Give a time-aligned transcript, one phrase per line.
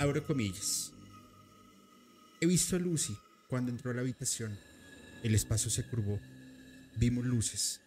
[0.00, 0.94] Abro comillas.
[2.40, 3.14] He visto a Lucy
[3.48, 4.58] cuando entró a la habitación.
[5.22, 6.18] El espacio se curvó.
[6.96, 7.82] Vimos luces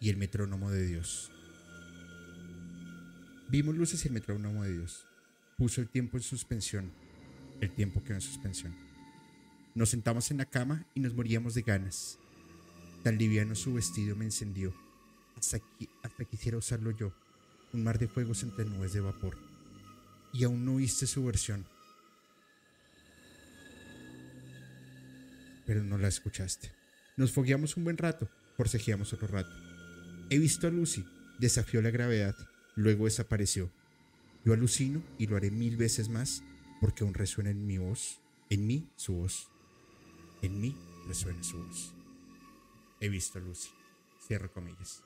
[0.00, 1.30] y el metrónomo de Dios.
[3.50, 5.04] Vimos luces y el metrónomo de Dios.
[5.58, 6.90] Puso el tiempo en suspensión.
[7.60, 8.74] El tiempo quedó en suspensión.
[9.74, 12.18] Nos sentamos en la cama y nos moríamos de ganas.
[13.02, 14.74] Tan liviano su vestido me encendió.
[15.36, 17.12] Hasta, que, hasta quisiera usarlo yo.
[17.74, 19.53] Un mar de fuegos entre nubes de vapor.
[20.34, 21.64] Y aún no viste su versión.
[25.66, 26.70] pero no la escuchaste.
[27.16, 29.50] Nos fogueamos un buen rato, forcejeamos otro rato.
[30.30, 31.04] He visto a Lucy,
[31.38, 32.34] desafió la gravedad,
[32.74, 33.70] luego desapareció.
[34.44, 36.42] Yo alucino y lo haré mil veces más
[36.80, 38.20] porque aún resuena en mi voz,
[38.50, 39.48] en mí su voz.
[40.42, 41.94] En mí resuena su voz.
[43.00, 43.70] He visto a Lucy.
[44.26, 45.02] Cierro comillas.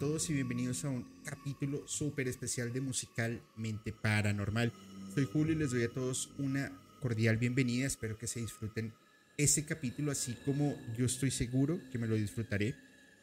[0.00, 4.72] Todos y bienvenidos a un capítulo súper especial de Musicalmente Paranormal.
[5.14, 7.86] Soy Julio y les doy a todos una cordial bienvenida.
[7.86, 8.94] Espero que se disfruten
[9.36, 12.74] ese capítulo así como yo estoy seguro que me lo disfrutaré.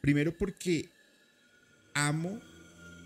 [0.02, 0.92] Primero porque
[1.96, 2.40] amo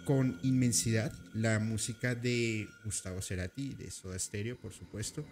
[0.04, 5.24] con inmensidad la música de Gustavo Cerati, de Soda Stereo, por supuesto.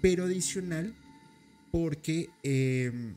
[0.00, 0.94] Pero adicional
[1.72, 3.16] porque em,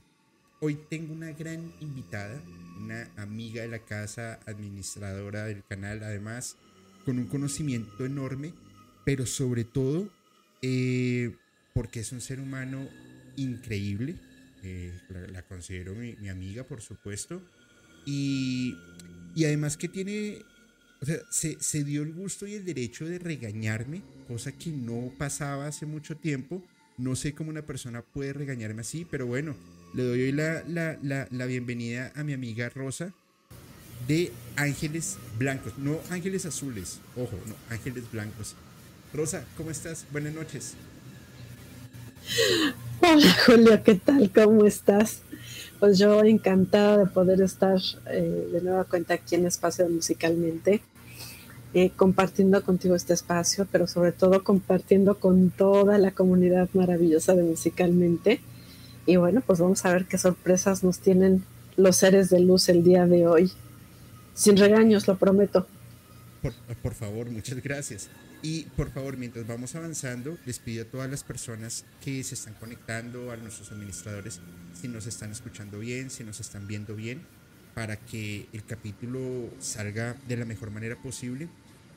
[0.59, 2.41] hoy tengo una gran invitada
[2.77, 6.57] una amiga de la casa, administradora del canal, además,
[7.05, 8.53] con un conocimiento enorme,
[9.05, 10.09] pero sobre todo
[10.61, 11.35] eh,
[11.73, 12.87] porque es un ser humano
[13.35, 14.15] increíble.
[14.63, 14.91] Eh,
[15.31, 17.41] la, considero mi, amiga, por supuesto.
[18.05, 18.75] Y,
[19.35, 20.41] y además que tiene,
[21.01, 25.11] o sea, se, se, dio el gusto y el derecho de regañarme, cosa que no
[25.17, 26.63] pasaba hace mucho tiempo.
[26.97, 29.55] No sé cómo una persona puede regañarme así, pero bueno,
[29.93, 33.13] le doy hoy la, la, la, bienvenida a mi amiga Rosa
[34.07, 38.55] de Ángeles Blancos, no Ángeles Azules, ojo, no, Ángeles Blancos.
[39.13, 40.05] Rosa, ¿cómo estás?
[40.11, 40.73] Buenas noches.
[43.01, 44.31] Hola Julia, ¿qué tal?
[44.31, 45.21] ¿Cómo estás?
[45.79, 50.81] Pues yo encantada de poder estar eh, de nueva cuenta aquí en Espacio Musicalmente,
[51.73, 57.43] eh, compartiendo contigo este espacio, pero sobre todo compartiendo con toda la comunidad maravillosa de
[57.43, 58.41] Musicalmente
[59.07, 61.43] y bueno, pues vamos a ver qué sorpresas nos tienen
[61.77, 63.51] los seres de luz el día de hoy.
[64.33, 65.65] Sin regaños, lo prometo.
[66.83, 68.09] Por, favor, muchas gracias.
[68.43, 72.53] Y por favor, mientras vamos avanzando, les pido a todas las personas que se están
[72.55, 74.41] conectando, a nuestros administradores,
[74.79, 77.21] si nos están escuchando bien, si nos están viendo bien,
[77.75, 81.47] para que el capítulo salga de la mejor manera posible.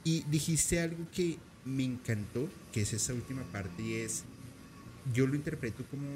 [0.04, 4.22] Y dijiste algo que me encantó, que es esa última parte, y es,
[5.12, 6.06] yo lo interpreto como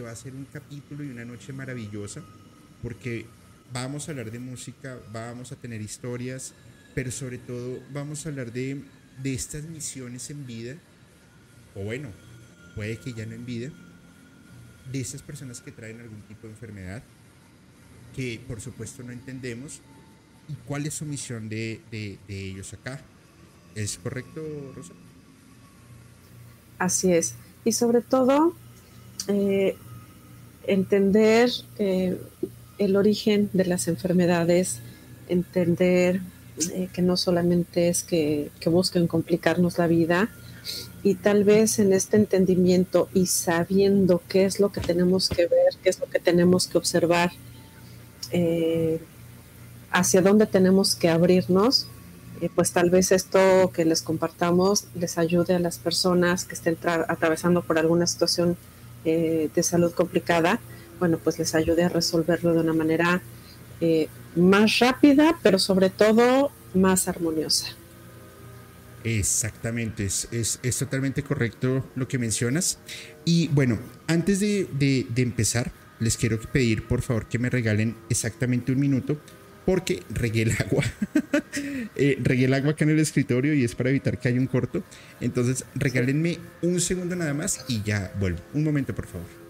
[0.00, 2.22] va a ser un capítulo y una noche maravillosa,
[2.82, 3.26] porque
[3.72, 6.54] vamos a hablar de música, vamos a tener historias,
[6.94, 8.82] pero sobre todo vamos a hablar de,
[9.22, 10.76] de estas misiones en vida,
[11.74, 12.10] o bueno,
[12.74, 13.70] puede que ya no en vida,
[14.90, 17.02] de estas personas que traen algún tipo de enfermedad,
[18.14, 19.80] que por supuesto no entendemos,
[20.48, 23.00] y cuál es su misión de, de, ellos acá.
[23.74, 24.40] ¿Es correcto,
[24.74, 24.94] Rosa?
[26.78, 27.34] Así es.
[27.64, 28.56] Y sobre todo,
[29.28, 29.76] eh,
[30.68, 32.20] entender eh,
[32.78, 34.80] el origen de las enfermedades,
[35.28, 36.20] entender
[36.72, 40.28] eh, que no solamente es que, busquen complicarnos la vida,
[41.02, 45.74] y tal vez en este entendimiento y sabiendo qué es lo que tenemos que ver,
[45.82, 47.30] qué es lo que tenemos que observar,
[48.30, 49.00] eh,
[49.90, 51.86] hacia dónde tenemos que abrirnos,
[52.54, 57.62] pues tal vez esto que les compartamos les ayude a las personas que estén atravesando
[57.62, 58.56] por alguna situación
[59.08, 60.60] eh, de salud complicada,
[60.98, 63.22] bueno, pues les ayude a resolverlo de una manera
[63.80, 67.68] eh, más rápida, pero sobre todo más armoniosa.
[69.04, 72.78] Exactamente, es, es, totalmente correcto lo que mencionas.
[73.24, 73.78] Y bueno,
[74.08, 79.18] antes de, de, empezar, les quiero pedir por favor que me regalen exactamente un minuto
[79.68, 80.82] porque regué el agua.
[81.94, 84.46] eh, regué el agua acá en el escritorio y es para evitar que haya un
[84.46, 84.82] corto.
[85.20, 88.38] Entonces, regálenme un segundo nada más y ya vuelvo.
[88.54, 89.47] Un momento, por favor.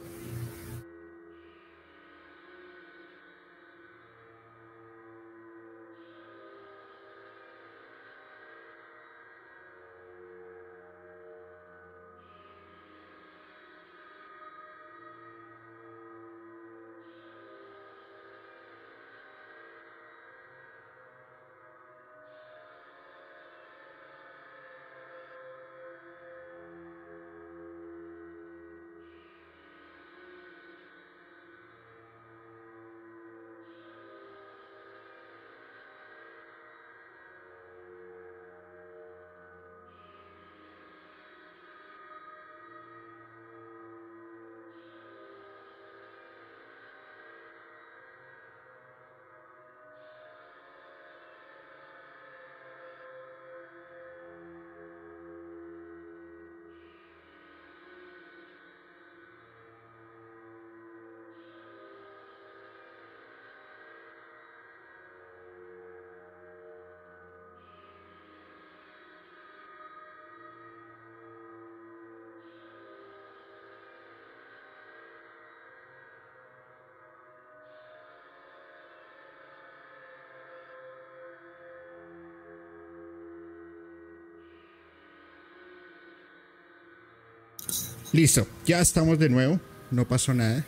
[88.12, 89.60] Listo, ya estamos de nuevo,
[89.90, 90.64] no pasó nada.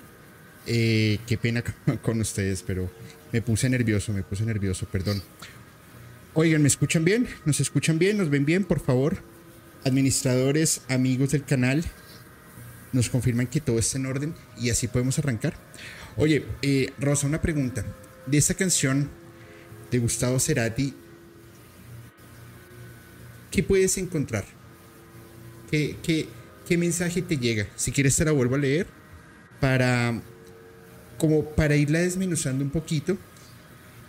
[0.66, 1.64] Eh, qué pena
[2.02, 2.90] con ustedes, pero
[3.32, 5.22] me puse nervioso, me puse nervioso, perdón.
[6.34, 7.26] Oigan, ¿me escuchan bien?
[7.46, 8.18] ¿Nos escuchan bien?
[8.18, 8.64] ¿Nos ven bien?
[8.64, 9.18] Por favor,
[9.84, 11.82] administradores, amigos del canal,
[12.92, 15.54] nos confirman que todo está en orden y así podemos arrancar.
[16.16, 17.84] Oye, eh, Rosa, una pregunta.
[18.26, 19.08] De esta canción
[19.90, 20.94] de Gustavo Cerati,
[23.50, 24.44] ¿qué puedes encontrar?
[25.70, 26.28] ¿Qué, qué,
[26.76, 27.66] mensaje te llega?
[27.76, 28.86] Si quieres te la vuelvo a leer
[29.60, 30.20] para
[31.18, 33.18] como para irla desmenuzando un poquito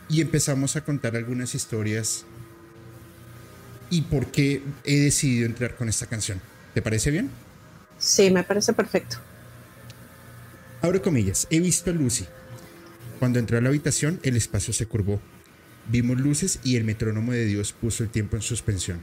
[0.09, 2.25] y empezamos a contar algunas historias
[3.89, 6.41] y por qué he decidido entrar con esta canción.
[6.73, 7.29] ¿Te parece bien?
[7.99, 9.17] Sí, me parece perfecto.
[10.81, 11.47] Abro comillas.
[11.49, 12.25] He visto a Lucy.
[13.19, 15.21] Cuando entró a la habitación, el espacio se curvó.
[15.89, 19.01] Vimos luces y el metrónomo de Dios puso el tiempo en suspensión.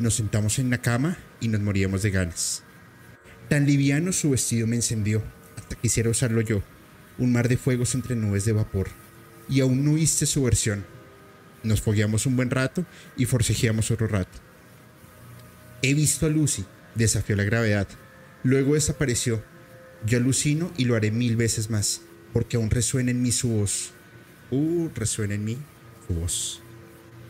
[0.00, 2.62] Nos sentamos en la cama y nos moríamos de ganas.
[3.50, 5.22] Tan liviano su vestido me encendió,
[5.58, 6.62] hasta quisiera usarlo yo.
[7.18, 8.88] Un mar de fuegos entre nubes de vapor.
[9.46, 10.86] Y aún no oíste su versión.
[11.62, 14.38] Nos fogueamos un buen rato y forcejeamos otro rato.
[15.82, 16.64] He visto a Lucy,
[16.94, 17.86] desafió la gravedad.
[18.42, 19.44] Luego desapareció.
[20.06, 22.00] Yo alucino y lo haré mil veces más,
[22.32, 23.90] porque aún resuena en mí su voz.
[24.50, 25.58] Uh, resuena en mí
[26.08, 26.62] su voz.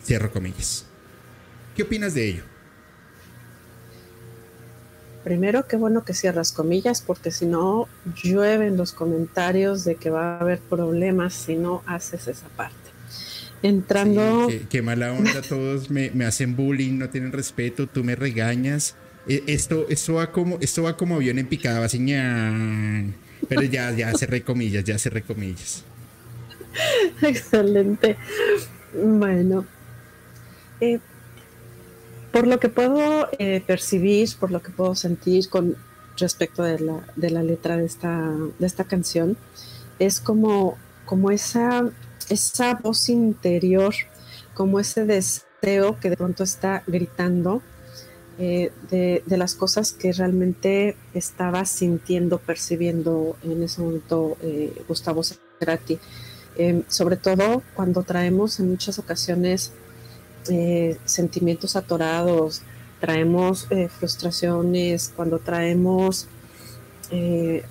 [0.04, 0.86] Cierro comillas.
[1.74, 2.59] ¿Qué opinas de ello?
[5.24, 7.88] Primero, qué bueno que cierras comillas, porque si no,
[8.22, 12.74] llueven los comentarios de que va a haber problemas si no haces esa parte.
[13.62, 14.48] Entrando.
[14.70, 18.96] qué, mala onda, todos me, me, hacen bullying, no tienen respeto, tú me regañas.
[19.26, 21.98] E, esto, esto, va como, esto va como avión en picada, así,
[23.48, 25.84] pero ya, ya cerré comillas, ya cerré comillas.
[27.22, 28.16] Excelente.
[28.94, 29.66] Bueno,
[30.80, 30.98] eh,
[32.32, 35.76] por lo que puedo eh, percibir, por lo que puedo sentir con
[36.16, 39.36] respecto de la, letra de esta, canción,
[39.98, 40.76] es como,
[41.30, 41.90] esa,
[42.82, 43.94] voz interior,
[44.54, 47.62] como ese deseo que de pronto está gritando
[48.38, 55.98] eh, de, las cosas que realmente estaba sintiendo, percibiendo en ese momento eh, Gustavo Cerati.
[56.88, 59.72] Sobre todo cuando traemos en muchas ocasiones
[60.48, 62.62] eh, sentimientos atorados,
[63.00, 63.66] traemos
[63.98, 66.28] frustraciones, cuando traemos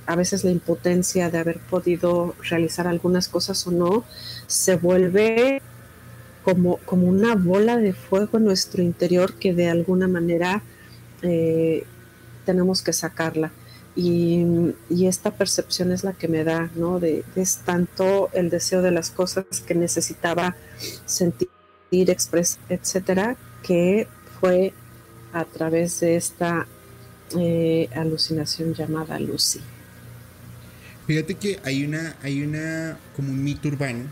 [0.06, 4.04] a veces la impotencia de haber podido realizar algunas cosas o no,
[4.48, 5.62] se vuelve
[6.44, 10.64] como, como una bola de fuego en nuestro interior que de alguna manera
[11.22, 11.86] eh,
[12.46, 13.52] tenemos que sacarla.
[13.96, 14.46] Y,
[15.06, 17.00] esta percepción es la que me da, ¿no?
[17.00, 20.56] De, es tanto el deseo de las cosas que necesitaba
[21.06, 21.50] sentir,
[21.92, 24.08] expresar, etcétera, que
[24.40, 24.74] fue
[25.34, 26.68] a través de esta
[27.38, 29.60] eh, alucinación llamada Lucy.
[31.08, 34.06] Fíjate que hay una, hay una, como un mito urbano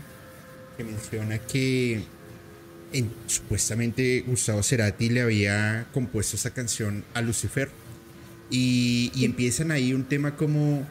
[0.76, 2.02] que menciona que
[3.26, 7.70] supuestamente Gustavo Cerati le había compuesto esa canción a Lucifer.
[8.50, 10.86] Y, empiezan ahí un tema como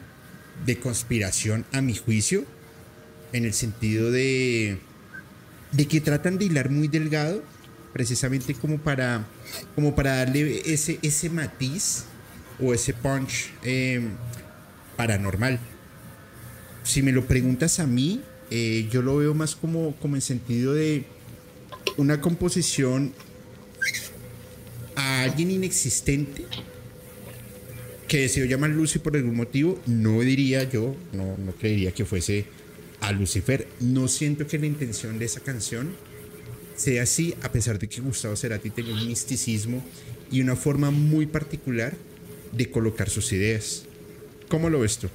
[0.64, 2.44] de conspiración a mi juicio,
[3.32, 4.78] en el sentido de,
[5.72, 7.42] de que tratan de hilar muy delgado,
[7.92, 9.26] precisamente como para,
[9.74, 12.04] como para darle ese, ese matiz
[12.60, 14.10] o ese punch em,
[14.96, 15.58] paranormal.
[16.84, 20.74] Si me lo preguntas a mí, eh, yo lo veo más como, como en sentido
[20.74, 21.04] de
[21.96, 23.12] una composición
[24.96, 26.44] a alguien inexistente
[28.08, 32.46] que decidió llamar Lucy por algún motivo, no diría yo, no, no creería que fuese
[33.00, 33.66] a Lucifer.
[33.80, 35.94] No siento que la intención de esa canción
[36.76, 39.84] sea así, a pesar de que Gustavo Cerati tenga un misticismo
[40.30, 41.96] y una forma muy particular
[42.52, 43.84] de colocar sus ideas.
[44.48, 45.08] ¿Cómo lo ves tú?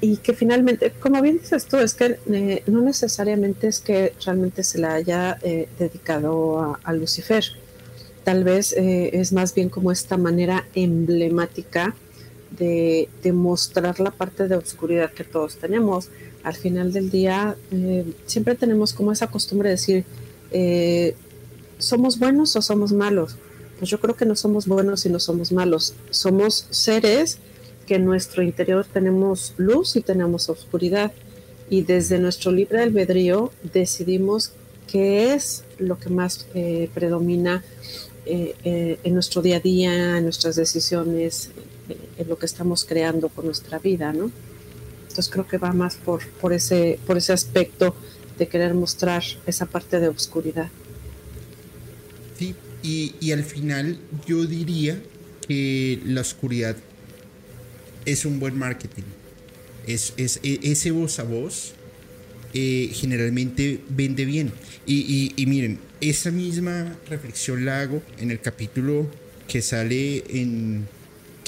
[0.00, 4.62] y que finalmente, como bien dices tú, es que eh, no necesariamente es que realmente
[4.62, 7.44] se la haya eh, dedicado a, Lucifer.
[8.24, 11.94] Tal vez eh, es más bien como esta manera emblemática
[12.50, 16.08] de, mostrar la parte de oscuridad que todos tenemos.
[16.42, 17.56] Al final del día,
[18.26, 20.04] siempre tenemos como esa costumbre de decir,
[21.78, 23.36] ¿somos buenos o somos malos?
[23.78, 25.94] Pues yo creo que no somos buenos y no somos malos.
[26.10, 27.38] Somos seres
[27.86, 31.12] que en nuestro interior tenemos luz y tenemos oscuridad
[31.70, 34.52] y desde nuestro libre albedrío decidimos
[34.86, 37.64] qué es lo que más eh, predomina
[38.26, 41.50] eh, eh, en nuestro día a día, en nuestras decisiones,
[42.18, 44.30] en lo que estamos creando con nuestra vida, ¿no?
[45.02, 47.96] Entonces creo que va más por, por, ese, por ese aspecto
[48.38, 50.70] de querer mostrar esa parte de oscuridad.
[52.38, 55.02] Sí, y, y al final yo diría
[55.46, 56.76] que la oscuridad
[58.06, 59.02] es un buen marketing.
[59.86, 61.74] Es, es, e, ese voz a voz
[62.54, 64.52] eh, generalmente vende bien.
[64.86, 69.06] Y, y, miren, esa misma reflexión la hago en el capítulo
[69.46, 70.88] que sale en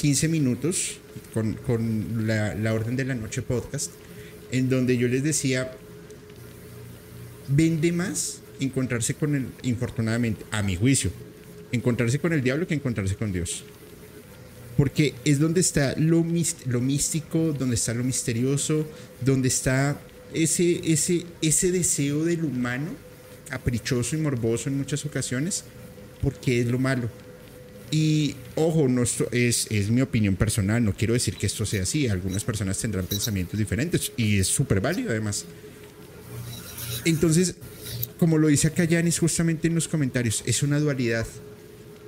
[0.03, 0.97] 15 minutos
[1.33, 3.89] con, con la, la, Orden de la Noche podcast,
[4.51, 5.71] en donde yo les decía,
[7.47, 11.09] vende más encontrarse con el, infortunadamente, a mi juicio,
[11.71, 13.63] encontrarse con el diablo que encontrarse con Dios.
[14.75, 16.25] Porque es donde está lo,
[16.65, 18.85] lo místico, donde está lo misterioso,
[19.21, 19.97] donde está
[20.33, 22.91] ese, ese, ese deseo del humano,
[23.47, 25.63] caprichoso y morboso en muchas ocasiones,
[26.21, 27.22] porque es lo malo.
[27.93, 32.07] Y ojo, no es, es mi opinión personal, no quiero decir que esto sea así,
[32.07, 35.45] algunas personas tendrán pensamientos diferentes y es súper válido además.
[37.05, 37.53] Entonces,
[38.17, 41.27] como lo dice acá Yanis justamente en los comentarios, es una dualidad.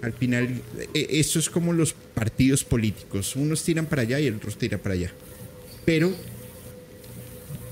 [0.01, 0.59] Al final,
[0.95, 3.35] e, esto es como los partidos políticos.
[3.35, 5.11] Unos tiran para allá y otros tiran para allá.
[5.85, 6.11] Pero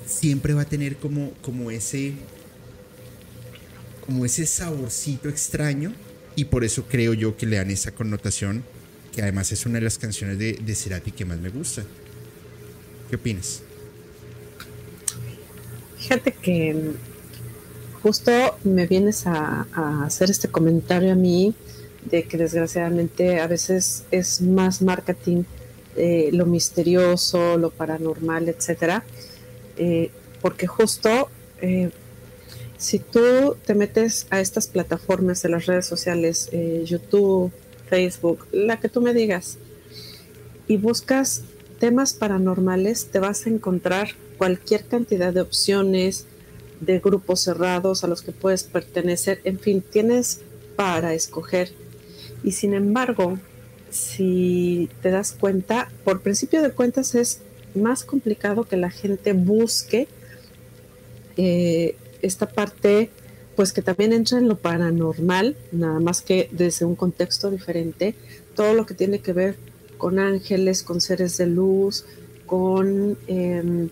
[0.06, 2.14] siempre va a tener como, como ese
[4.06, 5.96] como ese saborcito extraño
[6.36, 8.64] y por eso creo yo que le dan esa connotación
[9.14, 11.84] que además es una de las canciones de, de Cerati que más me gusta.
[13.10, 13.62] ¿Qué opinas?
[16.00, 16.94] Fíjate que
[18.02, 18.32] justo
[18.66, 19.66] me vienes a,
[20.06, 21.56] hacer este comentario a mí
[22.04, 25.44] de que desgraciadamente a veces es más marketing
[25.96, 29.06] eh, lo misterioso, lo paranormal, etcétera,
[29.78, 30.12] eh,
[30.42, 31.30] porque justo
[31.62, 31.92] eh,
[32.84, 36.50] si tú te metes a estas plataformas de las redes sociales,
[36.84, 37.50] YouTube,
[37.90, 39.58] Facebook, la que tú me digas,
[40.68, 41.44] y buscas
[41.80, 46.26] temas paranormales, te vas a encontrar cualquier cantidad de opciones,
[46.82, 50.42] de grupos cerrados a los que puedes pertenecer, en fin, tienes
[50.76, 51.72] para escoger.
[52.44, 53.40] Y sin embargo,
[53.92, 57.40] si te das cuenta, por principio de cuentas es
[57.76, 60.10] más complicado que la gente busque
[61.38, 63.12] eh, esta parte,
[63.56, 68.16] pues que también entra en lo paranormal, nada más que desde un contexto diferente,
[68.56, 69.56] todo lo que tiene que ver
[69.98, 72.06] con ángeles, con seres de luz,
[72.46, 73.18] con...
[73.28, 73.90] Em,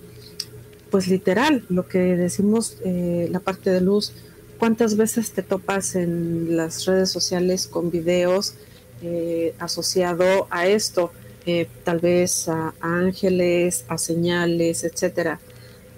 [0.89, 4.11] pues literal, lo que decimos, eh, la parte de luz,
[4.59, 8.55] cuántas veces te topas en las redes sociales con videos
[9.01, 11.11] eh, asociado a esto,
[11.47, 15.39] eh, tal vez a, ángeles, a señales, etcétera.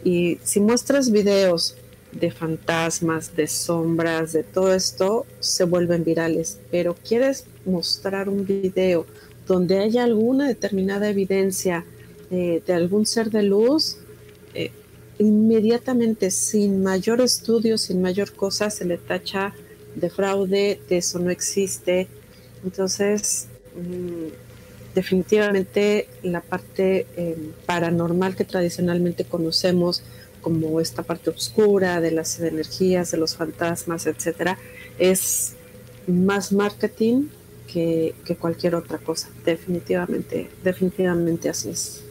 [0.05, 1.75] Y si muestras videos
[2.19, 6.59] de fantasmas, de sombras, de todo esto, se vuelven virales.
[6.71, 9.05] Pero quieres mostrar un video
[9.47, 11.85] donde haya alguna determinada evidencia
[12.29, 13.97] de algún ser de luz,
[15.19, 19.53] inmediatamente, sin mayor estudio, sin mayor cosa, se le tacha
[19.95, 22.07] de fraude, de eso no existe.
[22.63, 30.03] Entonces, mm, definitivamente la parte em, paranormal que tradicionalmente conocemos,
[30.43, 34.59] como esta parte oscura de las energías, de los fantasmas, etcétera,
[34.99, 35.53] es
[36.05, 37.29] más marketing
[37.67, 39.29] que, que cualquier otra cosa.
[39.43, 42.03] Definitivamente, definitivamente así es.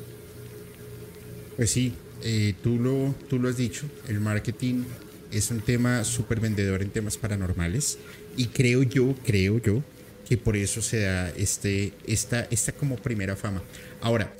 [1.56, 4.84] Pues sí, eh, tú, lo, tú lo has dicho, el marketing
[5.30, 7.98] es un tema súper vendedor en temas paranormales
[8.36, 9.82] y creo yo, creo yo,
[10.28, 13.62] que por eso se da este, esta, esta como primera fama.
[14.00, 14.32] Ahora,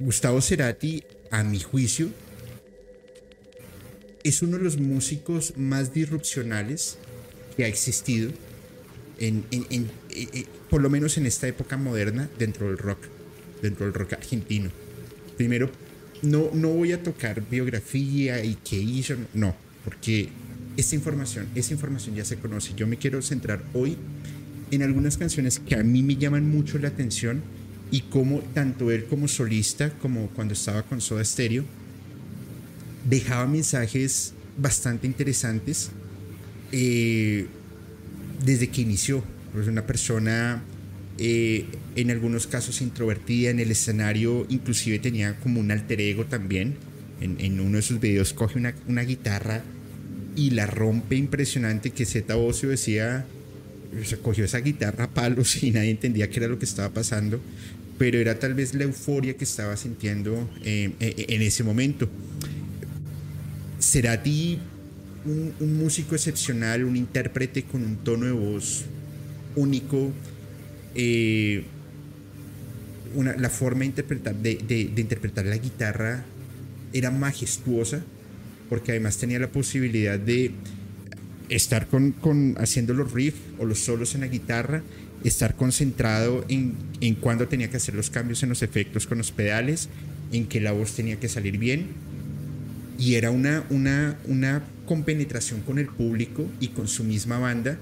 [0.00, 2.08] Gustavo Cerati, a mi juicio,
[4.24, 6.98] es uno de los músicos más disrupcionales
[7.56, 8.32] que ha existido,
[9.18, 9.44] en,
[10.70, 12.98] por lo menos en esta época moderna, dentro del rock,
[13.62, 14.70] dentro del rock argentino.
[15.36, 15.70] Primero
[16.22, 19.54] no, no voy a tocar biografía y qué hizo, no,
[19.84, 20.30] porque
[20.76, 22.72] esta información, esa información ya se conoce.
[22.74, 23.96] Yo me quiero centrar hoy
[24.70, 27.42] en algunas canciones que a mí me llaman mucho la atención
[27.90, 31.64] y cómo tanto él como solista, como cuando estaba con Soda Stereo,
[33.04, 35.90] dejaba mensajes bastante interesantes
[36.72, 37.46] eh,
[38.44, 39.22] desde que inició.
[39.58, 40.62] Es una persona
[41.16, 46.74] eh, en algunos casos introvertida en el escenario, inclusive tenía como un alter ego también.
[47.20, 49.62] En, uno de sus videos coge una, guitarra
[50.36, 53.24] y la rompe impresionante que Z Ocio decía,
[54.04, 57.40] se cogió esa guitarra a palos y nadie entendía qué era lo que estaba pasando,
[57.96, 62.10] pero era tal vez la euforia que estaba sintiendo eh, eh, en ese momento.
[63.84, 64.58] Cerati,
[65.24, 68.84] un, un músico excepcional, un intérprete con un tono de voz
[69.56, 70.12] único,
[70.94, 71.64] eh,
[73.14, 76.24] una, la forma de interpretar, de, interpretar la guitarra
[76.92, 78.02] era majestuosa,
[78.68, 80.52] porque además tenía la posibilidad de
[81.48, 84.82] estar con, con, haciendo los riffs o los solos en la guitarra
[85.22, 89.30] estar concentrado en, en cuándo tenía que hacer los cambios en los efectos con los
[89.30, 89.88] pedales,
[90.32, 91.86] en que la voz tenía que salir bien.
[92.98, 97.78] Y era una, una, una compenetración con el público y con su misma banda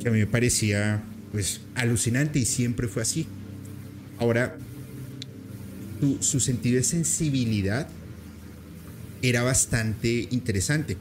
[0.00, 1.02] que a mí me parecía
[1.32, 3.26] pues alucinante y siempre fue así.
[4.18, 4.56] Ahora,
[6.20, 7.88] su sentido de sensibilidad
[9.22, 10.96] era bastante interesante.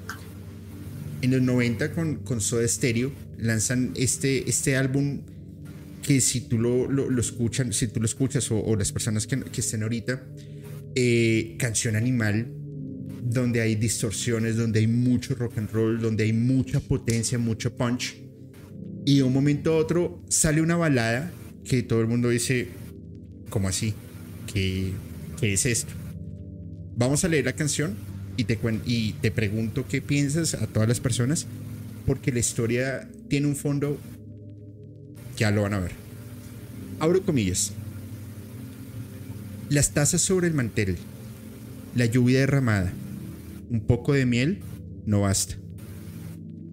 [1.21, 5.21] En los 90 con, con Soda Stereo lanzan este, este álbum
[6.01, 9.61] que si tú lo, lo, escuchan, si tú lo escuchas o, las personas que, que,
[9.61, 10.23] estén ahorita,
[10.95, 12.47] eh, Canción Animal,
[13.23, 18.15] donde hay distorsiones, donde hay mucho rock and roll, donde hay mucha potencia, mucho punch.
[19.05, 21.31] Y de un momento a otro sale una balada
[21.63, 22.69] que todo el mundo dice,
[23.49, 23.93] ¿cómo así?
[24.51, 24.91] ¿Qué,
[25.39, 25.93] qué es esto?
[26.95, 27.95] Vamos a leer la canción
[28.37, 31.45] y te, y te pregunto qué piensas a todas las personas,
[32.05, 33.97] porque la historia tiene un fondo,
[35.37, 35.91] ya lo van a ver.
[36.99, 37.73] Abro comillas.
[39.69, 40.97] Las tazas sobre el mantel,
[41.95, 42.91] la lluvia derramada,
[43.71, 44.59] un poco de miel,
[45.05, 45.55] no basta.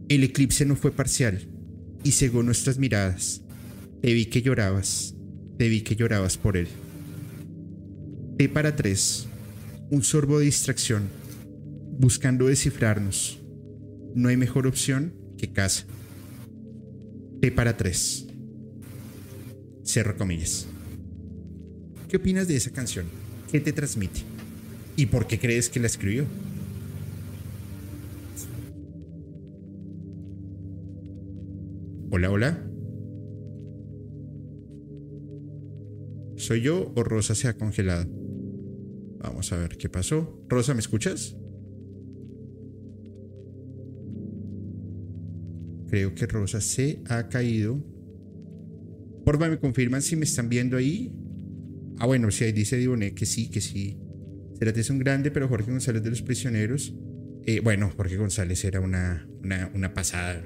[0.09, 1.49] El eclipse no fue parcial
[2.03, 3.43] y cegó nuestras miradas.
[4.03, 5.15] Te vi que llorabas,
[5.59, 6.67] te vi que llorabas por él.
[8.37, 9.27] T para tres,
[9.91, 11.09] un sorbo de distracción,
[11.99, 13.39] buscando descifrarnos.
[14.15, 15.85] No hay mejor opción que casa.
[17.41, 18.27] T para tres.
[19.85, 20.67] Cerro comillas.
[22.09, 23.07] ¿Qué opinas de esa canción?
[23.53, 24.21] ¿Qué te transmite?
[24.97, 26.27] ¿Y por qué crees que la escribió?
[32.11, 32.65] Hola, hola.
[36.37, 38.07] ¿Soy yo o Rosa se ha congelado?
[39.19, 40.45] Vamos a ver qué pasó.
[40.49, 41.37] Rosa, ¿me escuchas?
[45.89, 47.83] Creo que Rosa se ha caído.
[49.25, 51.13] Porfa, ¿me confirman si me están viendo ahí?
[51.99, 53.99] Ah, bueno, si ahí dice Diboné que sí, que sí.
[54.59, 56.95] Cerati es un grande, pero Jorge González de los Prisioneros.
[57.45, 59.29] Eh, bueno, Jorge González era una,
[59.75, 60.43] una, pasada.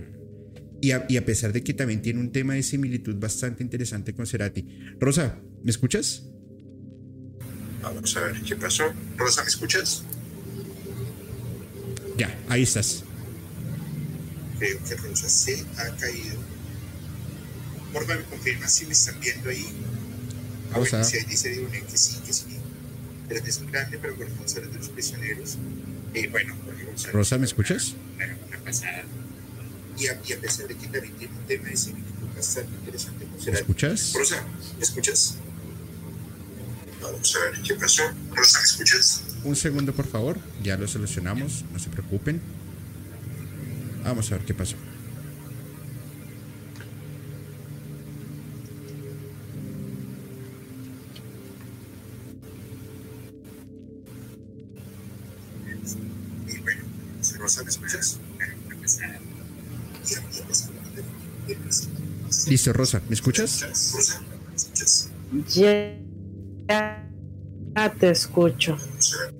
[0.82, 4.12] Y a, y a, pesar de que también tiene un tema de similitud bastante interesante
[4.12, 4.66] con Cerati.
[5.00, 6.24] Rosa, ¿me escuchas?
[7.80, 8.92] Vamos a ver qué pasó.
[9.16, 10.04] Rosa, ¿me escuchas?
[12.18, 13.04] Ya, ahí estás
[14.62, 16.36] creo que Rosa se ha caído.
[17.92, 19.66] Porfa, me confirma si me están viendo ahí.
[20.72, 22.44] Ah, bueno, si ahí dice que sí, que sí.
[23.28, 25.58] Pero es un grande, pero Jorge González de los prisioneros.
[26.14, 27.12] Eh, bueno, Jorge González.
[27.12, 27.94] Rosa, ¿me escuchas?
[28.16, 29.02] Una, una pasada.
[29.98, 33.26] Y a, y a, pesar de que también tiene un tema de similitud bastante interesante
[33.46, 34.12] ¿Me escuchas?
[34.14, 34.44] Rosa,
[34.76, 35.36] ¿me escuchas?
[37.02, 38.02] Vamos a ver qué pasó.
[38.32, 39.22] Rosa, ¿me escuchas?
[39.44, 40.38] Un segundo, por favor.
[40.62, 42.40] Ya lo solucionamos, no se preocupen.
[44.04, 44.76] Vamos a ver qué pasó.
[62.70, 63.64] Rosa, ¿me escuchas?
[65.54, 65.98] Ya
[67.98, 68.76] te escucho.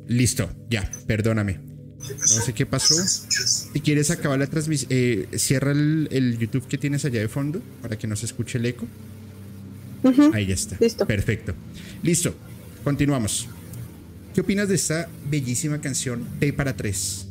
[0.09, 1.61] Listo, ya, perdóname.
[2.01, 2.95] No sé qué pasó.
[3.05, 7.97] Si quieres acabar la transmisión, eh, cierra el, YouTube que tienes allá de fondo para
[7.97, 8.87] que no se escuche el eco.
[10.33, 10.77] Ahí ya está.
[10.81, 11.07] Listo.
[11.07, 11.55] Perfecto.
[12.03, 12.35] Listo.
[12.83, 13.49] Continuamos.
[14.35, 17.29] ¿Qué opinas de esta bellísima canción T para tres?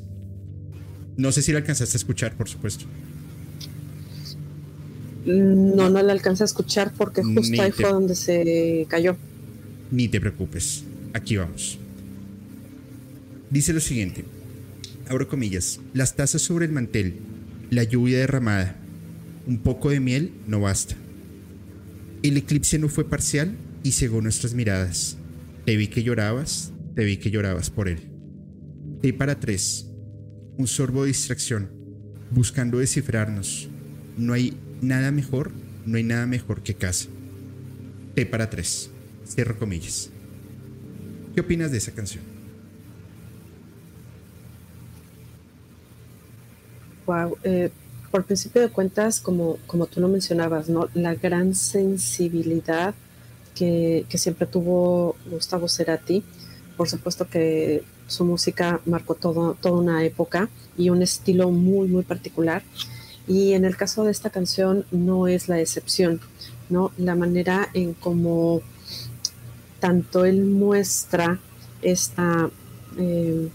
[1.17, 2.85] No sé si la alcanzaste a escuchar, por supuesto.
[5.25, 9.15] No, no la alcancé a escuchar porque justo ahí fue donde se cayó.
[9.91, 10.83] Ni te preocupes.
[11.13, 11.77] Aquí vamos.
[13.49, 14.23] Dice lo siguiente
[15.11, 17.15] abro comillas, las tazas sobre el mantel,
[17.69, 18.77] la lluvia derramada,
[19.45, 20.95] un poco de miel no basta.
[22.23, 25.17] El eclipse no fue parcial y cegó nuestras miradas.
[25.65, 27.99] Te vi que llorabas, te vi que llorabas por él.
[29.01, 29.87] T para tres,
[30.57, 31.69] un sorbo de distracción,
[32.29, 33.67] buscando descifrarnos.
[34.17, 35.51] No hay nada mejor,
[35.85, 37.07] no hay nada mejor que casa.
[38.15, 38.89] T para tres,
[39.25, 40.09] cierro comillas.
[41.33, 42.31] ¿Qué opinas de esa canción?
[47.43, 47.69] Eh,
[48.09, 50.89] por principio de cuentas, como, como tú lo mencionabas, ¿no?
[50.93, 52.93] La gran sensibilidad
[53.55, 56.23] que, siempre tuvo Gustavo Cerati.
[56.75, 62.03] Por supuesto que su música marcó todo, toda una época y un estilo muy, muy
[62.03, 62.63] particular.
[63.27, 66.19] Y en el caso de esta canción no es la excepción,
[66.69, 66.91] ¿no?
[66.97, 68.61] La manera en cómo
[69.79, 71.39] tanto él muestra
[71.81, 72.49] esta
[72.97, 73.49] eh,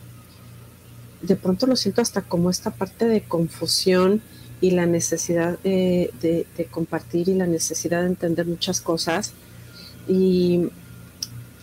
[1.23, 4.23] de pronto lo siento hasta como esta parte de confusión
[4.61, 9.33] y la necesidad de, compartir y la necesidad de entender muchas cosas.
[10.09, 10.69] Y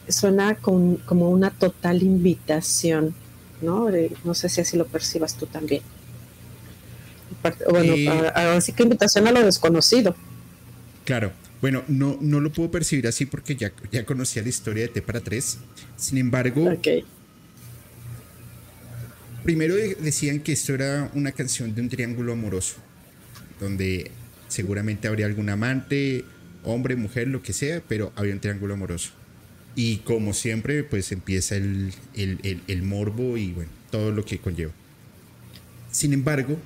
[0.07, 3.15] suena como una total invitación,
[3.61, 3.87] ¿no?
[4.23, 5.81] no sé si así lo percibas tú también.
[7.69, 7.95] Bueno,
[8.35, 10.15] así que invitación a lo desconocido.
[11.05, 14.89] Claro, bueno, no, no lo puedo percibir así porque ya, ya conocía la historia de
[14.89, 15.57] T para 3.
[15.97, 16.69] Sin embargo,
[19.43, 22.75] primero decían que esto era una canción de un triángulo amoroso,
[23.59, 24.11] donde
[24.47, 26.25] seguramente habría algún amante,
[26.63, 29.11] hombre, mujer, lo que sea, pero había un triángulo amoroso.
[29.75, 31.93] Y como siempre, pues empieza el,
[32.83, 34.71] morbo y bueno, todo lo que conlleva.
[35.91, 36.57] Sin embargo,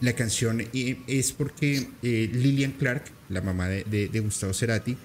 [0.00, 4.96] la canción es porque eh, Lillian Clark, la mamá de, Gustavo Cerati,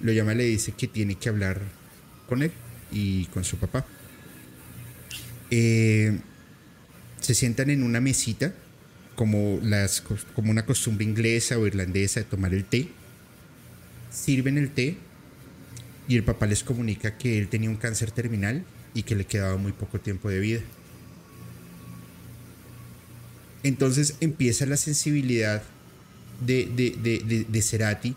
[0.00, 1.60] lo llama y le dice que tiene que hablar
[2.28, 2.50] con él
[2.90, 3.86] y con su papá.
[5.50, 6.18] Eh,
[7.20, 8.52] se sientan en una mesita,
[9.14, 10.00] como, las,
[10.34, 12.88] como una costumbre inglesa o irlandesa de tomar el té.
[14.10, 14.96] Sirven el té
[16.08, 19.56] y el papá les comunica que él tenía un cáncer terminal y que le quedaba
[19.56, 20.60] muy poco tiempo de vida.
[23.62, 25.62] Entonces empieza la sensibilidad
[26.46, 28.16] de, de, de, Cerati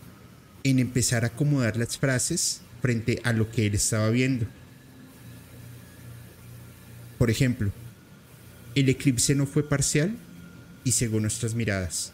[0.63, 4.45] en empezar a acomodar las frases frente a lo que él estaba viendo.
[7.17, 7.71] Por ejemplo,
[8.75, 10.15] el eclipse no fue parcial
[10.84, 12.13] y según nuestras miradas,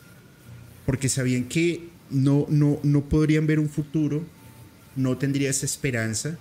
[0.86, 4.26] porque sabían que no, no, no podrían ver un futuro
[4.96, 6.38] no tendría esa esperanza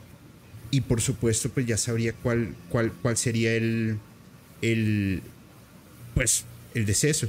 [0.71, 3.99] y por supuesto pues ya sabría cuál, cuál, cuál sería el,
[4.63, 5.23] el,
[6.15, 7.29] pues, el deceso.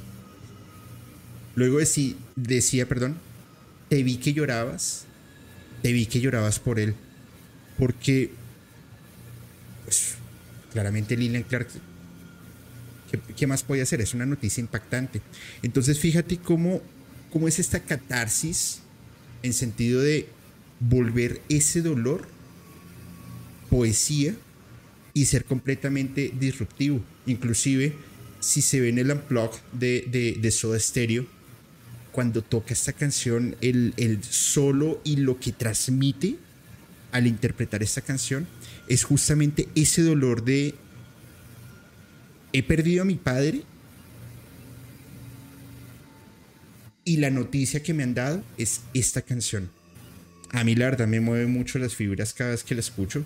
[1.56, 3.18] Luego decía, perdón,
[3.90, 5.06] te vi que llorabas,
[5.82, 6.96] te vi que llorabas por él,
[7.78, 8.32] porque,
[9.86, 10.16] pues,
[10.72, 11.68] claramente Lilian Clark,
[13.12, 14.02] ¿qué, ¿qué, más podía hacer?
[14.02, 15.22] Es una noticia impactante.
[15.64, 16.82] Entonces fíjate cómo,
[17.32, 18.82] cómo es esta catarsis
[19.44, 20.28] en sentido de
[20.80, 22.28] volver ese dolor
[23.70, 24.36] poesía
[25.14, 27.02] y ser completamente disruptivo.
[27.26, 27.94] Inclusive,
[28.40, 31.26] si se ve en el unplug de, Soda Stereo,
[32.12, 36.38] cuando toca esta canción, el, el solo y lo que transmite
[37.12, 38.48] al interpretar esta canción
[38.88, 40.76] es justamente ese dolor de
[42.52, 43.64] he perdido a mi padre
[47.06, 49.70] y la noticia que me han dado es esta canción
[50.52, 53.24] a mí la verdad me mueve mucho las fibras cada vez que la escucho.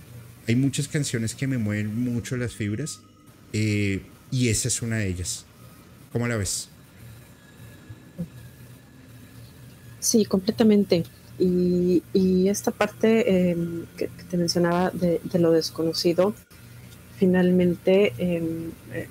[0.48, 3.00] Hay muchas canciones que me mueven mucho las fibras
[3.54, 4.02] eh,
[4.34, 5.46] y esa es una de ellas.
[6.12, 6.68] ¿Cómo la ves?
[10.00, 11.04] Sí, completamente.
[11.38, 12.02] Y,
[12.48, 16.34] esta parte em, que, te mencionaba de, lo desconocido,
[17.18, 19.08] finalmente em, eh,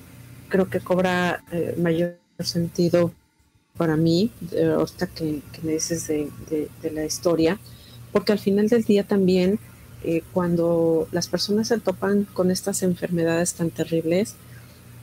[0.49, 3.13] creo que cobra eh, mayor sentido
[3.77, 7.61] para mí, ahorita que, me dices de, la historia,
[8.11, 9.61] porque al final del día también
[10.03, 14.35] eh, cuando las personas se topan con estas enfermedades tan terribles,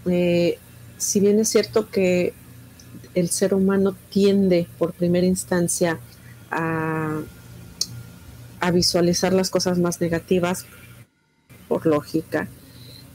[0.05, 0.57] eh,
[0.97, 2.33] si bien es cierto que
[3.15, 5.99] el ser humano tiende por primera instancia
[6.51, 7.21] a,
[8.73, 10.65] visualizar las cosas más negativas,
[11.67, 12.47] por lógica,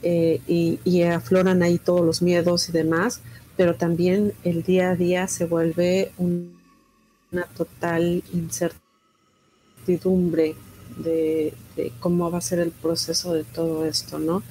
[0.01, 3.21] eh, y, afloran ahí todos los miedos y demás,
[3.55, 10.55] pero también el día a día se vuelve una total incertidumbre
[10.97, 11.53] de,
[11.99, 14.43] cómo va a ser el proceso de todo esto, ¿no?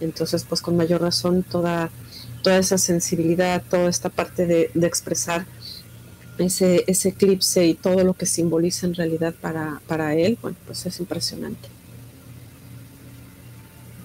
[0.00, 1.90] Entonces, pues con mayor razón, toda,
[2.42, 5.46] toda esa sensibilidad, toda esta parte de, expresar
[6.38, 10.86] ese, ese, eclipse y todo lo que simboliza en realidad para, para él, bueno, pues
[10.86, 11.68] es impresionante.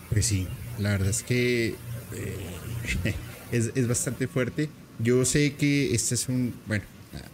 [0.10, 0.47] Pues sí,
[0.79, 1.75] la verdad es que
[2.13, 3.13] eh,
[3.51, 4.69] es, es bastante fuerte.
[4.99, 6.84] Yo sé que este es un, bueno,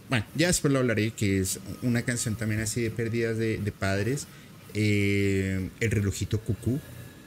[0.08, 4.26] bueno, ya después lo hablaré, que es una canción también así de pérdidas de, padres.
[4.74, 6.80] Eh, el relojito cucú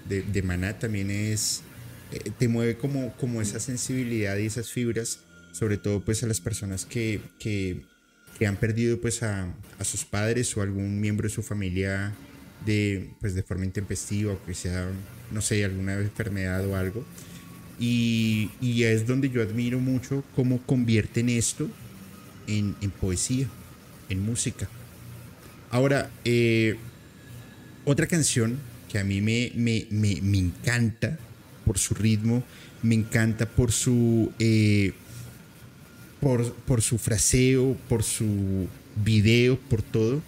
[0.07, 1.63] de, de Maná también es,
[2.11, 5.19] eh, te mueve como, como esa sensibilidad y esas fibras,
[5.51, 7.83] sobre todo pues a las personas que, que,
[8.45, 12.13] han perdido pues a, sus padres o algún miembro de su familia
[12.65, 14.87] de, pues, de forma intempestiva o que sea,
[15.31, 17.05] no sé, alguna enfermedad o algo.
[17.79, 21.69] Y, y es donde yo admiro mucho cómo convierten esto
[22.47, 23.47] en, poesía,
[24.09, 24.67] en música.
[25.71, 26.77] Ahora, eh,
[27.85, 31.17] otra canción que a mí me, me, encanta
[31.65, 32.43] por su ritmo,
[32.83, 34.93] me encanta por su, eh,
[36.19, 38.67] por, por, su fraseo, por su
[39.03, 40.21] video, por todo.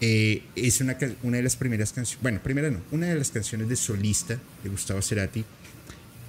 [0.00, 3.68] Eh, es una, una, de las primeras canciones, bueno, primera no, una de las canciones
[3.68, 5.44] de solista de Gustavo Cerati,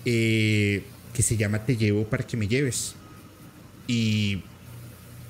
[0.06, 0.84] que
[1.20, 2.96] se llama Te llevo para que me lleves.
[3.88, 4.44] y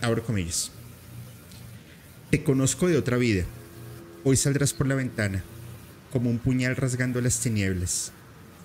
[0.02, 0.72] abro comillas.
[2.30, 3.46] Te conozco de otra vida.
[4.24, 5.44] Hoy saldrás por la ventana,
[6.12, 8.12] como un puñal rasgando las tinieblas.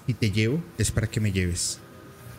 [0.07, 1.79] Y te llevo es para que me lleves.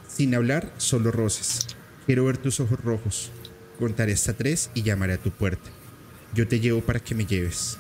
[0.08, 1.68] Sin hablar, solo roces.
[2.06, 3.32] Quiero ver tus ojos rojos.
[3.80, 5.70] Contaré hasta tres y llamaré a tu puerta.
[6.34, 7.78] Yo te llevo para que me lleves.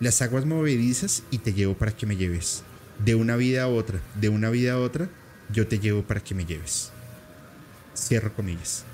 [0.00, 2.62] Las aguas movedizas y te llevo para que me lleves.
[3.04, 5.08] De una vida a otra, de una vida a otra,
[5.52, 6.90] yo te llevo para que me lleves.
[7.96, 8.84] Cierro comillas.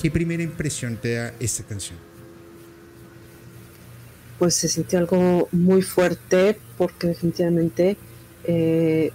[0.00, 2.09] ¿Qué primera impresión te da esta canción?
[4.40, 7.98] Pues se sintió algo muy fuerte porque definitivamente
[8.44, 9.12] eh,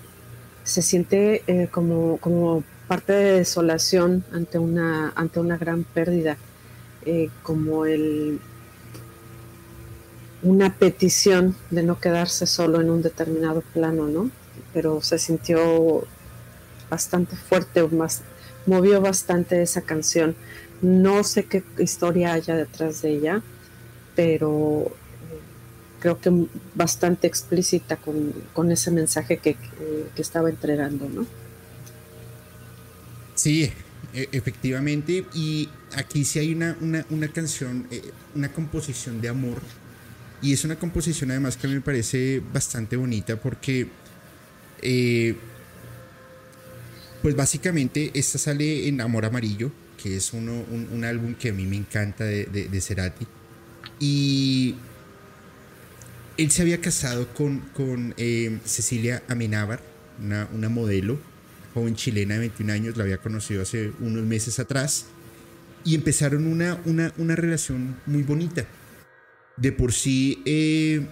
[0.63, 6.37] se siente eh, como, como parte de desolación ante una, ante una gran pérdida,
[7.07, 8.39] eh, como el,
[10.43, 14.29] una petición de no quedarse solo en un determinado plano, ¿no?
[14.75, 16.05] Pero se sintió
[16.87, 18.21] bastante fuerte, más,
[18.67, 20.35] movió bastante esa canción.
[20.83, 23.41] No sé qué historia haya detrás de ella,
[24.15, 24.91] pero
[26.05, 29.57] creo que bastante explícita con, ese mensaje que,
[30.17, 31.25] estaba entregando, ¿no?
[33.33, 33.71] Sí,
[34.13, 35.25] e, efectivamente.
[35.33, 36.77] Y aquí sí hay una,
[37.09, 38.03] una, canción, eh,
[38.35, 39.59] una composición de amor.
[40.43, 43.87] Y es una composición además que me parece bastante bonita porque
[44.83, 45.35] eh,
[47.23, 49.71] pues básicamente esta sale en Amor Amarillo,
[50.03, 53.25] que es uno, un, álbum que a mí me encanta de, de, Cerati.
[53.99, 54.75] Y
[56.37, 59.79] él se había casado con, con eh, Cecilia Amenábar,
[60.21, 61.17] una, una, modelo,
[61.73, 65.05] joven chilena de 21 años, la había conocido hace unos meses atrás,
[65.83, 68.65] y empezaron una, una, una relación muy bonita.
[69.57, 71.05] De por sí, eh,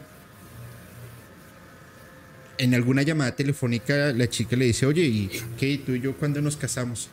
[2.57, 5.79] en alguna llamada telefónica la chica le dice, oye, ¿y qué?
[5.85, 7.09] ¿Tú y yo cuándo nos casamos?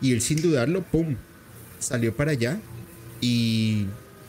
[0.00, 1.16] Y él sin dudarlo, ¡pum!
[1.78, 2.58] Salió para allá
[3.20, 3.86] y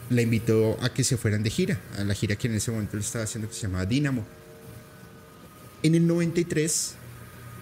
[0.10, 2.98] la invitó a que se fueran de gira, a la gira que en ese momento
[2.98, 4.26] le estaba haciendo que se llamaba Dynamo.
[5.82, 6.96] En el 93,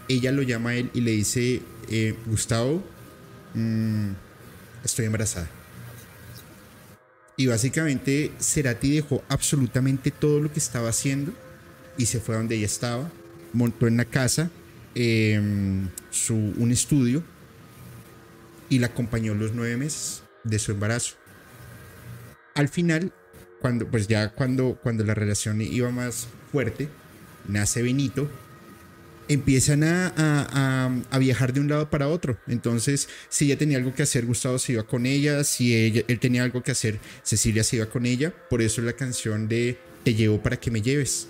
[0.08, 2.84] ella lo llama a él y le dice, eh, Gustavo,
[3.54, 4.12] mm,
[4.84, 5.49] estoy embarazada.
[7.38, 11.34] Y básicamente Cerati dejó absolutamente todo lo que estaba haciendo
[11.97, 13.10] y se fue a donde ella estaba,
[13.54, 14.49] montó en la casa
[14.93, 17.23] em, su, un estudio
[18.69, 21.20] y la acompañó los nueve meses de su embarazo.
[22.55, 23.13] Al final,
[23.59, 26.89] cuando, pues ya cuando, cuando la relación iba más fuerte,
[27.47, 28.29] nace Benito,
[29.27, 32.37] empiezan a, a, viajar de un lado para otro.
[32.47, 35.43] Entonces, si ella tenía algo que hacer, Gustavo se iba con ella.
[35.43, 38.33] Si él tenía algo que hacer, Cecilia se iba con ella.
[38.49, 41.27] Por eso la canción de Te llevo para que me lleves.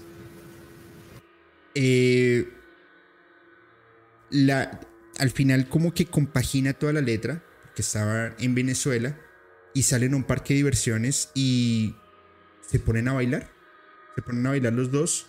[1.76, 2.50] Eh,
[4.30, 4.80] la,
[5.20, 7.44] al final como que compagina toda la letra,
[7.76, 9.18] que estaba en Venezuela,
[9.74, 11.96] y salen a un parque de diversiones y
[12.62, 13.50] se ponen a bailar.
[14.16, 15.28] Se ponen a bailar los dos.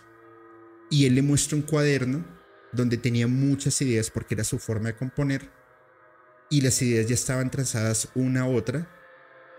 [0.91, 2.25] Y él le muestra un cuaderno
[2.73, 5.51] donde tenía muchas ideas porque era su forma de componer.
[6.51, 8.89] Y las ideas ya estaban trazadas una a otra.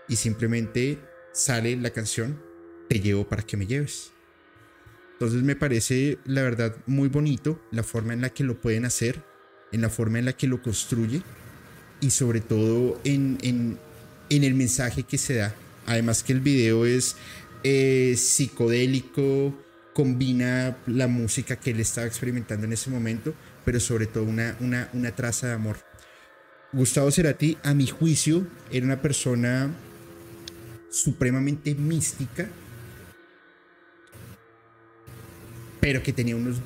[0.08, 0.98] Y simplemente
[1.32, 2.40] sale la canción,
[2.88, 4.12] Te llevo para que me lleves.
[5.12, 9.24] Entonces me parece, la verdad, muy bonito la forma en la que lo pueden hacer,
[9.72, 11.22] en la forma en la que lo construye
[12.00, 13.78] y sobre todo en, en,
[14.30, 15.54] el mensaje que se da.
[15.86, 17.16] Además que el video es
[17.62, 19.54] eh, psicodélico,
[19.92, 23.34] combina la música que él estaba experimentando en ese momento,
[23.64, 25.76] pero sobre todo una, una, una traza de amor.
[26.72, 29.70] Gustavo Cerati, a mi juicio, era una persona
[30.90, 32.48] supremamente mística
[35.84, 36.56] pero que tenía unos,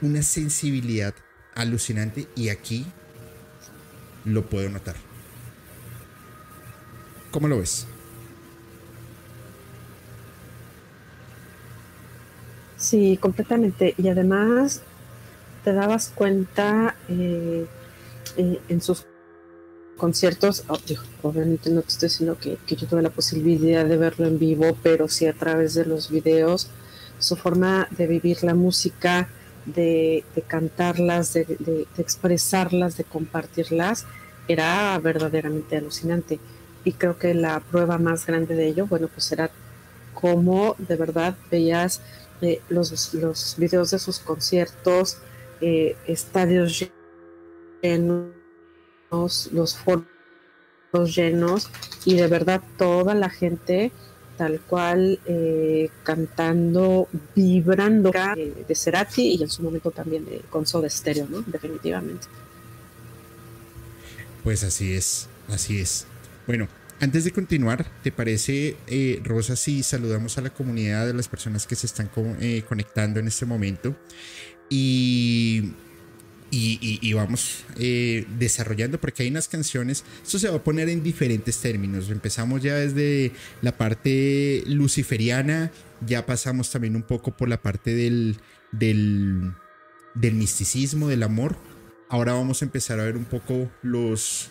[0.00, 1.12] una sensibilidad
[1.56, 2.86] alucinante y aquí
[4.24, 4.94] lo puedo notar.
[7.30, 7.86] ¿Cómo lo ves?
[12.76, 13.94] Sí, completamente.
[13.98, 14.82] Y además
[15.64, 17.66] te dabas cuenta eh,
[18.36, 19.06] eh, en sus
[19.96, 20.78] conciertos, oh,
[21.22, 24.78] obviamente no te estoy diciendo que, que, yo tuve la posibilidad de verlo en vivo,
[24.80, 26.70] pero sí a través de los videos,
[27.18, 29.28] su forma de vivir la música,
[29.74, 34.06] de, cantarlas, de, expresarlas, de compartirlas,
[34.46, 36.38] era verdaderamente alucinante.
[36.84, 39.50] Y creo que la prueba más grande de ello, bueno, pues era
[40.14, 42.00] cómo de verdad veías
[42.40, 45.18] eh, los, los videos de sus conciertos,
[45.60, 46.88] eh, estadios
[47.82, 48.32] llenos,
[49.52, 50.06] los foros
[51.16, 51.70] llenos,
[52.04, 53.92] y de verdad toda la gente
[54.36, 61.26] tal cual eh, cantando, vibrando de Cerati y en su momento también con Soda Stereo,
[61.28, 61.42] ¿no?
[61.42, 62.28] Definitivamente.
[64.44, 66.06] Pues así es, así es.
[66.48, 66.66] Bueno,
[66.98, 71.66] antes de continuar, ¿te parece, eh, Rosa, si saludamos a la comunidad de las personas
[71.66, 73.94] que se están eh, conectando en este momento?
[74.70, 75.74] Y
[76.50, 81.58] y, vamos eh, desarrollando porque hay unas canciones, esto se va a poner en diferentes
[81.58, 85.70] términos, empezamos ya desde la parte luciferiana,
[86.06, 88.38] ya pasamos también un poco por la parte del,
[88.72, 89.52] del,
[90.14, 91.56] misticismo, del amor,
[92.08, 94.50] ahora vamos a empezar a ver un poco los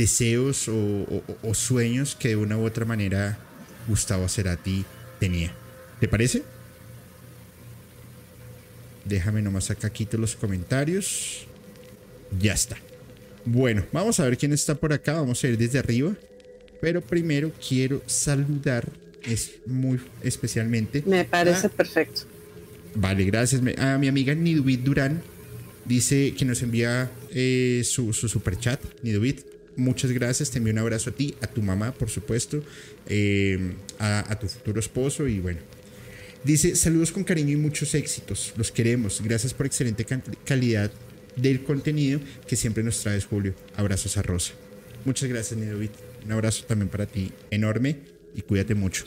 [0.00, 3.38] deseos o, sueños que de una u otra manera
[3.86, 4.86] Gustavo Cerati
[5.18, 5.52] tenía.
[6.00, 6.42] ¿Te parece?
[9.04, 11.46] Déjame nomás acá quito los comentarios.
[12.38, 12.78] Ya está.
[13.44, 15.12] Bueno, vamos a ver quién está por acá.
[15.12, 16.14] Vamos a ir desde arriba.
[16.80, 18.88] Pero primero quiero saludar
[19.22, 21.02] es muy especialmente.
[21.04, 22.22] Me parece perfecto.
[22.94, 23.60] Vale, gracias.
[23.76, 25.20] A mi amiga Nidubit Durán
[25.84, 28.80] dice que nos envía eh, su, su super chat.
[29.02, 30.50] Nidubit, muchas gracias.
[30.50, 32.62] Te envío un abrazo a ti, a tu mamá, por supuesto,
[33.06, 35.60] eh, a, a tu futuro esposo y bueno,
[36.42, 38.54] Dice, saludos con cariño y muchos éxitos.
[38.56, 39.20] Los queremos.
[39.22, 40.06] Gracias por excelente
[40.44, 40.90] calidad
[41.36, 43.54] del contenido que siempre nos traes, Julio.
[43.76, 44.54] Abrazos a Rosa.
[45.04, 45.92] Muchas gracias, Nidovit.
[46.24, 47.98] Un abrazo también para ti enorme
[48.34, 49.04] y cuídate mucho.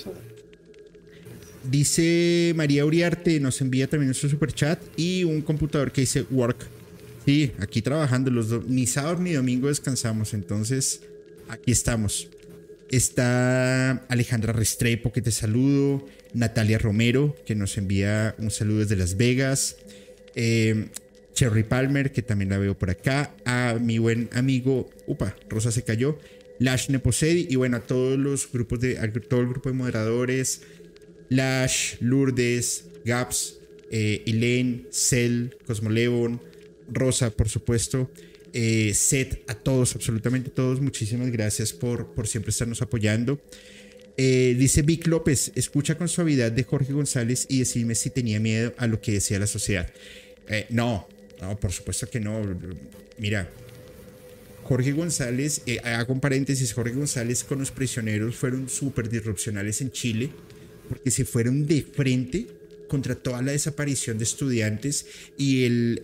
[1.64, 6.58] Dice María Uriarte, nos envía también su super chat y un computador que dice work.
[7.26, 8.66] Sí, aquí trabajando los dos.
[8.68, 11.02] Ni sábado ni domingo descansamos, entonces
[11.48, 12.28] aquí estamos.
[12.90, 16.06] Está Alejandra Restrepo, que te saludo.
[16.34, 19.78] Natalia Romero, que nos envía un saludo desde Las Vegas.
[20.36, 20.90] Eh,
[21.34, 23.36] Cherry Palmer, que también la veo por acá.
[23.46, 26.20] A mi buen amigo, upa, Rosa se cayó.
[26.60, 28.96] Lash Neposedi y bueno, a todos los grupos de,
[29.28, 30.62] todo el grupo de moderadores.
[31.30, 33.58] Lash, Lourdes, Gaps,
[33.90, 36.42] eh, Elaine, Cell, Cosmolevon,
[36.92, 38.10] Rosa, por supuesto.
[38.54, 43.42] Eh, Set, a todos, absolutamente todos, muchísimas gracias por, por siempre estarnos apoyando.
[44.16, 48.74] Eh, dice Vic López, escucha con suavidad de Jorge González y decime si tenía miedo
[48.78, 49.92] a lo que decía la sociedad.
[50.48, 51.08] Eh, no,
[51.42, 52.42] no, por supuesto que no.
[53.18, 53.50] Mira,
[54.64, 59.92] Jorge González, eh, hago un paréntesis, Jorge González con los prisioneros fueron súper disrupcionales en
[59.92, 60.30] Chile
[60.88, 62.48] porque se fueron de frente
[62.94, 65.98] contra toda la desaparición de estudiantes y el,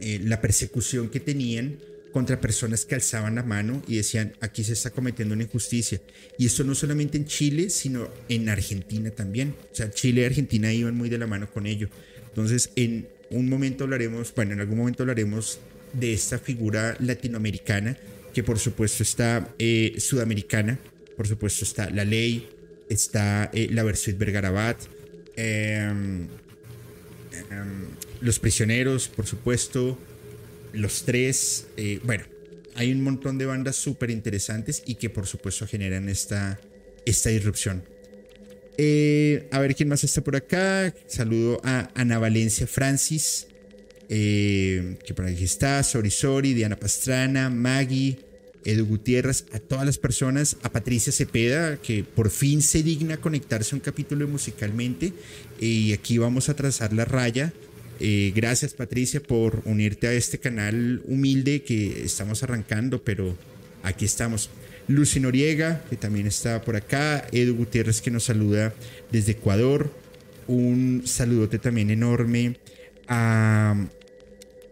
[0.00, 1.76] la persecución que tenían
[2.14, 6.00] contra personas que alzaban la mano y decían, aquí se está cometiendo una injusticia.
[6.38, 9.54] Y esto no solamente en Chile, sino en Argentina también.
[9.70, 11.90] O sea, Chile y Argentina iban muy de la mano con ello.
[12.26, 15.58] Entonces, en un momento hablaremos, bueno, en algún momento hablaremos
[15.92, 17.98] de esta figura latinoamericana,
[18.32, 20.78] que por supuesto está eh, sudamericana,
[21.18, 22.48] por supuesto está la ley,
[22.88, 24.78] está eh, la versión Vergarabat,
[25.36, 26.28] em,
[27.50, 27.88] em,
[28.20, 29.98] los prisioneros, por supuesto,
[30.72, 32.24] los tres, eh, bueno,
[32.74, 36.60] hay un montón de bandas súper interesantes y que por supuesto generan esta,
[37.04, 37.84] esta disrupción.
[38.76, 40.92] Eh, a ver quién más está por acá.
[41.06, 43.46] Saludo a Ana Valencia Francis,
[44.08, 48.18] eh, que por aquí está, Sori Sori, Diana Pastrana, Maggie,
[48.64, 53.74] Edu Gutiérrez, a todas las personas, a Patricia Cepeda, que por fin se digna conectarse
[53.74, 55.12] a un capítulo musicalmente.
[55.60, 57.52] Y aquí vamos a trazar la raya
[58.00, 63.36] eh, gracias Patricia por unirte a este canal humilde que estamos arrancando, pero
[63.82, 64.50] aquí estamos.
[64.86, 67.26] Lucy Noriega, que también está por acá.
[67.32, 68.74] Edu Gutiérrez, que nos saluda
[69.10, 69.90] desde Ecuador.
[70.46, 72.58] Un saludote también enorme
[73.08, 73.86] a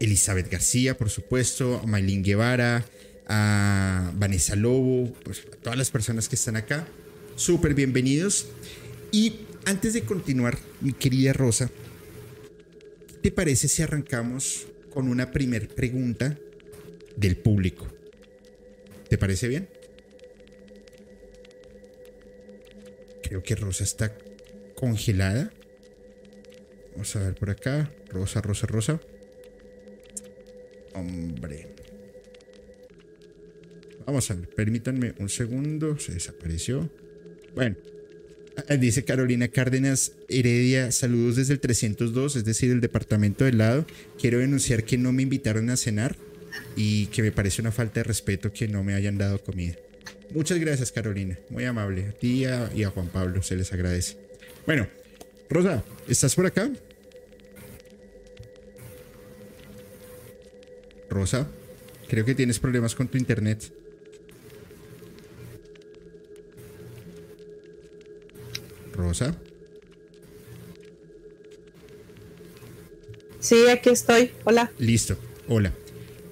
[0.00, 2.84] Elizabeth García, por supuesto, a Maylin Guevara,
[3.34, 6.86] a Vanessa Lobo, pues a todas las personas que están acá.
[7.34, 8.48] Súper bienvenidos.
[9.10, 11.70] Y antes de continuar, mi querida Rosa,
[13.22, 16.36] te parece si arrancamos con una primer pregunta
[17.16, 17.86] del público?
[19.08, 19.68] ¿Te parece bien?
[23.22, 24.14] Creo que Rosa está
[24.74, 25.50] congelada.
[26.92, 27.90] Vamos a ver por acá.
[28.10, 29.00] Rosa, Rosa, Rosa.
[30.94, 31.81] Hombre.
[34.06, 35.98] Vamos a ver, permítanme un segundo.
[35.98, 36.90] Se desapareció.
[37.54, 37.76] Bueno,
[38.68, 43.86] Ah, dice Carolina Cárdenas Heredia, saludos desde el 302, es decir, el departamento del lado.
[44.20, 46.16] Quiero denunciar que no me invitaron a cenar
[46.76, 49.76] y que me parece una falta de respeto que no me hayan dado comida.
[50.34, 51.38] Muchas gracias, Carolina.
[51.48, 52.08] Muy amable.
[52.08, 52.44] A ti y
[52.84, 54.16] a, Juan Pablo se les agradece.
[54.66, 54.86] Bueno,
[55.48, 56.70] Rosa, ¿estás por acá?
[61.08, 61.48] Rosa,
[62.08, 63.72] creo que tienes problemas con tu internet.
[68.92, 69.34] Rosa.
[73.40, 74.30] Sí, aquí estoy.
[74.44, 74.70] Hola.
[74.78, 75.16] Listo.
[75.48, 75.72] Hola.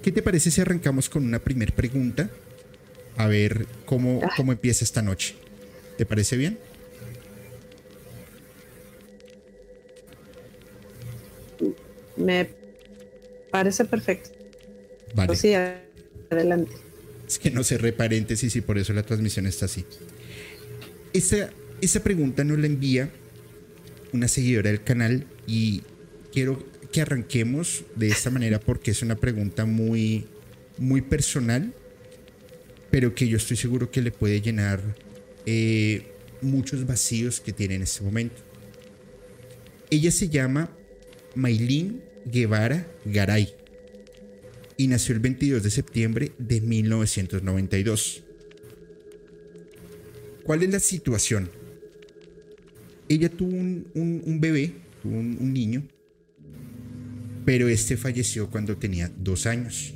[0.02, 2.30] ¿qué te parece si arrancamos con una primera pregunta?
[3.18, 4.30] A ver cómo, Ah.
[4.34, 5.34] cómo empieza esta noche.
[5.98, 6.58] ¿Te parece bien?
[12.16, 12.48] Me
[13.50, 14.30] parece perfecto.
[15.14, 15.34] Vale.
[15.36, 15.52] Sí,
[16.30, 16.72] adelante.
[17.26, 19.84] Es que no cerré paréntesis y por eso la transmisión está así.
[21.12, 21.50] Esta,
[21.80, 23.10] esta pregunta nos la envía
[24.12, 25.82] una seguidora del canal y
[26.32, 30.26] quiero que arranquemos de esta manera porque es una pregunta muy,
[30.78, 31.72] muy personal,
[32.90, 34.80] pero que yo estoy seguro que le puede llenar
[35.46, 36.12] eh,
[36.42, 38.42] muchos vacíos que tiene en este momento.
[39.90, 40.70] Ella se llama
[41.34, 43.54] Maylin Guevara Garay
[44.76, 48.22] y nació el 22 de septiembre de 1992.
[50.44, 51.59] ¿Cuál es la situación?
[53.10, 55.82] Ella tuvo un, bebé, tuvo un, niño,
[57.44, 59.94] pero este falleció cuando tenía dos años.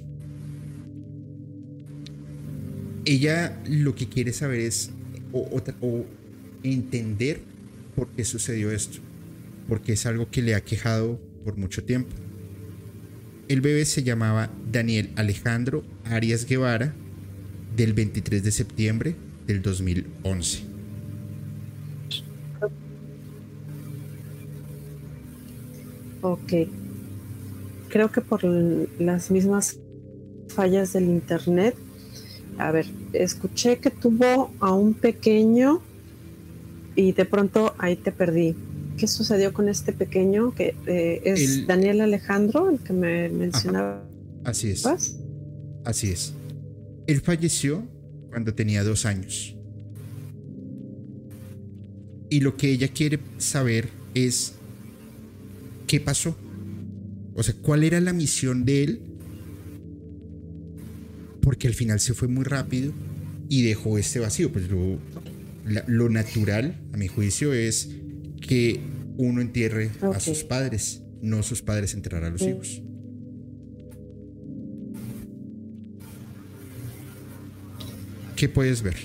[3.05, 4.91] Ella lo que quiere saber es,
[5.31, 6.07] o, o
[6.65, 7.41] entender
[7.95, 8.99] por qué sucedió esto,
[9.69, 12.17] porque es algo que le ha quejado por mucho tiempo.
[13.47, 16.97] El bebé se llamaba Daniel Alejandro Arias Guevara
[17.77, 19.15] del 23 de septiembre
[19.47, 20.74] del 2011.
[26.25, 26.53] Ok.
[27.91, 29.79] Creo que por las mismas
[30.49, 31.77] fallas del internet.
[32.57, 35.83] A ver, escuché que tuvo a un pequeño
[36.97, 38.55] y de pronto ahí te perdí.
[38.97, 40.55] ¿Qué sucedió con este pequeño?
[40.55, 44.03] Que eh, es El- Daniel Alejandro, el que me mencionabas.
[44.45, 44.87] Así es,
[45.85, 46.33] así es.
[47.07, 47.83] Él falleció
[48.31, 49.57] cuando tenía dos años.
[52.31, 54.55] Y lo que ella quiere saber es
[55.87, 56.37] qué pasó.
[57.35, 59.01] O sea, cuál era la misión de él.
[61.41, 62.93] Porque al final se fue muy rápido
[63.49, 64.51] y dejó este vacío.
[64.53, 64.99] Pues lo,
[65.87, 67.91] lo natural, a mi juicio, es
[68.41, 68.81] que
[69.17, 72.49] uno entierre a sus padres, no sus padres enterrar a los Sí.
[72.49, 72.83] hijos.
[78.37, 78.97] ¿Qué puedes ver?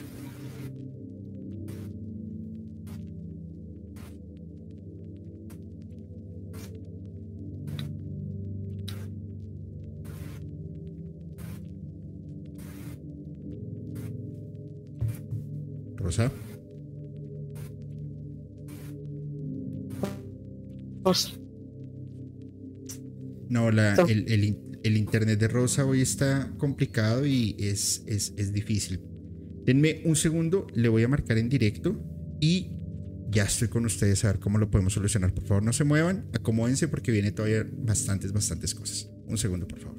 [21.14, 21.40] Su-
[23.50, 28.54] No, la, el, el el internet de Rosa hoy está complicado y es, es, es
[28.54, 29.02] difícil.
[29.66, 32.02] Denme un segundo, le voy a marcar en directo
[32.40, 32.72] y
[33.30, 35.34] ya estoy con ustedes a ver cómo lo podemos solucionar.
[35.34, 39.10] Por favor, no se muevan, acomódense porque viene todavía bastantes, bastantes cosas.
[39.28, 39.98] Un segundo, por favor.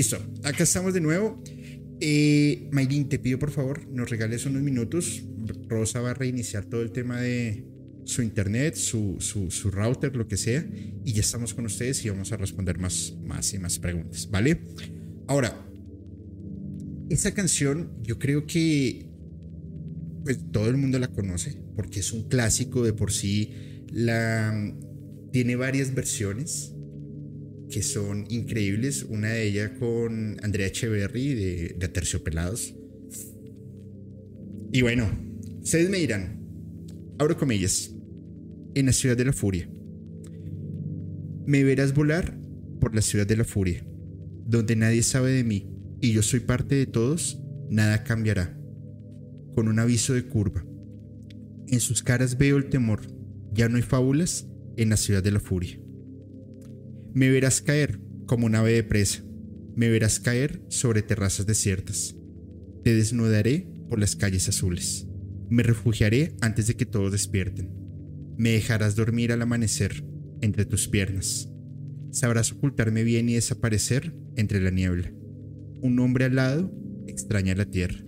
[0.00, 1.44] Listo, acá estamos de nuevo.
[2.00, 5.22] Eh, Maylin, te pido por favor, nos regales unos minutos.
[5.68, 7.66] Rosa va a reiniciar todo el tema de
[8.06, 10.66] su internet, su, su, su router, lo que sea.
[11.04, 14.62] Y ya estamos con ustedes y vamos a responder más, más y más preguntas, ¿vale?
[15.26, 15.70] Ahora,
[17.10, 19.06] esta canción yo creo que
[20.24, 23.52] pues, todo el mundo la conoce porque es un clásico de por sí.
[23.92, 24.74] La,
[25.30, 26.72] tiene varias versiones
[27.70, 29.04] que son increíbles.
[29.08, 32.74] Una de ellas con Andrea Echeverry de, de Aterciopelados.
[34.72, 35.08] Y bueno,
[35.62, 36.40] ustedes me dirán,
[37.18, 37.90] abro comillas,
[38.74, 39.68] en la ciudad de la furia.
[41.46, 42.38] Me verás volar
[42.80, 43.84] por la ciudad de la furia,
[44.46, 48.56] donde nadie sabe de mí y yo soy parte de todos, nada cambiará.
[49.54, 50.64] Con un aviso de curva.
[51.68, 53.00] En sus caras veo el temor,
[53.52, 55.78] ya no hay fábulas en la ciudad de la furia.
[57.12, 59.24] Me verás caer como un ave de presa.
[59.74, 62.16] Me verás caer sobre terrazas desiertas.
[62.84, 65.08] Te desnudaré por las calles azules.
[65.48, 67.72] Me refugiaré antes de que todos despierten.
[68.36, 70.04] Me dejarás dormir al amanecer
[70.40, 71.50] entre tus piernas.
[72.12, 75.12] Sabrás ocultarme bien y desaparecer entre la niebla.
[75.82, 76.72] Un hombre al lado
[77.08, 78.04] extraña la tierra.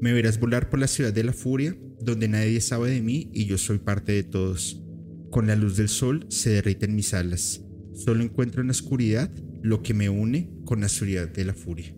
[0.00, 3.44] Me verás volar por la ciudad de la furia, donde nadie sabe de mí y
[3.44, 4.82] yo soy parte de todos.
[5.30, 7.62] Con la luz del sol se derriten mis alas.
[7.94, 9.30] Solo encuentro en la oscuridad
[9.62, 11.94] lo que me une con la oscuridad de la furia.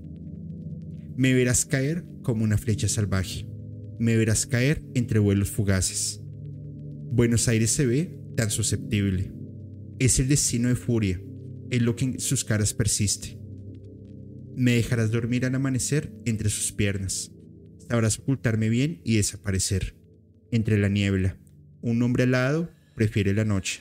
[1.16, 3.46] Me verás caer como una flecha salvaje.
[3.98, 6.22] Me verás caer entre vuelos fugaces.
[7.10, 9.32] Buenos Aires se ve tan susceptible.
[9.98, 11.20] Es el destino de furia,
[11.70, 13.38] es lo que en sus caras persiste.
[14.54, 17.32] Me dejarás dormir al amanecer entre sus piernas.
[17.88, 19.96] Sabrás ocultarme bien y desaparecer.
[20.52, 21.36] Entre la niebla,
[21.80, 23.80] un hombre alado prefiere la noche.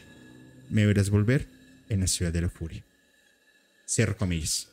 [0.70, 1.48] Me verás volver
[1.90, 2.84] en la ciudad de la furia.
[3.90, 4.68] Cierro comillas.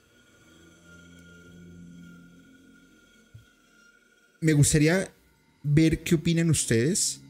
[4.43, 5.11] Me gustaría
[5.63, 7.21] ver qué opinan ustedes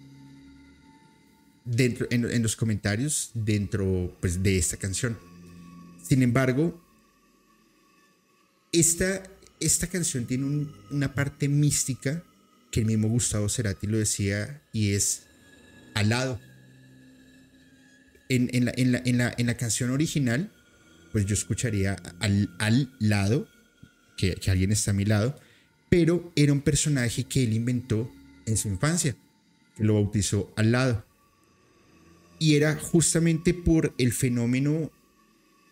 [1.64, 5.16] dentro, en, los comentarios dentro pues, de esta canción.
[6.02, 6.82] Sin embargo,
[8.72, 9.22] esta,
[9.60, 12.24] esta canción tiene una parte mística
[12.72, 15.26] que el mismo Gustavo Cerati lo decía y es
[15.94, 16.40] alado
[18.28, 20.52] en, la, canción original,
[21.12, 23.48] pues yo escucharía al, al lado,
[24.16, 25.38] que, alguien está a mi lado,
[25.88, 28.12] pero era un personaje que él inventó
[28.46, 29.16] en su infancia,
[29.76, 31.04] que lo bautizó al lado.
[32.38, 34.90] Y era justamente por el fenómeno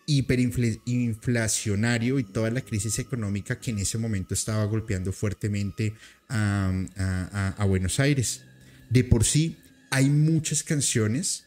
[0.05, 5.93] hiperinflacionario y toda la crisis económica que en ese momento estaba golpeando fuertemente
[6.29, 8.43] a, a Buenos Aires.
[8.89, 9.57] De por sí,
[9.91, 11.45] hay muchas canciones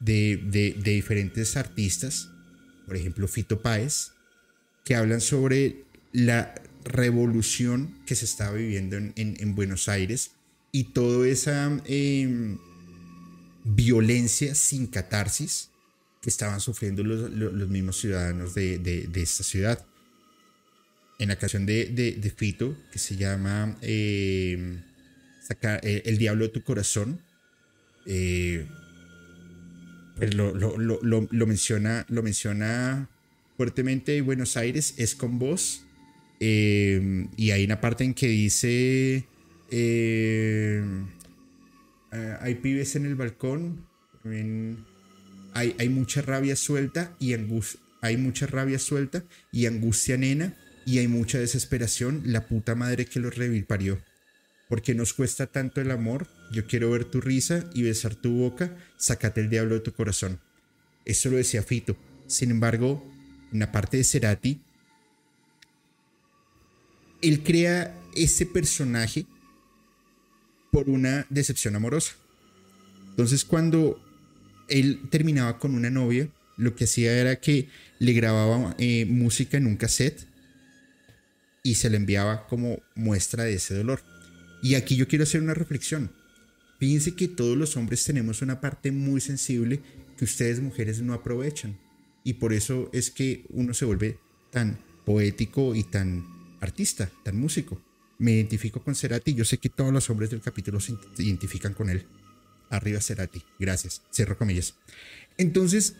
[0.00, 2.30] de, diferentes artistas,
[2.86, 4.12] por ejemplo Fito Páez,
[4.84, 10.32] que hablan sobre la revolución que se estaba viviendo en, Buenos Aires
[10.72, 12.58] y toda esa em,
[13.64, 15.68] violencia sin catarsis
[16.22, 19.84] que estaban sufriendo los, mismos ciudadanos de, esta ciudad.
[21.18, 24.82] En la canción de, Fito, que se llama em,
[25.82, 27.20] eh, El Diablo de tu Corazón,
[30.20, 33.08] eh, pues lo, lo, menciona, lo menciona
[33.56, 35.84] fuertemente Buenos Aires es con vos.
[36.40, 39.26] Eh, y hay una parte en que dice,
[39.70, 40.82] eh,
[42.12, 43.84] ah, hay pibes en el balcón,
[45.54, 50.56] hay, hay, mucha rabia suelta y angustia, hay mucha rabia suelta y angustia nena
[50.86, 53.34] y hay mucha desesperación, la puta madre que los
[53.66, 53.98] parió
[54.70, 56.28] porque nos cuesta tanto el amor?
[56.50, 60.40] Yo quiero ver tu risa y besar tu boca, sácate el diablo de tu corazón.
[61.04, 61.96] Eso lo decía Fito.
[62.26, 63.04] Sin embargo,
[63.52, 64.60] en la parte de Cerati,
[67.22, 69.26] él crea ese personaje
[70.72, 72.12] por una decepción amorosa.
[73.10, 74.00] Entonces, cuando
[74.68, 79.66] él terminaba con una novia, lo que hacía era que le grababa eh, música en
[79.66, 80.26] un cassette
[81.62, 84.02] y se le enviaba como muestra de ese dolor.
[84.62, 86.10] Y aquí yo quiero hacer una reflexión.
[86.80, 89.82] Fíjense que todos los hombres tenemos una parte muy sensible
[90.16, 91.78] que ustedes mujeres no aprovechan.
[92.24, 94.18] Y por eso es que uno se vuelve
[94.50, 96.26] tan poético y tan
[96.60, 97.78] artista, tan músico.
[98.18, 101.90] Me identifico con Cerati yo sé que todos los hombres del capítulo se identifican con
[101.90, 102.06] él.
[102.70, 103.42] Arriba Cerati.
[103.58, 104.00] Gracias.
[104.10, 104.74] Cierro comillas.
[105.36, 105.96] Entonces,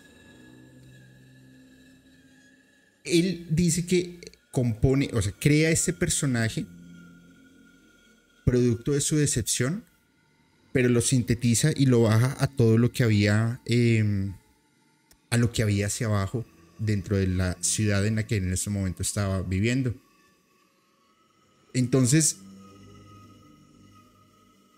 [3.04, 4.18] él dice que
[4.50, 6.64] compone, o sea, crea este personaje
[8.46, 9.84] producto de su decepción,
[10.72, 14.34] pero lo sintetiza y lo baja a todo lo que había, em,
[15.30, 16.44] a lo que había hacia abajo
[16.78, 19.94] dentro de la ciudad en la que en ese momento estaba viviendo.
[21.74, 22.38] Entonces,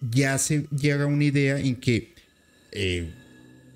[0.01, 2.15] ya se llega a una idea en que,
[2.73, 3.13] eh,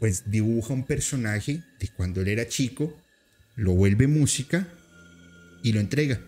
[0.00, 2.94] pues dibuja un personaje de cuando él era chico,
[3.54, 4.68] lo vuelve música
[5.62, 6.20] y lo entrega.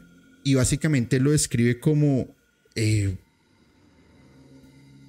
[0.45, 2.35] Y básicamente lo describe como
[2.75, 3.17] eh,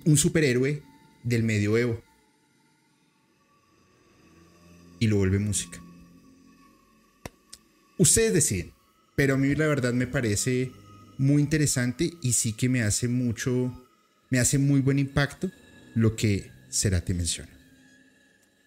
[0.09, 0.81] un superhéroe
[1.23, 2.03] del medioevo.
[4.99, 5.81] y lo vuelve música.
[7.97, 8.71] Ustedes deciden,
[9.15, 10.71] pero a mí la verdad me parece
[11.17, 13.87] muy interesante y sí que me hace mucho,
[14.29, 15.49] me hace muy buen impacto
[15.95, 17.51] lo que Cerati menciona.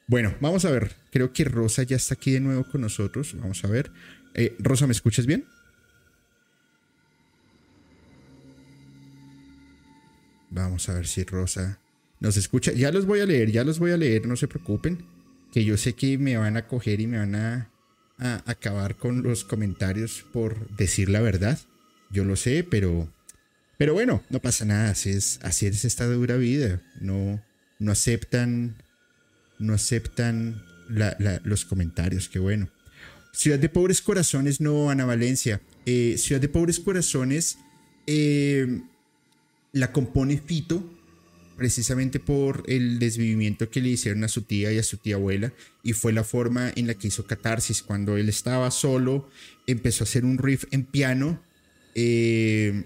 [0.06, 0.96] Bueno, vamos a ver.
[1.10, 3.34] Creo que Rosa ya está aquí de nuevo con nosotros.
[3.38, 3.90] Vamos a ver.
[4.34, 5.46] Eh, Rosa, ¿me escuchas bien?
[10.52, 11.78] Vamos a ver si Rosa
[12.20, 12.72] nos escucha.
[12.72, 15.04] Ya los voy a leer, ya los voy a leer, no se preocupen.
[15.50, 17.68] Que yo sé que me van a coger y me van a,
[18.46, 21.58] acabar con los comentarios por decir la verdad.
[22.10, 23.12] Yo lo sé, pero,
[23.78, 24.90] pero bueno, no pasa nada.
[24.90, 25.40] Así es,
[25.84, 26.82] esta dura vida.
[27.00, 27.42] No,
[27.78, 28.76] no aceptan,
[29.58, 30.62] no aceptan
[31.44, 32.28] los comentarios.
[32.28, 32.68] Qué bueno.
[33.32, 35.62] Ciudad de Pobres Corazones, no, Ana Valencia.
[35.86, 37.56] Eh, Ciudad de Pobres Corazones
[38.06, 38.82] eh,
[39.72, 40.84] la compone Fito
[41.56, 45.52] precisamente por el desvivimiento que le hicieron a su tía y a su tía abuela
[45.82, 47.82] y fue la forma en la que hizo catarsis.
[47.82, 49.28] Cuando él estaba solo
[49.66, 51.42] empezó a hacer un riff en piano
[51.94, 52.84] eh,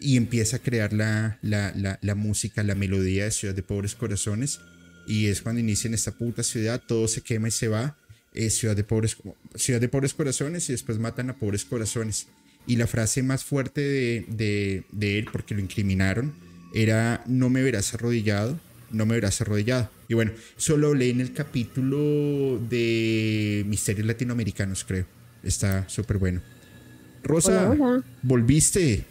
[0.00, 4.60] y empieza a crear la, la, música la melodía de Ciudad de Pobres Corazones
[5.06, 7.96] y es cuando inicia en esta puta ciudad todo se quema y se va
[8.48, 9.16] ciudad de pobres
[9.56, 12.28] ciudad de pobres corazones y después matan a pobres corazones
[12.66, 13.80] y la frase más fuerte
[14.28, 16.32] de, él, porque lo incriminaron,
[16.74, 18.58] era no me verás arrodillado,
[18.90, 19.90] no me verás arrodillado.
[20.08, 25.06] Y bueno, solo leí en el capítulo de Misterios Latinoamericanos, creo.
[25.42, 26.42] Está súper bueno.
[27.22, 27.74] Rosa,
[28.22, 29.04] volviste.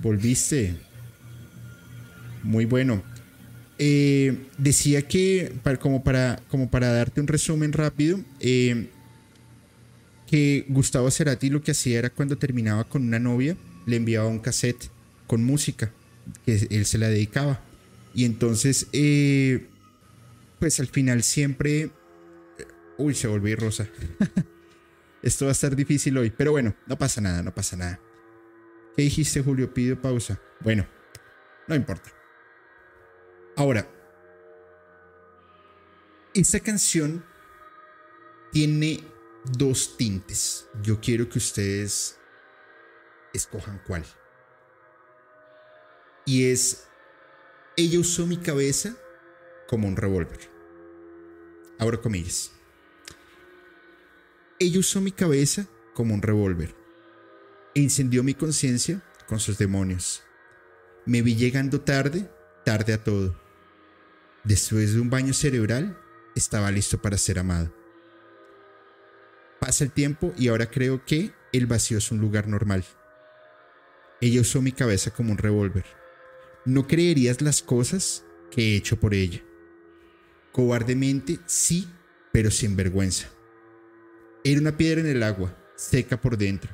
[0.00, 0.74] Volviste.
[2.42, 3.02] Muy bueno.
[3.78, 8.90] Eh, decía que, como, para, como para darte un resumen rápido, eh,
[10.32, 13.54] que Gustavo Cerati lo que hacía era cuando terminaba con una novia,
[13.84, 14.88] le enviaba un cassette
[15.26, 15.92] con música,
[16.46, 17.60] que él se la dedicaba.
[18.14, 19.66] Y entonces, eh,
[20.58, 21.90] pues al final siempre...
[22.96, 23.86] Uy, se volvió rosa.
[25.22, 28.00] Esto va a estar difícil hoy, pero bueno, no pasa nada, no pasa nada.
[28.96, 29.74] ¿Qué dijiste, Julio?
[29.74, 30.40] Pido pausa.
[30.60, 30.86] Bueno,
[31.68, 32.10] no importa.
[33.54, 33.86] Ahora,
[36.32, 37.22] esta canción
[38.50, 39.11] tiene
[39.44, 40.68] dos tintes.
[40.82, 42.18] Yo quiero que ustedes
[43.32, 44.04] escojan cuál.
[46.24, 46.86] Y es,
[47.76, 48.96] ella usó mi cabeza
[49.66, 50.50] como un revólver.
[51.78, 52.52] Abro comillas.
[54.58, 56.74] Ella usó mi cabeza como un revólver
[57.74, 60.22] e incendió mi conciencia con sus demonios.
[61.04, 62.30] Me vi llegando tarde,
[62.64, 63.34] tarde a todo.
[64.44, 65.98] Después de un baño cerebral,
[66.36, 67.81] estaba listo para ser amado.
[69.62, 72.84] Pasa el tiempo y ahora creo que el vacío es un lugar normal.
[74.20, 75.84] Ella usó mi cabeza como un revólver.
[76.64, 79.40] No creerías las cosas que he hecho por ella.
[80.50, 81.88] Cobardemente, sí,
[82.32, 83.28] pero sin vergüenza.
[84.42, 86.72] Era una piedra en el agua, seca por dentro.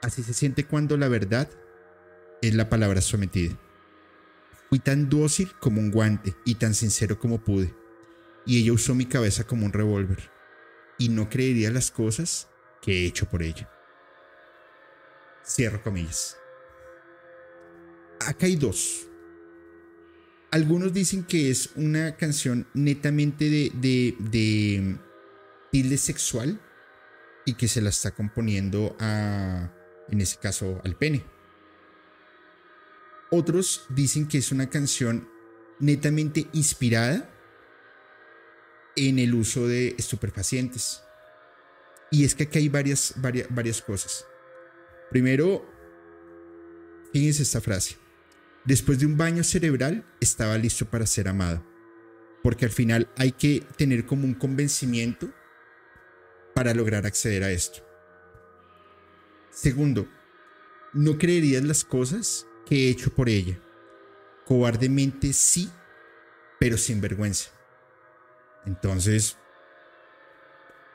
[0.00, 1.50] Así se siente cuando la verdad
[2.40, 3.58] es la palabra sometida.
[4.68, 7.74] Fui tan dócil como un guante y tan sincero como pude.
[8.46, 10.35] Y ella usó mi cabeza como un revólver
[10.98, 12.48] y no creería las cosas
[12.82, 13.70] que he hecho por ella.
[15.44, 16.36] Cierro comillas.
[18.20, 19.06] Acá hay dos.
[20.50, 24.96] Algunos dicen que es una canción netamente de, de, de
[25.70, 26.60] tilde sexual
[27.44, 29.72] y que se la está componiendo a,
[30.08, 31.24] en ese caso, al pene.
[33.30, 35.28] Otros dicen que es una canción
[35.78, 37.30] netamente inspirada
[38.96, 41.02] en el uso de estupefacientes.
[42.10, 44.26] Y es que aquí hay varias, varias, varias cosas.
[45.10, 45.64] Primero,
[47.12, 47.96] fíjense esta frase.
[48.64, 51.64] Después de un baño cerebral, estaba listo para ser amado.
[52.42, 55.30] Porque al final hay que tener como un convencimiento
[56.54, 57.86] para lograr acceder a esto.
[59.50, 60.08] Segundo,
[60.92, 63.58] no creerías las cosas que he hecho por ella.
[64.44, 65.70] Cobardemente sí,
[66.58, 67.55] pero sin vergüenza.
[68.66, 69.36] Entonces,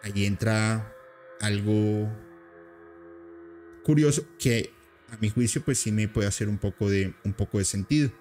[0.03, 0.93] ahí entra
[1.39, 2.09] algo
[3.84, 4.74] curioso que
[5.09, 8.11] a mi juicio pues sí me puede hacer un poco de, un poco de sentido.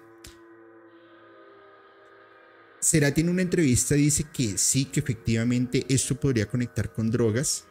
[3.13, 7.65] Tiene una entrevista dice que sí, que efectivamente esto podría conectar con drogas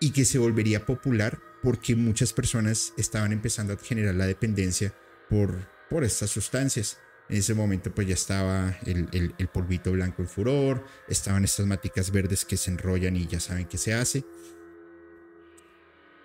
[0.00, 4.92] y que se volvería popular porque muchas personas estaban empezando a generar la dependencia
[5.30, 6.98] por, por estas sustancias.
[7.28, 12.44] En ese momento pues ya estaba el, polvito blanco en furor, estaban estas maticas verdes
[12.44, 14.24] que se enrollan y ya saben qué se hace.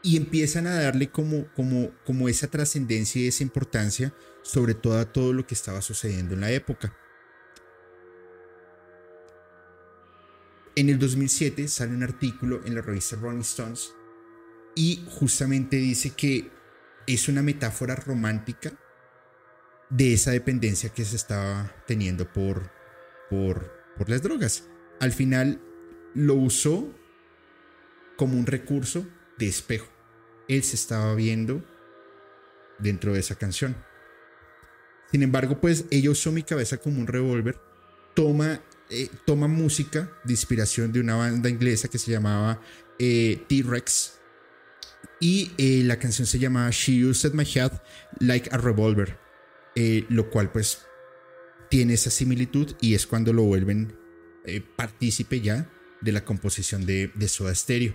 [0.03, 5.05] Y empiezan a darle como, como, como esa trascendencia y esa importancia sobre todo a
[5.05, 6.95] todo lo que estaba sucediendo en la época.
[10.75, 13.93] En el 2007 sale un artículo en la revista Rolling Stones
[14.75, 16.49] y justamente dice que
[17.07, 18.73] es una metáfora romántica
[19.91, 22.71] de esa dependencia que se estaba teniendo por,
[23.29, 24.63] por, por las drogas.
[24.99, 25.61] Al final
[26.15, 26.91] lo usó
[28.17, 29.05] como un recurso
[29.37, 29.87] de espejo.
[30.47, 31.63] Él se estaba viendo
[32.79, 33.75] dentro de esa canción.
[35.11, 37.59] Sin embargo, pues ella usó mi cabeza como un revólver,
[38.15, 42.61] toma, eh, toma música de inspiración de una banda inglesa que se llamaba
[42.97, 44.21] eh, T-Rex
[45.19, 47.71] y eh, la canción se llamaba She Used My Head
[48.19, 49.17] Like a Revolver,
[49.75, 50.85] lo cual pues
[51.69, 53.97] tiene esa similitud y es cuando lo vuelven
[54.75, 57.93] partícipe ya de la composición de, de Soda Stereo.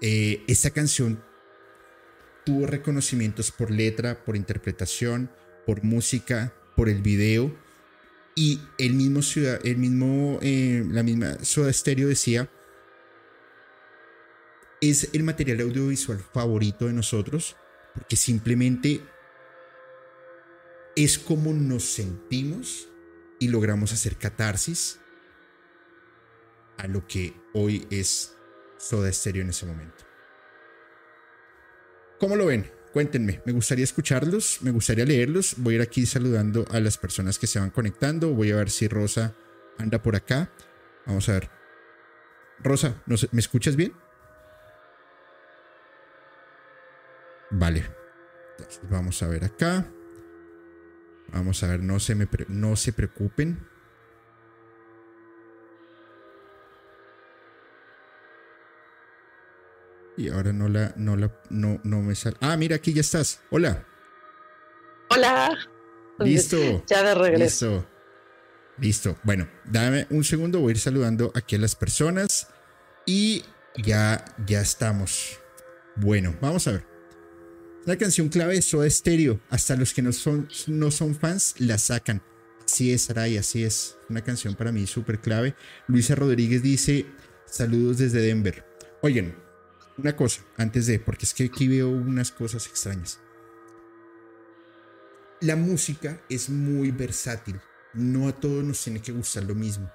[0.00, 1.22] esta canción
[2.44, 5.30] tuvo reconocimientos por letra, por interpretación,
[5.66, 7.54] por música, por el video.
[8.34, 12.50] Y el mismo ciudad, el mismo, eh, la misma Soda Stereo decía,
[14.80, 17.56] es el material audiovisual favorito de nosotros,
[17.94, 19.02] porque simplemente
[20.96, 22.88] es como nos sentimos
[23.38, 24.98] y logramos hacer catarsis
[26.76, 28.36] a lo que hoy es
[28.78, 30.04] Soda Stereo en ese momento.
[32.18, 32.70] ¿Cómo lo ven?
[32.92, 35.54] Cuéntenme, me gustaría escucharlos, me gustaría leerlos.
[35.56, 38.34] Voy a ir aquí saludando a las personas que se van conectando.
[38.34, 39.34] Voy a ver si Rosa
[39.78, 40.52] anda por acá.
[41.06, 41.50] Vamos a ver.
[42.62, 43.94] Rosa, ¿me escuchas bien?
[47.50, 47.84] Vale.
[48.90, 49.86] vamos a ver acá.
[51.32, 53.66] Vamos a ver, no se, me no se preocupen.
[60.16, 62.36] Y ahora no la, no la, no, no me sale.
[62.40, 63.40] Ah, mira, aquí ya estás.
[63.50, 63.86] Hola.
[65.08, 65.58] Hola.
[66.18, 66.56] Listo.
[66.86, 67.70] Ya de regreso.
[67.70, 67.92] Listo.
[68.78, 69.18] Listo.
[69.22, 72.48] Bueno, dame un segundo, voy a ir saludando aquí a las personas.
[73.06, 73.44] Y
[73.76, 75.40] ya, ya estamos.
[75.96, 76.91] Bueno, vamos a ver.
[77.84, 79.40] La canción clave de Soda Stereo.
[79.50, 82.22] Hasta los que no son, no son fans la sacan.
[82.64, 83.96] Así es, Saray, así es.
[84.08, 85.56] Una canción para mí súper clave.
[85.88, 87.06] Luisa Rodríguez dice:
[87.44, 88.64] Saludos desde Denver.
[89.02, 89.34] Oigan,
[89.98, 93.18] una cosa, antes de, porque es que aquí veo unas cosas extrañas.
[95.40, 97.60] La música es muy versátil.
[97.94, 99.90] No a todos nos tiene que gustar lo mismo.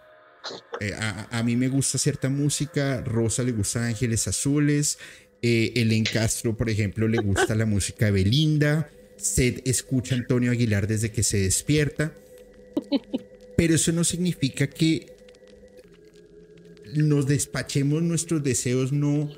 [0.79, 4.99] Eh, a, mí me gusta cierta música, Rosa le gusta Ángeles Azules,
[5.41, 10.51] eh, Elen Castro, por ejemplo, le gusta la música de Belinda, Seth escucha a Antonio
[10.51, 12.13] Aguilar desde que se despierta,
[13.55, 15.15] pero eso no significa que
[16.93, 19.29] nos despachemos nuestros deseos no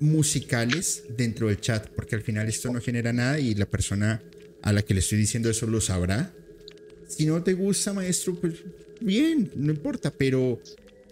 [0.00, 4.22] musicales dentro del chat, porque al final esto no genera nada y la persona
[4.62, 6.32] a la que le estoy diciendo eso lo sabrá.
[7.06, 8.54] Si no te gusta, maestro, pues
[9.00, 10.60] bien, no importa, pero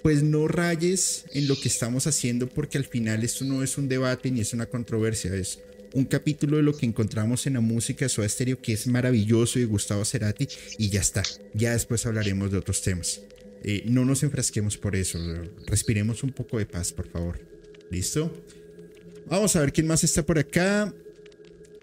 [0.03, 3.89] pues no rayes en lo que estamos haciendo porque al final esto no es un
[3.89, 5.61] debate ni es una controversia, es
[5.95, 9.59] un capítulo de lo que encontramos en la música de Soda Stereo que es maravilloso
[9.59, 10.49] y Gustavo Cerati
[10.79, 11.23] y ya está.
[11.55, 13.21] Ya después hablaremos de otros temas.
[13.63, 15.19] Eh, no nos enfrasquemos por eso,
[15.67, 17.39] respiremos un poco de paz, por favor.
[17.91, 18.33] ¿Listo?
[19.27, 20.93] Vamos a ver quién más está por acá.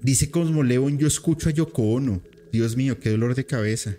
[0.01, 2.21] Dice Cosmo León, yo escucho a Yoko Ono.
[2.51, 3.95] Dios mío, qué dolor de cabeza.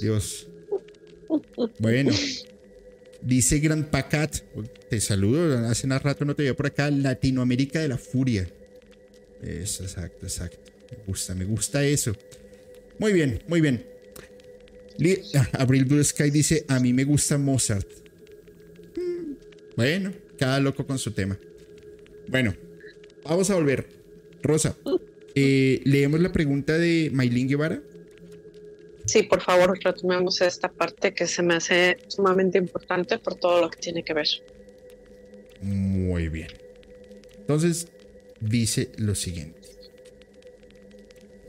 [0.00, 0.48] Dios.
[1.78, 2.10] Bueno.
[3.22, 4.36] Dice Gran Pacat,
[4.88, 8.48] te saludo, hace un rato no te veía por acá, Latinoamérica de la Furia.
[9.42, 10.72] Eso, exacto, exacto.
[10.90, 12.14] Me gusta, me gusta eso.
[12.98, 13.84] Muy bien, muy bien.
[15.52, 17.88] Abril Blue Sky dice, a mí me gusta Mozart.
[18.96, 19.32] Mm,
[19.76, 21.38] bueno, cada loco con su tema.
[22.28, 22.54] Bueno,
[23.24, 23.86] vamos a volver.
[24.42, 24.76] Rosa,
[25.34, 27.82] eh, leemos la pregunta de Maylin Guevara.
[29.06, 33.70] Sí, por favor, retomemos esta parte que se me hace sumamente importante por todo lo
[33.70, 34.28] que tiene que ver.
[35.62, 36.48] Muy bien.
[37.38, 37.88] Entonces,
[38.40, 39.60] dice lo siguiente.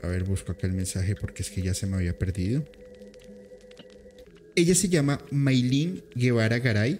[0.02, 2.64] A ver, busco acá el mensaje porque es que ya se me había perdido.
[4.54, 6.98] Ella se llama Maylin Guevara Garay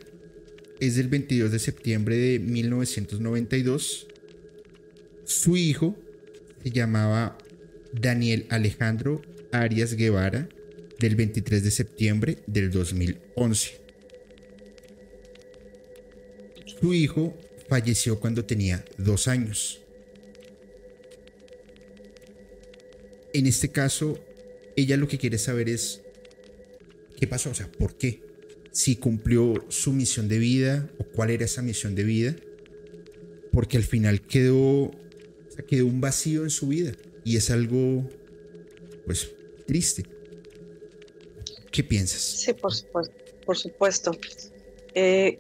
[0.80, 4.06] es del 22 de septiembre de 1992.
[5.24, 5.96] Su hijo
[6.62, 7.36] se llamaba
[7.92, 10.48] Daniel Alejandro Arias Guevara,
[10.98, 13.80] del 23 de septiembre del 2011.
[16.80, 17.36] Su hijo
[17.68, 19.80] falleció cuando tenía dos años.
[23.32, 24.18] En este caso,
[24.76, 26.02] ella lo que quiere saber es
[27.16, 28.28] qué pasó, o sea, ¿por qué?
[28.78, 32.36] si cumplió su misión de vida o cuál era esa misión de vida,
[33.52, 34.92] porque al final quedó,
[35.66, 36.92] quedó un vacío en su vida
[37.24, 38.08] y es algo,
[39.04, 39.32] pues,
[39.68, 40.02] triste.
[41.70, 42.22] ¿Qué piensas?
[42.22, 43.14] Sí, por supuesto.
[43.44, 44.10] Por supuesto.
[44.94, 45.38] Eh,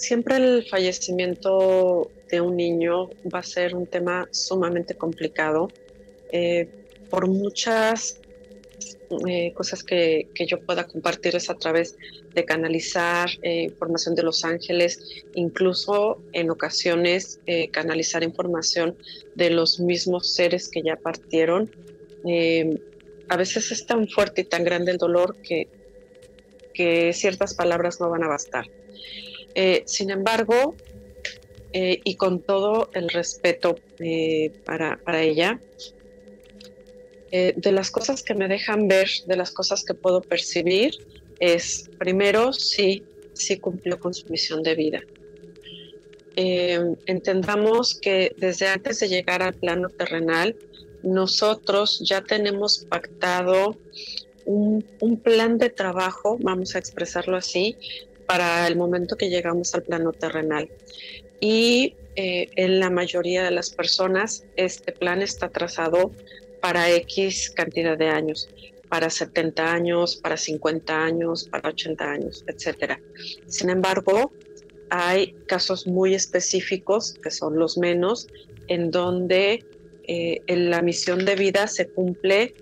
[0.00, 5.68] siempre el fallecimiento de un niño va a ser un tema sumamente complicado
[6.32, 6.68] eh,
[7.10, 8.20] por muchas
[9.26, 11.96] eh, cosas que, yo pueda compartirles a través
[12.32, 17.40] de canalizar eh, información de Los Ángeles, incluso en ocasiones
[17.72, 18.96] canalizar información
[19.34, 21.70] de los mismos seres que ya partieron.
[23.30, 25.68] A veces es tan fuerte y tan grande el dolor que,
[26.74, 28.66] que ciertas palabras no van a bastar.
[29.86, 30.76] sin embargo,
[31.72, 33.76] y con todo el respeto
[34.64, 35.60] para, para, ella,
[37.32, 40.94] eh, de las cosas que me dejan ver, de las cosas que puedo percibir,
[41.38, 43.04] es primero, sí,
[43.34, 45.00] sí cumplió con su misión de vida.
[46.34, 50.56] Eh, entendamos que desde antes de llegar al plano terrenal,
[51.02, 53.76] nosotros ya tenemos pactado
[54.44, 54.84] un,
[55.22, 57.76] plan de trabajo, vamos a expresarlo así,
[58.26, 60.68] para el momento que llegamos al plano terrenal.
[61.40, 66.12] Y eh, en la mayoría de las personas este plan está trazado
[66.60, 68.48] para X cantidad de años,
[68.88, 72.98] para 70 años, para 50 años, para 80 años, etc.
[73.46, 74.32] Sin embargo,
[74.90, 78.26] hay casos muy específicos, que son los menos,
[78.66, 79.64] en donde
[80.06, 82.54] eh, la misión de vida se cumple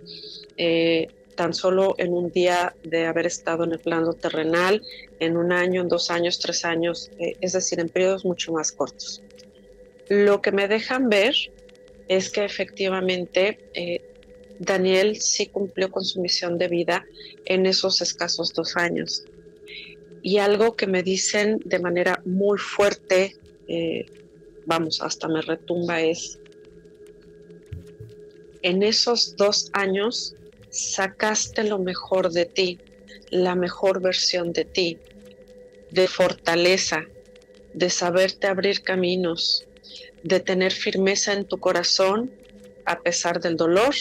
[0.57, 4.83] eh, tan solo en un día de haber estado en el plano terrenal,
[5.21, 8.73] en un año, en dos años, tres años, eh, es decir, en periodos mucho más
[8.73, 9.23] cortos.
[10.09, 11.35] Lo que me dejan ver
[12.09, 13.59] es que efectivamente
[14.59, 17.05] Daniel sí cumplió con su misión de vida
[17.45, 19.25] en esos escasos dos años.
[20.23, 23.37] Y algo que me dicen de manera muy fuerte,
[24.65, 26.39] vamos, hasta me retumba, es,
[28.69, 30.35] en esos dos años
[30.69, 32.79] sacaste lo mejor de ti,
[33.31, 34.99] la mejor versión de ti,
[35.91, 37.07] de fortaleza,
[37.73, 39.67] de saberte abrir caminos,
[40.23, 42.31] de tener firmeza en tu corazón
[42.85, 43.95] a pesar del dolor,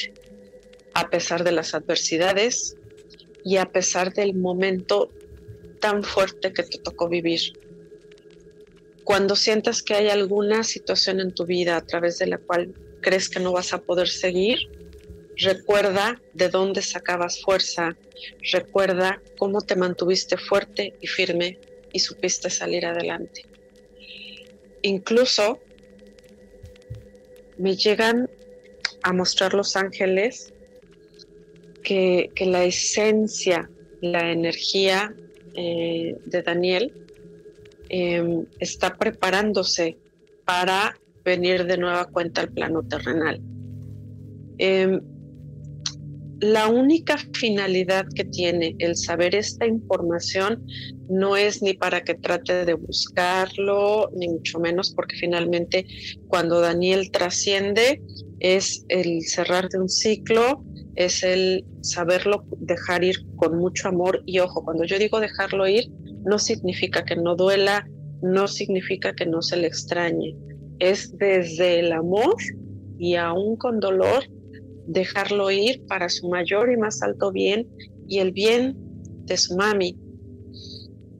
[0.93, 2.75] a pesar de las adversidades
[3.45, 5.09] y a pesar del momento
[5.79, 7.53] tan fuerte que te tocó vivir.
[9.05, 13.29] Cuando sientas que hay alguna situación en tu vida a través de la cual crees
[13.29, 14.59] que no vas a poder seguir,
[15.37, 17.95] recuerda de dónde sacabas fuerza,
[18.51, 21.59] recuerda cómo te mantuviste fuerte y firme
[21.93, 23.45] y supiste salir adelante.
[24.81, 25.59] Incluso
[27.57, 28.29] me llegan
[29.03, 30.53] a mostrar los ángeles
[31.83, 33.69] que, la esencia,
[34.01, 35.15] la energía
[35.55, 36.93] eh, de Daniel
[37.89, 39.97] em, está preparándose
[40.45, 43.41] para venir de nueva cuenta al plano terrenal.
[44.57, 45.01] Em,
[46.39, 50.63] la única finalidad que tiene el saber esta información
[51.09, 55.85] no es ni para que trate de buscarlo, ni mucho menos porque finalmente
[56.27, 58.01] cuando Daniel trasciende
[58.39, 60.63] es el cerrar de un ciclo,
[60.95, 65.85] es el saberlo dejar ir con mucho amor y ojo, cuando yo digo dejarlo ir,
[66.23, 67.87] no significa que no duela,
[68.21, 70.35] no significa que no se le extrañe,
[70.79, 72.35] es desde el amor
[72.97, 74.23] y aún con dolor
[74.87, 77.67] dejarlo ir para su mayor y más alto bien
[78.07, 78.75] y el bien
[79.25, 79.97] de su mami.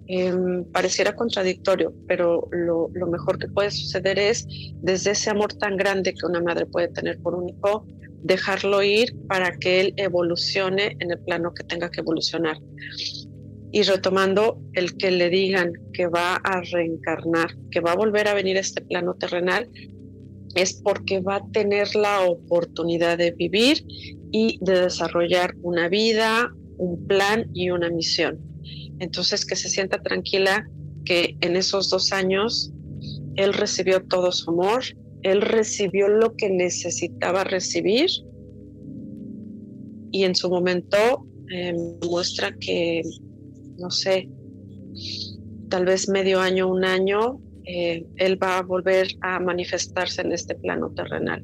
[0.10, 4.48] Em, pareciera contradictorio, pero lo, mejor que puede suceder es,
[4.82, 7.86] desde ese amor tan grande que una madre puede tener por un hijo,
[8.24, 12.58] dejarlo ir para que él evolucione en el plano que tenga que evolucionar.
[13.78, 18.34] Y retomando el que le digan que va a reencarnar, que va a volver a
[18.34, 19.70] venir a este plano terrenal,
[20.56, 23.86] es porque va a tener la oportunidad de vivir
[24.32, 28.40] y de desarrollar una vida, un plan y una misión.
[28.98, 30.68] Entonces, que se sienta tranquila
[31.06, 32.74] que en esos dos años
[33.36, 34.86] él recibió todo su amor,
[35.22, 38.10] él recibió lo que necesitaba recibir
[40.12, 41.76] y en su momento eh,
[42.10, 43.04] muestra que,
[43.78, 44.30] no sé,
[45.70, 50.56] tal vez medio año, un año, eh, él va a volver a manifestarse en este
[50.56, 51.44] plano terrenal.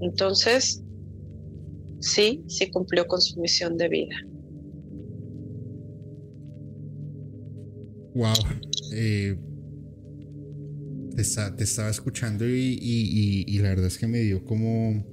[0.00, 0.82] Entonces,
[2.00, 4.16] sí, sí cumplió con su misión de vida.
[8.14, 8.34] Wow.
[8.92, 9.36] Eh,
[11.14, 15.04] te, estaba escuchando y, la verdad es que me dio como,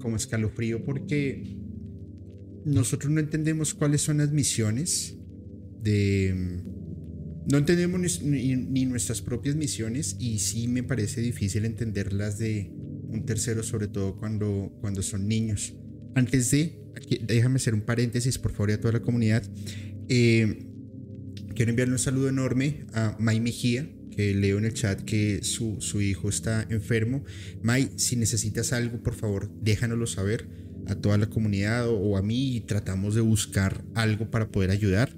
[0.00, 1.58] como escalofrío porque
[2.64, 5.18] nosotros no entendemos cuáles son las misiones
[5.84, 6.62] de
[7.46, 12.70] no entendemos ni, nuestras propias misiones y sí me parece difícil entenderlas de
[13.08, 15.74] un tercero, sobre todo cuando, cuando son niños.
[16.14, 16.80] Antes de,
[17.22, 19.42] déjame hacer un paréntesis por favor a toda la comunidad.
[20.08, 20.66] Eh,
[21.54, 25.76] quiero enviarle un saludo enorme a May Mejía, que leo en el chat que su,
[25.80, 27.24] su hijo está enfermo.
[27.62, 30.48] May, si necesitas algo, por favor, déjanoslo saber
[30.86, 35.10] a toda la comunidad o, a mí y tratamos de buscar algo para poder ayudar.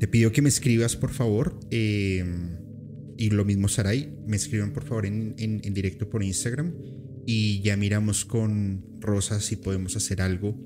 [0.00, 1.60] Te pido que me escribas, por favor.
[1.70, 2.24] Eh,
[3.18, 6.72] y lo mismo, Saray, me escriban, por favor, en, en, directo por Instagram.
[7.26, 10.58] Y ya miramos con Rosa si podemos hacer algo.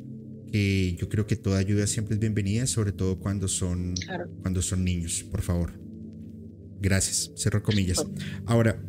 [0.53, 3.95] Que yo creo que toda ayuda siempre es bienvenida, sobre todo cuando son,
[4.41, 5.72] cuando son niños, por favor.
[6.80, 8.07] Gracias, cerro comillas.
[8.47, 8.80] Ahora,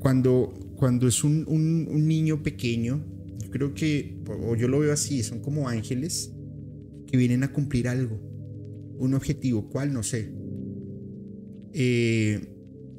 [0.00, 3.06] cuando, cuando es un, un, un niño pequeño,
[3.40, 6.32] yo creo que, o yo lo veo así, son como ángeles
[7.06, 8.20] que vienen a cumplir algo,
[8.98, 9.92] un objetivo, ¿cuál?
[9.92, 10.32] No sé.
[11.72, 12.40] Eh,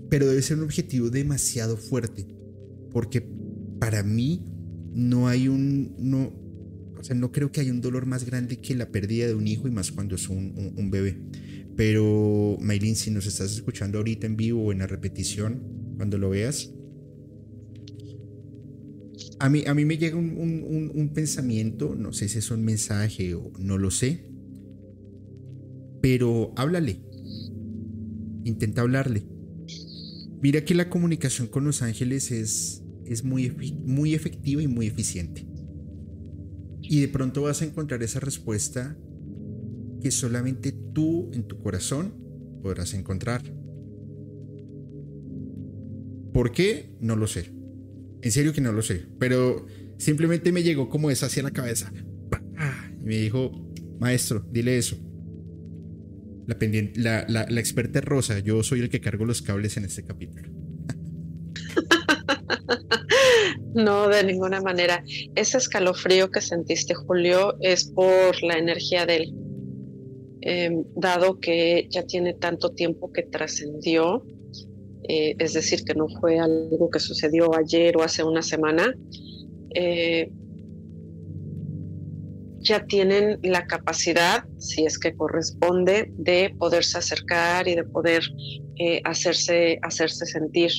[0.10, 2.28] pero debe ser un objetivo demasiado fuerte,
[2.92, 3.28] porque
[3.80, 4.46] para mí
[4.94, 6.34] no hay un, no,
[6.98, 9.48] o sea, no creo que haya un dolor más grande que la pérdida de un
[9.48, 11.20] hijo y más cuando es un, un bebé.
[11.76, 15.62] Pero, Maylin, si nos estás escuchando ahorita en vivo o en la repetición,
[15.98, 16.72] cuando lo veas,
[19.40, 23.52] a mí, a mí me llega un, pensamiento, no sé si es un mensaje o
[23.60, 24.26] no lo sé,
[26.02, 27.02] pero háblale,
[28.44, 29.28] intenta hablarle.
[30.42, 33.52] Mira que la comunicación con los ángeles es, es muy,
[33.84, 35.48] muy efectiva y muy eficiente.
[36.82, 38.98] Y de pronto vas a encontrar esa respuesta
[40.02, 42.14] que solamente tú en tu corazón
[42.62, 43.42] podrás encontrar.
[46.34, 46.96] ¿Por qué?
[47.02, 47.52] No lo sé.
[48.22, 49.08] En serio que no lo sé.
[49.20, 49.66] Pero
[49.98, 51.92] simplemente me llegó como esa hacia la cabeza.
[53.02, 53.52] Y me dijo,
[54.00, 54.98] maestro, dile eso.
[56.48, 58.40] La, pendiente, la, la, experta Rosa.
[58.40, 60.50] Yo soy el que cargo los cables en este capítulo.
[63.74, 65.04] No, de ninguna manera.
[65.36, 69.34] Ese escalofrío que sentiste, Julio, es por la energía de él.
[70.42, 74.26] Em, dado que ya tiene tanto tiempo que trascendió,
[75.08, 78.96] eh, es decir, que no fue algo que sucedió ayer o hace una semana,
[79.76, 80.32] eh,
[82.60, 88.24] ya tienen la capacidad, si es que corresponde, de poderse acercar y de poder
[88.78, 90.72] eh, hacerse, hacerse sentir.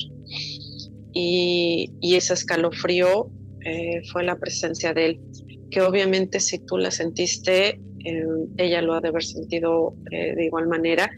[1.13, 3.31] Y, y ese escalofrío
[4.11, 5.21] fue la presencia de él,
[5.69, 7.79] que obviamente si tú la sentiste,
[8.57, 11.09] ella lo ha de haber sentido eh, de igual manera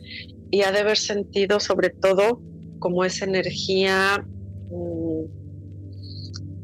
[0.49, 2.41] y ha de haber sentido sobre todo
[2.79, 4.25] como esa energía
[4.69, 5.23] mm,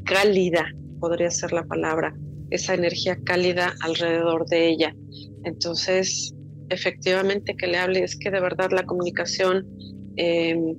[0.04, 2.14] cálida, podría ser la palabra,
[2.50, 4.94] esa energía cálida alrededor de ella.
[5.44, 6.34] Entonces,
[6.70, 9.66] efectivamente que le hable, es que de verdad la comunicación
[10.16, 10.76] em,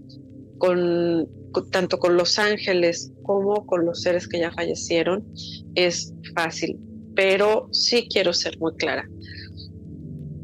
[0.57, 1.27] con,
[1.71, 5.25] tanto con los ángeles como con los seres que ya fallecieron
[5.75, 6.77] es fácil,
[7.15, 9.07] pero sí quiero ser muy clara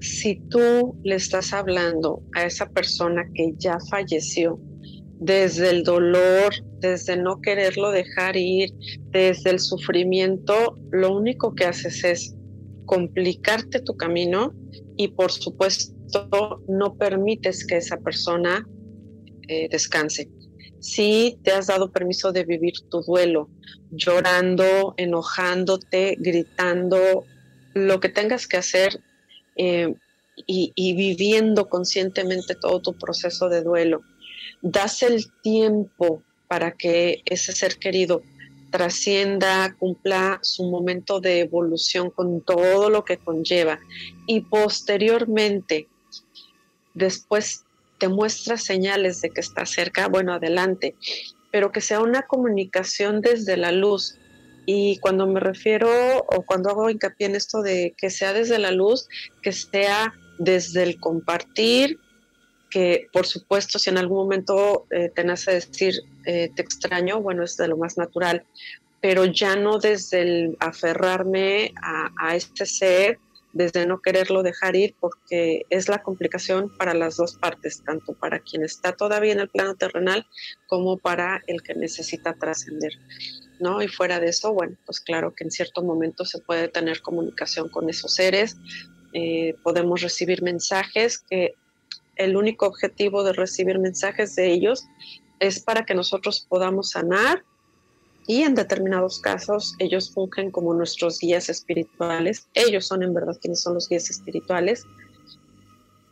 [0.06, 4.60] si tú le estás hablando a esa persona que ya falleció,
[5.20, 8.72] desde el dolor, desde no quererlo dejar ir,
[9.12, 12.36] desde el sufrimiento, lo único que haces es
[12.86, 14.54] complicarte tu camino
[14.98, 18.68] y por supuesto no permites que esa persona
[19.48, 20.30] eh, descanse.
[20.80, 23.50] Si te has dado permiso de vivir tu duelo,
[23.92, 27.26] llorando, enojándote, gritando,
[27.74, 29.00] lo que tengas que hacer,
[29.56, 29.96] eh,
[30.46, 34.02] y, viviendo conscientemente todo tu proceso de duelo.
[34.68, 38.24] Das el tiempo para que ese ser querido
[38.72, 43.80] trascienda, cumpla su momento de evolución con todo lo que conlleva
[44.26, 45.88] y posteriormente,
[46.96, 47.64] después
[48.00, 50.96] te muestra señales de que está cerca, bueno, adelante,
[51.52, 54.18] pero que sea una comunicación desde la luz,
[54.66, 55.88] y cuando me refiero
[56.18, 59.08] o cuando hago hincapié en esto de que sea desde la luz,
[59.44, 62.00] que sea desde el compartir,
[62.76, 65.94] que por supuesto si en algún momento eh, te nace decir
[66.26, 68.44] eh, te extraño, bueno, es de lo más natural,
[69.00, 73.18] pero ya no desde el aferrarme a, a este ser,
[73.54, 78.40] desde no quererlo dejar ir, porque es la complicación para las dos partes, tanto para
[78.40, 80.28] quien está todavía en el plano terrenal
[80.68, 82.92] como para el que necesita trascender.
[83.62, 83.82] ¿no?
[83.82, 87.70] Y fuera de eso, bueno, pues claro que en cierto momento se puede tener comunicación
[87.70, 88.58] con esos seres,
[89.14, 91.54] eh, podemos recibir mensajes que
[92.16, 94.86] el único objetivo de recibir mensajes de ellos
[95.40, 97.44] es para que nosotros podamos sanar
[98.28, 102.48] y en determinados casos ellos fungen como nuestros guías espirituales.
[102.54, 104.86] Ellos son en verdad quienes son los guías espirituales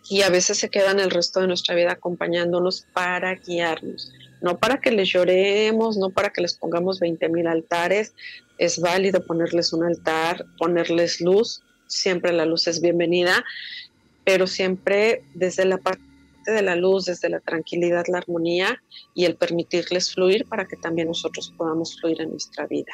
[0.09, 4.11] y a veces se quedan el resto de nuestra vida acompañándonos para guiarnos.
[4.41, 8.13] No para que les lloremos, no para que les pongamos 20 mil altares,
[8.57, 13.43] es válido ponerles un altar, ponerles luz, siempre la luz es bienvenida,
[14.25, 16.01] pero siempre desde la parte
[16.45, 18.81] de la luz, desde la tranquilidad, la armonía
[19.13, 22.91] y el permitirles fluir para que también nosotros podamos fluir en nuestra vida.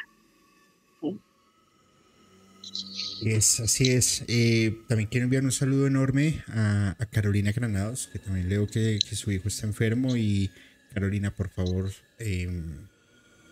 [3.61, 4.23] Así es.
[4.27, 9.31] Eh, también quiero enviar un saludo enorme a, Carolina Granados, que también leo que, su
[9.31, 10.15] hijo está enfermo.
[10.15, 10.51] Y
[10.93, 12.87] Carolina, por favor, em,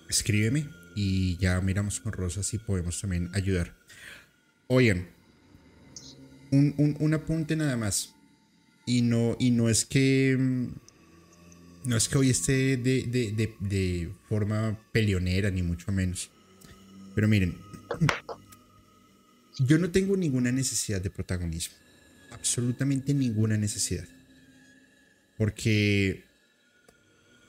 [0.10, 3.74] escríbeme y ya miramos con Rosa si podemos también ayudar.
[4.68, 5.10] Oigan,
[6.52, 8.14] un, apunte nada más.
[8.86, 10.32] Y no, y no es que.
[10.32, 10.72] Em,
[11.86, 16.30] no es que hoy esté de, de forma peleonera, ni mucho menos.
[17.16, 17.56] Pero miren,
[19.60, 21.76] yo no tengo ninguna necesidad de protagonismo.
[22.32, 24.08] Absolutamente ninguna necesidad.
[25.38, 26.24] Porque...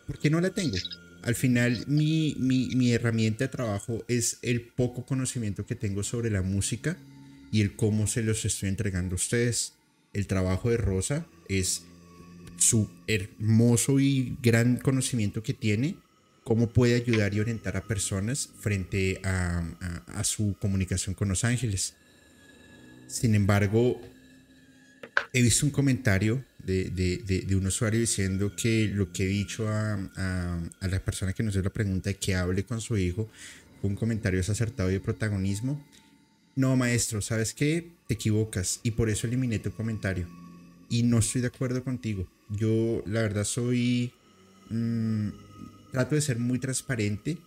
[0.07, 0.77] Porque no la tengo.
[1.23, 6.41] Al final mi, mi, herramienta de trabajo es el poco conocimiento que tengo sobre la
[6.41, 6.97] música
[7.51, 9.75] y el cómo se los estoy entregando a ustedes.
[10.13, 11.85] El trabajo de Rosa es
[12.57, 15.97] su hermoso y gran conocimiento que tiene,
[16.45, 19.63] cómo puede ayudar y orientar a personas frente a,
[20.07, 21.95] a su comunicación con los ángeles.
[23.07, 24.01] Sin embargo,
[25.33, 29.99] he visto un comentario de, un usuario diciendo que lo que he dicho a,
[30.81, 33.31] la persona que nos dio la pregunta de que hable con su hijo
[33.81, 35.83] fue un comentario desacertado y de protagonismo.
[36.59, 37.93] No, maestro, ¿sabes qué?
[38.09, 40.27] Te equivocas y por eso eliminé tu comentario.
[40.91, 42.29] Y no estoy de acuerdo contigo.
[42.49, 44.13] Yo, la verdad, soy...
[44.69, 45.29] Mm,
[45.93, 47.39] trato de ser muy transparente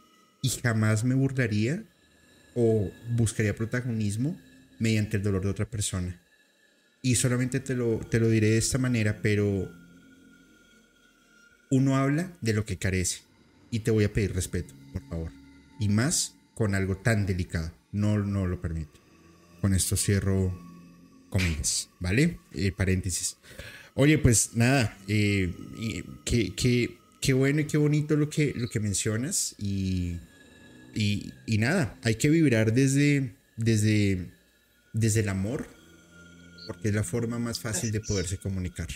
[0.42, 1.84] y jamás me burlaría
[2.56, 4.40] o buscaría protagonismo
[4.80, 6.18] mediante el dolor de otra persona.
[7.02, 9.70] Y solamente te lo, te lo diré de esta manera, pero
[11.70, 13.24] uno habla de lo que carece.
[13.72, 15.32] Y te voy a pedir respeto, por favor.
[15.82, 17.74] Y más con algo tan delicado.
[17.92, 19.01] No, no lo permito.
[19.62, 20.52] Con esto cierro
[21.30, 22.40] comillas, ¿vale?
[22.52, 23.38] Eh, paréntesis.
[23.94, 25.54] Oye, pues nada, eh,
[26.26, 26.54] qué,
[27.22, 29.56] qué, bueno y qué bonito lo que, lo que mencionas.
[29.60, 30.18] Y,
[30.96, 34.32] y, y nada, hay que vibrar desde, desde
[34.94, 35.68] desde el amor,
[36.68, 38.88] porque es la forma más fácil de poderse comunicar.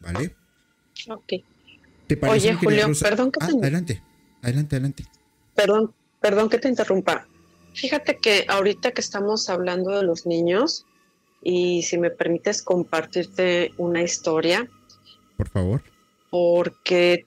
[0.00, 0.34] ¿Vale?
[1.08, 1.32] Ok.
[2.28, 3.56] Oye, Julio, perdón que ah, te...
[3.56, 4.02] Adelante,
[4.42, 5.04] adelante, adelante.
[5.54, 7.26] Perdón, perdón que te interrumpa.
[7.74, 10.86] Fíjate que ahorita que estamos hablando de los niños,
[11.42, 14.68] y si me permites compartirte una historia.
[15.36, 15.82] Por favor.
[16.30, 17.26] Porque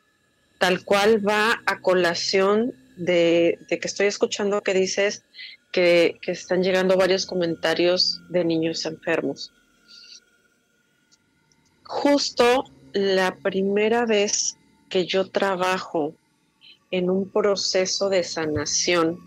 [0.59, 5.25] tal cual va a colación de, de que estoy escuchando que dices
[5.75, 9.51] que, están llegando varios comentarios de niños enfermos.
[11.83, 12.63] Justo
[12.93, 14.57] la primera vez
[14.87, 16.15] que yo trabajo
[16.91, 19.19] en un proceso de sanación,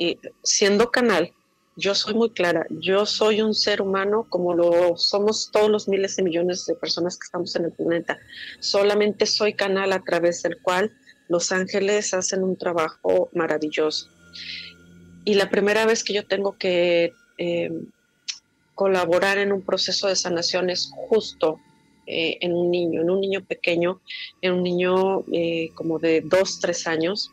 [0.00, 1.32] y siendo canal,
[1.76, 6.16] yo soy muy clara, yo soy un ser humano como lo somos todos los miles
[6.16, 8.18] de millones de personas que estamos en el planeta.
[8.58, 10.92] Solamente soy canal a través del cual
[11.28, 14.08] los ángeles hacen un trabajo maravilloso
[15.24, 17.70] y la primera vez que yo tengo que eh,
[18.74, 21.60] colaborar en un proceso de sanación es justo
[22.06, 24.00] eh, en un niño, en un niño pequeño,
[24.40, 27.30] en un niño eh, como de dos, tres años.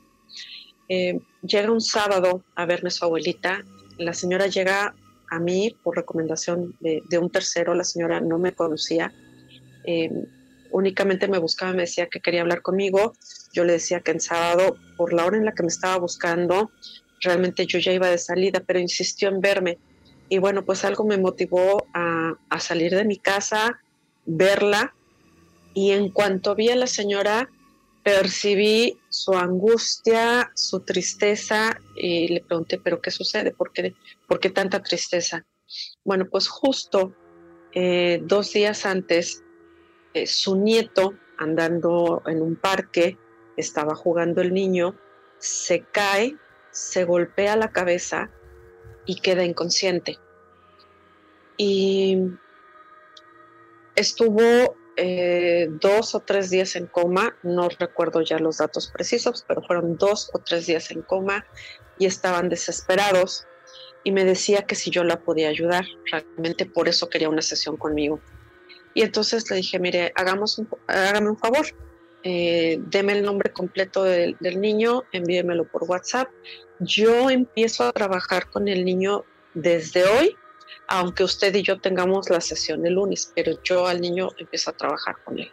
[0.88, 3.64] Llega un sábado a verme su abuelita,
[3.98, 4.96] la señora llega
[5.30, 9.14] a mí por recomendación de, un tercero, la señora no me conocía,
[10.72, 13.14] únicamente me buscaba, me decía que quería hablar conmigo,
[13.54, 16.72] yo le decía que en sábado, por la hora en la que me estaba buscando,
[17.22, 19.78] realmente yo ya iba de salida, pero insistió en verme.
[20.30, 23.80] Y bueno, pues algo me motivó a, salir de mi casa,
[24.26, 24.94] verla,
[25.74, 27.50] y en cuanto vi a la señora,
[28.08, 33.52] percibí su angustia, su tristeza, y le pregunté, ¿pero qué sucede?
[33.52, 33.96] ¿Por qué,
[34.30, 35.46] por qué tanta tristeza?
[36.06, 37.14] Bueno, pues justo
[37.74, 39.44] eh, dos días antes,
[40.14, 43.18] eh, su nieto, andando en un parque,
[43.58, 44.96] estaba jugando el niño,
[45.38, 46.38] se cae
[46.78, 48.30] se golpea la cabeza
[49.06, 50.18] y queda inconsciente.
[51.58, 52.20] Y
[53.96, 59.62] estuvo eh, dos o tres días en coma, no recuerdo ya los datos precisos, pero
[59.62, 61.46] fueron dos o tres días en coma
[61.98, 63.48] y estaban desesperados
[64.04, 67.78] y me decía que si yo la podía ayudar, realmente por eso quería una sesión
[67.78, 68.20] conmigo.
[68.94, 71.68] Y entonces le dije, mire, hagamos hágame un favor,
[72.24, 76.30] eh, deme el nombre completo del, del niño, envíemelo por WhatsApp
[76.80, 80.36] yo empiezo a trabajar con el niño desde hoy,
[80.88, 84.78] aunque usted y yo tengamos la sesión el lunes, pero yo al niño empiezo a
[84.78, 85.52] trabajar con él.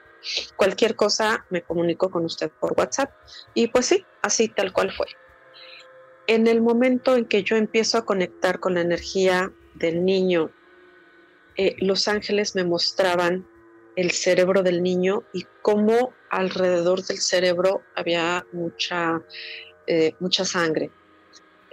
[0.56, 3.10] Cualquier cosa me comunico con usted por WhatsApp
[3.52, 5.06] y pues sí, así tal cual fue.
[6.26, 10.50] En el momento en que yo empiezo a conectar con la energía del niño
[11.56, 13.46] eh, los ángeles me mostraban
[13.96, 19.22] el cerebro del niño y cómo alrededor del cerebro había mucha,
[19.86, 20.90] eh, mucha sangre.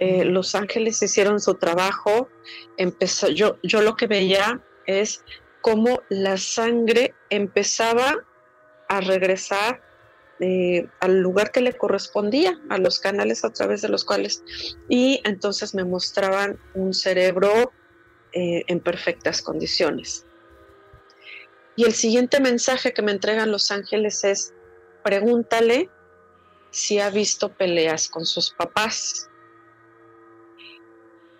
[0.04, 2.28] Eh, los ángeles hicieron su trabajo,
[2.76, 5.22] empezó, yo, yo lo que veía es
[5.60, 8.16] cómo la sangre empezaba
[8.88, 9.80] a regresar
[10.40, 14.42] eh, al lugar que le correspondía, a los canales a través de los cuales,
[14.88, 17.72] y entonces me mostraban un cerebro
[18.34, 20.24] en perfectas condiciones.
[21.76, 24.52] Y el siguiente mensaje que me entregan los ángeles es,
[25.04, 25.90] pregúntale
[26.70, 29.28] si ha visto peleas con sus papás.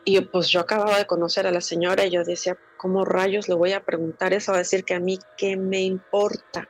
[0.05, 3.55] Y pues yo acababa de conocer a la señora y yo decía, ¿cómo rayos le
[3.55, 4.53] voy a preguntar eso?
[4.53, 6.69] A decir que a mí, ¿qué me importa?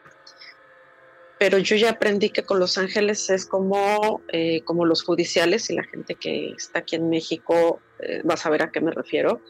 [1.39, 5.75] Pero yo ya aprendí que con los ángeles es como, eh, como los judiciales y
[5.75, 9.41] la gente que está aquí en México eh, va a saber a qué me refiero.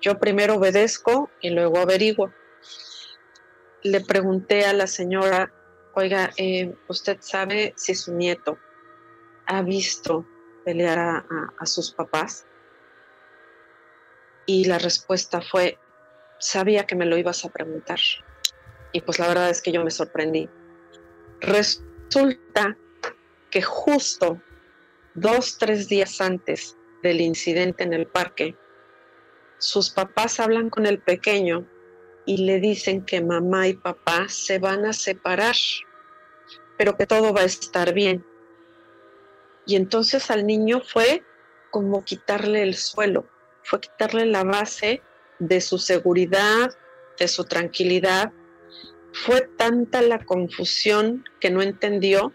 [0.00, 2.30] Yo primero obedezco y luego averiguo
[3.82, 5.52] le pregunté a la señora,
[5.94, 8.58] oiga, eh, ¿usted sabe si su nieto
[9.46, 10.26] ha visto
[10.64, 12.46] pelear a, sus papás?
[14.52, 15.78] Y la respuesta fue,
[16.40, 18.00] sabía que me lo ibas a preguntar.
[18.90, 20.48] Y pues la verdad es que yo me sorprendí.
[21.40, 22.76] Resulta
[23.48, 24.42] que justo
[25.14, 28.56] dos, tres días antes del incidente en el parque,
[29.58, 31.64] sus papás hablan con el pequeño
[32.26, 35.54] y le dicen que mamá y papá se van a separar,
[36.76, 38.26] pero que todo va a estar bien.
[39.64, 41.22] Y entonces al niño fue
[41.70, 43.28] como quitarle el suelo,
[43.70, 45.00] fue quitarle la base
[45.38, 46.76] de su seguridad,
[47.20, 48.32] de su tranquilidad.
[49.12, 52.34] Fue tanta la confusión que no entendió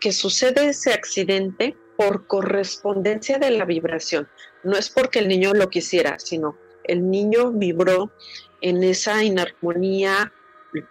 [0.00, 4.28] que sucede ese accidente por correspondencia de la vibración.
[4.62, 8.12] No es porque el niño lo quisiera, sino el niño vibró
[8.60, 10.32] en esa inarmonía,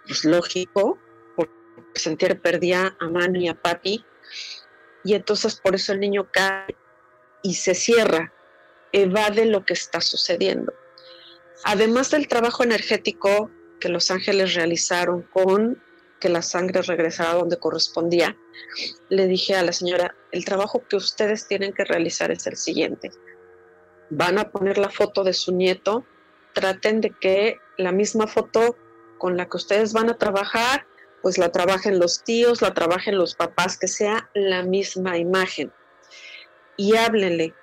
[0.06, 0.98] pues lógico,
[1.34, 1.54] porque
[1.94, 4.04] sentir perdía a Manu y a Papi,
[5.04, 6.76] y entonces por eso el niño cae
[7.42, 8.32] y se cierra,
[8.92, 10.72] evade lo que está sucediendo.
[11.64, 13.50] Además del trabajo energético
[13.80, 15.82] que los ángeles realizaron con
[16.20, 18.36] que la sangre regresara donde correspondía,
[19.08, 23.10] le dije a la señora, el trabajo que ustedes tienen que realizar es el siguiente.
[24.10, 26.06] Van a poner la foto de su nieto
[26.52, 28.76] traten de que la misma foto
[29.18, 30.86] con la que ustedes van a trabajar,
[31.22, 35.72] pues la trabajen los tíos, la trabajen los papás, que sea la misma imagen.
[36.76, 37.54] Y háblenle,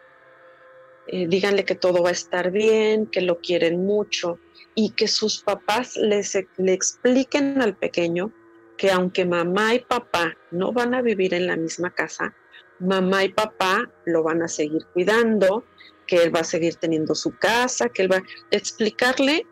[1.11, 4.37] eh, díganle que todo va a estar bien, que lo quieren mucho
[4.75, 8.31] y que sus papás les, le expliquen al pequeño
[8.77, 12.35] que aunque mamá y papá no van a vivir en la misma casa,
[12.77, 15.65] mamá y papá lo van a seguir cuidando,
[16.05, 19.47] que él va a seguir teniendo su casa, que él va a explicarle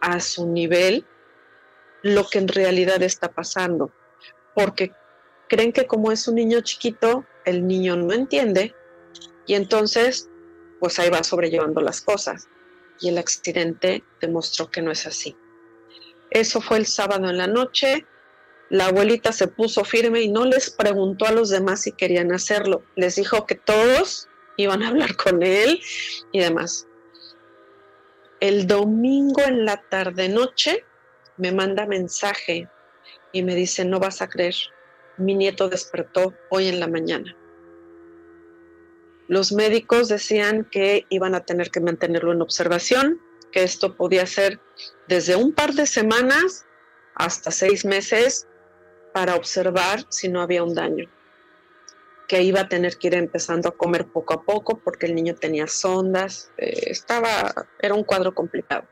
[0.00, 1.04] a su nivel
[2.02, 3.92] lo que en realidad está pasando,
[4.54, 4.92] porque
[5.46, 8.74] creen que como es un niño chiquito, el niño no entiende
[9.46, 10.28] y entonces
[10.80, 12.48] pues ahí va sobrellevando las cosas.
[13.00, 15.36] Y el accidente demostró que no es así.
[16.30, 18.06] Eso fue el sábado en la noche.
[18.70, 22.82] La abuelita se puso firme y no les preguntó a los demás si querían hacerlo.
[22.96, 25.80] Les dijo que todos iban a hablar con él
[26.32, 26.86] y demás.
[28.40, 30.84] El domingo en la tarde noche
[31.38, 32.68] me manda mensaje
[33.32, 34.54] y me dice, no vas a creer,
[35.16, 37.36] mi nieto despertó hoy en la mañana.
[39.28, 43.20] Los médicos decían que iban a tener que mantenerlo en observación,
[43.52, 44.58] que esto podía ser
[45.06, 46.66] desde un par de semanas
[47.14, 48.46] hasta seis meses
[49.12, 51.08] para observar si no había un daño
[52.28, 55.34] que iba a tener que ir empezando a comer poco a poco porque el niño
[55.34, 58.84] tenía sondas, eh, estaba, era un cuadro complicado.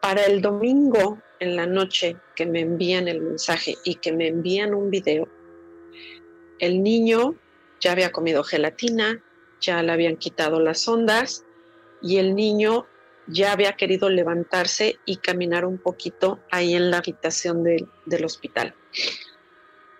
[0.00, 4.72] Para el domingo en la noche que me envían el mensaje y que me envían
[4.72, 5.28] un video,
[6.58, 7.34] el niño
[7.78, 9.22] ya había comido gelatina,
[9.60, 11.44] ya le habían quitado las ondas
[12.02, 12.86] y el niño
[13.26, 18.74] ya había querido levantarse y caminar un poquito ahí en la habitación del hospital.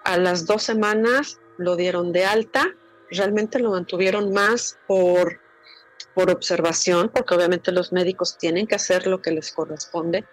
[0.05, 2.75] A las dos semanas lo dieron de alta,
[3.11, 5.41] realmente lo mantuvieron más por,
[6.15, 10.25] por observación, porque obviamente los médicos tienen que hacer lo que les corresponde,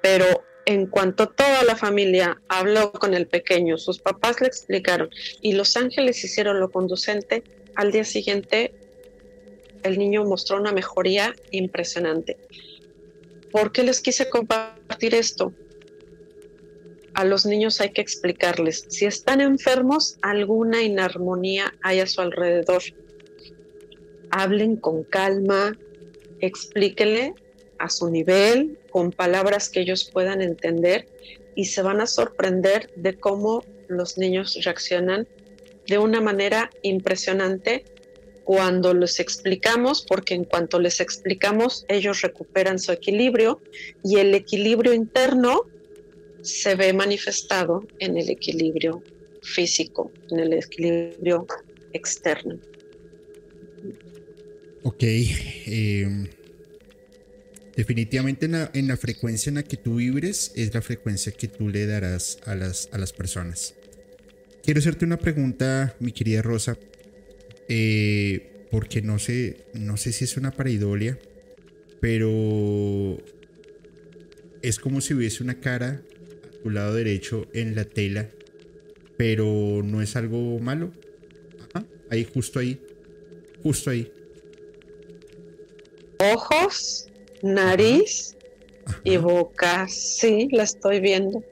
[0.00, 5.10] pero en cuanto toda la familia habló con el pequeño, sus papás le explicaron
[5.40, 7.44] y los ángeles hicieron lo conducente,
[7.76, 8.74] al día siguiente
[9.82, 12.38] el niño mostró una mejoría impresionante.
[13.52, 15.52] ¿Por qué les quise compartir esto?
[17.14, 22.82] a los niños hay que explicarles, si están enfermos, alguna inarmonía hay a su alrededor.
[24.30, 25.78] Hablen con calma,
[26.40, 27.34] explíquenle
[27.78, 31.06] a su nivel, con palabras que ellos puedan entender
[31.54, 35.28] y se van a sorprender de cómo los niños reaccionan
[35.86, 37.84] de una manera impresionante
[38.44, 43.60] cuando les explicamos, porque en cuanto les explicamos, ellos recuperan su equilibrio
[44.04, 45.62] y el equilibrio interno
[46.42, 49.02] se ve manifestado en el equilibrio
[49.42, 51.46] físico, en el equilibrio
[51.92, 52.58] externo.
[54.82, 55.02] Ok.
[55.66, 56.28] Em,
[57.74, 61.86] definitivamente en la, frecuencia en la que tú vibres es la frecuencia que tú le
[61.86, 63.74] darás a las, a las personas.
[64.64, 66.78] Quiero hacerte una pregunta, mi querida Rosa,
[67.68, 71.18] eh, porque no sé, no sé si es una pareidolia,
[72.00, 73.18] pero
[74.62, 78.30] es como si hubiese una cara a tu lado derecho en la tela,
[79.18, 80.92] pero no es algo malo.
[82.08, 82.80] ahí, justo ahí,
[83.62, 84.10] justo ahí.
[86.32, 87.10] Ojos,
[87.42, 88.34] nariz
[89.04, 91.44] y boca, sí, la estoy viendo.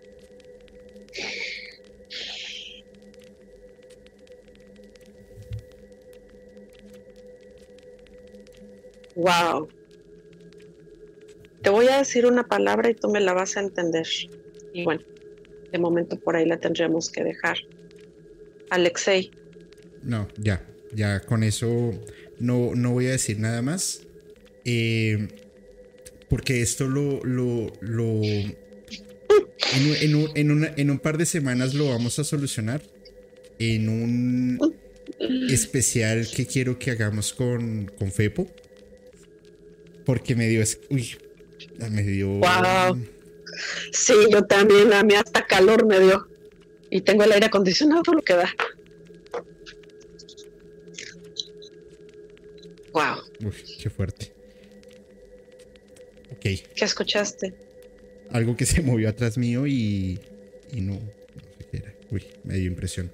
[9.16, 9.68] Wow.
[11.62, 14.06] Te voy a decir una palabra y tú me la vas a entender.
[14.72, 15.02] Y bueno,
[15.70, 17.56] de momento por ahí la tendríamos que dejar.
[18.70, 19.30] Alexei.
[20.02, 21.92] No, ya, ya con eso
[22.38, 24.06] no, no voy a decir nada más.
[24.64, 25.28] Eh,
[26.28, 32.18] porque esto lo, lo, lo en, un, en, en un par de semanas lo vamos
[32.18, 32.82] a solucionar
[33.58, 34.58] en un
[35.50, 38.48] especial que quiero que hagamos con, con Fepo
[40.04, 40.62] porque me dio.
[40.90, 41.16] Uy,
[41.90, 42.28] me dio.
[42.28, 42.98] Wow.
[43.92, 46.28] Sí, yo también, a mí hasta calor me dio.
[46.90, 48.54] Y tengo el aire acondicionado, lo que da.
[52.92, 53.22] Wow.
[53.44, 54.32] Uy, qué fuerte.
[56.32, 56.42] Ok.
[56.42, 57.54] ¿Qué escuchaste?
[58.30, 60.20] Algo que se movió atrás mío y,
[60.72, 61.00] y no, no
[61.58, 61.94] sé qué era.
[62.10, 63.10] Uy, me dio impresión.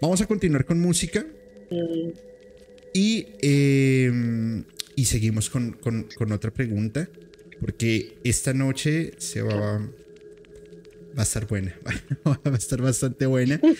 [0.00, 1.24] Vamos a continuar con música.
[1.70, 2.10] Mm.
[2.92, 4.12] Y eh,
[4.96, 5.76] y seguimos con,
[6.32, 7.08] otra pregunta,
[7.60, 9.88] porque esta noche se va, va
[11.16, 11.76] a estar buena,
[12.26, 13.60] va a estar bastante buena.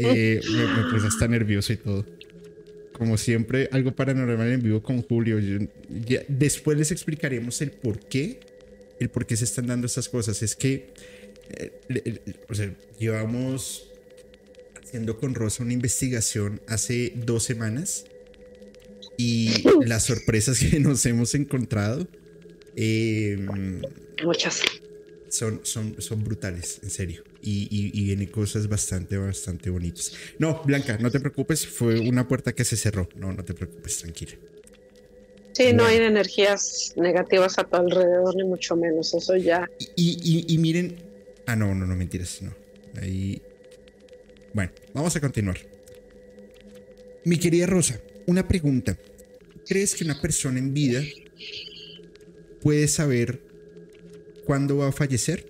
[0.00, 2.04] Eh, me, puse hasta nervioso y todo.
[2.92, 5.38] Como siempre, algo paranormal en vivo con Julio.
[6.28, 8.40] después les explicaremos el por qué,
[9.00, 10.42] el por qué se están dando estas cosas.
[10.42, 10.92] Es que,
[11.50, 13.90] eh, o sea, llevamos
[14.82, 18.04] haciendo con Rosa una investigación hace dos semanas
[19.18, 22.08] y las sorpresas que nos hemos encontrado.
[22.76, 23.82] Em,
[24.24, 24.62] Muchas.
[25.28, 27.24] Son, son, son brutales, en serio.
[27.42, 30.12] Y, y, vienen cosas bastante, bastante bonitas.
[30.38, 33.08] No, Blanca, no te preocupes, fue una puerta que se cerró.
[33.16, 34.32] No, no te preocupes, tranquila.
[35.52, 39.12] Sí, no hay energías negativas a tu alrededor, ni mucho menos.
[39.12, 39.68] Eso ya.
[39.96, 40.96] Y, y, miren.
[41.46, 42.54] Ah, no, no, no, mentiras, no.
[43.02, 43.42] Ahí.
[44.54, 45.58] Bueno, vamos a continuar.
[47.24, 48.96] Mi querida Rosa, una pregunta.
[49.68, 51.02] ¿Crees que una persona en vida
[52.62, 53.42] puede saber
[54.46, 55.46] cuándo va a fallecer?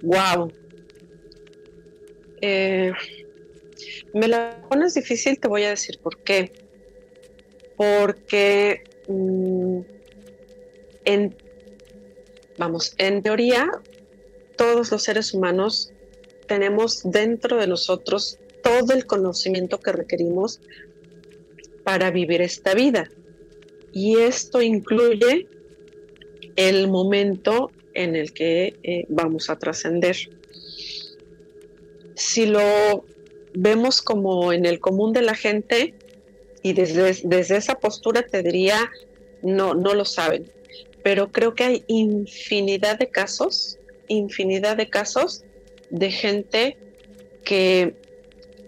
[0.00, 0.50] Wow.
[2.40, 2.90] Eh,
[4.14, 6.52] me la pones difícil, te voy a decir por qué.
[7.76, 9.80] Porque mm,
[11.04, 11.36] en,
[12.56, 13.70] vamos, en teoría,
[14.56, 15.92] todos los seres humanos
[16.46, 20.60] tenemos dentro de nosotros todo el conocimiento que requerimos
[21.84, 23.08] para vivir esta vida.
[23.92, 25.46] Y esto incluye
[26.56, 30.16] el momento en el que eh, vamos a trascender.
[32.16, 33.04] Si lo
[33.54, 35.94] vemos como en el común de la gente,
[36.62, 38.90] y desde, desde esa postura te diría,
[39.42, 40.50] no, no lo saben.
[41.02, 43.78] Pero creo que hay infinidad de casos,
[44.08, 45.44] infinidad de casos
[45.90, 46.78] de gente
[47.44, 47.94] que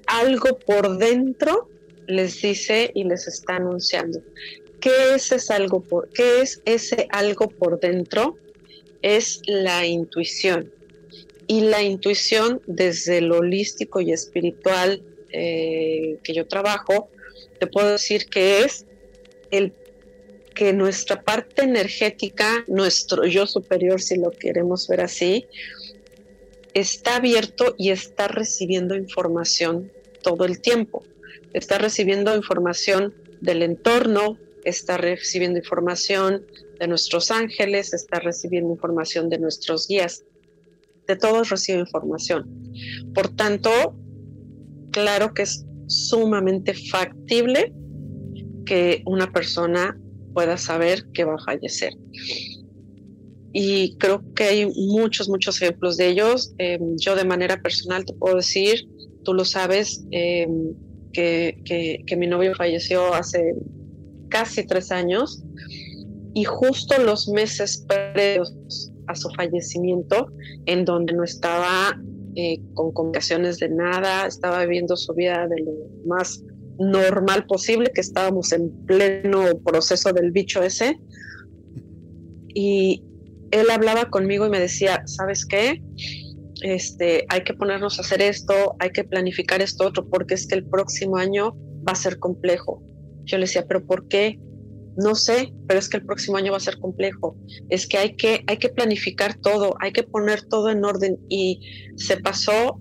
[0.07, 1.71] algo por dentro
[2.07, 4.21] les dice y les está anunciando.
[4.81, 8.37] ¿Qué es, ese algo por, ¿Qué es ese algo por dentro?
[9.03, 10.73] Es la intuición.
[11.47, 15.03] Y la intuición desde lo holístico y espiritual
[15.33, 17.09] eh, que yo trabajo,
[17.59, 18.87] te puedo decir que es
[19.51, 19.73] el
[20.55, 25.47] que nuestra parte energética, nuestro yo superior, si lo queremos ver así,
[26.73, 29.93] está abierto y está recibiendo información
[30.23, 31.05] todo el tiempo.
[31.57, 36.45] Está recibiendo información del entorno, está recibiendo información
[36.79, 40.23] de nuestros ángeles, está recibiendo información de nuestros guías.
[41.07, 42.45] De todos recibe información.
[43.15, 43.71] Por tanto,
[44.91, 47.73] claro que es sumamente factible
[48.67, 49.99] que una persona
[50.35, 51.95] pueda saber que va a fallecer.
[53.55, 56.53] Y creo que hay muchos, muchos ejemplos de ellos.
[56.59, 58.87] Em, yo de manera personal te puedo decir,
[59.25, 60.75] tú lo sabes, em,
[61.17, 63.55] que, mi novio falleció hace
[64.29, 65.43] casi tres años
[66.35, 68.55] y justo los meses previos
[69.07, 70.29] a su fallecimiento,
[70.67, 71.99] en donde no estaba
[72.35, 75.73] eh, con comunicaciones de nada, estaba viviendo su vida de lo
[76.07, 76.43] más
[76.79, 80.99] normal posible, que estábamos en pleno proceso del bicho ese.
[82.49, 83.03] Y
[83.53, 85.83] él hablaba conmigo y me decía, ¿sabes qué?
[86.63, 90.55] Este, hay que ponernos a hacer esto, hay que planificar esto otro, porque es que
[90.55, 91.55] el próximo año
[91.87, 92.83] va a ser complejo.
[93.25, 94.39] Yo le decía, ¿pero por qué?
[94.97, 97.37] No sé, pero es que el próximo año va a ser complejo.
[97.69, 101.19] Es que hay que, hay que planificar todo, hay que poner todo en orden.
[101.29, 101.61] Y
[101.97, 102.81] se pasó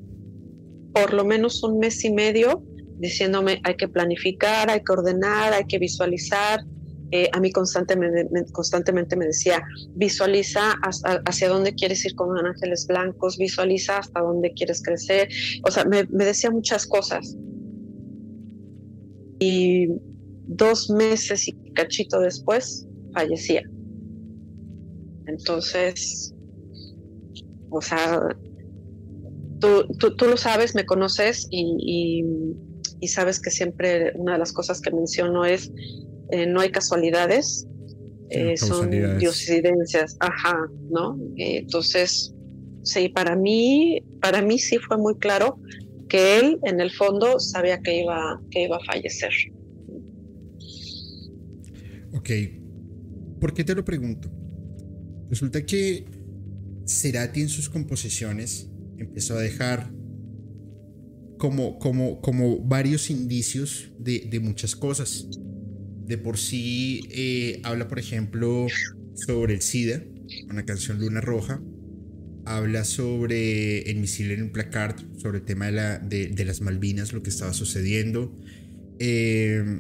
[0.93, 2.63] por lo menos un mes y medio
[2.97, 6.61] diciéndome hay que planificar, hay que ordenar, hay que visualizar.
[7.11, 9.63] Eh, a mí constantemente, constantemente me decía,
[9.95, 10.73] visualiza
[11.25, 15.29] hacia dónde quieres ir con ángeles blancos, visualiza hasta dónde quieres crecer.
[15.63, 17.37] O sea, me, me decía muchas cosas.
[19.39, 19.87] Y
[20.47, 23.63] dos meses y cachito después fallecía.
[25.27, 26.33] Entonces,
[27.69, 28.21] o sea,
[29.59, 29.87] tú,
[30.17, 32.23] tú, lo sabes, me conoces y,
[32.99, 35.71] y, sabes que siempre una de las cosas que menciono es,
[36.31, 37.67] eh, no hay casualidades,
[38.29, 38.89] eh, son
[39.19, 40.57] diosidencias, ajá,
[40.89, 41.17] ¿no?
[41.37, 42.33] entonces,
[42.81, 45.59] sí, para mí, para mí sí fue muy claro
[46.09, 49.31] que él en el fondo sabía que iba, que iba a fallecer.
[52.13, 52.29] Ok,
[53.39, 54.31] ¿por qué te lo pregunto?
[55.29, 56.05] Resulta que
[56.87, 59.91] Cerati en sus composiciones empezó a dejar
[61.37, 65.27] como, como, como varios indicios de, muchas cosas.
[66.05, 68.67] De por sí eh, habla, por ejemplo,
[69.13, 70.03] sobre el SIDA,
[70.49, 71.61] una canción Luna Roja.
[72.45, 77.11] Habla sobre el misil en un placard, sobre el tema de, la, de, las Malvinas,
[77.11, 78.39] lo que estaba sucediendo.
[78.99, 79.79] Eh,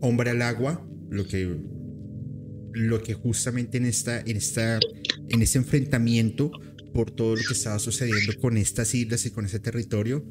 [0.00, 1.56] Hombre al agua, lo que,
[2.72, 4.78] lo que justamente en, esta, en, esta,
[5.28, 6.50] en este enfrentamiento
[6.92, 10.24] por todo lo que estaba sucediendo con estas islas y con ese territorio,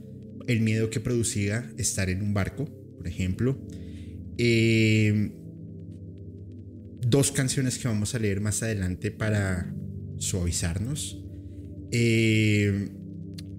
[0.48, 2.66] el miedo que producía estar en un barco,
[2.98, 3.60] por ejemplo.
[4.38, 5.32] Eh,
[7.08, 9.74] dos canciones que vamos a leer más adelante para
[10.18, 11.24] suavizarnos.
[11.92, 12.90] Eh,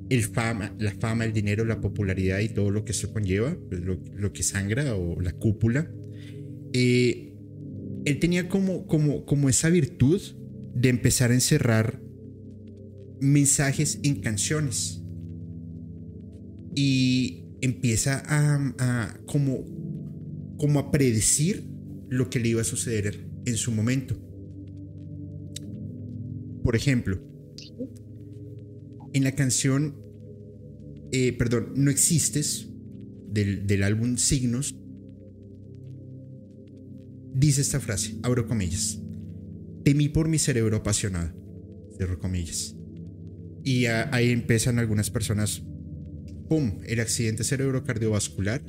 [0.09, 3.81] el fama, la fama, el dinero, la popularidad y todo lo que eso conlleva, pues,
[3.81, 5.91] lo, que sangra o la cúpula.
[6.73, 7.33] Eh,
[8.05, 10.21] él tenía como, como, como esa virtud
[10.75, 12.01] de empezar a encerrar
[13.21, 15.03] mensajes en canciones.
[16.75, 19.65] Y empieza a, a, como,
[20.57, 21.65] como a predecir
[22.09, 24.17] lo que le iba a suceder en su momento.
[26.63, 27.21] Por ejemplo,
[29.13, 29.97] en la canción,
[31.13, 32.69] eh, perdón, No Existes,
[33.29, 34.75] del, álbum Signos,
[37.35, 39.01] dice esta frase, abro comillas,
[39.85, 41.33] temí por mi cerebro apasionado,
[41.97, 42.75] cierro comillas.
[43.63, 45.63] Y ahí empiezan algunas personas,
[46.49, 48.63] ¡pum!, el accidente cerebro-cardiovascular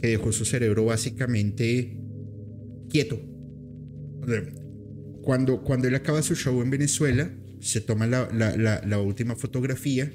[0.00, 1.98] que dejó su cerebro básicamente
[2.88, 3.20] quieto.
[5.22, 10.12] Cuando, cuando él acaba su show en Venezuela, se toma la, última fotografía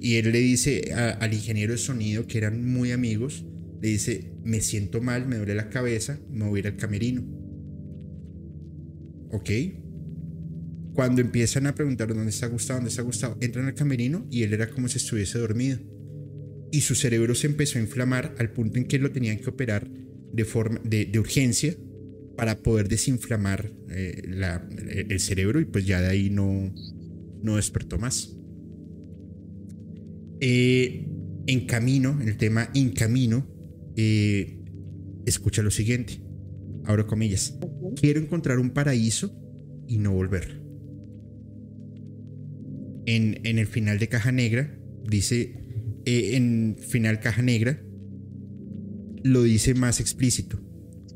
[0.00, 3.44] y él le dice al ingeniero de sonido, que eran muy amigos,
[3.80, 7.22] le dice, me siento mal, me duele la cabeza, me voy a ir al camerino.
[9.32, 9.50] ¿Ok?
[10.94, 14.54] Cuando empiezan a preguntar dónde está Gustavo, dónde está Gustavo, entran al camerino y él
[14.54, 15.78] era como si estuviese dormido.
[16.76, 19.88] Y su cerebro se empezó a inflamar al punto en que lo tenían que operar
[20.32, 21.74] de, forma, de urgencia
[22.36, 26.72] para poder desinflamar eh, el cerebro y pues ya de ahí no,
[27.42, 28.36] no despertó más.
[30.40, 31.08] Eh,
[31.46, 33.46] en camino, el tema en camino,
[33.96, 34.62] eh,
[35.24, 36.20] escucha lo siguiente,
[36.84, 37.58] abro comillas,
[37.98, 39.34] quiero encontrar un paraíso
[39.88, 40.60] y no volver.
[43.06, 44.78] En, en el final de Caja Negra,
[45.08, 45.65] dice,
[46.06, 47.82] en final Caja Negra,
[49.22, 50.60] lo dice más explícito,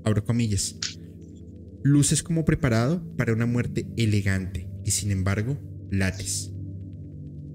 [0.05, 0.77] abro comillas,
[1.83, 5.57] Luces como preparado para una muerte elegante y sin embargo
[5.91, 6.53] lates.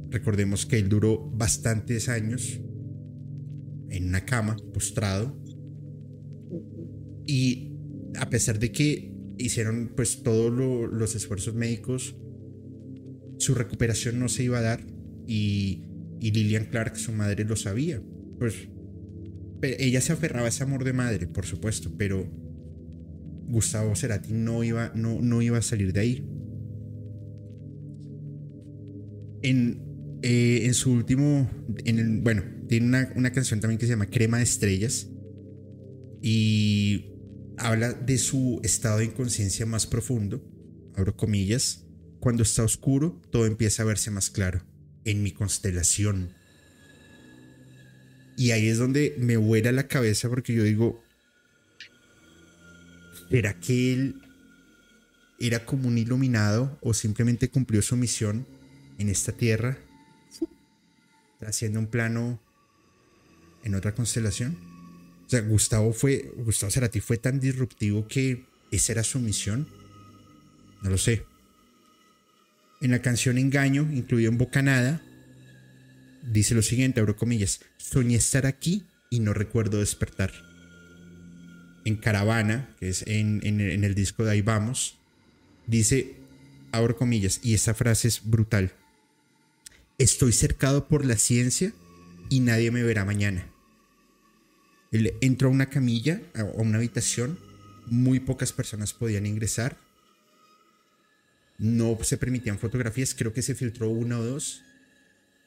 [0.10, 2.60] Recordemos que él duró bastantes años
[3.90, 5.40] en una cama, postrado.
[7.28, 7.74] Y
[8.18, 12.16] a pesar de que hicieron pues todos los esfuerzos médicos,
[13.38, 14.88] su recuperación no se iba a dar
[15.28, 15.84] y,
[16.20, 18.02] y Lillian Clark, su madre, lo sabía.
[18.40, 18.68] Pues
[19.62, 22.26] ella se aferraba a ese amor de madre, por supuesto, pero
[23.48, 26.30] Gustavo Cerati no iba, no, no iba a salir de ahí.
[29.42, 31.50] En, eh, en su último,
[31.86, 35.10] en el, bueno, tiene una, una canción también que se llama Crema de Estrellas
[36.22, 37.12] y
[37.58, 40.44] habla de su estado de inconsciencia más profundo,
[40.96, 41.86] abro comillas,
[42.20, 44.64] cuando está oscuro todo empieza a verse más claro,
[45.06, 46.34] en mi constelación.
[48.38, 51.02] Y ahí es donde me vuela la cabeza porque yo digo,
[53.30, 54.22] ¿será que él
[55.40, 58.46] era como un iluminado o simplemente cumplió su misión
[58.98, 59.78] en esta tierra,
[61.42, 62.42] haciendo un plano
[63.64, 64.58] en otra constelación?
[65.26, 69.68] O sea, Gustavo fue, Gustavo Cerati fue tan disruptivo que esa era su misión.
[70.82, 71.26] No lo sé.
[72.82, 75.02] En la canción Engaño, incluido en Bocanada,
[76.22, 80.32] dice lo siguiente, abro comillas, soñé estar aquí y no recuerdo despertar.
[81.86, 84.98] En Caravana, que es en, en el disco de Ahí Vamos,
[85.68, 86.16] dice,
[86.72, 88.72] abro comillas, y esa frase es brutal.
[89.98, 91.74] Estoy cercado por la ciencia
[92.30, 93.48] y nadie me verá mañana.
[94.92, 97.40] Él entró a una camilla, a una habitación,
[97.88, 99.78] muy pocas personas podían ingresar.
[101.58, 104.62] No se permitían fotografías, creo que se filtró una o dos,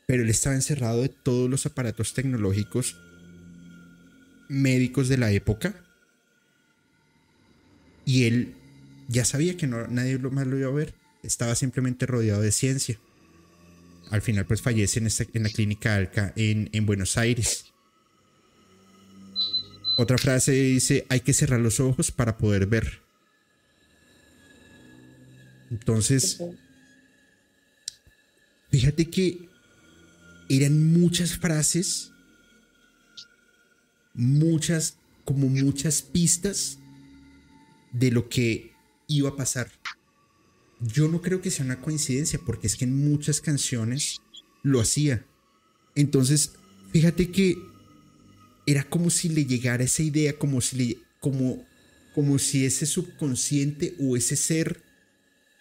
[0.06, 2.97] pero él estaba encerrado de todos los aparatos tecnológicos
[4.48, 5.74] médicos de la época.
[8.05, 8.55] Y él
[9.09, 12.98] ya sabía que no, nadie más lo iba a ver, estaba simplemente rodeado de ciencia.
[14.10, 17.68] Al final pues fallece en, la clínica Alca en Buenos Aires.
[19.98, 23.07] Otra frase dice, hay que cerrar los ojos para poder ver.
[25.70, 26.43] Entonces,
[28.70, 29.49] fíjate que
[30.49, 32.11] eran muchas frases,
[34.15, 36.78] muchas, como muchas pistas
[37.93, 38.73] de lo que
[39.07, 39.70] iba a pasar.
[40.81, 44.20] Yo no creo que sea una coincidencia, porque es que en muchas canciones
[44.62, 45.27] lo hacía.
[45.95, 46.53] Entonces,
[46.93, 47.57] fíjate que
[48.66, 51.66] era como si le llegara esa idea, como si, le, como,
[52.15, 54.88] como si ese subconsciente o ese ser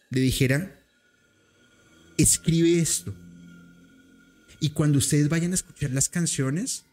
[0.10, 0.80] le dijera,
[2.18, 3.14] escribe esto.
[4.60, 6.86] Y cuando ustedes vayan a escuchar las canciones,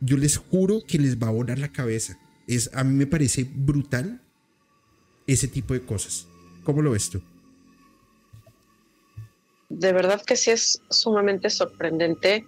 [0.00, 2.18] yo les juro que les va a volar la cabeza.
[2.46, 4.20] Es, a mí me parece brutal
[5.26, 6.26] ese tipo de cosas.
[6.64, 7.22] ¿Cómo lo ves tú?
[9.68, 12.46] De verdad que sí es sumamente sorprendente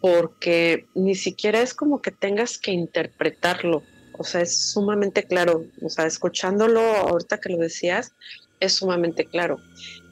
[0.00, 3.84] porque ni siquiera es como que tengas que interpretarlo,
[4.18, 8.12] o sea, es sumamente claro, o sea, escuchándolo ahorita que lo decías,
[8.62, 9.58] es sumamente claro.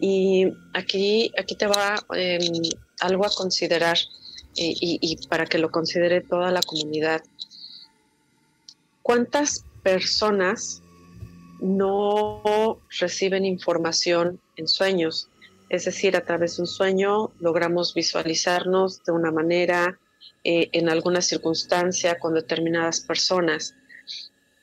[0.00, 2.62] Y aquí, aquí te va em,
[3.00, 3.96] algo a considerar
[4.56, 7.22] y, para que lo considere toda la comunidad.
[9.02, 10.82] ¿Cuántas personas
[11.60, 15.28] no reciben información en sueños?
[15.68, 20.00] Es decir, a través de un sueño logramos visualizarnos de una manera,
[20.42, 23.74] eh, en alguna circunstancia, con determinadas personas.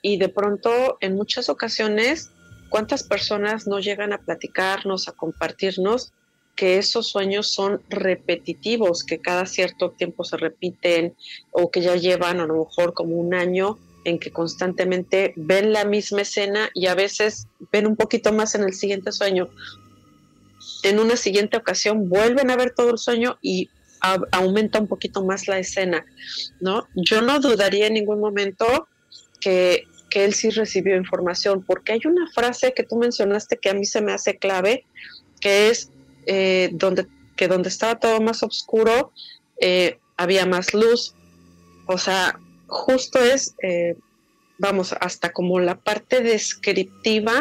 [0.02, 2.32] Y de pronto, en muchas ocasiones,
[2.70, 6.12] ¿cuántas personas no llegan a platicarnos, a compartirnos
[6.56, 11.16] que esos sueños son repetitivos, que cada cierto tiempo se repiten
[11.52, 15.86] o que ya llevan a lo mejor como un año en que constantemente ven la
[15.86, 19.50] misma escena y a veces ven un poquito más en el siguiente sueño
[20.84, 23.70] en una siguiente ocasión vuelven a ver todo el sueño y
[24.32, 26.06] aumenta un poquito más la escena,
[26.60, 26.88] ¿no?
[26.96, 28.88] Yo no dudaría en ningún momento
[29.40, 33.86] que, él sí recibió información, porque hay una frase que tú mencionaste que a mí
[33.86, 34.86] se me hace clave,
[35.40, 35.92] que es
[36.26, 39.12] eh, donde, que donde estaba todo más oscuro,
[39.60, 41.14] eh, había más luz.
[41.88, 43.96] O sea, justo es, eh,
[44.58, 47.40] vamos, hasta como la parte descriptiva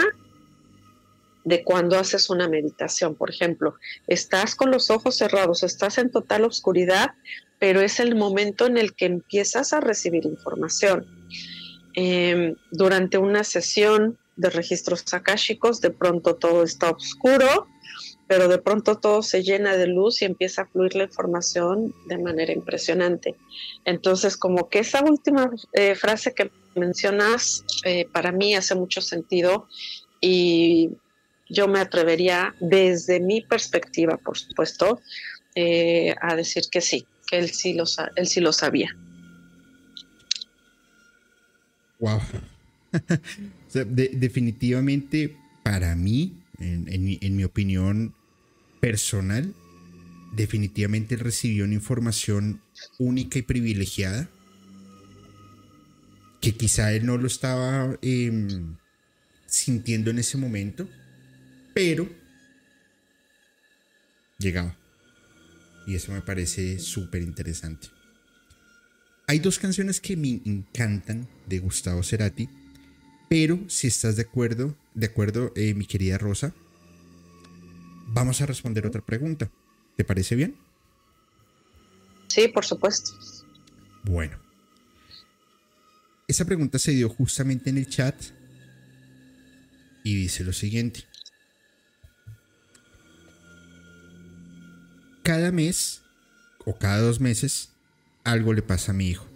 [1.45, 3.15] de cuando haces una meditación.
[3.15, 3.77] Por ejemplo,
[4.09, 7.13] estás con los ojos cerrados, estás en total oscuridad,
[7.59, 11.07] pero es el momento en el que empiezas a recibir información.
[11.99, 17.67] Em, durante una sesión de registros akáshicos, de pronto todo está oscuro,
[18.29, 22.19] pero de pronto todo se llena de luz y empieza a fluir la información de
[22.19, 23.35] manera impresionante.
[23.87, 29.67] Entonces, como que esa última eh, frase que mencionas eh, para mí hace mucho sentido
[30.21, 30.91] y
[31.49, 35.01] yo me atrevería desde mi perspectiva, por supuesto,
[35.55, 37.85] eh, a decir que sí, que él sí lo,
[38.17, 38.95] él sí lo sabía.
[41.99, 42.21] Wow.
[43.73, 48.15] definitivamente, para mí, en, mi, opinión
[48.81, 49.55] personal,
[50.35, 52.61] definitivamente recibió una información
[52.99, 54.29] única y privilegiada
[56.41, 58.77] que quizá él no lo estaba em,
[59.47, 60.89] sintiendo en ese momento,
[61.75, 62.09] pero
[64.39, 64.77] llegaba.
[65.87, 67.89] Y eso me parece súper interesante.
[69.29, 72.49] Hay dos canciones que me encantan de Gustavo Cerati,
[73.29, 76.55] pero si estás de acuerdo, de acuerdo, eh, mi querida Rosa,
[78.09, 79.51] vamos a responder otra pregunta.
[79.97, 80.57] ¿Te parece bien?
[82.29, 83.13] Sí, por supuesto.
[84.05, 84.39] Bueno.
[86.29, 88.17] Esa pregunta se dio justamente en el chat
[90.03, 91.05] y dice lo siguiente.
[95.23, 96.03] Cada mes
[96.65, 97.71] o cada dos meses
[98.25, 99.36] algo le pasa a mi hijo.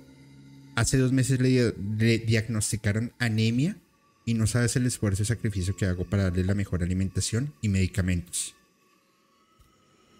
[0.81, 3.77] Hace dos meses le, diagnosticaron anemia
[4.25, 7.69] y no sabes el esfuerzo y sacrificio que hago para darle la mejor alimentación y
[7.69, 8.55] medicamentos.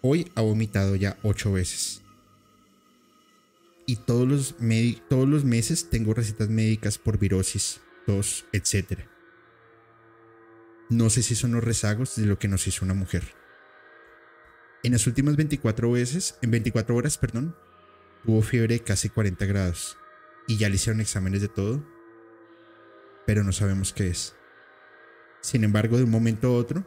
[0.03, 2.03] Hoy ha vomitado ya ocho veces.
[3.87, 4.55] Y todos los,
[5.09, 8.99] todos los meses tengo recetas médicas por virosis, tos, etc.
[10.91, 13.23] No sé si son los rezagos de lo que nos hizo una mujer.
[14.83, 17.55] En las últimas 24 veces, en 24 horas, perdón,
[18.23, 19.97] tuvo fiebre de casi 40 grados
[20.47, 21.83] y ya le hicieron exámenes de todo,
[23.25, 24.35] pero no sabemos qué es.
[25.41, 26.83] Sin embargo, de un momento a otro,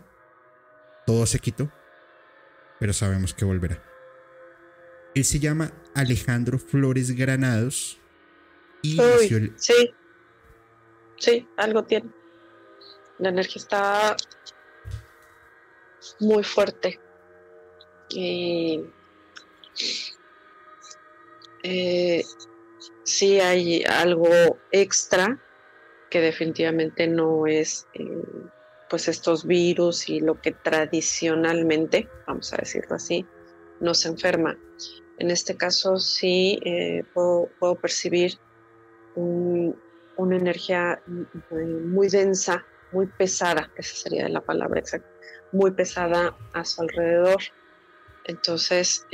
[1.07, 1.71] todo se quitó,
[2.79, 3.83] pero sabemos que volverá.
[5.15, 8.01] Él se llama Alejandro Flores Granados
[8.83, 8.99] y
[9.57, 9.95] Sí,
[11.17, 12.11] sí, algo tiene.
[13.19, 14.17] La energía está
[16.21, 17.01] muy fuerte.
[18.11, 18.85] Eh,
[23.05, 25.39] sí hay algo extra
[26.11, 28.05] que definitivamente no es eh,
[28.89, 33.27] pues estos virus y lo que tradicionalmente, vamos a decirlo así,
[33.81, 34.57] nos enferma.
[35.19, 38.39] En este caso sí eh, puedo, percibir
[39.17, 41.01] una energía
[41.51, 45.09] muy densa, muy pesada, esa sería la palabra exacta,
[45.53, 47.43] muy pesada a su alrededor.
[48.27, 49.07] Entonces,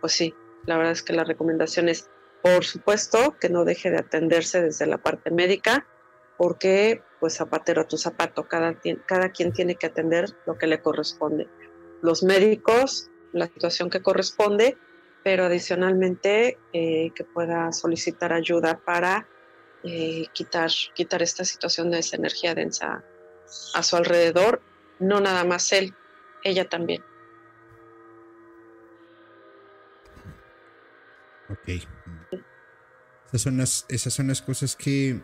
[0.00, 0.34] pues sí,
[0.66, 2.08] la verdad es que la recomendación es,
[2.44, 5.86] por supuesto, que no deje de atenderse desde la parte médica,
[6.36, 8.74] porque pues zapatero a tu zapato, cada,
[9.30, 11.48] quien tiene que atender lo que le corresponde.
[12.02, 14.76] Los médicos, la situación que corresponde,
[15.22, 19.26] pero adicionalmente eh, que pueda solicitar ayuda para
[19.82, 23.02] eh, quitar, quitar esta situación de esa energía densa
[23.72, 24.60] a su alrededor,
[24.98, 25.94] no nada más él,
[26.42, 27.02] ella también.
[31.48, 32.03] Ok.
[33.34, 35.20] Esas son las, esas son las cosas que,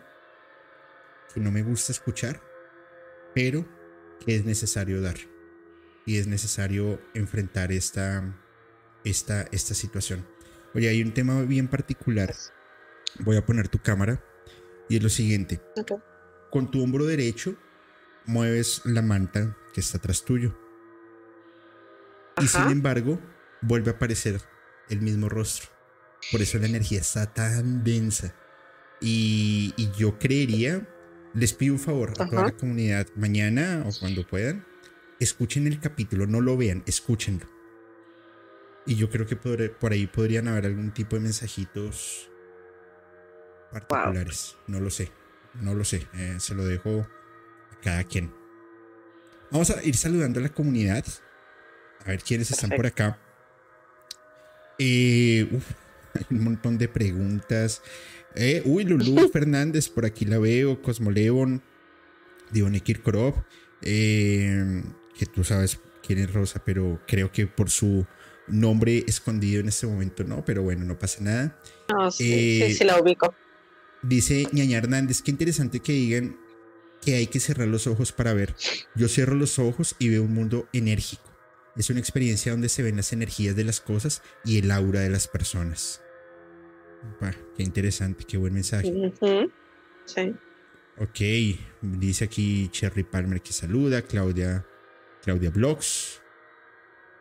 [1.33, 2.43] que no me gusta escuchar,
[3.37, 3.65] pero
[4.27, 5.15] que es necesario dar.
[6.07, 8.37] Y es necesario enfrentar esta,
[9.05, 10.27] esta, esta situación.
[10.75, 12.35] Oye, hay un tema bien particular.
[13.21, 14.21] Voy a poner tu cámara.
[14.89, 15.61] Y es lo siguiente.
[16.51, 17.55] Con tu hombro derecho
[18.27, 20.59] mueves la manta que está atrás tuyo.
[22.43, 23.21] Y sin embargo,
[23.61, 24.41] vuelve a aparecer
[24.89, 25.80] el mismo rostro.
[26.31, 28.35] Por eso la energía está tan densa.
[29.01, 30.87] Y, yo creería,
[31.35, 34.67] les pido un favor a toda la comunidad, mañana o cuando puedan,
[35.19, 37.47] escuchen el capítulo, no lo vean, escúchenlo.
[38.87, 42.31] Y yo creo que por, ahí podrían haber algún tipo de mensajitos
[43.73, 44.57] particulares.
[44.67, 45.11] No lo sé,
[45.55, 46.07] no lo sé.
[46.15, 47.07] Eh, se lo dejo
[47.71, 48.33] a cada quien.
[49.51, 51.05] Vamos a ir saludando a la comunidad.
[52.05, 53.19] A ver quiénes están por acá.
[54.79, 55.61] Eh, hay
[56.31, 57.83] un montón de preguntas.
[58.35, 60.81] Eh, uy, Lulu Fernández, por aquí la veo.
[60.83, 61.63] Cosmoleon,
[62.51, 63.35] Dione Kirkorov,
[63.83, 64.83] eh,
[65.19, 68.07] que tú sabes quién es Rosa, pero creo que por su
[68.49, 71.59] nombre escondido en este momento no, pero bueno, no pasa nada.
[71.89, 73.35] No, sí, sí, sí, la ubico.
[74.03, 76.37] Dice Ñaña Hernández, qué interesante que digan
[77.01, 78.55] que hay que cerrar los ojos para ver.
[78.95, 81.30] Yo cierro los ojos y veo un mundo enérgico.
[81.81, 85.09] Es una experiencia donde se ven las energías de las cosas y el aura de
[85.09, 86.03] las personas.
[87.57, 88.93] qué interesante, qué buen mensaje.
[90.05, 90.35] Sí.
[90.99, 94.67] Ok, dice aquí Cherry Palmer que saluda, Claudia,
[95.23, 96.21] Claudia Blogs.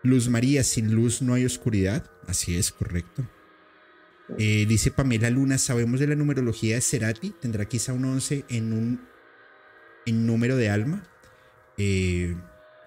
[0.04, 2.12] Luz María, sin luz no hay oscuridad.
[2.28, 3.26] Así es, correcto.
[4.38, 8.74] Eh, dice Pamela Luna, sabemos de la numerología de Cerati, tendrá quizá un 11 en
[8.74, 9.08] un
[10.06, 11.08] en número de alma.
[11.78, 12.36] Eh,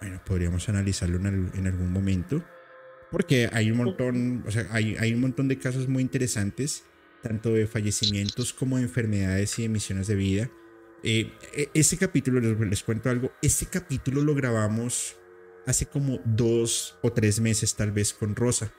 [0.03, 2.45] bueno, podríamos analizarlo en, algún momento.
[3.13, 6.85] Porque hay un montón, o sea, hay, hay un montón de casos muy interesantes,
[7.23, 10.51] tanto de fallecimientos como de enfermedades y emisiones de vida.
[11.05, 15.17] Eh, e, este capítulo, les, cuento algo, este capítulo lo grabamos
[15.67, 18.73] hace como dos o tres meses tal vez con Rosa.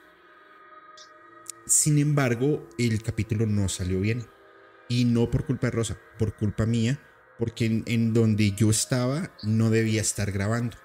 [1.66, 4.26] Sin embargo, el capítulo no salió bien.
[4.90, 7.00] Y no por culpa de Rosa, por culpa mía,
[7.38, 10.76] porque en, donde yo estaba no debía estar grabando.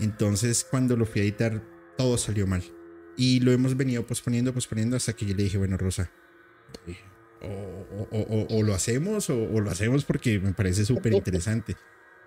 [0.00, 1.62] Entonces cuando lo fui a editar,
[1.96, 2.62] todo salió mal.
[3.16, 6.10] Y lo hemos venido posponiendo, posponiendo hasta que yo le dije, bueno, Rosa,
[7.42, 11.76] o, lo hacemos o, lo hacemos porque me parece súper interesante.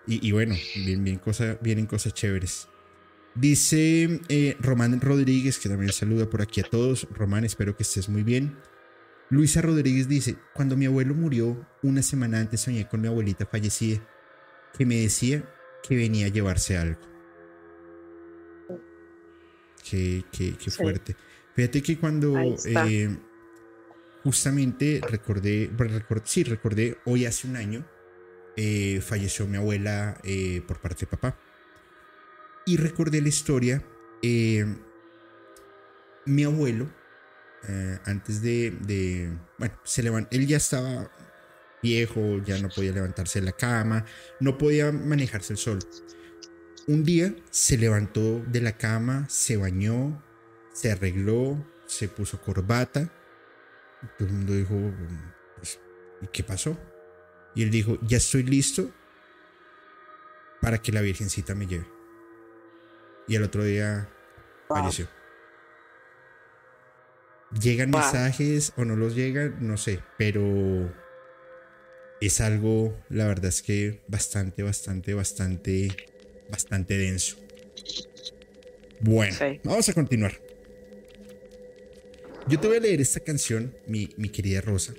[0.05, 2.67] Y, bueno, bien, bien cosa, vienen cosas chéveres.
[3.35, 7.07] Dice eh, Román Rodríguez, que también saluda por aquí a todos.
[7.11, 8.57] Román, espero que estés muy bien.
[9.29, 14.05] Luisa Rodríguez dice, cuando mi abuelo murió, una semana antes soñé con mi abuelita fallecida,
[14.77, 15.43] que me decía
[15.81, 17.12] que venía a llevarse algo.
[19.89, 21.15] Qué, qué, qué fuerte.
[21.55, 22.35] Fíjate que cuando
[22.65, 23.15] eh,
[24.23, 25.69] justamente recordé,
[26.23, 27.85] sí, recordé, hoy hace un año,
[28.55, 31.37] eh, falleció mi abuela eh, por parte de papá.
[32.65, 33.83] Y recordé la historia,
[36.25, 36.89] mi abuelo,
[38.05, 41.11] antes de, bueno, se levantó, él ya estaba
[41.83, 44.05] viejo, ya no podía levantarse de la cama,
[44.39, 45.79] no podía manejarse el sol.
[46.87, 50.21] Un día se levantó de la cama, se bañó,
[50.73, 53.09] se arregló, se puso corbata.
[54.17, 54.75] Todo el mundo dijo,
[55.57, 55.79] pues,
[56.21, 56.77] ¿y qué pasó?
[57.55, 58.91] Y él dijo, ya estoy listo
[60.61, 61.87] para que la Virgencita me lleve.
[63.27, 64.09] Y el otro día
[64.67, 65.07] falleció.
[67.61, 69.55] ¿Llegan mensajes o no los llegan?
[69.65, 70.91] No sé, pero
[72.19, 76.12] es algo, la verdad es que bastante, bastante, bastante,
[76.53, 77.35] bastante denso.
[78.99, 80.39] Bueno, vamos a continuar.
[82.47, 84.93] Yo te voy a leer esta canción, mi, mi, querida Rosa,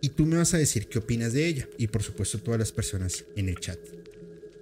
[0.00, 2.70] y tú me vas a decir qué opinas de ella, y por supuesto todas las
[2.70, 3.80] personas en el chat,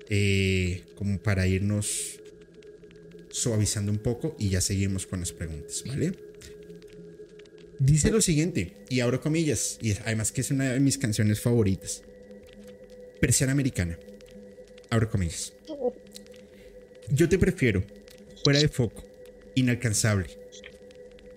[0.08, 2.20] eh, como para irnos
[3.28, 6.12] suavizando un poco y ya seguimos con las preguntas, ¿vale?
[7.78, 12.02] Dice lo siguiente, y abro comillas, y además que es una de mis canciones favoritas.
[13.20, 13.98] Persiana americana.
[14.88, 15.55] Abro comillas.
[17.10, 17.84] Yo te prefiero,
[18.42, 19.04] fuera de foco,
[19.54, 20.26] inalcanzable.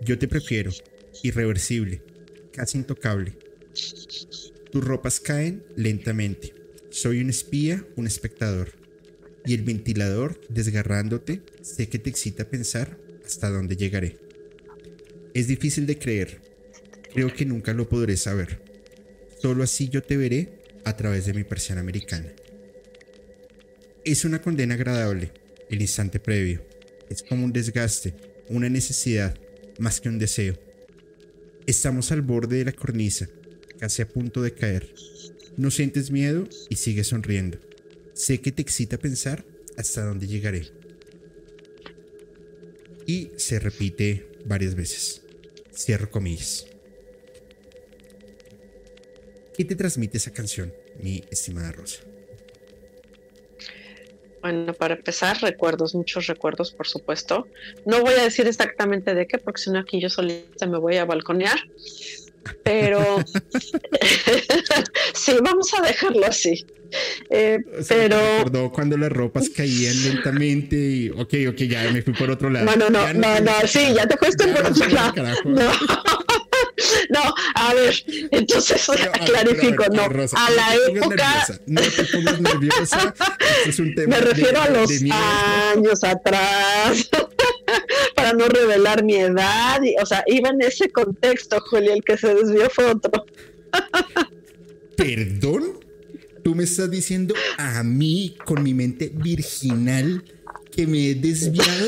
[0.02, 0.72] Yo te prefiero,
[1.22, 2.02] irreversible,
[2.52, 3.38] casi intocable.
[4.72, 6.56] Tus ropas caen lentamente.
[6.90, 8.72] Soy un espía, un espectador.
[9.46, 14.18] Y el ventilador, desgarrándote, sé que te excita pensar hasta dónde llegaré.
[15.36, 16.42] Es difícil de creer.
[17.14, 18.60] Creo que nunca lo podré saber.
[19.40, 20.50] Solo así yo te veré
[20.84, 22.32] a través de mi persiana americana.
[24.04, 25.32] Es una condena agradable,
[25.70, 26.66] el instante previo.
[27.10, 28.14] Es como un desgaste,
[28.50, 29.38] una necesidad,
[29.78, 30.58] más que un deseo.
[31.66, 33.30] Estamos al borde de la cornisa,
[33.80, 34.94] casi a punto de caer.
[35.58, 37.60] No sientes miedo y sigues sonriendo.
[38.14, 39.46] Sé que te excita pensar
[39.78, 40.68] hasta dónde llegaré.
[43.06, 45.22] Y se repite varias veces.
[45.76, 46.66] Cierro comillas.
[49.56, 52.00] ¿Qué te transmite esa canción, mi estimada Rosa?
[54.42, 57.48] Bueno, para empezar, recuerdos, muchos recuerdos, por supuesto.
[57.86, 60.98] No voy a decir exactamente de qué, porque si no aquí yo solita me voy
[60.98, 61.60] a balconear.
[62.64, 63.00] Pero
[65.14, 66.66] sí, vamos a dejarlo así.
[67.30, 72.50] Eh, pero cuando las ropas caían lentamente y ok, ok, ya me fui por otro
[72.50, 72.66] lado.
[72.66, 75.14] No, no, no, no, no, sí, ya te fuiste por otro lado.
[75.46, 75.72] No.
[77.10, 77.22] no,
[77.56, 78.88] a ver, entonces
[79.26, 81.48] clarifico, no, a, la época.
[81.66, 83.14] no te pongas nerviosa,
[83.66, 87.10] es un tema me refiero a los años atrás,
[88.16, 92.18] para no revelar mi edad, y, o sea, iba en ese contexto, Julia, el que
[92.18, 93.26] se desvió fue otro.
[94.96, 95.80] ¿Perdón?
[96.44, 100.24] Tú me estás diciendo a mí, con mi mente virginal,
[100.72, 101.88] que me he desviado.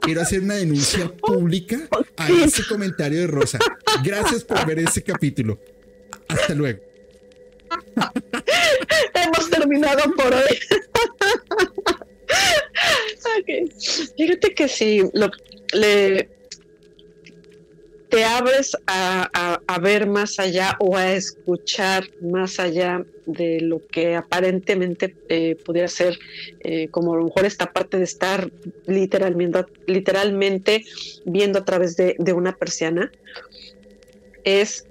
[0.00, 3.58] Quiero hacer una denuncia pública a ese comentario de Rosa.
[4.02, 5.58] Gracias por ver ese capítulo.
[6.28, 6.80] Hasta luego.
[9.14, 10.58] Hemos terminado por hoy.
[14.16, 15.30] Fíjate que si lo,
[15.72, 16.28] le,
[18.10, 25.14] te abres a, ver más allá o a escuchar más allá de lo que aparentemente
[25.28, 26.18] eh, pudiera ser
[26.60, 28.50] eh, como a lo mejor esta parte de estar
[28.86, 30.84] literalmente, literalmente
[31.24, 33.10] viendo a través de, de una persiana,
[34.44, 34.86] es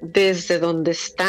[0.00, 1.28] desde donde está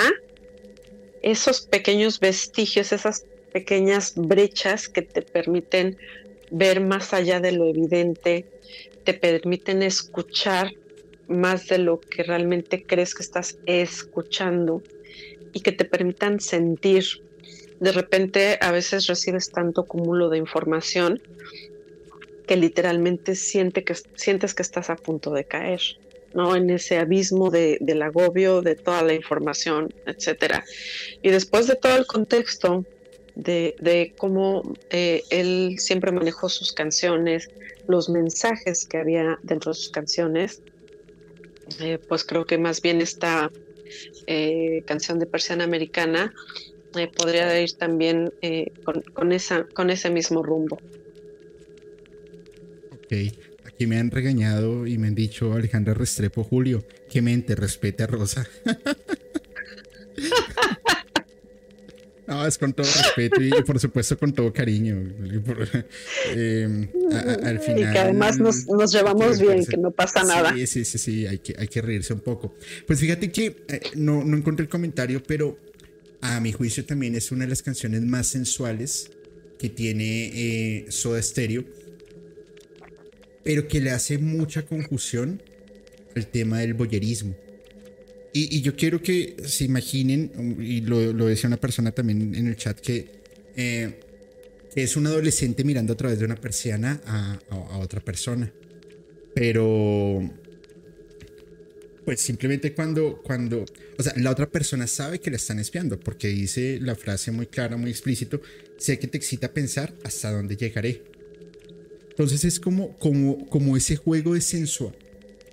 [1.23, 5.97] esos pequeños vestigios, esas pequeñas brechas que te permiten
[6.51, 8.45] ver más allá de lo evidente,
[9.03, 10.71] te permiten escuchar
[11.27, 14.81] más de lo que realmente crees que estás escuchando
[15.53, 17.03] y que te permitan sentir.
[17.79, 21.21] De repente a veces recibes tanto cúmulo de información
[22.47, 25.81] que literalmente siente que, sientes que estás a punto de caer.
[26.33, 26.55] ¿no?
[26.55, 30.63] En ese abismo de, del agobio, de toda la información, etcétera.
[31.21, 32.85] Y después de todo el contexto
[33.35, 37.49] de, de cómo eh, él siempre manejó sus canciones,
[37.87, 40.61] los mensajes que había dentro de sus canciones,
[41.79, 43.51] eh, pues creo que más bien esta
[44.27, 46.33] eh, canción de persiana americana
[47.17, 48.31] podría ir también
[48.83, 50.77] con, con, esa, con ese mismo rumbo.
[52.91, 53.13] Ok,
[53.65, 58.07] aquí me han regañado y me han dicho Alejandra Restrepo Julio, que mente, respete a
[58.07, 58.47] Rosa.
[62.33, 65.03] No, es con todo respeto y, por supuesto con todo cariño.
[66.31, 66.89] Eh,
[67.43, 70.53] al final, y que además nos, llevamos bien, que no pasa nada.
[70.53, 72.55] Sí, sí, sí, sí, hay que, hay que reírse un poco.
[72.87, 75.59] Pues fíjate que eh, no, no encontré el comentario, pero
[76.21, 79.11] a mi juicio también es una de las canciones más sensuales
[79.59, 81.65] que tiene eh, Soda Stereo,
[83.43, 85.41] pero que le hace mucha confusión
[86.15, 87.35] al tema del boyerismo.
[88.35, 92.79] Y, yo quiero que se imaginen, y lo, decía una persona también en el chat,
[92.79, 93.21] que
[93.55, 93.99] eh,
[94.75, 98.51] es un adolescente mirando a través de una persiana a, otra persona.
[99.35, 100.31] Pero,
[102.05, 103.65] pues simplemente cuando, cuando,
[103.99, 107.45] o sea, la otra persona sabe que la están espiando, porque dice la frase muy
[107.45, 108.41] clara, muy explícito,
[108.79, 111.03] sé que te excita pensar hasta dónde llegaré.
[112.09, 114.95] Entonces es como, como, como ese juego de sensual,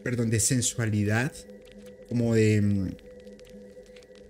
[0.02, 1.32] perdón, de sensualidad
[2.10, 2.96] como de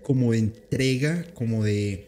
[0.03, 2.05] como de entrega, como de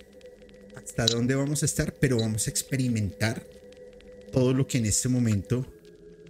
[0.76, 3.46] hasta dónde vamos a estar, pero vamos a experimentar
[4.32, 5.66] todo lo que en este momento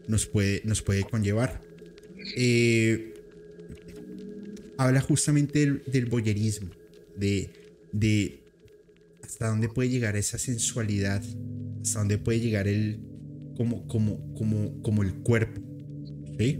[0.08, 1.62] nos puede, nos puede conllevar.
[2.38, 3.14] Eh,
[4.78, 6.70] habla justamente del, del boyerismo,
[7.18, 7.50] de,
[7.92, 8.40] de
[9.24, 11.22] hasta dónde puede llegar esa sensualidad,
[11.82, 13.00] hasta dónde puede llegar el
[13.58, 15.62] como, como, como, como el cuerpo.
[16.38, 16.60] ¿sí?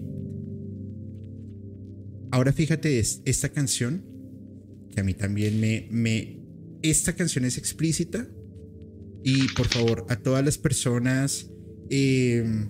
[2.34, 4.04] Ahora fíjate, esta canción,
[4.92, 6.40] que a mí también me.
[6.82, 8.28] Esta canción es explícita
[9.24, 11.52] y por favor, a todas las personas
[11.92, 12.70] em,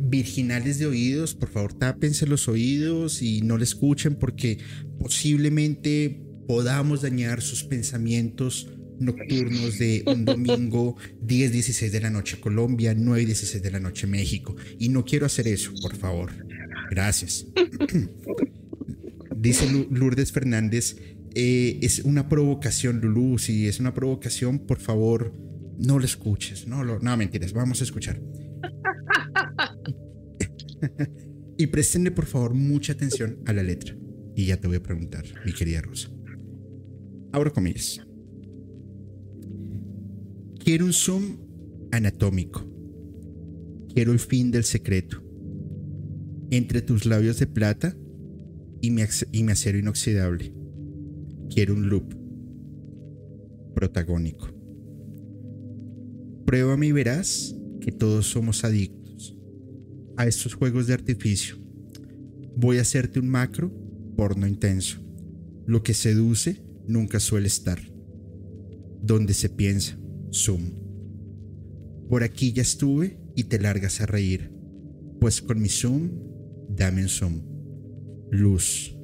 [0.00, 4.58] virginales de oídos, por favor, tápense los oídos y no le escuchen porque
[4.98, 8.68] posiblemente podamos dañar sus pensamientos
[8.98, 14.08] nocturnos de un domingo 10, 16 de la noche Colombia, 9, 16 de la noche
[14.08, 14.56] México.
[14.76, 16.45] Y no quiero hacer eso, por favor.
[16.90, 17.46] Gracias.
[19.36, 20.96] Dice Lourdes Fernández,
[21.34, 23.38] eh, es una provocación, Lulu.
[23.38, 25.34] Si es una provocación, por favor,
[25.78, 26.66] no lo escuches.
[26.66, 28.18] No, lo, no mentiras, vamos a escuchar.
[31.58, 33.94] y préstenle, por favor, mucha atención a la letra.
[34.34, 36.08] Y ya te voy a preguntar, mi querida Rosa.
[37.32, 38.00] Abro comillas.
[40.62, 41.38] Quiero un zoom
[41.92, 42.64] anatómico.
[43.92, 45.25] Quiero el fin del secreto
[46.50, 47.96] entre tus labios de plata
[48.80, 49.02] y mi,
[49.50, 50.52] acero inoxidable.
[51.52, 52.14] Quiero un loop
[53.74, 54.48] protagónico.
[56.44, 59.36] Pruébame y verás que todos somos adictos
[60.16, 61.56] a estos juegos de artificio.
[62.56, 63.72] Voy a hacerte un macro
[64.16, 64.98] porno intenso.
[65.66, 67.80] Lo que seduce nunca suele estar.
[69.02, 69.98] Donde se piensa,
[70.32, 70.70] zoom.
[72.08, 74.52] Por aquí ya estuve y te largas a reír,
[75.20, 76.10] pues con mi zoom
[76.76, 77.42] Dame un zoom.
[78.30, 78.94] Luz.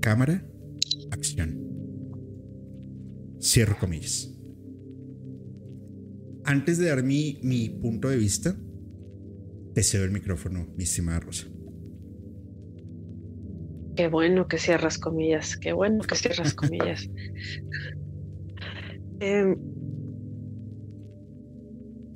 [0.00, 0.44] Cámara.
[1.12, 1.60] Acción.
[3.40, 4.36] Cierro comillas.
[6.44, 8.56] Antes de dar mi, mi punto de vista,
[9.74, 11.46] te cedo el micrófono, mi estimada Rosa.
[13.94, 17.08] Qué bueno que cierras comillas, qué bueno que cierras comillas.
[19.20, 19.56] Em,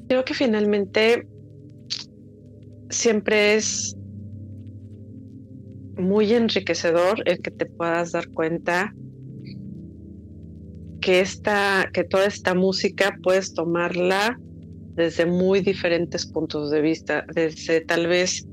[0.08, 1.28] creo que finalmente
[2.90, 3.95] siempre es
[6.06, 8.94] muy enriquecedor el que te puedas dar cuenta
[11.00, 14.38] que esta, que toda esta música puedes tomarla
[14.94, 18.46] desde muy diferentes puntos de vista, desde tal vez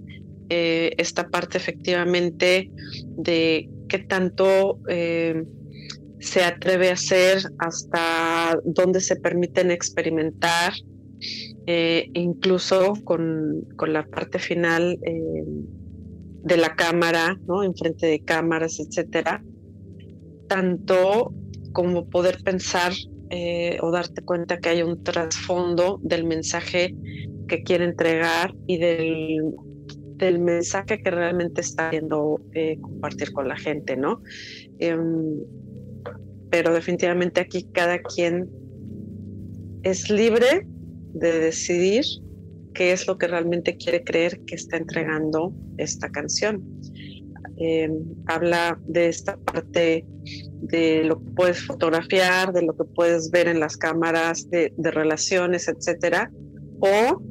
[0.49, 2.69] eh, esta parte efectivamente
[3.17, 5.43] de qué tanto eh,
[6.19, 10.73] se atreve a hacer, hasta dónde se permiten experimentar,
[11.65, 14.99] eh, incluso con, con, la parte final
[16.43, 17.63] de la cámara, ¿no?
[17.63, 19.43] Enfrente de cámaras, etcétera.
[20.47, 21.33] Tanto
[21.71, 22.91] como poder pensar
[23.29, 26.95] eh, o darte cuenta que hay un trasfondo del mensaje
[27.47, 29.55] que quiere entregar y del,
[30.17, 34.21] del mensaje que realmente está queriendo eh, compartir con la gente, ¿no?
[34.79, 35.39] Em,
[36.51, 38.49] pero definitivamente aquí cada quien
[39.81, 40.67] es libre
[41.13, 42.05] de decidir
[42.73, 46.63] qué es lo que realmente quiere creer que está entregando esta canción.
[47.57, 47.89] Eh,
[48.25, 50.05] habla de esta parte
[50.61, 54.91] de lo que puedes fotografiar, de lo que puedes ver en las cámaras de, de
[54.91, 56.31] relaciones, etcétera,
[56.79, 57.21] o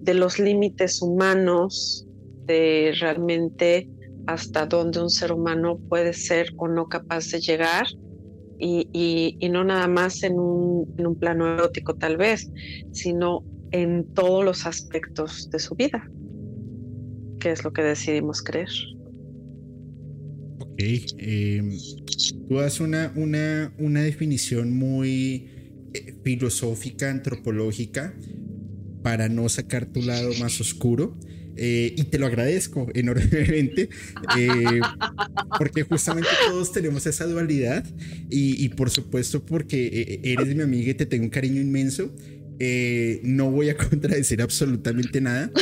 [0.00, 2.06] de los límites humanos,
[2.46, 3.88] de realmente
[4.26, 7.86] hasta dónde un ser humano puede ser o no capaz de llegar
[8.58, 12.50] y, no nada más en un, en un, plano erótico tal vez,
[12.92, 16.08] sino en todos los aspectos de su vida,
[17.40, 18.68] que es lo que decidimos creer.
[20.58, 20.82] Ok,
[21.18, 21.70] em,
[22.48, 25.48] tú das una, una, una definición muy
[25.94, 28.14] eh, filosófica, antropológica,
[29.02, 31.18] para no sacar tu lado más oscuro.
[31.58, 33.88] Eh, y te lo agradezco enormemente,
[34.38, 34.80] eh,
[35.58, 37.82] porque justamente todos tenemos esa dualidad
[38.28, 42.14] y, por supuesto porque eres mi amiga y te tengo un cariño inmenso,
[43.22, 45.50] no voy a contradecir absolutamente nada.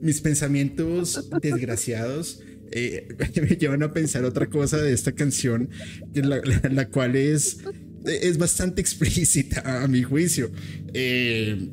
[0.00, 2.40] mis pensamientos desgraciados
[2.74, 5.70] me llevan a pensar otra cosa de esta canción,
[6.14, 6.40] la,
[6.70, 7.58] la, cual es,
[8.04, 10.50] es bastante explícita a mi juicio.
[10.92, 11.68] Eh,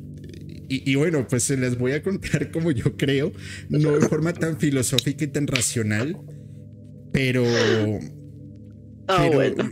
[0.74, 3.30] y, bueno, pues se les voy a contar como yo creo,
[3.68, 6.16] no de forma tan filosófica y tan racional,
[7.12, 7.44] pero...
[9.06, 9.70] Ah, bueno.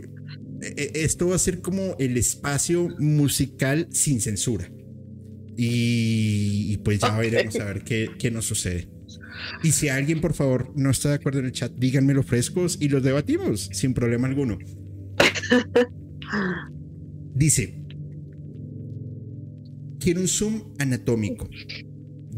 [0.61, 4.71] E, e, esto va a ser como el espacio musical sin censura.
[5.57, 8.87] Y, pues ya veremos a ver qué, qué nos sucede.
[9.63, 12.89] Y si alguien, por favor, no está de acuerdo en el chat, díganmelo frescos y
[12.89, 14.57] los debatimos sin problema alguno.
[17.35, 17.83] Dice,
[19.99, 21.49] quiero un zoom anatómico.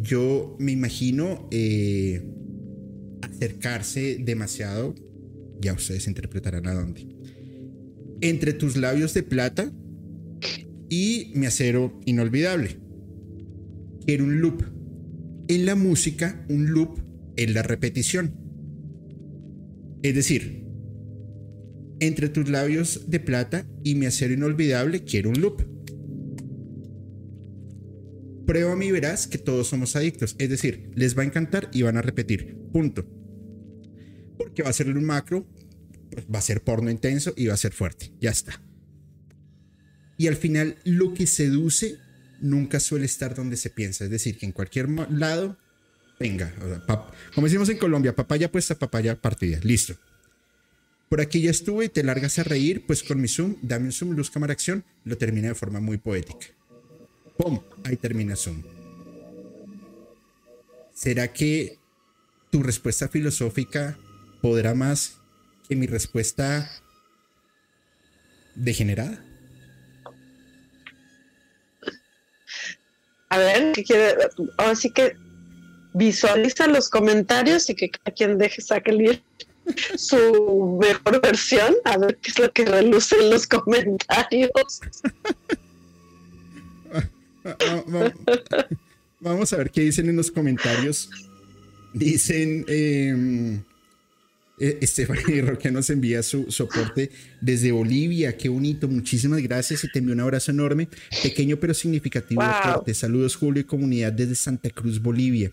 [0.01, 2.25] Yo me imagino eh,
[3.21, 4.95] acercarse demasiado,
[5.61, 7.07] ya ustedes interpretarán a dónde,
[8.23, 9.71] entre tus labios de plata
[10.89, 12.79] y mi acero inolvidable.
[14.05, 14.63] Quiero un loop.
[15.49, 16.99] En la música, un loop
[17.35, 18.33] es la repetición.
[20.01, 20.65] Es decir,
[21.99, 25.73] entre tus labios de plata y mi acero inolvidable, quiero un loop
[28.45, 30.35] prueba y verás que todos somos adictos.
[30.37, 32.57] Es decir, les va a encantar y van a repetir.
[32.71, 33.05] Punto.
[34.37, 35.47] Porque va a ser un macro,
[36.33, 38.11] va a ser porno intenso y va a ser fuerte.
[38.19, 38.61] Ya está.
[40.17, 41.97] Y al final, lo que seduce
[42.39, 44.03] nunca suele estar donde se piensa.
[44.03, 45.57] Es decir, que en cualquier lado,
[46.19, 46.53] venga.
[47.33, 49.59] como decimos en Colombia, papaya puesta, papaya partida.
[49.63, 49.95] Listo.
[51.09, 53.91] Por aquí ya estuve y te largas a reír, pues con mi zoom, dame un
[53.91, 56.47] zoom, luz, cámara, acción, lo termina de forma muy poética.
[57.37, 57.59] ¡Pum!
[57.83, 58.63] Ahí termina Zoom.
[60.93, 61.79] ¿Será que
[62.51, 63.97] tu respuesta filosófica
[64.41, 65.19] podrá más
[65.67, 66.69] que mi respuesta
[68.55, 69.23] degenerada?
[73.29, 74.15] A ver, ¿qué quiere?
[74.57, 75.15] Así que
[75.93, 79.21] visualiza los comentarios y que cada quien deje, saque
[79.95, 84.81] su mejor versión, a ver qué es lo que reluce en los comentarios.
[89.19, 91.09] Vamos a ver qué dicen en los comentarios.
[91.93, 93.61] Dicen, eh,
[94.81, 97.11] Estefanía Roque nos envía su soporte
[97.41, 98.37] desde Bolivia.
[98.37, 98.87] Qué bonito.
[98.87, 100.87] Muchísimas gracias y te envío un abrazo enorme.
[101.21, 102.41] Pequeño pero significativo
[102.93, 105.51] Saludos, Julio y comunidad desde Santa Cruz, Bolivia.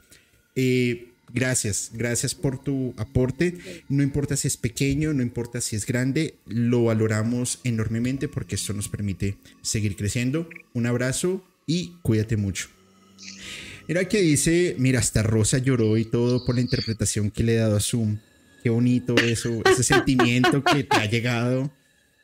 [0.55, 3.59] Eh, gracias, gracias por tu aporte.
[3.89, 8.73] No importa si es pequeño, no importa si es grande, lo valoramos enormemente porque esto
[8.73, 10.49] nos permite seguir creciendo.
[10.75, 12.69] Un abrazo y cuídate mucho.
[13.89, 17.57] Mira que dice, mira, hasta Rosa lloró y todo por la interpretación que le he
[17.57, 18.19] dado a Zoom.
[18.63, 21.71] Qué bonito eso, ese sentimiento que te ha llegado.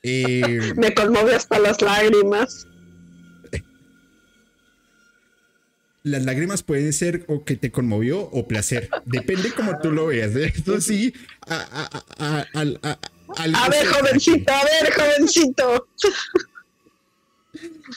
[0.02, 2.66] Eh, Me conmueve hasta las lágrimas.
[6.02, 8.88] Las lágrimas pueden ser o que te conmovió o placer.
[9.06, 10.36] Depende como tú lo veas.
[10.36, 11.12] Esto sí.
[11.48, 12.46] A,
[13.36, 15.88] a ver, jovencito, a ver, jovencito.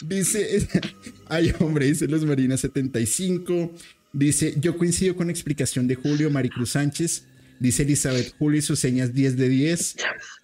[0.02, 0.68] Dice,
[1.28, 3.72] ay hombre, dice Los Marina 75.
[4.12, 7.26] Dice, yo coincido con la explicación de Julio Maricruz Sánchez.
[7.60, 9.96] Dice Elizabeth, Julio y sus señas 10 de 10.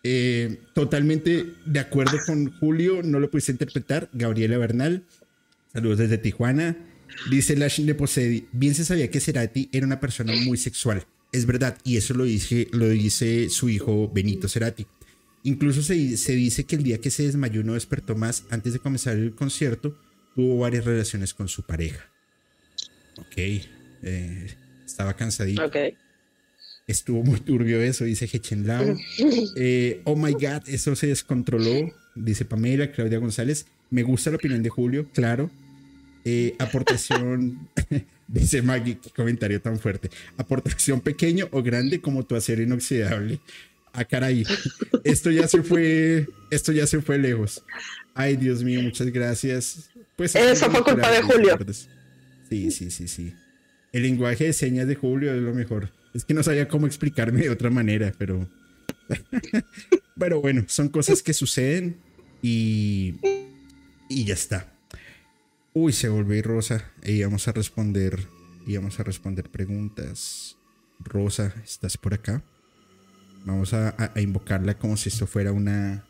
[0.03, 4.09] Eh, totalmente de acuerdo con Julio, no lo pudiste interpretar.
[4.11, 5.03] Gabriela Bernal,
[5.71, 6.77] saludos desde Tijuana.
[7.29, 11.05] Dice Lash Neposedi, bien se sabía que Cerati era una persona muy sexual.
[11.31, 14.85] Es verdad, y eso lo dice, lo dice su hijo Benito Cerati.
[15.43, 19.15] Incluso se, dice que el día que se desmayó no despertó más antes de comenzar
[19.15, 19.97] el concierto,
[20.35, 22.09] tuvo varias relaciones con su pareja.
[23.19, 25.63] Ok, eh, estaba cansadito.
[25.63, 25.75] Ok.
[26.87, 28.95] Estuvo muy turbio eso, dice Hechenlau.
[29.55, 33.65] Eh, oh my God, eso se descontroló, dice Pamela, Claudia González.
[33.89, 35.49] Me gusta la opinión de Julio, claro.
[36.25, 37.69] Eh, aportación,
[38.27, 40.09] dice Maggie, qué comentario tan fuerte.
[40.37, 43.39] Aportación pequeño o grande como tu acero inoxidable.
[43.91, 44.45] Ah, caray.
[45.03, 47.63] Esto ya se fue, esto ya se fue lejos.
[48.13, 49.89] Ay, Dios mío, muchas gracias.
[50.15, 51.57] Pues eso fue culpa de Julio.
[52.49, 53.33] Sí, sí, sí, sí.
[53.91, 55.89] El lenguaje de señas de Julio es lo mejor.
[56.15, 58.47] Es que no sabía cómo explicarme de otra manera, pero.
[60.17, 61.97] pero bueno, son cosas que suceden
[62.41, 63.15] y.
[64.07, 64.73] Y ya está.
[65.73, 66.89] Uy, se volvió Rosa.
[67.03, 68.27] Y vamos a responder.
[68.65, 70.55] Y vamos a responder preguntas.
[70.99, 72.41] Rosa, ¿estás por acá?
[73.43, 76.05] Vamos a, invocarla como si esto fuera una.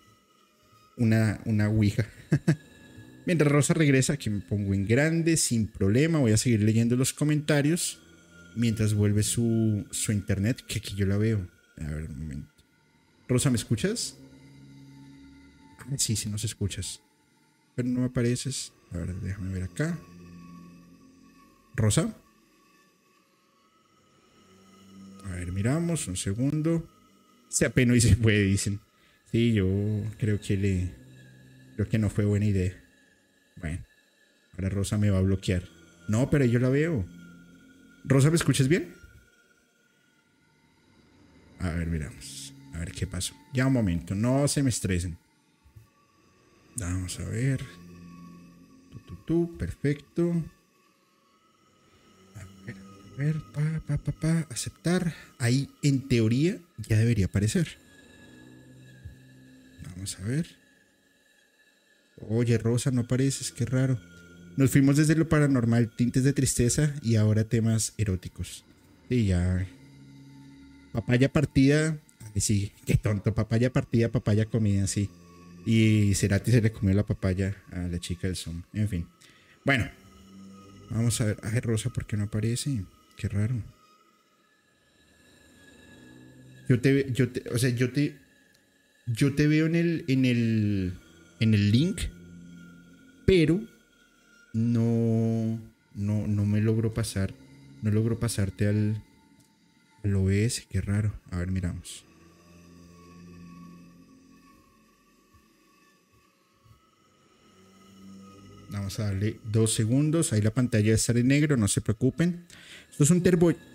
[0.98, 2.08] Una, una Ouija.
[3.26, 6.20] Mientras Rosa regresa, aquí me pongo en grande, sin problema.
[6.20, 8.05] Voy a seguir leyendo los comentarios.
[8.56, 11.48] Mientras vuelve su, su internet, que aquí yo la veo.
[11.78, 12.52] A ver, un momento.
[13.28, 14.18] Rosa, ¿me escuchas?
[15.98, 17.02] Sí, sí, nos escuchas.
[17.76, 18.72] Pero no me apareces.
[18.92, 19.98] A ver, déjame ver acá.
[21.76, 22.16] Rosa.
[25.26, 26.88] A ver, miramos, un segundo.
[27.50, 28.80] Se apenas y se puede, dicen.
[29.32, 29.68] Sí, yo
[30.18, 30.92] creo que le.
[31.76, 32.74] Creo que no fue buena idea.
[33.58, 33.84] Bueno,
[34.54, 35.64] ahora Rosa me va a bloquear.
[36.08, 37.06] No, pero yo la veo.
[38.08, 38.94] Rosa, ¿me escuchas bien?
[41.60, 42.54] A ver, miramos.
[42.74, 43.34] A ver qué pasó.
[43.54, 45.18] Ya un momento, no se me estresen.
[46.78, 47.62] Vamos a ver.
[48.92, 50.32] Tu, tu, tu, perfecto.
[52.36, 55.16] A ver, a ver, pa, pa, pa, pa, aceptar.
[55.40, 57.80] Ahí, en teoría, ya debería aparecer.
[59.90, 60.48] Vamos a ver.
[62.18, 64.00] Oye, Rosa, no apareces, qué raro.
[64.58, 68.64] Nos fuimos desde lo paranormal, tintes de tristeza y ahora temas eróticos.
[69.10, 69.68] Y ya.
[70.94, 71.98] Papaya partida.
[72.34, 73.34] Ay, sí, qué tonto.
[73.34, 75.10] Papaya partida, papaya comida, sí.
[75.66, 78.64] Y Cerati se le comió la papaya a la chica del Zoom.
[78.74, 79.08] En fin.
[79.66, 79.90] Bueno.
[80.90, 81.38] Vamos a ver.
[81.44, 82.84] Ay, Rosa, ¿por qué no aparece?
[83.18, 83.56] Qué raro.
[86.70, 88.16] Yo te, yo te, o sea, yo te,
[89.06, 90.94] yo te veo en el, en el,
[91.40, 92.02] en el link,
[93.26, 93.62] pero
[94.56, 95.60] no,
[95.94, 97.34] no, no me logro pasar,
[97.82, 99.04] no logro pasarte al,
[100.04, 101.14] al OBS, qué raro.
[101.30, 102.06] A ver, miramos.
[108.72, 110.34] Vamos a darle dos segundos.
[110.34, 112.46] Ahí la pantalla va a estar en negro, no se preocupen.
[112.90, 113.22] Esto es un,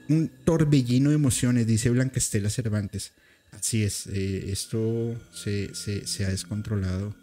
[0.08, 3.12] un torbellino de emociones, dice Blanca Estela Cervantes.
[3.52, 7.14] Así es, eh, esto se, se, ha descontrolado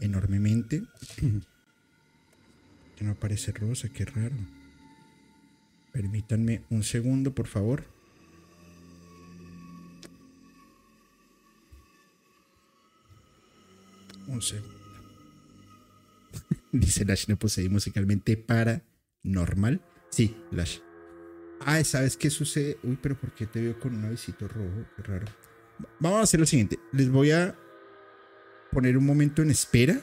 [0.00, 0.82] enormemente.
[2.98, 4.34] que no aparece rosa, qué raro.
[5.92, 7.84] Permítanme un segundo, por favor.
[14.26, 14.74] Un segundo.
[16.72, 18.82] Dice Lash, no poseí musicalmente para
[19.22, 19.80] normal.
[20.10, 20.80] Sí, Lash.
[21.60, 22.78] Ah, ¿sabes qué sucede?
[22.82, 24.86] Uy, pero ¿por qué te veo con un avisito rojo?
[24.96, 25.26] Qué raro.
[26.00, 26.80] Vamos a hacer lo siguiente.
[26.92, 27.56] Les voy a
[28.72, 30.00] poner un momento en espera.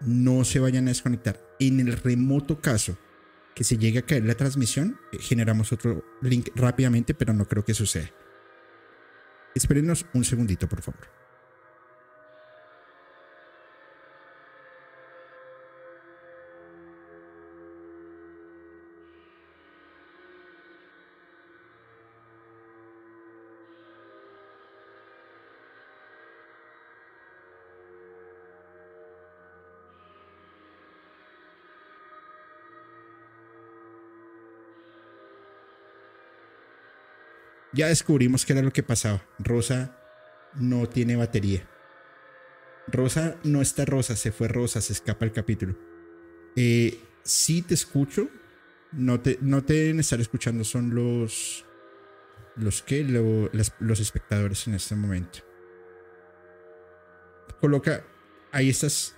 [0.00, 1.49] No se vayan a desconectar.
[1.60, 2.98] En el remoto caso
[3.54, 7.64] que se llegue a caer la transmisión, eh, generamos otro link rápidamente, pero no creo
[7.64, 8.10] que suceda.
[9.54, 11.08] Espérenos un segundito, por favor.
[37.72, 39.22] Ya descubrimos qué era lo que pasaba.
[39.38, 39.96] Rosa
[40.54, 41.68] no tiene batería.
[42.88, 45.76] Rosa no está Rosa, se fue Rosa, se escapa el capítulo.
[46.56, 48.28] Eh, sí te escucho.
[48.92, 51.64] No te, no te deben estar escuchando, son los.
[52.56, 55.38] Los que, los espectadores en este momento.
[57.60, 58.04] Coloca.
[58.50, 59.16] Ahí estás.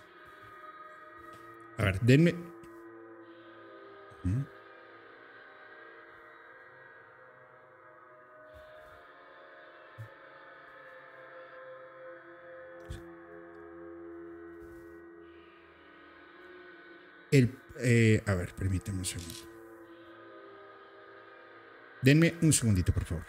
[1.78, 2.34] A ver, denme.
[17.32, 19.34] El, eh, a ver, permíteme un segundo.
[22.02, 23.24] Denme un segundito, por favor.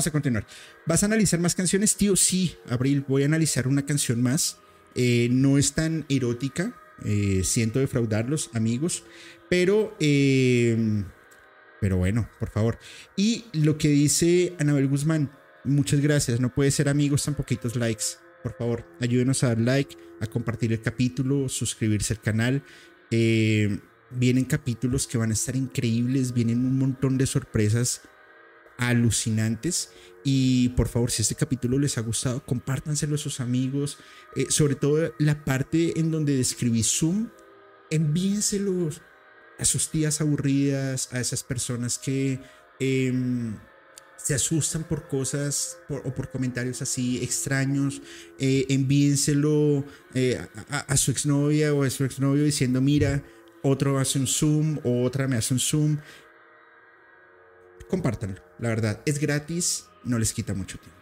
[0.00, 0.46] Vamos a continuar.
[0.86, 2.16] ¿Vas a analizar más canciones, tío?
[2.16, 4.56] Sí, Abril, voy a analizar una canción más.
[4.94, 6.74] Eh, no es tan erótica,
[7.04, 9.04] eh, siento defraudarlos, amigos,
[9.50, 11.04] pero, eh,
[11.82, 12.78] pero bueno, por favor.
[13.14, 15.30] Y lo que dice Anabel Guzmán,
[15.64, 16.40] muchas gracias.
[16.40, 18.04] No puede ser amigos tan poquitos likes.
[18.42, 22.62] Por favor, ayúdenos a dar like, a compartir el capítulo, suscribirse al canal.
[23.10, 28.00] vienen capítulos que van a estar increíbles, vienen un montón de sorpresas
[28.80, 29.90] alucinantes.
[30.24, 33.98] Y por favor, si este capítulo les ha gustado, compártanselo a sus amigos.
[34.36, 37.28] Eh, sobre todo la parte en donde describí Zoom,
[37.90, 39.00] envíenselos
[39.58, 42.40] a sus tías aburridas, a esas personas que
[42.78, 43.56] em,
[44.16, 48.02] se asustan por cosas o por comentarios así extraños.
[48.38, 49.84] Eh, envíenselo
[50.14, 50.40] eh,
[50.70, 53.22] a, a, su exnovia o a su exnovio diciendo, mira,
[53.62, 55.98] otro hace un Zoom o otra me hace un Zoom
[57.90, 58.49] compártanlo.
[58.60, 61.00] La verdad, es gratis, no les quita mucho tiempo.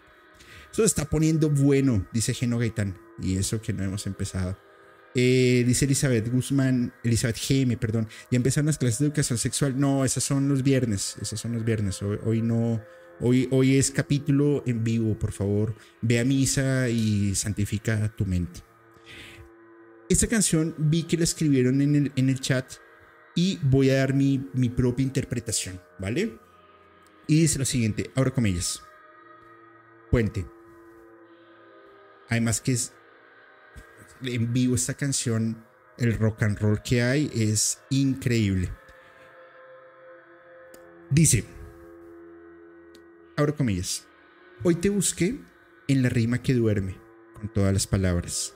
[0.71, 2.97] Eso se está poniendo bueno, dice Geno Gaitán.
[3.21, 4.57] Y eso que no hemos empezado.
[5.15, 8.07] Eh, dice Elizabeth Guzmán, Elizabeth Geme, perdón.
[8.31, 9.79] Ya empezaron las clases de educación sexual.
[9.79, 11.17] No, esas son los viernes.
[11.21, 12.01] Esas son los viernes.
[12.03, 12.81] Hoy, no.
[13.21, 15.75] Hoy, hoy es capítulo en vivo, por favor.
[16.01, 18.61] Ve a misa y santifica tu mente.
[20.09, 22.75] Esta canción vi que la escribieron en el, en el chat
[23.35, 26.39] y voy a dar mi, mi propia interpretación, ¿vale?
[27.29, 28.83] Y dice lo siguiente, abro comillas.
[30.11, 30.47] Puente.
[32.31, 32.95] Además que es
[34.23, 35.63] en vivo esta canción,
[35.99, 38.73] el rock and roll que hay es increíble.
[41.11, 41.45] Dice,
[43.37, 44.07] abro comillas,
[44.63, 45.39] hoy te busqué
[45.87, 46.97] en la rima que duerme,
[47.35, 48.55] con todas las palabras.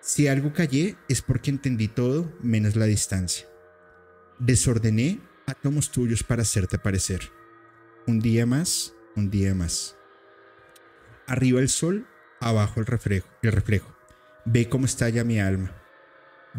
[0.00, 3.48] Si algo callé es porque entendí todo menos la distancia.
[4.38, 7.37] Desordené átomos tuyos para hacerte aparecer.
[8.08, 9.94] Un día más, un día más.
[11.26, 12.06] Arriba el sol,
[12.40, 13.94] abajo el reflejo, el reflejo.
[14.46, 15.76] Ve cómo estalla mi alma.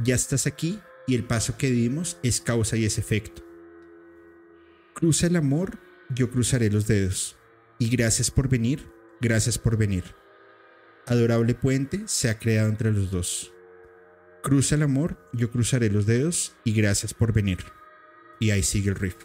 [0.03, 3.41] Ya estás aquí y el paso que dimos es causa y es efecto.
[4.93, 5.79] Cruza el amor,
[6.13, 7.35] yo cruzaré los dedos.
[7.79, 8.87] Y gracias por venir,
[9.19, 10.03] gracias por venir.
[11.07, 13.51] Adorable puente se ha creado entre los dos.
[14.43, 17.57] Cruza el amor, yo cruzaré los dedos y gracias por venir.
[18.39, 19.15] Y ahí sigue el riff.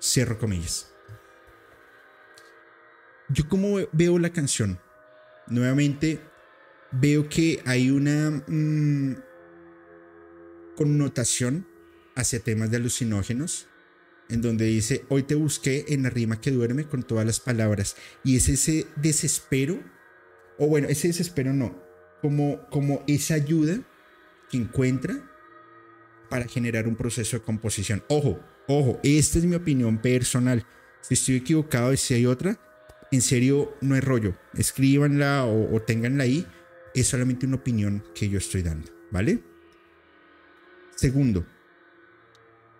[0.00, 0.95] Cierro comillas.
[3.28, 4.78] Yo como veo la canción,
[5.48, 6.20] nuevamente
[6.92, 9.16] veo que hay una mm,
[10.76, 11.66] connotación
[12.14, 13.66] hacia temas de alucinógenos,
[14.28, 17.96] en donde dice, hoy te busqué en la rima que duerme con todas las palabras.
[18.24, 19.80] Y es ese desespero,
[20.58, 21.80] o bueno, ese desespero no,
[22.22, 23.80] como, como esa ayuda
[24.50, 25.14] que encuentra
[26.30, 28.04] para generar un proceso de composición.
[28.08, 30.64] Ojo, ojo, esta es mi opinión personal.
[31.00, 32.58] Si estoy equivocado y si hay otra,
[33.12, 34.36] en serio, no es rollo.
[34.54, 36.46] Escríbanla o, o ténganla ahí.
[36.94, 39.42] Es solamente una opinión que yo estoy dando, ¿vale?
[40.94, 41.46] Segundo,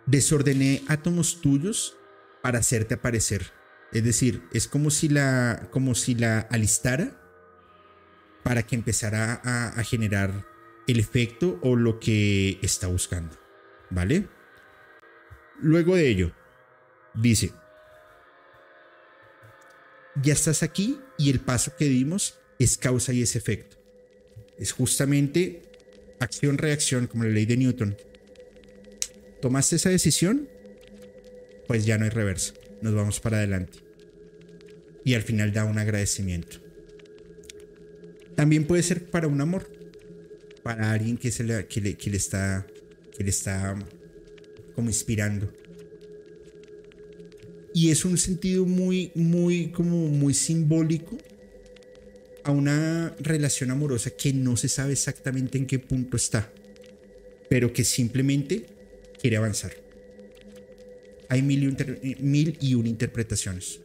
[0.05, 1.97] desordené átomos tuyos
[2.41, 3.51] para hacerte aparecer.
[3.93, 7.21] Es decir, es como si la, como si la alistara
[8.43, 10.45] para que empezara a generar
[10.87, 13.37] el efecto o lo que está buscando.
[13.89, 14.27] ¿Vale?
[15.59, 16.31] Luego de ello,
[17.13, 17.51] dice,
[20.21, 23.77] ya estás aquí y el paso que dimos es causa y es efecto.
[24.57, 25.61] Es justamente
[26.19, 27.95] acción-reacción como la ley de Newton.
[29.41, 30.49] Tomaste esa decisión,
[31.67, 32.53] pues ya no hay reversa.
[32.81, 33.79] Nos vamos para adelante.
[35.03, 36.57] Y al final da un agradecimiento.
[38.35, 39.69] También puede ser para un amor.
[40.63, 42.67] Para alguien que, se le, que, le, que le está,
[43.15, 43.75] que le está
[44.75, 45.51] como inspirando
[47.77, 51.15] y es un sentido muy, muy, como muy simbólico
[52.43, 56.51] a una relación amorosa que no se sabe exactamente en qué punto está,
[57.51, 58.65] pero que simplemente
[59.21, 59.73] quiere avanzar.
[61.29, 63.79] Hay mil y, mil y una interpretaciones.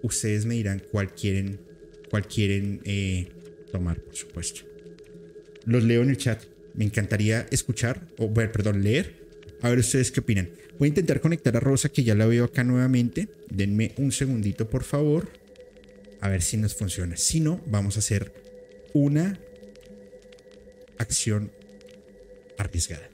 [0.00, 1.60] Ustedes me dirán cuál quieren,
[2.08, 3.28] cuál quieren eh,
[3.70, 4.62] tomar, por supuesto.
[5.66, 6.42] Los leo en el chat.
[6.72, 9.28] Me encantaría escuchar, o bueno, perdón, leer.
[9.60, 10.48] A ver ustedes qué opinan.
[10.78, 13.28] Voy a intentar conectar a Rosa, que ya la veo acá nuevamente.
[13.50, 15.28] Denme un segundito, por favor.
[16.20, 17.16] A ver si nos funciona.
[17.16, 18.32] Si no, vamos a hacer
[18.92, 19.38] una
[20.98, 21.50] acción
[22.56, 23.08] arriesgada.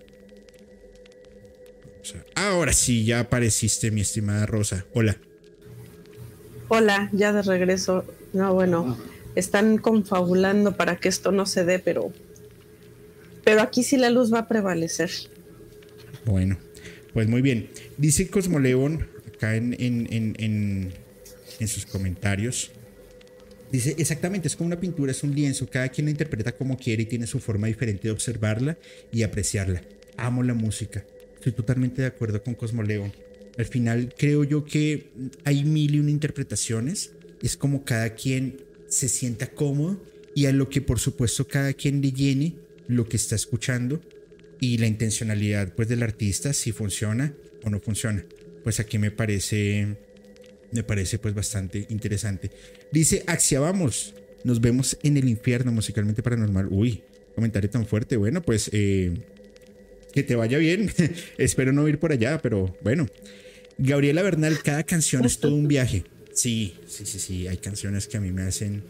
[2.35, 4.85] ahora sí, ya apareciste, mi estimada Rosa.
[4.93, 5.17] Hola.
[6.69, 8.05] Hola, ya de regreso.
[8.33, 8.99] No, bueno,
[9.35, 12.13] están confabulando para que esto no se dé, pero,
[13.43, 15.11] pero aquí sí la luz va a prevalecer.
[16.25, 16.59] Bueno,
[17.15, 17.71] pues muy bien.
[17.97, 20.93] Dice Cosmoleón acá en, en,
[21.59, 22.71] en sus comentarios.
[23.73, 27.03] Dice, exactamente, es como una pintura, es un lienzo, cada quien la interpreta como quiere
[27.03, 28.79] y tiene su forma diferente de observarla
[29.11, 29.83] y apreciarla.
[30.17, 31.05] Amo la música.
[31.35, 33.13] Estoy totalmente de acuerdo con Cosmo León.
[33.59, 35.09] Al final creo yo que
[35.45, 37.13] hay mil y una interpretaciones.
[37.43, 38.59] Es como cada quien
[38.89, 40.01] se sienta cómodo
[40.35, 42.55] y a lo que por supuesto cada quien le llene
[42.87, 44.01] lo que está escuchando
[44.61, 48.25] y la intencionalidad pues del artista si funciona o no funciona.
[48.63, 49.97] Pues aquí me parece
[50.73, 52.51] me parece pues bastante interesante.
[52.91, 54.15] Dice Axia vamos,
[54.45, 56.69] nos vemos en el infierno musicalmente paranormal.
[56.71, 57.03] Uy,
[57.35, 58.17] comentario tan fuerte.
[58.17, 59.15] Bueno, pues eh,
[60.13, 60.91] que te vaya bien.
[61.39, 63.07] Espero no ir por allá, pero bueno.
[63.77, 66.05] Gabriela Bernal, cada canción es todo un viaje.
[66.33, 67.49] Sí, sí, sí, sí.
[67.49, 68.85] Hay canciones que a mí me hacen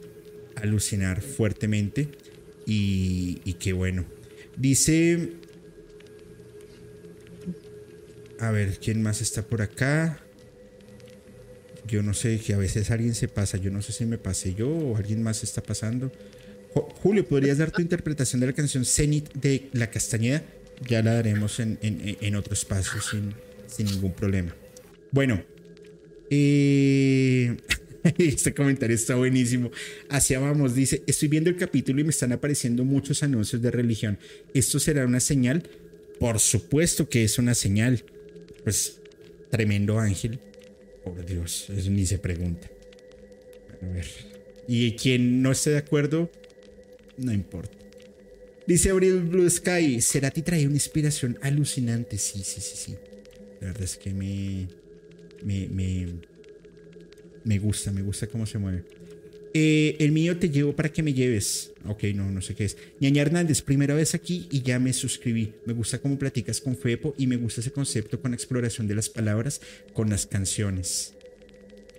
[0.56, 2.08] alucinar fuertemente.
[2.66, 4.04] Y, y qué bueno.
[4.56, 5.43] Dice.
[8.40, 10.20] A ver, ¿quién más está por acá?
[11.86, 13.56] Yo no sé, que a veces alguien se pasa.
[13.58, 16.10] Yo no sé si me pasé yo o alguien más está pasando.
[17.02, 20.42] Julio, ¿podrías dar tu interpretación de la canción Zenit de La Castañeda?
[20.88, 23.34] Ya la daremos en, en, otro espacio sin,
[23.68, 24.56] sin ningún problema.
[25.12, 25.44] Bueno,
[26.30, 27.56] eh,
[28.18, 29.70] este comentario está buenísimo.
[30.10, 34.18] Hacia vamos, dice, estoy viendo el capítulo y me están apareciendo muchos anuncios de religión.
[34.52, 35.68] ¿Esto será una señal?
[36.18, 38.04] Por supuesto que es una señal.
[38.64, 39.00] Pues
[39.50, 40.40] tremendo ángel.
[41.04, 42.68] Por Dios, eso ni se pregunta.
[43.82, 44.06] A ver.
[44.66, 46.30] Y quien no esté de acuerdo,
[47.18, 47.76] no importa.
[48.66, 52.16] Dice Abril Blue Sky, Cerati trae una inspiración alucinante.
[52.16, 52.96] Sí, sí, sí, sí.
[53.60, 54.66] La verdad es que me
[55.44, 55.68] me,
[57.44, 58.84] me, gusta, me gusta cómo se mueve.
[59.56, 61.72] Eh, el mío te llevo para que me lleves.
[61.86, 62.76] Ok, no, no sé qué es.
[62.98, 65.52] Ñaña Hernández, primera vez aquí y ya me suscribí.
[65.64, 69.08] Me gusta cómo platicas con Fepo y me gusta ese concepto con exploración de las
[69.08, 69.60] palabras
[69.92, 71.14] con las canciones.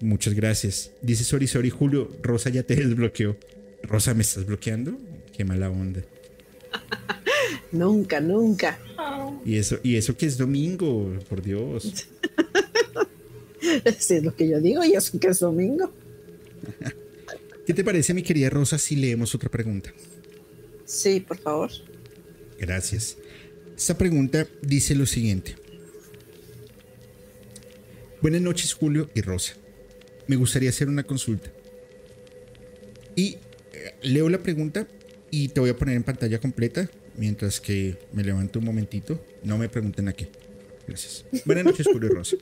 [0.01, 0.91] Muchas gracias.
[1.01, 3.37] Dice Sori Sori Julio, Rosa ya te desbloqueó.
[3.83, 4.99] Rosa, ¿me estás bloqueando?
[5.31, 6.01] Qué mala onda.
[7.71, 8.77] nunca, nunca.
[9.45, 12.07] Y eso, y eso que es domingo, por Dios.
[13.97, 15.91] Si es lo que yo digo y eso que es domingo.
[17.65, 19.91] ¿Qué te parece, mi querida Rosa, si leemos otra pregunta?
[20.85, 21.71] Sí, por favor.
[22.59, 23.17] Gracias.
[23.75, 25.55] Esta pregunta dice lo siguiente.
[28.21, 29.55] Buenas noches, Julio y Rosa.
[30.27, 31.51] Me gustaría hacer una consulta.
[33.15, 33.37] Y
[33.73, 34.87] eh, leo la pregunta
[35.31, 39.23] y te voy a poner en pantalla completa mientras que me levanto un momentito.
[39.43, 40.29] No me pregunten a qué.
[40.87, 41.25] Gracias.
[41.45, 42.37] Buenas noches, Julio y Rosa.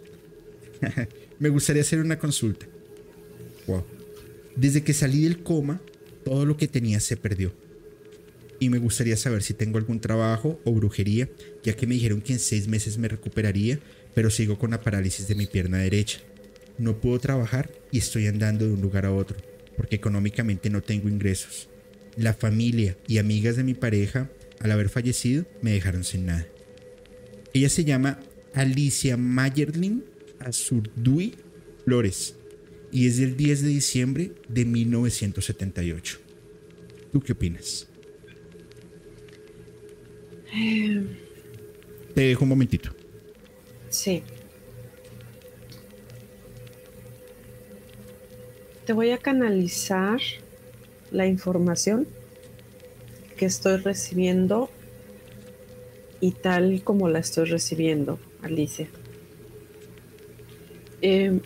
[1.39, 2.65] Me gustaría hacer una consulta.
[3.67, 3.83] Wow.
[4.55, 5.81] Desde que salí del coma,
[6.23, 7.53] todo lo que tenía se perdió.
[8.59, 11.27] Y me gustaría saber si tengo algún trabajo o brujería,
[11.63, 13.79] ya que me dijeron que en seis meses me recuperaría,
[14.13, 16.19] pero sigo con la parálisis de mi pierna derecha.
[16.77, 19.37] No puedo trabajar y estoy andando de un lugar a otro,
[19.75, 21.67] porque económicamente no tengo ingresos.
[22.15, 26.47] La familia y amigas de mi pareja, al haber fallecido, me dejaron sin nada.
[27.53, 28.19] Ella se llama
[28.53, 30.03] Alicia Mayerling
[30.39, 31.35] Azurduy
[31.85, 32.35] Flores
[32.93, 36.19] y es del 10 de diciembre de 1978.
[37.11, 37.87] ¿Tú qué opinas?
[40.53, 41.03] Eh,
[42.13, 42.91] Te dejo un momentito.
[43.89, 44.21] Sí.
[48.85, 50.19] Te voy a canalizar
[51.11, 52.07] la información
[53.37, 54.69] que estoy recibiendo
[56.21, 58.87] y tal como la estoy recibiendo, Alicia.
[61.01, 61.41] Eh,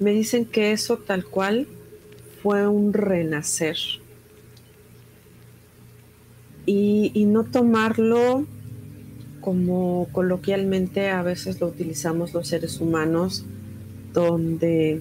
[0.00, 1.68] me dicen que eso tal cual
[2.42, 3.76] fue un renacer.
[6.66, 8.46] Y, no tomarlo
[9.40, 13.44] como coloquialmente a veces lo utilizamos los seres humanos,
[14.12, 15.00] donde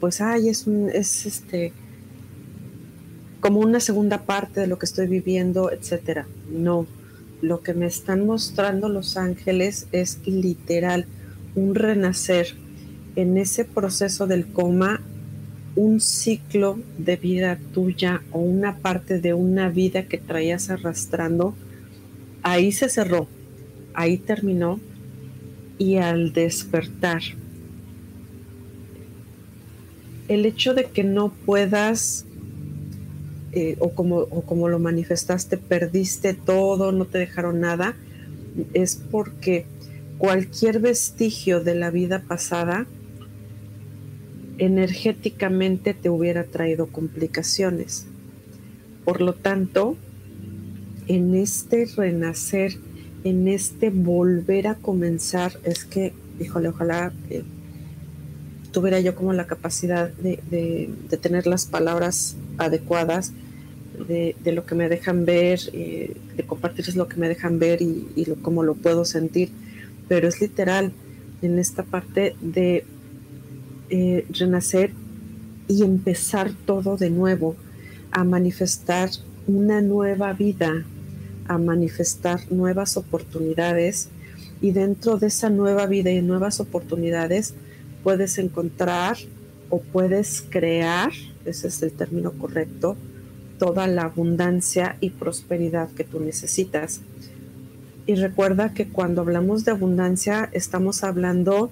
[0.00, 1.72] pues ay, es un, es este
[3.40, 6.26] como una segunda parte de lo que estoy viviendo, etcétera.
[6.50, 6.86] No,
[7.42, 11.06] lo que me están mostrando los ángeles es literal
[11.54, 12.56] un renacer
[13.20, 15.00] en ese proceso del coma,
[15.76, 21.54] un ciclo de vida tuya o una parte de una vida que traías arrastrando,
[22.42, 23.28] ahí se cerró,
[23.94, 24.80] ahí terminó
[25.78, 27.22] y al despertar,
[30.28, 32.24] el hecho de que no puedas,
[33.52, 37.96] eh, o, como, o como lo manifestaste, perdiste todo, no te dejaron nada,
[38.74, 39.66] es porque
[40.18, 42.86] cualquier vestigio de la vida pasada
[44.60, 48.06] energéticamente te hubiera traído complicaciones.
[49.04, 49.96] Por lo tanto,
[51.08, 52.74] en este renacer,
[53.24, 57.10] en este volver a comenzar, es que, híjole, ojalá
[58.70, 60.90] tuviera yo como la capacidad de,
[61.22, 63.32] tener las palabras adecuadas
[64.06, 68.08] de, lo que me dejan ver, eh, de compartirles lo que me dejan ver y,
[68.14, 69.50] y cómo lo puedo sentir.
[70.06, 70.92] Pero es literal
[71.40, 72.84] en esta parte de
[73.90, 74.92] eh, renacer
[75.68, 77.56] y empezar todo de nuevo,
[78.12, 79.10] a manifestar
[79.46, 80.84] una nueva vida,
[81.46, 84.08] a manifestar nuevas oportunidades
[84.60, 87.54] y dentro de esa nueva vida y nuevas oportunidades
[88.02, 89.16] puedes encontrar
[89.68, 91.12] o puedes crear,
[91.44, 92.96] ese es el término correcto,
[93.58, 97.00] toda la abundancia y prosperidad que tú necesitas.
[98.06, 101.70] Y recuerda que cuando hablamos de abundancia estamos hablando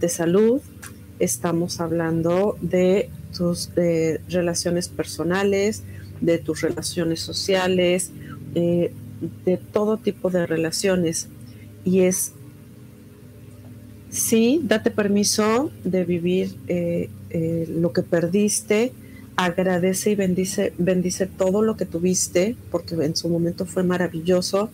[0.00, 0.60] de salud,
[1.18, 3.70] estamos hablando de tus
[4.28, 5.82] relaciones personales,
[6.20, 8.10] de tus relaciones sociales,
[8.54, 8.92] eh,
[9.44, 11.28] de todo tipo de relaciones.
[11.84, 12.32] Y es,
[14.10, 18.92] sí, date permiso de vivir eh, eh, lo que perdiste,
[19.36, 24.70] agradece y bendice, bendice todo lo que tuviste, porque en su momento fue maravilloso.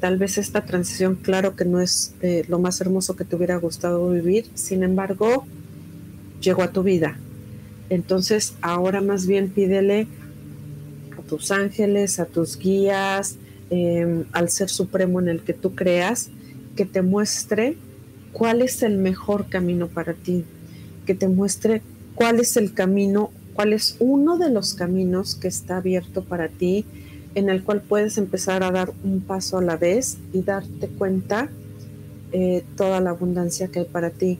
[0.00, 2.14] Tal vez esta transición, claro que no es
[2.48, 5.44] lo más hermoso que te hubiera gustado vivir, sin embargo,
[6.40, 7.18] llegó a tu vida.
[7.90, 10.08] Entonces, ahora más bien pídele
[11.18, 13.36] a tus ángeles, a tus guías,
[13.70, 16.30] em, al ser supremo en el que tú creas,
[16.74, 17.76] que te muestre
[18.32, 20.44] cuál es el mejor camino para ti,
[21.06, 21.82] que te muestre
[22.14, 26.84] cuál es el camino, cuál es uno de los caminos que está abierto para ti,
[27.36, 31.50] en el cual puedes empezar a dar un paso a la vez y darte cuenta
[32.32, 34.38] eh, toda la abundancia que hay para ti.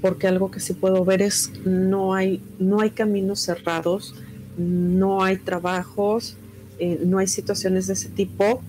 [0.00, 4.14] Porque algo que sí puedo ver es no hay, no hay caminos cerrados,
[4.56, 6.36] no hay trabajos,
[6.78, 8.62] eh, no hay situaciones de ese tipo,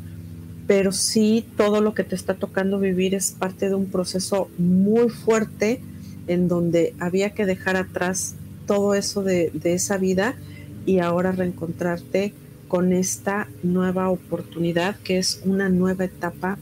[0.65, 5.09] pero sí todo lo que te está tocando vivir es parte de un proceso muy
[5.09, 5.79] fuerte
[6.25, 8.33] en donde había que dejar atrás
[8.65, 10.33] todo eso de, de esa vida
[10.87, 12.33] y ahora reencontrarte
[12.69, 16.57] con esta nueva oportunidad que es una nueva etapa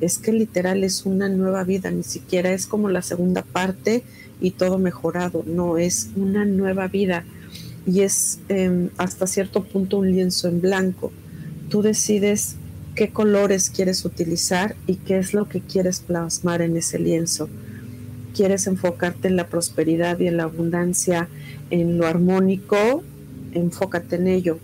[0.00, 4.02] es que literal es una nueva vida, ni siquiera es como la segunda parte
[4.40, 7.24] y todo mejorado, no, es una nueva vida
[7.86, 11.12] y es em, hasta cierto punto un lienzo en blanco.
[11.68, 12.56] Tú decides
[12.94, 17.48] qué colores quieres utilizar y qué es lo que quieres plasmar en ese lienzo.
[18.34, 21.28] ¿Quieres enfocarte en la prosperidad y en la abundancia,
[21.70, 23.02] en lo armónico?
[23.52, 24.58] Enfócate en ello.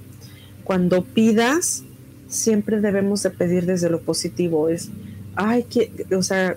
[0.65, 1.85] Cuando pidas,
[2.28, 4.69] siempre debemos de pedir desde lo positivo.
[4.69, 4.91] Es
[5.36, 6.57] ay, que, o sea,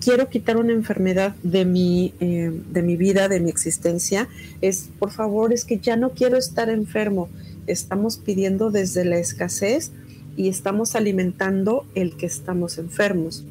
[0.00, 4.28] quiero quitar una enfermedad de mi, eh, de mi vida, de mi existencia,
[4.60, 7.28] es, por favor, es que ya no quiero estar enfermo.
[7.66, 9.92] Estamos pidiendo desde la escasez
[10.36, 13.44] y estamos alimentando el que estamos enfermos.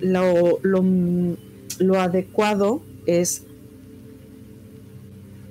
[0.00, 3.42] Lo, lo, adecuado es,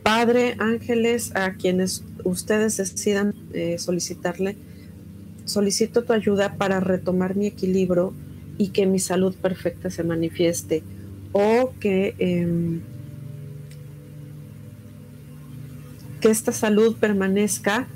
[0.04, 4.56] Padre, ángeles, a quienes ustedes decidan eh, solicitarle,
[5.46, 8.14] solicito tu ayuda para retomar mi equilibrio
[8.58, 10.84] y que mi salud perfecta se manifieste
[11.32, 12.82] o que, em,
[16.20, 17.88] que esta salud permanezca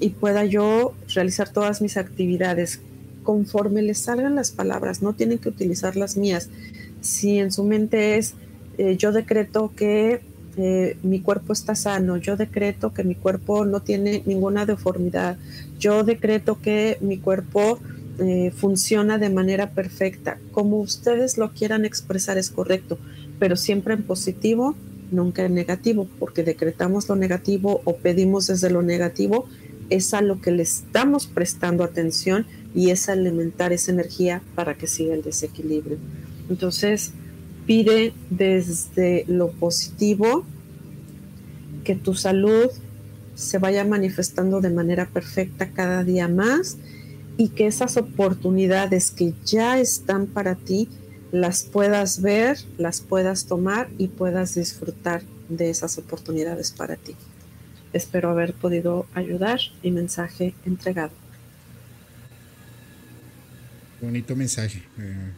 [0.00, 2.80] y pueda yo realizar todas mis actividades
[3.22, 6.48] conforme les salgan las palabras, no tienen que utilizar las mías.
[7.02, 8.34] Si en su mente es,
[8.78, 10.22] eh, yo decreto que
[11.02, 15.36] mi cuerpo está sano, yo decreto que mi cuerpo no tiene ninguna deformidad,
[15.78, 17.78] yo decreto que mi cuerpo
[18.18, 20.38] eh, funciona de manera perfecta.
[20.50, 22.98] Como ustedes lo quieran expresar es correcto,
[23.38, 24.74] pero siempre en positivo,
[25.12, 29.48] nunca en negativo, porque decretamos lo negativo o pedimos desde lo negativo,
[29.90, 34.86] es a lo que le estamos prestando atención y es alimentar esa energía para que
[34.88, 35.98] siga el desequilibrio.
[36.50, 37.12] Entonces,
[37.68, 40.46] pide desde lo positivo
[41.84, 42.70] que tu salud
[43.34, 46.78] se vaya manifestando de manera perfecta cada día más
[47.36, 50.88] y que esas oportunidades que ya están para ti
[51.30, 55.20] las puedas ver, las puedas tomar y puedas disfrutar
[55.50, 57.16] de esas oportunidades para ti.
[57.92, 61.12] Espero haber podido ayudar y mensaje entregado.
[64.00, 64.82] Bonito mensaje.
[64.98, 65.32] Eh,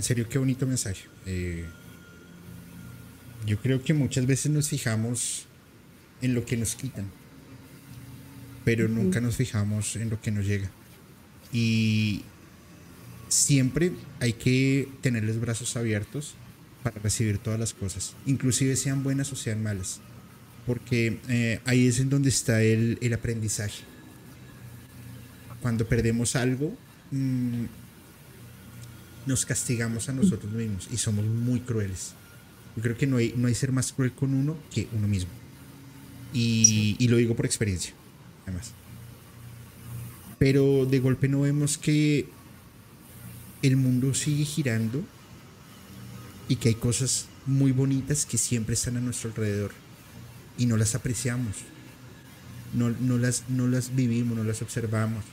[0.00, 1.02] en serio, qué bonito mensaje.
[1.26, 1.66] Eh,
[3.44, 5.44] yo creo que muchas veces nos fijamos
[6.22, 7.10] en lo que nos quitan,
[8.64, 10.70] pero nunca nos fijamos en lo que nos llega.
[11.52, 12.22] Y
[13.28, 16.34] siempre hay que tener los brazos abiertos
[16.82, 20.00] para recibir todas las cosas, inclusive sean buenas o sean malas,
[20.64, 23.84] porque eh, ahí es en donde está el, aprendizaje.
[25.60, 26.74] Cuando perdemos algo,
[27.10, 27.64] mm,
[29.26, 32.14] nos castigamos a nosotros mismos y somos muy crueles.
[32.76, 35.30] Yo creo que no hay, no hay ser más cruel con uno que uno mismo.
[36.32, 37.92] Y, y lo digo por experiencia,
[38.46, 38.72] además.
[40.38, 42.28] Pero de golpe no vemos que
[43.62, 45.02] el mundo sigue girando
[46.48, 49.72] y que hay cosas muy bonitas que siempre están a nuestro alrededor
[50.56, 51.56] y no las apreciamos,
[52.74, 55.24] no, no, las, no las vivimos, no las observamos.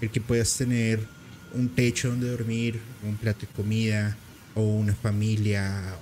[0.00, 1.06] El que puedas tener
[1.54, 4.16] un techo donde dormir, un plato de comida
[4.54, 5.96] o una familia,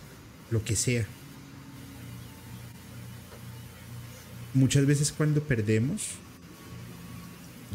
[0.50, 1.06] lo que sea.
[4.54, 6.08] Muchas veces cuando perdemos,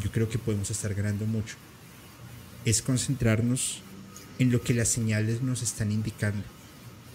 [0.04, 1.56] yo creo que podemos estar ganando mucho.
[2.66, 3.82] Es concentrarnos
[4.40, 6.44] en lo que las señales nos están indicando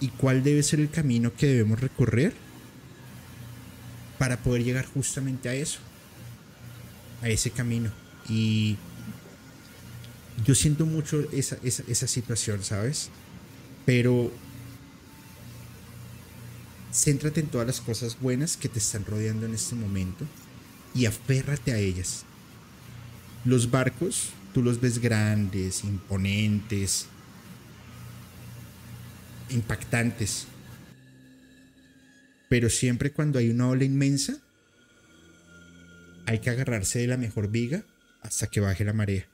[0.00, 2.32] y cuál debe ser el camino que debemos recorrer
[4.18, 5.80] para poder llegar justamente a eso,
[7.22, 7.90] a ese camino.
[8.28, 8.76] Y
[10.44, 13.10] yo siento mucho esa, esa, situación, ¿sabes?
[13.84, 14.32] Pero
[16.92, 20.24] céntrate en todas las cosas buenas que te están rodeando en este momento
[20.94, 22.24] y aférrate a ellas.
[23.44, 27.06] Los barcos, tú los ves grandes, imponentes,
[29.50, 30.46] impactantes.
[32.48, 34.38] Pero siempre cuando hay una ola inmensa,
[36.26, 37.84] hay que agarrarse de la mejor viga
[38.22, 39.26] hasta que baje la marea.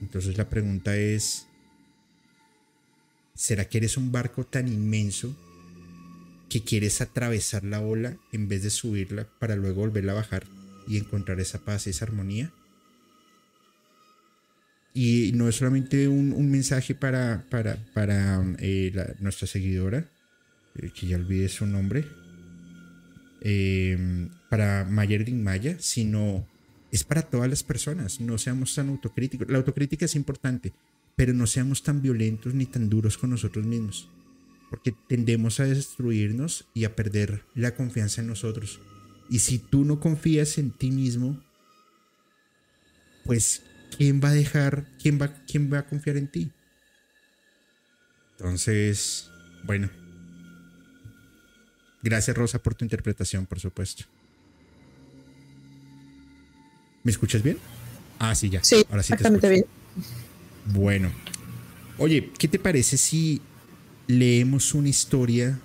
[0.00, 1.46] Entonces la pregunta es,
[3.34, 5.36] ¿será que eres un barco tan inmenso
[6.48, 10.44] que quieres atravesar la ola en vez de subirla para luego volverla a bajar
[10.88, 12.52] y encontrar esa paz, esa armonía?
[14.92, 20.10] Y no es solamente un, mensaje para, para, para eh, nuestra seguidora,
[20.74, 22.04] eh, que ya olvidé su nombre,
[23.40, 26.49] eh, para Mayerdin Maya, sino
[26.90, 28.20] es para todas las personas.
[28.20, 29.48] No seamos tan autocríticos.
[29.48, 30.72] La autocrítica es importante,
[31.16, 34.08] pero no seamos tan violentos ni tan duros con nosotros mismos,
[34.70, 38.80] porque tendemos a destruirnos y a perder la confianza en nosotros.
[39.28, 41.40] Y si tú no confías en ti mismo,
[43.24, 43.62] pues
[43.96, 46.50] ¿quién va a dejar, quién va, quién va a confiar en ti?
[48.32, 49.30] Entonces,
[49.64, 49.90] bueno.
[52.02, 54.04] Gracias Rosa por tu interpretación, por supuesto.
[57.02, 57.58] ¿Me escuchas bien?
[58.18, 58.62] Ah, sí, ya.
[58.62, 59.64] Sí, Ahora sí exactamente bien.
[60.66, 61.10] Bueno.
[61.98, 63.40] Oye, ¿qué te parece si
[64.06, 65.58] leemos una historia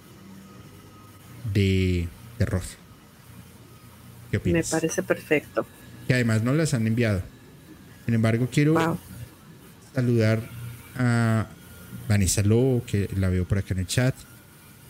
[1.54, 2.08] de
[2.38, 2.62] terror?
[4.32, 4.68] ¿Qué opinas?
[4.68, 5.66] Me parece perfecto.
[6.08, 7.22] Que además no las han enviado.
[8.06, 8.98] Sin embargo, quiero
[9.94, 10.42] saludar
[10.98, 11.48] a
[12.08, 14.16] Vanessa Lobo, que la veo por acá en el chat,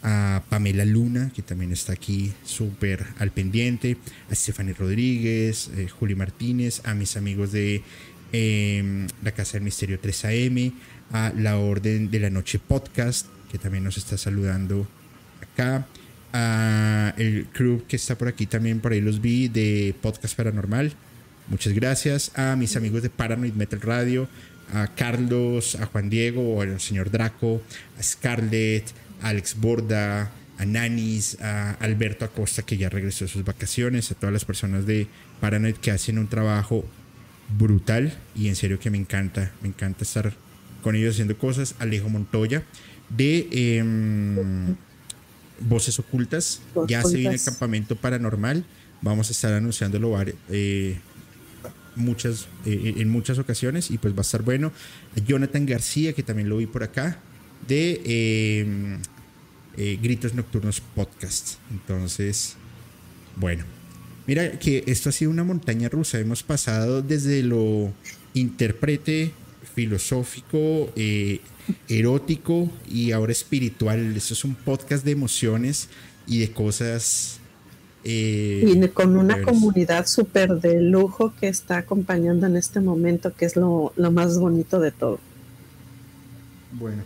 [0.05, 3.97] a Pamela Luna, que también está aquí súper al pendiente,
[4.29, 7.81] a Stephanie Rodríguez, eh, Juli Martínez, a mis amigos de
[8.31, 10.73] em, la Casa del Misterio 3AM,
[11.11, 14.87] a la Orden de la Noche Podcast, que también nos está saludando
[15.41, 15.87] acá,
[16.33, 20.95] a el crew que está por aquí también, por ahí los vi, de Podcast Paranormal,
[21.47, 22.31] Muchas gracias.
[22.35, 24.27] A mis amigos de Paranoid Metal Radio,
[24.73, 27.61] a Carlos, a Juan Diego, al señor Draco,
[27.99, 28.85] a Scarlett,
[29.25, 34.15] a Alex Borda, a Nanis, a Alberto Acosta que ya regresó de sus vacaciones, a
[34.15, 35.07] todas las personas de
[35.41, 36.85] Paranoid que hacen un trabajo
[37.57, 38.13] brutal.
[38.35, 40.33] Y en serio que me encanta, me encanta estar
[40.81, 41.75] con ellos haciendo cosas.
[41.79, 42.63] Alejo Montoya
[43.09, 44.75] de em,
[45.59, 48.65] Voces Ocultas, ya se viene el campamento paranormal,
[49.01, 50.17] vamos a estar anunciándolo
[50.49, 50.97] eh,
[51.95, 53.89] muchas, eh, en muchas ocasiones.
[53.91, 54.71] Y pues va a estar bueno.
[55.25, 57.19] Jonathan García, que también lo vi por acá,
[57.67, 58.99] de em,
[59.77, 61.55] eh, Gritos Nocturnos Podcast.
[61.71, 62.55] Entonces,
[63.35, 63.63] bueno,
[64.27, 66.19] mira que esto ha sido una montaña rusa.
[66.19, 67.91] Hemos pasado desde lo
[68.33, 69.31] intérprete,
[69.73, 71.41] filosófico, eh,
[71.89, 74.15] erótico y ahora espiritual.
[74.15, 75.89] Esto es un podcast de emociones
[76.27, 77.39] y de cosas
[78.05, 83.45] y eh, con una comunidad súper de lujo que está acompañando en este momento, que
[83.45, 85.19] es lo, más bonito de todo.
[86.71, 87.03] Bueno,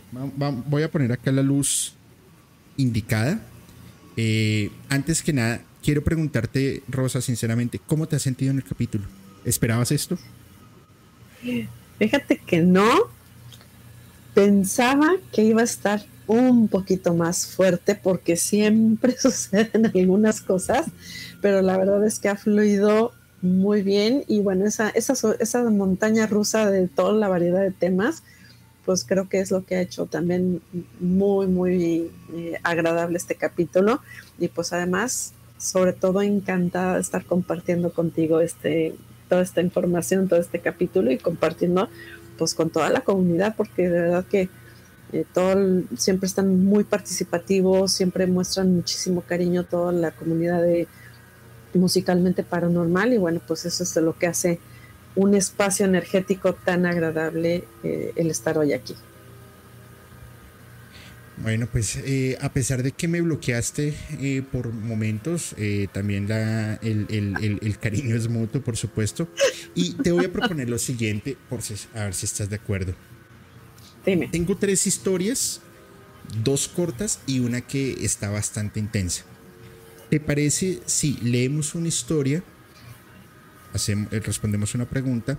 [0.66, 1.94] voy a poner acá la luz
[2.80, 3.40] indicada.
[4.16, 9.04] Eh, antes que nada, quiero preguntarte, Rosa, sinceramente, ¿cómo te has sentido en el capítulo?
[9.44, 10.18] ¿Esperabas esto?
[11.98, 12.88] Fíjate que no.
[14.34, 20.86] Pensaba que iba a estar un poquito más fuerte porque siempre suceden algunas cosas,
[21.40, 23.12] pero la verdad es que ha fluido
[23.42, 28.22] muy bien y bueno, esa, esa, esa montaña rusa de toda la variedad de temas,
[28.84, 30.62] pues creo que es lo que ha hecho también
[30.98, 34.00] muy, muy eh, agradable este capítulo.
[34.38, 38.94] Y pues además, sobre todo encantada de estar compartiendo contigo este,
[39.28, 41.88] toda esta información, todo este capítulo y compartiendo
[42.38, 44.48] pues con toda la comunidad, porque de verdad que
[45.12, 50.88] eh, todo siempre están muy participativos, siempre muestran muchísimo cariño toda la comunidad de
[51.74, 53.12] musicalmente paranormal.
[53.12, 54.58] Y bueno, pues eso es lo que hace
[55.14, 58.94] un espacio energético tan agradable eh, el estar hoy aquí.
[61.38, 65.54] Bueno, pues eh, a pesar de que me bloqueaste eh, por momentos,
[65.90, 69.26] también la, el, cariño es mutuo, por supuesto.
[69.74, 71.60] Y te voy a proponer lo siguiente, por
[71.94, 72.94] a ver si estás de acuerdo.
[74.04, 74.28] Dime.
[74.28, 75.62] Tengo tres historias,
[76.44, 79.24] dos cortas y una que está bastante intensa.
[80.10, 82.42] ¿Te parece si leemos una historia
[83.72, 85.38] hacemos, eh, respondemos una pregunta,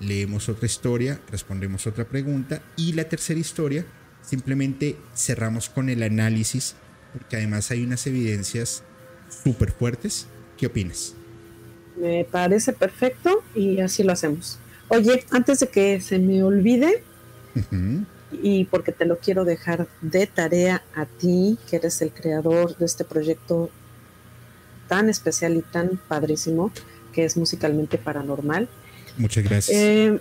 [0.00, 3.84] leemos otra historia, respondemos otra pregunta y la tercera historia
[4.22, 6.74] simplemente cerramos con el análisis
[7.12, 8.82] porque además hay unas evidencias
[9.42, 10.26] súper fuertes.
[10.58, 11.14] ¿Qué opinas?
[11.96, 14.58] Me parece perfecto y así lo hacemos.
[14.88, 17.02] Oye, antes de que se me olvide,
[18.30, 22.84] y porque te lo quiero dejar de tarea a ti, que eres el creador de
[22.84, 23.70] este proyecto
[24.88, 26.70] tan especial y tan padrísimo,
[27.16, 28.68] que es musicalmente paranormal.
[29.16, 29.74] Muchas gracias.
[29.74, 30.20] Eh,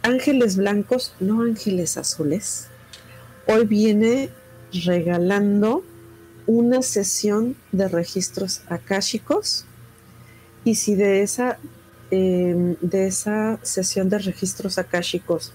[0.00, 2.68] ángeles blancos, no ángeles azules.
[3.46, 4.30] Hoy viene
[4.72, 5.84] regalando
[6.46, 9.66] una sesión de registros akáshicos
[10.64, 11.58] y si de esa
[12.10, 15.52] em, de esa sesión de registros akáshicos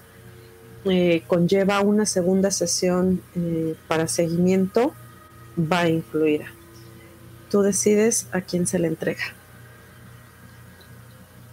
[0.84, 4.94] eh, conlleva una segunda sesión eh, para seguimiento
[5.58, 6.59] va a incluir
[7.50, 9.34] tú decides a quién se le entrega.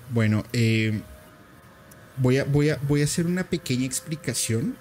[0.09, 1.01] Bueno, eh,
[2.17, 4.76] voy, a, voy, a, voy a hacer una pequeña explicación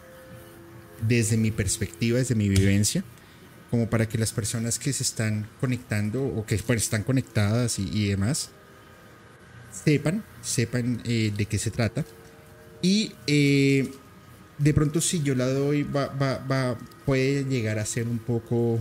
[1.07, 3.03] desde mi perspectiva, desde mi vivencia,
[3.71, 8.09] como para que las personas que se están conectando o que pues, están conectadas y,
[8.09, 8.51] demás
[9.85, 12.05] sepan, sepan eh, de qué se trata.
[12.83, 13.91] Y eh,
[14.59, 18.81] de pronto si yo la doy, va, va, va, puede llegar a ser un poco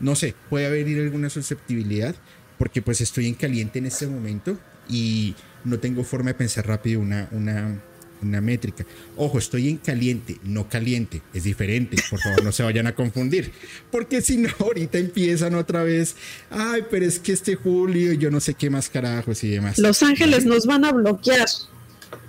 [0.00, 2.14] no sé, puede haber alguna susceptibilidad
[2.58, 4.58] porque pues estoy en caliente en este momento
[4.88, 5.34] y
[5.64, 7.80] no tengo forma de pensar rápido una, una,
[8.22, 8.86] una métrica.
[9.16, 13.52] Ojo, estoy en caliente, no caliente, es diferente, por favor no se vayan a confundir,
[13.90, 16.16] porque si no, ahorita empiezan otra vez,
[16.50, 19.78] ay, pero es que este Julio, yo no sé qué más carajos y demás.
[19.78, 21.48] Los ángeles nos van a bloquear.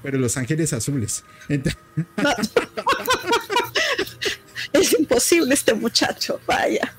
[0.01, 1.23] Pero los ángeles azules.
[4.73, 6.93] es imposible este muchacho, vaya.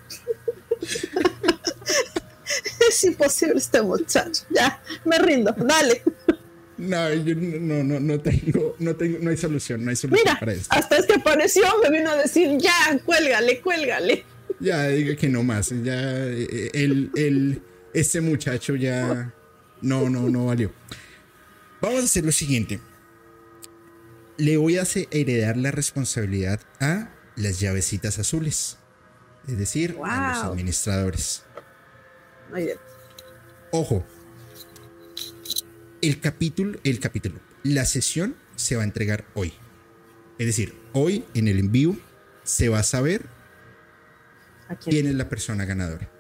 [2.89, 4.45] es imposible este muchacho.
[4.51, 5.55] Ya, me rindo.
[5.57, 6.03] Dale.
[6.77, 10.39] No, yo no, no, no tengo, no tengo, no hay solución, no hay solución Mira,
[10.39, 10.69] para esto.
[10.71, 14.25] Hasta este apareció, me vino a decir, ya, cuélgale, cuélgale.
[14.61, 15.71] Ya, diga que no más.
[15.83, 19.35] Ya, el, el, este muchacho ya,
[19.83, 20.73] no, no, no valió.
[21.81, 22.81] Vamos a hacer lo siguiente.
[24.37, 28.79] Le voy a heredar la responsabilidad a las llavecitas azules
[29.49, 31.43] es decir, a los administradores.
[32.51, 32.79] Muy bien.
[33.73, 34.05] Ojo,
[36.01, 39.53] el capítulo, el capítulo, la sesión se va a entregar hoy.
[40.39, 41.97] Es decir, hoy en el envío
[42.45, 43.27] se va a saber
[44.85, 45.07] quién?
[45.07, 46.11] es la persona ganadora.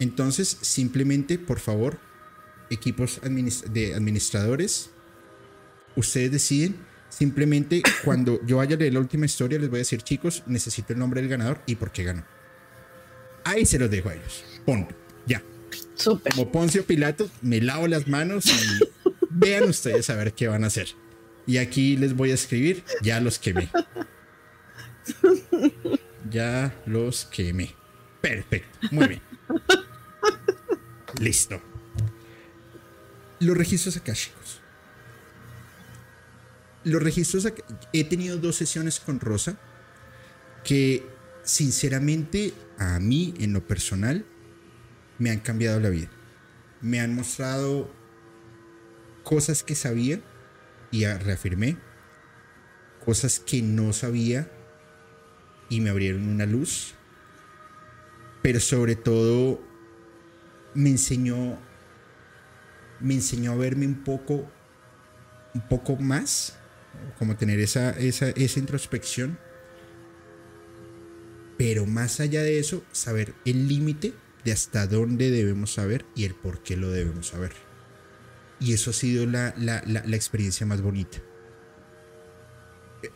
[0.00, 1.98] Entonces, simplemente, por favor,
[2.70, 4.90] equipos de administradores,
[5.96, 6.76] ustedes deciden
[7.18, 10.92] Simplemente cuando yo vaya a leer la última historia, les voy a decir, chicos, necesito
[10.92, 12.24] el nombre del ganador y por qué ganó.
[13.42, 14.44] Ahí se los dejo a ellos.
[14.64, 14.94] Ponto.
[15.26, 15.42] Ya.
[16.30, 20.68] Como Poncio Pilato, me lavo las manos y vean ustedes a ver qué van a
[20.68, 20.90] hacer.
[21.44, 23.68] Y aquí les voy a escribir, ya los quemé.
[26.30, 27.74] Ya los quemé.
[28.20, 28.78] Perfecto.
[28.92, 29.22] Muy bien.
[31.18, 31.60] Listo.
[33.40, 34.37] Los registros akáshicos
[36.88, 37.46] los registros,
[37.92, 39.58] he tenido dos sesiones con Rosa
[40.64, 41.06] que
[41.44, 44.24] sinceramente a mí en lo personal
[45.18, 46.08] me han cambiado la vida.
[46.80, 47.90] Me han mostrado
[49.24, 50.20] cosas que sabía
[50.90, 51.76] y reafirmé,
[53.04, 54.50] cosas que no sabía
[55.68, 56.94] y me abrieron una luz,
[58.42, 59.60] pero sobre todo
[60.74, 61.58] me enseñó
[63.00, 64.50] me enseñó a verme un poco
[65.54, 66.57] un poco más
[67.18, 69.38] como tener esa, esa, esa introspección.
[71.56, 76.34] Pero más allá de eso, saber el límite de hasta dónde debemos saber y el
[76.34, 77.52] por qué lo debemos saber.
[78.60, 81.18] Y eso ha sido la, la, la, experiencia más bonita.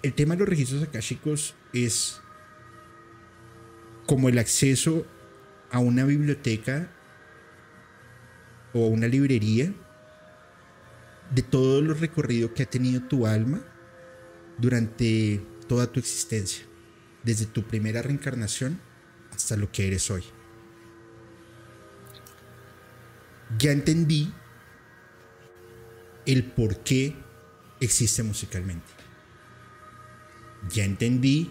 [0.02, 2.20] El tema de los registros akáshicos es
[4.06, 5.06] como el acceso
[5.70, 6.90] a una biblioteca
[8.72, 9.72] o a una librería
[11.34, 13.62] de todo lo recorrido que ha tenido tu alma
[14.58, 16.64] durante toda tu existencia,
[17.22, 18.80] desde tu primera reencarnación
[19.32, 20.24] hasta lo que eres hoy.
[23.58, 24.32] Ya entendí
[26.26, 27.14] el por qué
[27.80, 28.86] existe musicalmente.
[30.70, 31.50] Ya entendí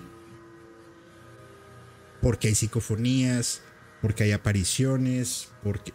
[2.21, 3.61] por qué hay psicofonías,
[4.01, 5.93] por qué hay apariciones, porque,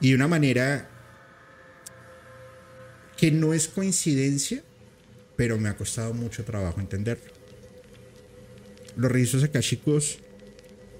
[0.00, 0.88] y de una manera
[3.16, 4.62] que no es coincidencia,
[5.36, 7.32] pero me ha costado mucho trabajo entenderlo.
[8.96, 10.18] Los registros akashicos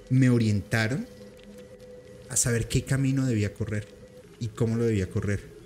[0.09, 1.07] me orientaron
[2.29, 3.87] a saber qué camino debía correr
[4.39, 5.57] y cómo lo debía correr.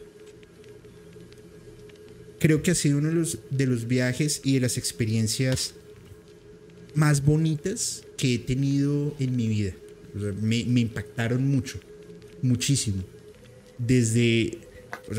[2.40, 3.10] Creo que ha sido uno
[3.52, 5.76] de los, viajes y de las experiencias
[6.96, 9.74] más bonitas que he tenido en mi vida.
[10.42, 11.80] me, impactaron mucho,
[12.42, 13.04] muchísimo.
[13.78, 14.58] Desde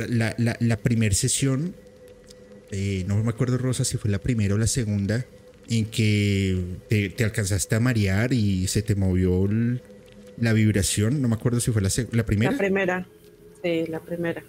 [0.08, 1.76] la, la, primera sesión,
[2.72, 5.26] eh, no me acuerdo Rosa si fue la primera o la segunda,
[5.68, 9.46] en que te, alcanzaste a marear y se te movió
[10.38, 12.50] la vibración, no me acuerdo si fue la, la primera.
[12.50, 13.06] La primera,
[13.62, 14.42] sí, la primera.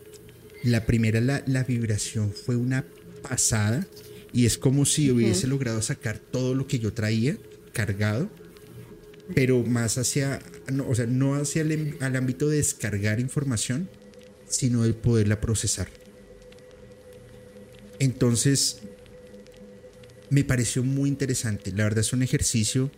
[0.63, 2.85] La primera, la, la vibración fue una
[3.21, 3.85] pasada
[4.31, 7.35] y es como si hubiese logrado sacar todo lo que yo traía
[7.73, 8.29] cargado,
[9.35, 10.39] pero más hacia,
[10.71, 13.89] no, o sea, no hacia el al ámbito de descargar información,
[14.47, 15.89] sino de poderla procesar.
[18.03, 18.81] Entonces,
[20.29, 21.71] me pareció muy interesante.
[21.71, 22.91] La verdad es un ejercicio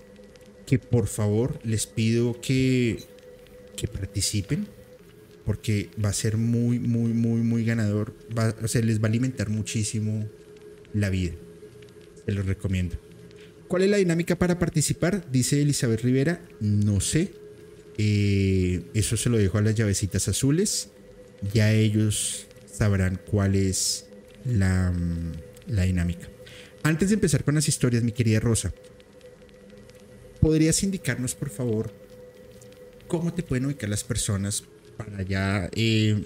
[0.65, 3.03] que por favor les pido que,
[3.75, 4.67] que participen
[5.45, 8.15] porque va a ser muy, muy, muy, muy ganador.
[8.35, 10.27] Va, o sea, les va a alimentar muchísimo
[10.91, 11.33] la vida.
[12.25, 12.95] Se los recomiendo.
[13.67, 15.29] ¿Cuál es la dinámica para participar?
[15.31, 16.41] Dice Elizabeth Rivera.
[16.59, 17.31] No sé.
[17.99, 20.89] Eh, eso se lo dejo a las llavecitas azules.
[21.53, 24.05] Ya ellos sabrán cuál es
[24.45, 24.93] la,
[25.67, 26.29] la dinámica.
[26.83, 28.73] Antes de empezar con las historias, mi querida Rosa,
[30.39, 31.91] ¿podrías indicarnos, por favor,
[33.07, 34.63] cómo te pueden ubicar las personas
[34.97, 36.25] para ya eh,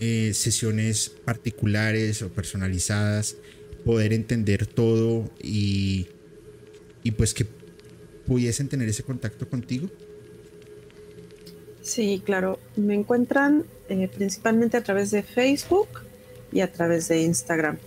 [0.00, 3.36] eh, sesiones particulares o personalizadas,
[3.84, 6.08] poder entender todo y,
[7.02, 7.46] y pues que
[8.26, 9.90] pudiesen tener ese contacto contigo?
[11.82, 12.60] Sí, claro.
[12.76, 15.88] Me encuentran eh, principalmente a través de Facebook
[16.52, 17.78] y a través de Instagram.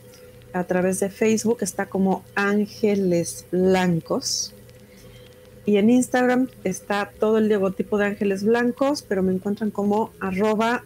[0.53, 4.53] A través de Facebook está como Ángeles Blancos
[5.65, 10.83] y en Instagram está todo el logotipo de Ángeles Blancos, pero me encuentran como arroba.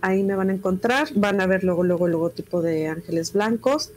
[0.00, 3.92] Ahí me van a encontrar, van a ver luego, luego el logotipo de Ángeles Blancos.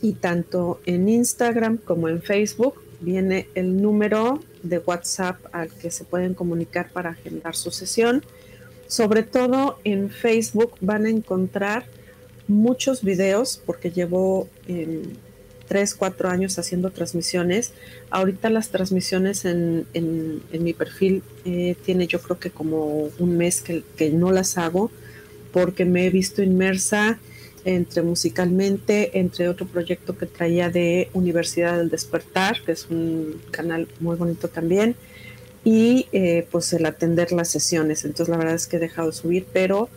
[0.00, 6.04] Y tanto en Instagram como en Facebook viene el número de WhatsApp al que se
[6.04, 8.24] pueden comunicar para agendar su sesión.
[8.86, 11.84] Sobre todo en Facebook van a encontrar
[12.48, 14.48] muchos videos porque llevo...
[14.68, 15.32] en
[15.72, 17.72] tres, cuatro años haciendo transmisiones.
[18.10, 23.62] Ahorita las transmisiones en, en, mi perfil eh, tiene yo creo que como un mes
[23.62, 24.90] que, que, no las hago
[25.50, 27.18] porque me he visto inmersa
[27.64, 33.88] entre musicalmente, entre otro proyecto que traía de Universidad del Despertar, que es un canal
[33.98, 34.94] muy bonito también,
[35.64, 38.04] y eh, pues el atender las sesiones.
[38.04, 39.88] Entonces la verdad es que he dejado de subir, pero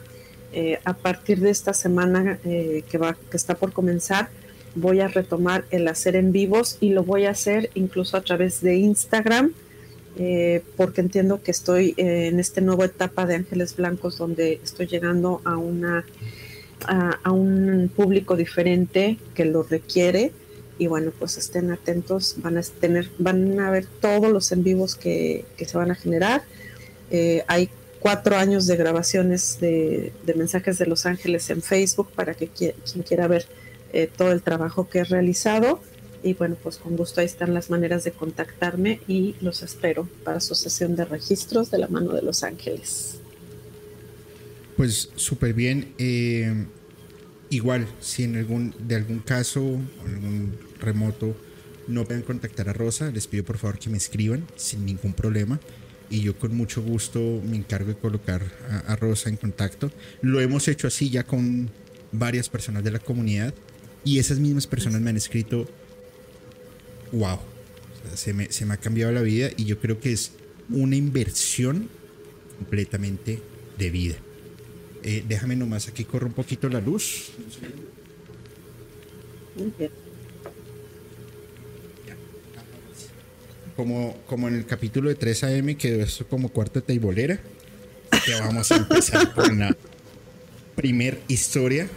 [0.53, 4.29] eh, a partir de esta semana que, va, que está por comenzar,
[4.75, 8.61] voy a retomar el hacer en vivos y lo voy a hacer incluso a través
[8.61, 9.53] de Instagram,
[10.17, 14.87] eh, porque entiendo que estoy eh, en esta nueva etapa de Ángeles Blancos donde estoy
[14.87, 16.05] llegando a, una,
[16.87, 20.31] a, un público diferente que lo requiere.
[20.77, 24.95] Y bueno, pues estén atentos, van a tener, van a ver todos los en vivos
[24.95, 26.43] que, se van a generar.
[27.11, 32.47] Eh, hay cuatro años de grabaciones de, mensajes de Los Ángeles en Facebook para que
[32.47, 32.73] quien
[33.07, 33.47] quiera ver
[33.93, 35.79] eh, todo el trabajo que he realizado.
[36.21, 40.39] Y bueno, pues con gusto ahí están las maneras de contactarme y los espero para
[40.39, 43.19] su sesión de registros de la mano de Los Ángeles.
[44.75, 45.93] Pues súper bien.
[45.97, 46.65] Eh,
[47.49, 49.61] igual, si en algún, de algún caso,
[50.05, 51.35] algún remoto,
[51.87, 55.59] no pueden contactar a Rosa, les pido por favor que me escriban sin ningún problema.
[56.09, 58.43] Y yo con mucho gusto me encargo de colocar
[58.87, 59.91] a Rosa en contacto.
[60.21, 61.69] Lo hemos hecho así ya con
[62.11, 63.53] varias personas de la comunidad
[64.03, 65.67] y esas mismas personas me han escrito,
[67.11, 67.39] wow,
[68.13, 70.31] se, me, ha cambiado la vida y yo creo que es
[70.69, 71.89] una inversión
[72.57, 73.41] completamente
[73.77, 74.15] de vida.
[75.03, 77.31] Eh, déjame nomás aquí corro un poquito la luz.
[83.75, 87.39] Como, como en el capítulo de 3 AM quedó esto como cuarta teibolera.
[88.25, 89.75] que vamos a empezar con la
[90.75, 91.89] primer historia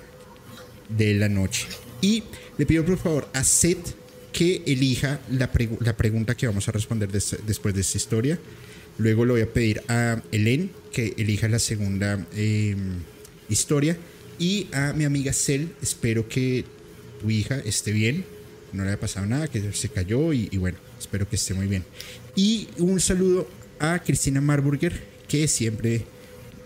[0.88, 1.66] de la noche.
[2.00, 2.22] Y
[2.56, 3.94] le pido por favor a Seth
[4.32, 8.38] que elija la, pregunta que vamos a responder después de esta historia.
[8.98, 13.00] Luego le voy a pedir a Helen que elija la segunda em,
[13.48, 13.96] historia.
[14.38, 16.64] Y a mi amiga Cel, espero que
[17.20, 18.24] tu hija esté bien,
[18.72, 21.84] no le haya pasado nada, que se cayó y, bueno, espero que esté muy bien.
[22.34, 23.48] Y un saludo
[23.78, 26.04] a Cristina Marburger, que siempre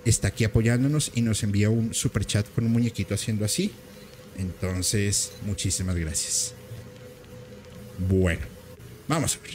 [0.04, 3.72] está aquí apoyándonos y nos envía un super chat con un muñequito haciendo así.
[4.38, 6.54] Entonces, muchísimas gracias.
[8.08, 8.42] Bueno,
[9.08, 9.52] vamos a ver.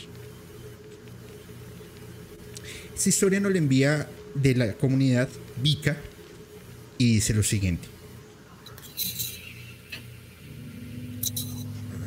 [2.96, 5.30] Esta historia nos la envía de la comunidad
[5.62, 5.98] Vika
[6.98, 7.88] y dice lo siguiente.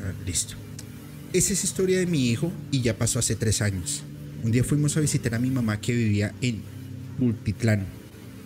[0.02, 0.54] Ah, listo.
[1.32, 4.02] Esa es historia de mi hijo y ya pasó hace tres años.
[4.42, 6.62] Un día fuimos a visitar a mi mamá que vivía en
[7.18, 7.86] Pultitlán.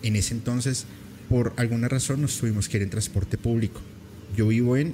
[0.03, 0.85] En ese entonces,
[1.29, 3.81] por alguna razón, nos tuvimos que ir en transporte público.
[4.35, 4.93] Yo vivo en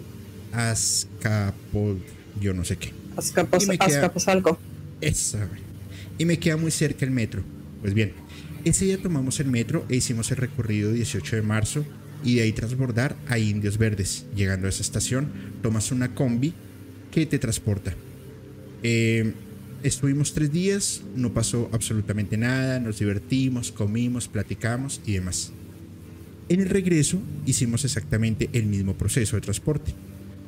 [0.54, 2.00] Azcapol,
[2.40, 2.94] yo no sé qué.
[3.18, 4.58] Azcapotzalco.
[5.02, 5.50] Esa.
[6.18, 7.44] Y me queda muy cerca el metro.
[7.82, 8.14] Pues bien,
[8.64, 11.86] ese día tomamos el metro e hicimos el recorrido 18 de marzo
[12.24, 14.26] y de ahí transbordar a Indios Verdes.
[14.36, 16.54] Llegando a esa estación, tomas una combi
[17.12, 17.94] que te transporta.
[18.84, 19.34] Eh,
[19.84, 25.52] estuvimos tres días, no pasó absolutamente nada, nos divertimos, comimos, platicamos y demás.
[26.50, 29.94] En el regreso hicimos exactamente el mismo proceso de transporte,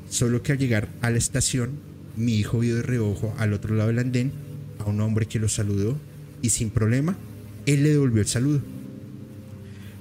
[0.10, 1.72] solo que al llegar a la estación,
[2.16, 4.32] mi hijo vio de reojo al otro lado del andén
[4.80, 5.98] a un hombre que lo saludó
[6.42, 7.16] y sin problema
[7.66, 8.62] él le devolvió el saludo.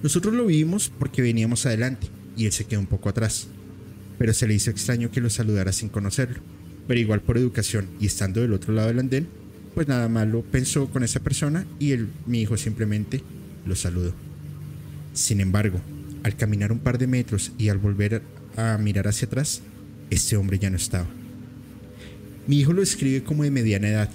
[0.02, 3.46] Nosotros lo vimos porque veníamos adelante y él se quedó un poco atrás,
[4.22, 6.38] pero se le hizo extraño que lo saludara sin conocerlo.
[6.86, 9.26] Pero igual por educación y estando del otro lado del andén,
[9.74, 13.20] pues nada malo pensó con esa persona y él, mi hijo simplemente
[13.66, 14.14] lo saludó.
[15.12, 15.80] Sin embargo,
[16.22, 18.22] al caminar un par de metros y al volver
[18.56, 19.60] a mirar hacia atrás,
[20.08, 21.08] este hombre ya no estaba.
[22.46, 24.10] Mi hijo lo describe como de mediana edad,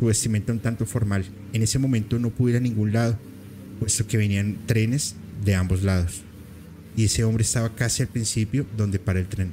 [0.00, 1.24] su vestimenta un tanto formal.
[1.52, 3.16] En ese momento no pude ir a ningún lado,
[3.78, 6.24] puesto que venían trenes de ambos lados.
[6.98, 9.52] Y ese hombre estaba casi al principio donde para el tren.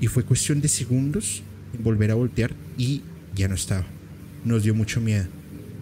[0.00, 1.42] Y fue cuestión de segundos
[1.74, 3.02] en volver a voltear y
[3.34, 3.84] ya no estaba.
[4.46, 5.26] Nos dio mucho miedo.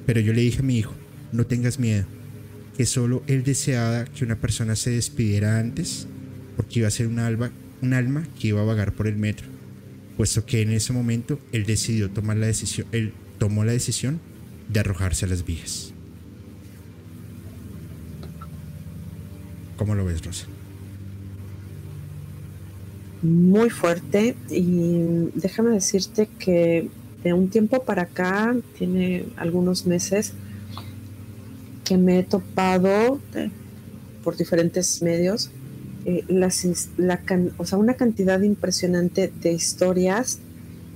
[0.07, 0.93] Pero yo le dije a mi hijo,
[1.31, 2.05] no tengas miedo,
[2.77, 6.09] que solo él deseaba que una persona se despidiera antes,
[6.57, 9.47] porque iba a ser un, alba, un alma que iba a vagar por el metro,
[10.17, 14.18] puesto que en ese momento él decidió tomar la decisión, él tomó la decisión
[14.68, 15.93] de arrojarse a las vías.
[19.77, 20.49] ¿Cómo lo ves, Rosa?
[23.22, 26.88] Muy fuerte y déjame decirte que
[27.24, 30.32] de un tiempo para acá, tiene algunos meses,
[31.84, 33.18] que me he topado
[34.22, 35.50] por diferentes medios,
[36.05, 36.24] eh,
[37.56, 40.38] o sea, una cantidad impresionante de historias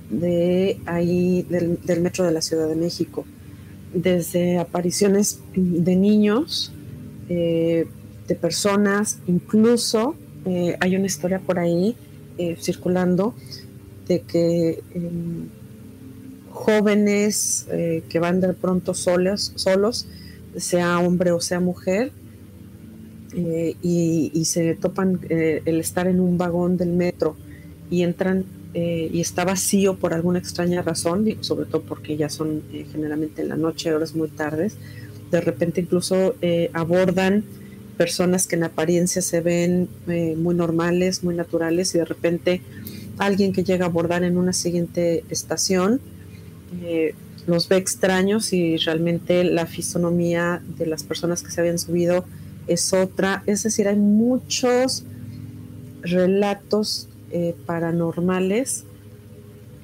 [0.09, 3.25] de ahí del, metro de la Ciudad de México,
[3.93, 6.71] desde apariciones de niños,
[7.29, 7.87] eh,
[8.27, 11.95] de personas, incluso eh, hay una historia por ahí
[12.37, 13.33] eh, circulando
[14.07, 15.47] de que em,
[16.51, 17.67] jóvenes
[18.09, 20.07] que van de pronto solos, solos,
[20.55, 22.11] sea hombre o sea mujer,
[23.35, 27.35] y, y, se topan el estar en un vagón del metro
[27.89, 28.45] y entran
[28.75, 33.43] eh, y está vacío por alguna extraña razón, sobre todo porque ya son eh, generalmente
[33.43, 34.77] en la noche, horas muy tardes,
[35.29, 37.43] de repente incluso eh, abordan
[37.97, 39.87] personas que en apariencia se ven
[40.37, 42.61] muy normales, muy naturales, y de repente
[43.17, 46.01] alguien que llega a abordar en una siguiente estación
[47.45, 52.25] los ve extraños y realmente la fisonomía de las personas que se habían subido
[52.67, 53.43] es otra.
[53.45, 55.03] Es decir, hay muchos
[56.01, 58.85] relatos eh, paranormales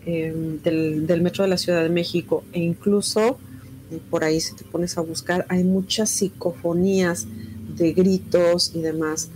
[0.06, 3.40] em, del, metro de la Ciudad de México e incluso
[3.92, 7.26] eh, por ahí si te pones a buscar hay muchas psicofonías
[7.76, 9.30] de gritos y demás.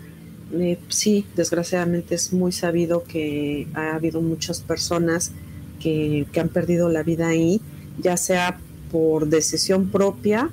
[0.54, 5.32] Eh, sí, desgraciadamente es muy sabido que ha habido muchas personas
[5.80, 7.62] que, que han perdido la vida ahí,
[8.00, 8.60] ya sea
[8.92, 10.50] por decisión propia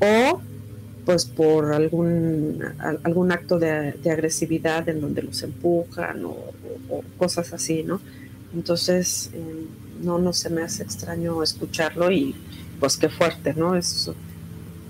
[0.00, 0.40] o
[1.04, 6.36] pues por algún, algún acto de, agresividad en donde los empujan o,
[7.18, 8.00] cosas así, ¿no?
[8.54, 12.34] Entonces, em, no, no se me hace extraño escucharlo y
[12.78, 13.74] pues qué fuerte, ¿no?
[13.74, 14.10] Es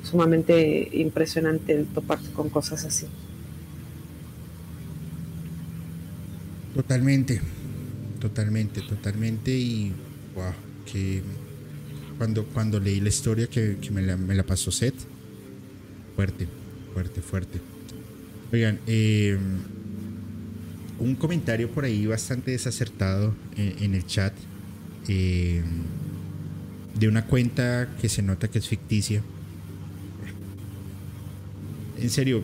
[0.03, 3.07] sumamente impresionante toparte con cosas así.
[6.75, 7.41] Totalmente,
[8.21, 9.93] totalmente, totalmente y
[10.35, 10.53] wow,
[10.91, 11.23] que
[12.17, 14.95] cuando, cuando leí la historia que, me, la, me la pasó Seth,
[16.15, 16.47] fuerte,
[16.93, 17.61] Fuerte, fuerte.
[18.53, 19.39] Oigan, eh,
[20.99, 24.33] un comentario por ahí bastante desacertado eh, en, el chat
[25.09, 25.63] eh,
[26.99, 29.23] de una cuenta que se nota que es ficticia.
[32.01, 32.43] En serio,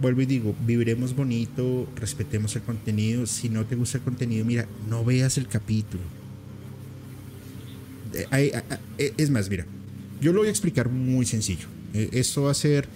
[0.00, 3.26] vuelvo y digo, viviremos bonito, respetemos el contenido.
[3.26, 6.02] Si no te gusta el contenido, mira, no veas el capítulo.
[8.32, 8.52] Eh,
[9.16, 9.66] es más, mira,
[10.20, 11.66] yo lo voy a explicar muy sencillo.
[11.92, 12.88] Esto va a ser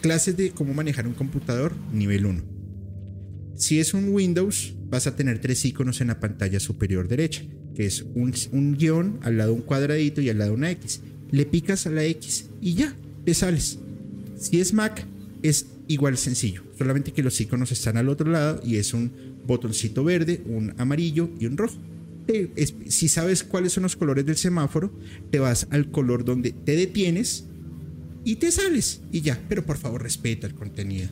[0.00, 2.42] clases de cómo manejar un computador nivel 1.
[3.56, 7.42] Si es un Windows, vas a tener tres iconos en la pantalla superior derecha,
[7.74, 11.00] que es un, guion, al lado un cuadradito y al lado una X.
[11.30, 13.78] Le picas a la X y ya, te sales.
[14.42, 15.06] Si es Mac,
[15.42, 19.12] es igual sencillo, solamente que los iconos están al otro lado y es un
[19.46, 21.76] botoncito verde, un amarillo y un rojo.
[22.88, 24.92] si sabes cuáles son los colores del semáforo,
[25.30, 27.44] te vas al color donde te detienes
[28.24, 31.08] y te sales y ya, pero por favor respeta el contenido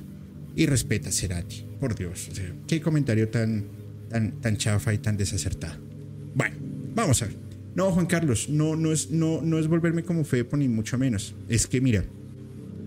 [0.57, 1.65] y respeta a Cerati.
[1.78, 2.31] Por Dios,
[2.67, 3.65] qué comentario tan,
[4.09, 5.78] tan, tan chafa y tan desacertado.
[6.34, 6.57] Bueno,
[6.97, 7.36] vamos a ver.
[7.76, 11.36] No, Juan Carlos, no, no, es, no, no es volverme como Fepo, ni mucho menos.
[11.49, 12.05] Es que, mira,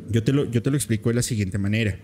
[0.10, 2.00] yo te, lo, yo te lo explico de la siguiente manera.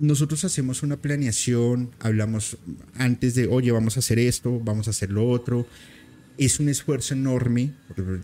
[0.00, 2.58] Nosotros hacemos una planeación, hablamos
[2.94, 5.66] antes de, oye, vamos a hacer esto, vamos a hacer lo otro,
[6.36, 7.74] es un esfuerzo enorme,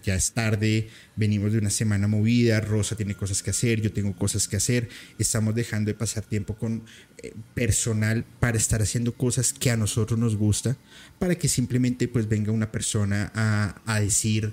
[0.02, 4.16] ya es tarde, venimos de una semana movida, Rosa tiene cosas que hacer, yo tengo
[4.16, 6.82] cosas que hacer, estamos dejando de pasar tiempo con
[7.22, 10.76] eh, personal para estar haciendo cosas que a nosotros nos gusta,
[11.18, 14.52] para que simplemente pues venga una persona a, decir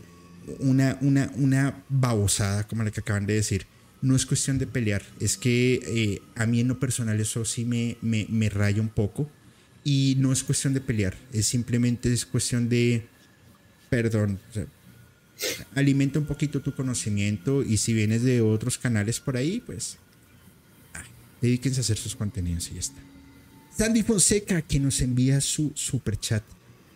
[0.59, 3.65] una, una, una babosada como la que acaban de decir.
[4.01, 7.65] No es cuestión de pelear, es que eh, a mí en lo personal eso sí
[7.65, 9.29] me, me, me raya un poco
[9.83, 13.07] y no es cuestión de pelear, es simplemente es cuestión de
[13.89, 14.39] perdón,
[15.75, 19.97] alimenta un poquito tu conocimiento y si vienes de otros canales por ahí, pues
[21.41, 23.01] dedíquense a hacer sus contenidos y ya está.
[23.77, 26.43] Sandy Fonseca, que nos envía su super chat.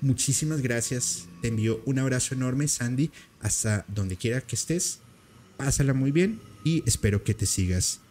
[0.02, 1.28] Muchísimas gracias.
[1.42, 5.00] Te envío un abrazo enorme, Sandy, hasta donde quiera que estés.
[5.58, 8.02] Pásala muy bien y espero que te sigas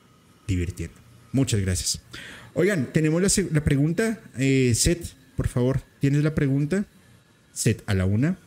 [0.47, 0.97] divirtiendo.
[1.33, 2.01] Muchas gracias.
[2.55, 3.23] Oigan, tenemos
[3.53, 4.21] la, pregunta.
[4.39, 6.87] Eh, Seth, por favor, ¿tienes la pregunta?
[7.53, 8.39] Seth a la una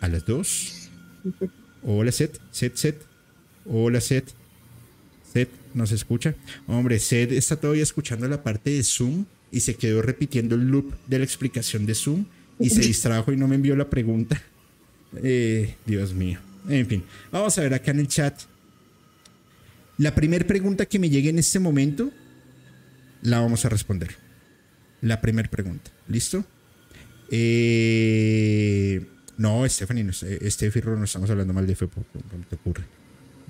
[0.00, 0.88] a las dos.
[1.82, 3.02] Hola, Seth, Seth, Seth.
[3.66, 4.30] Hola, Seth.
[5.32, 6.34] Seth, ¿nos escucha?
[6.66, 10.94] Hombre, Seth está todavía escuchando la parte de Zoom y se quedó repitiendo el loop
[11.06, 12.26] de la explicación de Zoom
[12.58, 14.40] y se distrajo y no me envió la pregunta.
[15.22, 16.38] Eh, Dios mío.
[16.68, 18.40] En fin, vamos a ver acá en el chat.
[19.98, 22.10] La primera pregunta que me llegue en este momento,
[23.22, 24.16] la vamos a responder.
[25.00, 25.90] La primera pregunta.
[26.08, 26.44] ¿Listo?
[27.30, 29.06] Eh,
[29.38, 32.84] no, Stephanie, no, Steffi no estamos hablando mal de fe, ¿cómo te ocurre?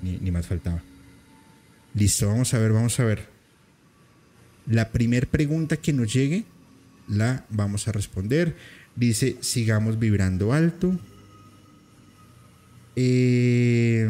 [0.01, 0.83] Ni, más faltaba.
[1.93, 3.27] Listo, vamos a ver, vamos a ver.
[4.67, 6.45] La primera pregunta que nos llegue,
[7.07, 8.55] la vamos a responder.
[8.95, 10.99] Dice, sigamos vibrando alto.
[12.95, 14.09] Eh,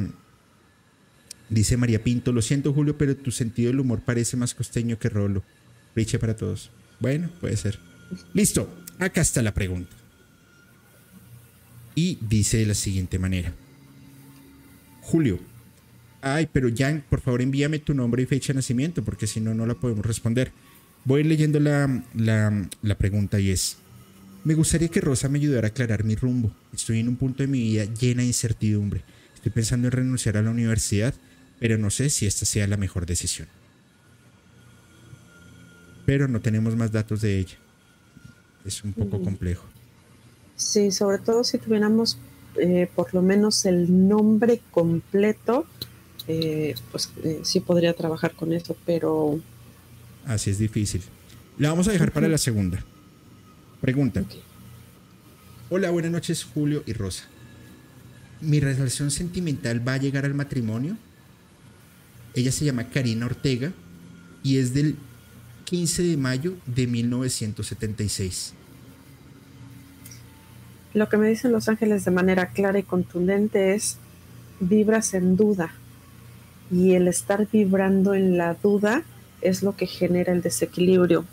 [1.50, 5.10] dice María Pinto, lo siento Julio, pero tu sentido del humor parece más costeño que
[5.10, 5.44] rolo.
[5.96, 6.72] Riche para todos.
[7.00, 7.80] Bueno, puede ser.
[8.34, 9.96] Listo, acá está la pregunta
[11.96, 13.54] y dice de la siguiente manera.
[15.02, 15.40] Julio,
[16.22, 19.54] ay, pero Jan, por favor envíame tu nombre y fecha de nacimiento, porque si no,
[19.54, 20.52] no la podemos responder.
[21.06, 23.78] Voy leyendo la, la, pregunta y es,
[24.44, 26.52] me gustaría que Rosa me ayudara a aclarar mi rumbo.
[26.74, 29.04] Estoy en un punto de mi vida llena de incertidumbre.
[29.36, 31.14] Estoy pensando en renunciar a la universidad,
[31.66, 33.48] pero no sé si esta sea la mejor decisión.
[36.06, 37.56] Pero no tenemos más datos de ella.
[38.64, 39.66] Es un poco complejo.
[40.56, 42.20] Sí, sobre todo si tuviéramos
[42.62, 45.66] eh, por lo menos el nombre completo,
[46.28, 49.40] eh, pues eh, sí podría trabajar con eso, pero...
[50.28, 51.02] Así es difícil.
[51.58, 52.86] La vamos a dejar para la segunda.
[53.82, 54.24] Pregunta.
[55.72, 57.24] Hola, buenas noches Julio y Rosa.
[58.40, 60.96] ¿Mi relación sentimental va a llegar al matrimonio?
[62.36, 63.72] Ella se llama Karina Ortega
[64.44, 64.98] y es del
[65.64, 68.54] 15 de mayo de 1976.
[70.94, 73.98] Lo que me dicen los ángeles de manera clara y contundente es,
[74.60, 75.74] vibras en duda.
[76.72, 79.04] Y el estar vibrando en la duda
[79.42, 81.26] es lo que genera el desequilibrio.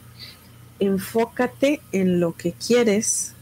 [0.78, 3.34] Enfócate en lo que quieres,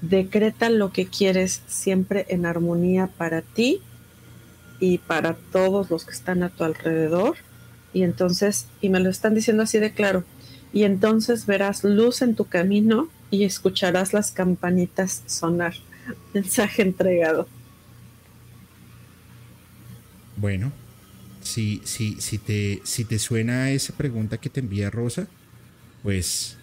[0.00, 3.82] decreta lo que quieres siempre en armonía para ti
[4.80, 7.36] y para todos los que están a tu alrededor.
[7.92, 10.24] Y entonces, y me lo están diciendo así de claro,
[10.72, 15.74] y entonces verás luz en tu camino y escucharás las campanitas sonar.
[16.34, 17.48] Mensaje entregado.
[20.36, 20.72] Bueno,
[21.42, 25.26] si, si, si, te, si te suena esa pregunta que te envía Rosa,
[26.02, 26.56] pues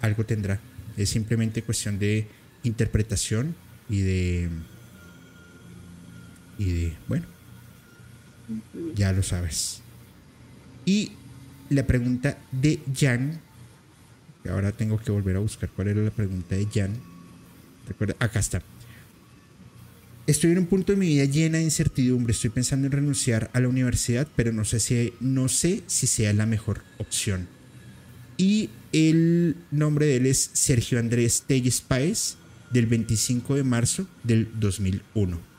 [0.00, 0.60] algo tendrá.
[0.96, 2.28] Es simplemente cuestión de
[2.62, 3.54] interpretación
[3.88, 4.48] y de...
[6.56, 7.26] Y de, bueno,
[8.94, 9.80] ya lo sabes.
[10.84, 11.12] Y
[11.70, 13.40] la pregunta de Jan,
[14.48, 16.92] ahora tengo que volver a buscar cuál era la pregunta de Jan.
[17.88, 18.62] Recuerda, acá está.
[20.26, 22.32] Estoy en un punto de mi vida llena de incertidumbre.
[22.32, 26.32] Estoy pensando en renunciar a la universidad, pero no sé si, no sé si sea
[26.32, 27.46] la mejor opción.
[28.38, 32.36] Y el nombre de él es Sergio Andrés Telles Páez,
[32.70, 35.53] del 25 de marzo del 2001.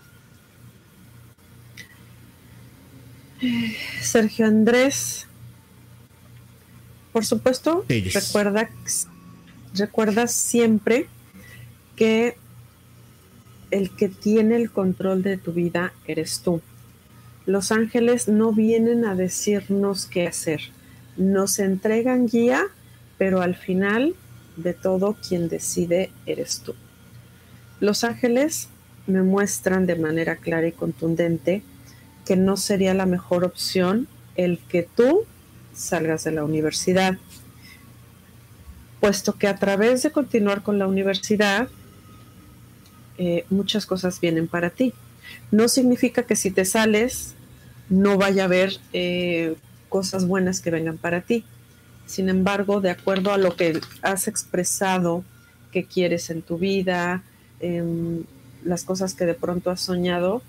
[4.02, 5.28] Sergio Andrés,
[7.12, 8.70] por supuesto, recuerda,
[9.74, 11.08] recuerda siempre
[11.96, 12.38] que
[13.72, 16.62] el que tiene el control de tu vida eres tú.
[17.46, 20.62] Los ángeles no vienen a decirnos qué hacer,
[21.18, 22.64] nos entregan guía,
[23.18, 24.16] pero al final
[24.58, 26.74] de todo quien decide eres tú.
[27.80, 28.70] Los ángeles
[29.08, 31.62] me muestran de manera clara y contundente
[32.26, 35.26] que no sería la mejor opción el que tú
[35.74, 37.18] salgas de la universidad,
[39.00, 41.68] puesto que a través de continuar con la universidad,
[43.18, 44.94] eh, muchas cosas vienen para ti.
[45.52, 47.36] No significa que si te sales
[47.90, 49.56] no vaya a haber eh,
[49.90, 51.46] cosas buenas que vengan para ti.
[52.06, 55.24] Sin embargo, de acuerdo a lo que has expresado
[55.72, 57.24] que quieres en tu vida,
[57.60, 58.24] em,
[58.64, 60.42] las cosas que de pronto has soñado,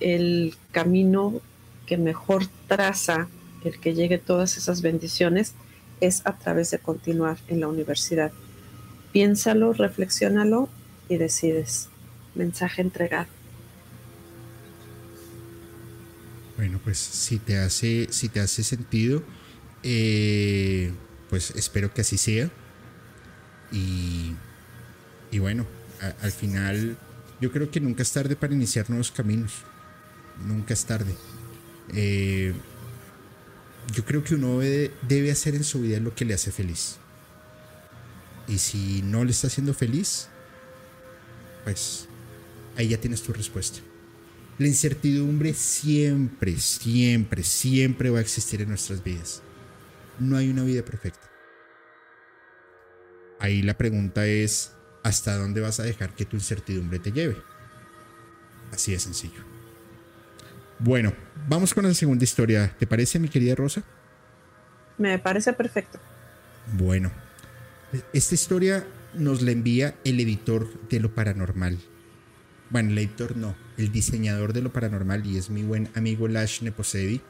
[0.00, 1.40] el camino
[1.86, 3.28] que mejor traza
[3.64, 5.54] el que llegue todas esas bendiciones
[6.00, 8.32] es a través de continuar en la universidad.
[9.12, 10.68] Piénsalo, reflexiónalo
[11.08, 11.88] y decides
[12.34, 13.28] mensaje entregado.
[16.56, 19.22] Bueno, pues si te hace, si te hace sentido,
[19.82, 20.92] eh,
[21.28, 22.50] pues espero que así sea.
[23.72, 24.34] Y,
[25.30, 25.66] y bueno,
[26.22, 26.96] al final
[27.40, 29.64] yo creo que nunca es tarde para iniciar nuevos caminos.
[30.44, 31.14] Nunca es tarde.
[31.94, 32.52] Eh,
[33.92, 36.96] yo creo que uno debe, hacer en su vida lo que le hace feliz.
[38.48, 40.28] Y si no le está haciendo feliz,
[41.64, 42.08] pues
[42.76, 43.80] ahí ya tienes tu respuesta.
[44.58, 49.42] La incertidumbre siempre, siempre, siempre va a existir en nuestras vidas.
[50.18, 51.30] No hay una vida perfecta.
[53.38, 57.36] Ahí la pregunta es, ¿hasta dónde vas a dejar que tu incertidumbre te lleve?
[58.72, 59.55] Así de sencillo.
[60.78, 61.12] Bueno,
[61.48, 62.74] vamos con la segunda historia.
[62.78, 63.82] ¿Te parece, mi querida Rosa?
[64.98, 65.98] Me parece perfecto.
[66.72, 67.10] Bueno,
[68.12, 71.78] esta historia nos la envía el editor de lo paranormal,
[72.68, 76.62] bueno, el editor no, el diseñador de lo paranormal y es mi buen amigo Lash
[76.62, 77.20] Neposedi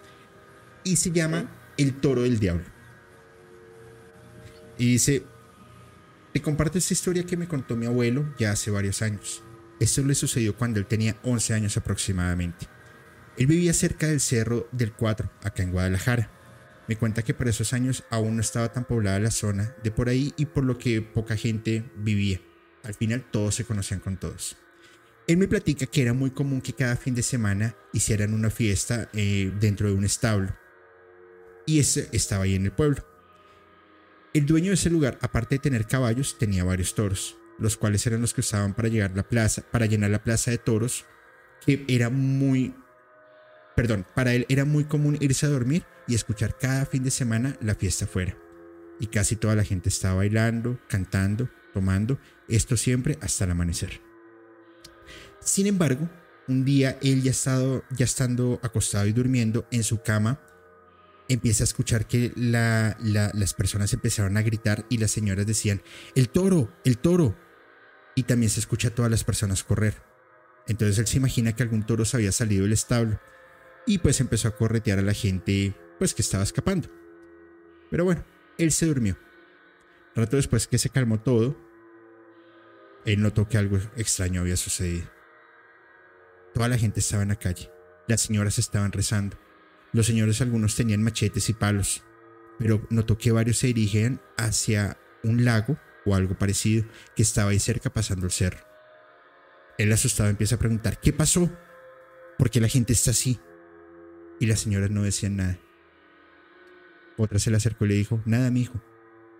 [0.82, 2.64] y se llama El Toro del Diablo.
[4.78, 5.24] Y dice,
[6.32, 9.42] te comparto esta historia que me contó mi abuelo ya hace varios años.
[9.78, 12.66] Esto le sucedió cuando él tenía 11 años aproximadamente.
[13.38, 16.30] Él vivía cerca del Cerro del Cuatro, acá en Guadalajara.
[16.88, 20.08] Me cuenta que por esos años aún no estaba tan poblada la zona de por
[20.08, 22.40] ahí y por lo que poca gente vivía.
[22.84, 24.56] Al final todos se conocían con todos.
[25.26, 29.10] Él me platica que era muy común que cada fin de semana hicieran una fiesta
[29.12, 30.56] eh, dentro de un establo.
[31.66, 33.04] Y ese estaba ahí en el pueblo.
[34.32, 38.20] El dueño de ese lugar, aparte de tener caballos, tenía varios toros, los cuales eran
[38.20, 41.06] los que usaban para llegar la plaza, para llenar la plaza de toros,
[41.64, 42.74] que era muy
[43.76, 47.56] perdón, para él era muy común irse a dormir y escuchar cada fin de semana
[47.60, 48.36] la fiesta fuera.
[48.98, 54.00] Y casi toda la gente estaba bailando, cantando, tomando, esto siempre hasta el amanecer.
[55.40, 56.08] Sin embargo,
[56.48, 60.40] un día él ya, estado, ya estando acostado y durmiendo en su cama,
[61.28, 65.82] empieza a escuchar que las personas empezaron a gritar y las señoras decían,
[66.14, 67.36] el toro, el toro.
[68.14, 69.94] Y también se escucha a todas las personas correr.
[70.66, 73.20] Entonces él se imagina que algún toro se había salido del establo
[73.86, 76.88] y pues empezó a corretear a la gente pues que estaba escapando.
[77.90, 78.24] Pero bueno,
[78.58, 79.16] él se durmió.
[80.14, 81.56] Rato después que se calmó todo,
[83.04, 85.08] él notó que algo extraño había sucedido.
[86.52, 87.70] Toda la gente estaba en la calle.
[88.08, 89.38] Las señoras estaban rezando.
[89.92, 92.02] Los señores algunos tenían machetes y palos,
[92.58, 96.84] pero notó que varios se dirigían hacia un lago o algo parecido
[97.14, 98.58] que estaba ahí cerca pasando el cerro.
[99.78, 101.50] Él asustado empieza a preguntar, ¿qué pasó?
[102.38, 103.38] ¿Por qué la gente está así?
[104.40, 105.58] Y las señoras no decían nada.
[107.16, 108.68] Otra se le acercó y le dijo, nada, mi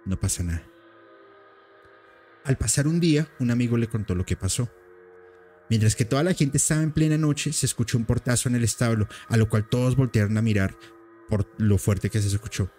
[0.06, 0.62] no pasa nada.
[2.44, 4.70] Al pasar un día, un amigo le contó lo que pasó.
[5.68, 8.64] Mientras que toda la gente estaba en plena noche, se escuchó un portazo en el
[8.64, 10.76] establo, a lo cual todos voltearon a mirar
[11.28, 12.70] por lo fuerte que se escuchó.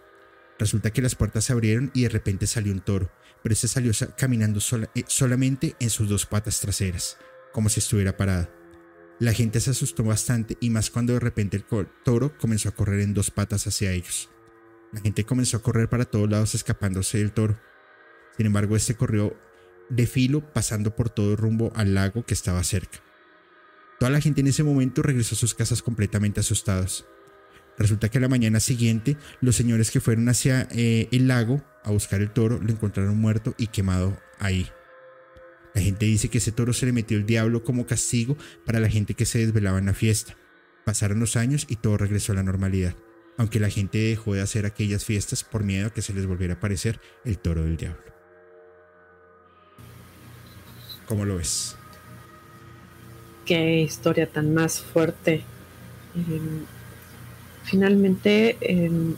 [0.57, 3.11] Resulta que las puertas se abrieron y de repente salió un toro,
[3.43, 4.59] pero este salió caminando
[4.95, 7.17] eh, solamente en sus dos patas traseras,
[7.51, 8.56] como si estuviera parado.
[9.19, 11.65] La gente se asustó bastante y más cuando de repente el
[12.03, 14.29] toro comenzó a correr en dos patas hacia ellos.
[14.93, 17.59] La gente comenzó a correr para todos lados escapándose del toro.
[18.37, 19.35] Sin embargo, este corrió
[19.89, 22.99] de filo pasando por todo rumbo al lago que estaba cerca.
[23.99, 27.07] Toda la gente en ese momento regresó a sus casas completamente asustados.
[27.79, 31.91] Resulta que a la mañana siguiente, los señores que fueron hacia eh, el lago a
[31.91, 34.69] buscar el toro lo encontraron muerto y quemado ahí.
[35.77, 38.89] La gente dice que ese toro se le metió el diablo como castigo para la
[38.89, 40.35] gente que se desvelaba en la fiesta.
[40.83, 42.95] Pasaron los años y todo regresó a la normalidad,
[43.37, 46.55] aunque la gente dejó de hacer aquellas fiestas por miedo a que se les volviera
[46.55, 48.01] a aparecer el toro del diablo.
[51.05, 51.75] ¿Cómo lo ves?
[53.45, 55.43] Qué historia tan más fuerte.
[56.15, 56.65] Em,
[57.65, 59.13] finalmente, em,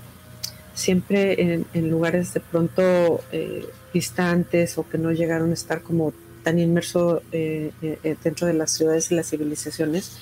[0.73, 6.59] siempre en, lugares de pronto eh, distantes o que no llegaron a estar como tan
[6.59, 10.17] inmerso eh, eh, dentro de las ciudades y las civilizaciones,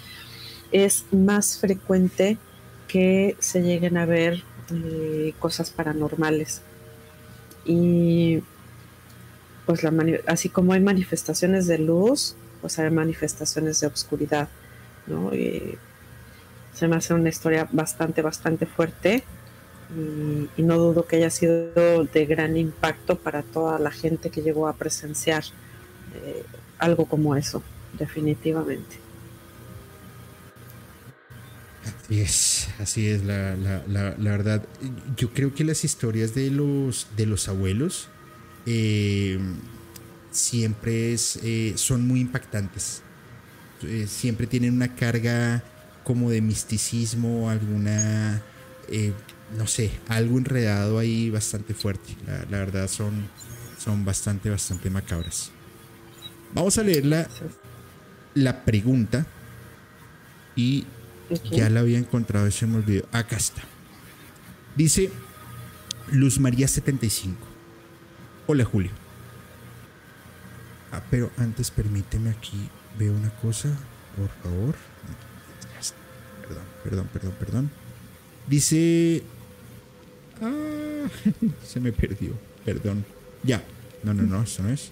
[0.71, 2.37] es más frecuente
[2.87, 4.43] que se lleguen a ver
[5.39, 6.61] cosas paranormales.
[7.65, 8.43] Y
[9.65, 9.81] pues
[10.25, 14.49] así como hay manifestaciones de luz, pues hay manifestaciones de oscuridad,
[16.73, 19.23] se me hace una historia bastante, bastante fuerte
[20.57, 24.67] y, no dudo que haya sido de gran impacto para toda la gente que llegó
[24.67, 25.43] a presenciar
[26.25, 26.43] eh,
[26.79, 27.61] algo como eso,
[27.97, 28.97] definitivamente.
[31.85, 34.63] Así es, así es la, la, la, verdad.
[35.15, 38.09] Yo creo que las historias de los, de los abuelos
[38.65, 39.39] eh,
[40.31, 43.01] siempre es, eh, son muy impactantes.
[44.07, 45.63] Siempre tienen una carga
[46.03, 48.41] como de misticismo, alguna,
[49.55, 52.15] no sé, algo enredado ahí bastante fuerte.
[52.49, 53.27] La, verdad son,
[53.77, 55.51] son bastante, bastante macabras.
[56.53, 57.27] Vamos a leer la,
[58.34, 59.26] la pregunta
[60.56, 60.85] y
[61.51, 63.06] ya la había encontrado, se me olvidó.
[63.11, 63.61] Acá está.
[64.76, 65.11] Dice
[66.11, 67.38] Luz María 75.
[68.48, 68.92] Hola Julio.
[70.92, 73.69] Ah, pero antes permíteme aquí, veo una cosa,
[74.16, 74.76] por favor.
[76.48, 77.72] Perdón, perdón, perdón, perdón.
[78.48, 79.24] Dice...
[80.42, 81.08] Ah,
[81.66, 82.32] se me perdió,
[82.64, 83.06] perdón.
[83.43, 83.64] Ya,
[84.03, 84.92] no, no, no, eso no es.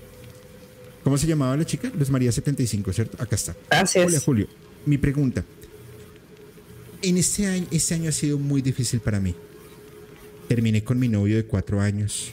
[1.06, 1.92] ¿Cómo se llamaba la chica?
[1.96, 3.22] Luz María 75, ¿cierto?
[3.22, 3.56] Acá está.
[3.70, 4.08] Gracias.
[4.08, 4.48] Hola Julio,
[4.88, 5.46] mi pregunta.
[7.04, 9.36] En este año, este año ha sido muy difícil para mí.
[10.48, 12.32] Terminé con mi novio de cuatro años.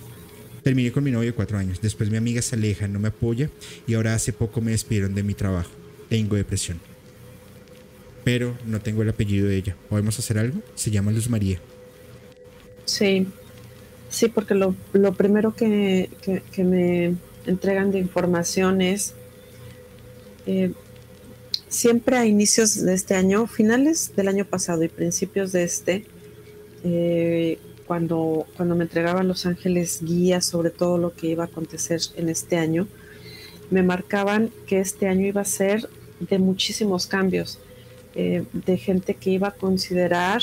[0.63, 1.83] Terminé con mi novio de cuatro años.
[1.83, 3.51] Después mi amiga se aleja, no me apoya
[3.87, 5.71] y ahora hace poco me despidieron de mi trabajo.
[6.09, 6.81] Tengo depresión.
[8.25, 9.77] Pero no tengo el apellido de ella.
[9.91, 10.63] ¿Podemos hacer algo?
[10.77, 11.61] Se llama Luz María.
[12.87, 13.27] Sí,
[14.09, 14.75] sí, porque lo,
[15.13, 16.09] primero que,
[16.57, 19.15] me entregan de información es
[20.47, 20.73] eh,
[21.69, 26.05] siempre a inicios de este año, finales del año pasado y principios de este,
[26.85, 32.01] eh, cuando, cuando me entregaban los ángeles guías sobre todo lo que iba a acontecer
[32.17, 32.87] en este año,
[33.71, 35.89] me marcaban que este año iba a ser
[36.21, 37.59] de muchísimos cambios,
[38.15, 40.43] eh, de gente que iba a considerar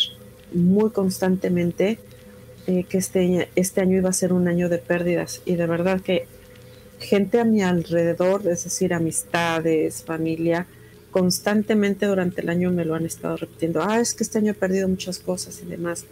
[0.53, 1.99] muy constantemente
[2.87, 5.41] que este, este año iba a ser un año de pérdidas.
[5.43, 6.27] Y de verdad que
[6.99, 10.67] gente a mi alrededor, es decir, amistades, familia,
[11.11, 13.81] constantemente durante el año me lo han estado repitiendo.
[13.81, 16.05] Ah, es que este año he perdido muchas cosas y demás.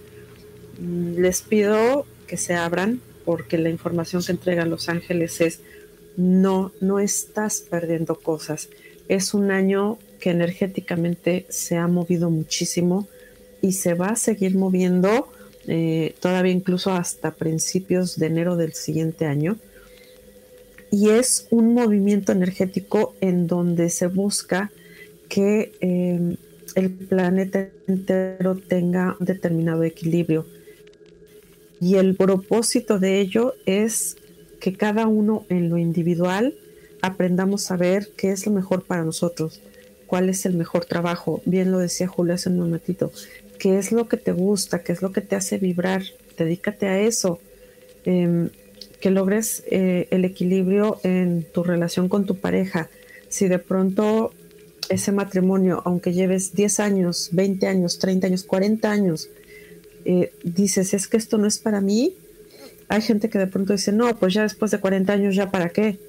[0.80, 5.60] Mm, les pido que se abran porque la información que entregan los ángeles es
[6.16, 8.70] no, no estás perdiendo cosas.
[9.08, 13.08] Es un año que energéticamente se ha movido muchísimo
[13.62, 15.32] y se va a seguir moviendo
[15.68, 19.58] eh, todavía incluso hasta principios de enero del siguiente año.
[20.92, 24.72] Y es un movimiento energético en donde se busca
[25.30, 26.38] que eh,
[26.76, 30.46] el planeta entero tenga un determinado equilibrio
[31.80, 34.18] y el propósito de ello es
[34.60, 36.56] que cada uno en lo individual
[37.02, 39.62] aprendamos a ver qué es lo mejor para nosotros,
[40.08, 41.42] cuál es el mejor trabajo.
[41.46, 43.12] Bien lo decía Julio hace un momentito,
[43.60, 46.02] qué es lo que te gusta, qué es lo que te hace vibrar.
[46.38, 47.40] Dedícate a eso.
[48.06, 48.50] Em,
[49.00, 52.90] que logres eh, el equilibrio en tu relación con tu pareja.
[53.30, 54.34] Si de pronto
[54.90, 59.30] ese matrimonio, aunque lleves 10 años, 20 años, 30 años, 40 años,
[60.06, 62.14] eh, dices, es que esto no es para mí,
[62.88, 65.70] hay gente que de pronto dice, no, pues ya después de 40 años, ¿ya para
[65.70, 66.00] qué?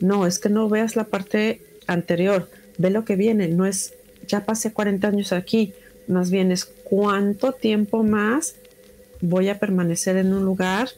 [0.00, 2.50] No, es que no veas la parte anterior.
[2.76, 3.94] ve lo que viene, no es
[4.26, 5.74] ya pasé 40 años aquí,
[6.08, 8.56] más bien es cuánto tiempo más
[9.20, 10.88] voy a permanecer en un lugar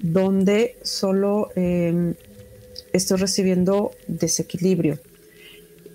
[0.00, 2.14] donde solo em,
[2.92, 4.98] estoy recibiendo desequilibrio.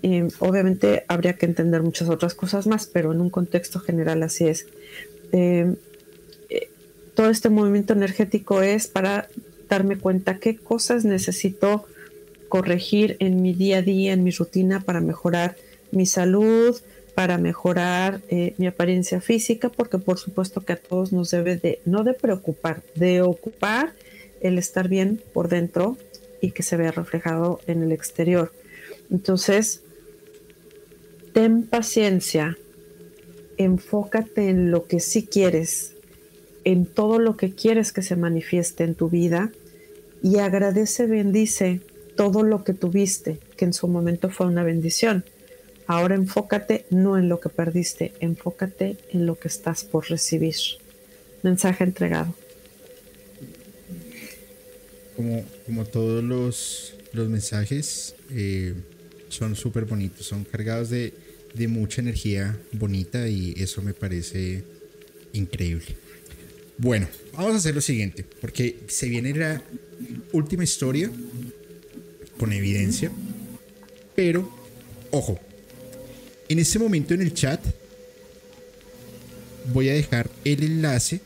[0.02, 4.46] Em, obviamente habría que entender muchas otras cosas más, pero en un contexto general así
[4.46, 4.66] es.
[5.32, 5.76] Em,
[6.48, 6.68] eh,
[7.14, 9.28] todo este movimiento energético es para
[9.68, 11.86] darme cuenta qué cosas necesito
[12.48, 15.56] corregir en mi día a día, en mi rutina para mejorar
[15.90, 16.76] mi salud,
[17.16, 21.80] para mejorar eh, mi apariencia física, porque por supuesto que a todos nos debe de,
[21.86, 23.94] no de preocupar, de ocupar
[24.42, 25.96] el estar bien por dentro
[26.42, 28.52] y que se vea reflejado en el exterior.
[29.10, 29.80] Entonces,
[31.32, 32.58] ten paciencia,
[33.56, 35.94] enfócate en lo que sí quieres,
[36.64, 39.52] en todo lo que quieres que se manifieste en tu vida
[40.22, 41.80] y agradece, bendice
[42.14, 45.24] todo lo que tuviste, que en su momento fue una bendición
[45.86, 50.56] Ahora enfócate no en lo que perdiste, enfócate en lo que estás por recibir.
[51.42, 52.34] Mensaje entregado.
[55.14, 58.74] Como, como todos los, los mensajes, eh,
[59.28, 61.14] son súper bonitos, son cargados de,
[61.54, 64.64] de mucha energía bonita y eso me parece
[65.32, 65.96] increíble.
[66.78, 69.62] Bueno, vamos a hacer lo siguiente, porque se viene la
[70.32, 71.10] última historia
[72.38, 73.10] con evidencia,
[74.14, 74.50] pero
[75.10, 75.40] ojo,
[76.48, 77.60] en este momento en el chat
[79.72, 81.20] voy a dejar el enlace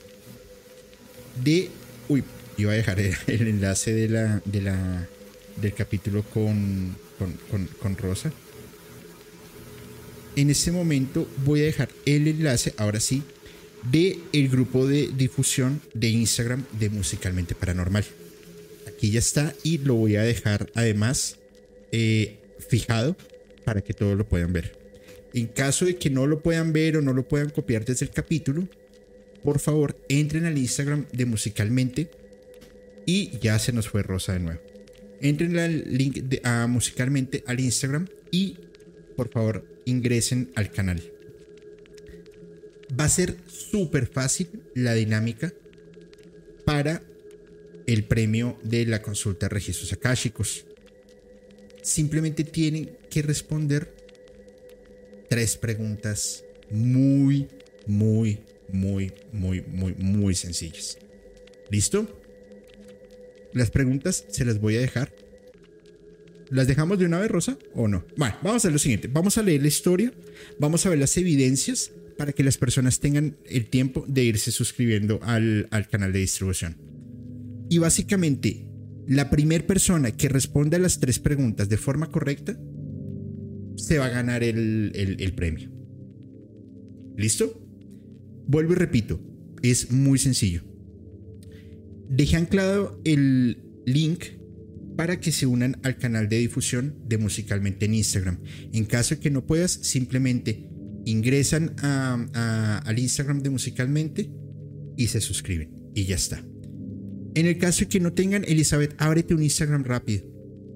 [1.42, 1.70] de...
[2.08, 2.24] Uy,
[2.57, 5.08] iba a dejar el, enlace de la, de la,
[5.57, 6.97] del capítulo con,
[7.81, 8.32] con, Rosa.
[10.36, 13.23] En este momento voy a dejar el enlace, ahora sí,
[13.90, 18.05] de el grupo de difusión de Instagram de Musicalmente Paranormal.
[18.89, 21.36] Aquí ya está y lo voy a dejar además
[21.92, 23.16] eh, fijado
[23.65, 24.80] para que todos lo puedan ver.
[25.34, 28.10] En caso de que no lo puedan ver o no lo puedan copiar desde el
[28.10, 28.68] capítulo,
[29.42, 32.10] por favor entren al Instagram de Musicalmente
[33.07, 34.60] y ya se nos fue Rosa de nuevo.
[35.20, 38.59] Entren al link de, Musicalmente al Instagram y
[39.17, 41.02] por favor ingresen al canal.
[42.99, 45.52] Va a ser súper fácil la dinámica
[46.65, 47.02] para
[47.86, 50.65] el premio de la consulta de registros akáshicos.
[51.83, 53.94] Simplemente tienen que responder
[55.31, 57.47] tres preguntas muy,
[57.86, 58.41] muy,
[58.73, 60.99] muy, muy, muy, muy sencillas.
[61.70, 62.20] ¿Listo?
[63.55, 65.15] Las preguntas se las voy a dejar.
[66.50, 67.57] ¿Las dejamos de una vez, Rosa?
[67.75, 68.05] ¿O no?
[68.17, 69.07] Bueno, vamos a hacer lo siguiente.
[69.07, 70.12] Vamos a leer la historia,
[70.59, 75.20] vamos a ver las evidencias para que las personas tengan el tiempo de irse suscribiendo
[75.23, 76.76] al, canal de distribución.
[77.70, 78.67] Y básicamente,
[79.07, 82.59] la primera persona que responda a las tres preguntas de forma correcta
[83.84, 85.70] se va a ganar el, premio.
[87.17, 87.67] ¿Listo?
[88.47, 89.20] Vuelvo y repito,
[89.62, 90.62] es muy sencillo.
[92.09, 94.25] Dejé anclado el link
[94.97, 98.39] para que se unan al canal de difusión de Musicalmente en Instagram.
[98.73, 100.68] En caso de que no puedas, simplemente
[101.05, 104.31] ingresan al Instagram de Musicalmente
[104.97, 105.75] y se suscriben.
[105.94, 106.44] Y ya está.
[107.34, 110.25] En el caso de que no tengan, Elizabeth, ábrete un Instagram rápido.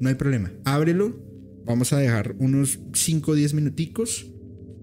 [0.00, 0.52] No hay problema.
[0.65, 1.24] Ábrelo
[1.65, 4.31] Vamos a dejar unos 5 o 10 minuticos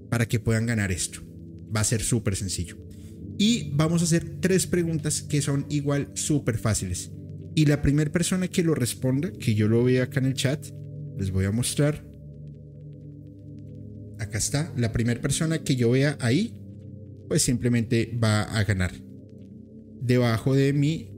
[0.10, 1.22] para que puedan ganar esto.
[1.76, 2.78] Va a ser súper sencillo.
[3.38, 7.12] Y vamos a hacer tres preguntas que son igual súper fáciles.
[7.56, 10.66] Y la primera persona que lo responda, que yo lo vea acá en el chat,
[11.18, 12.06] les voy a mostrar.
[14.20, 14.74] Acá está.
[14.78, 16.58] La primera persona que yo vea ahí,
[17.28, 18.92] pues simplemente va a ganar.
[20.02, 21.12] Debajo de mi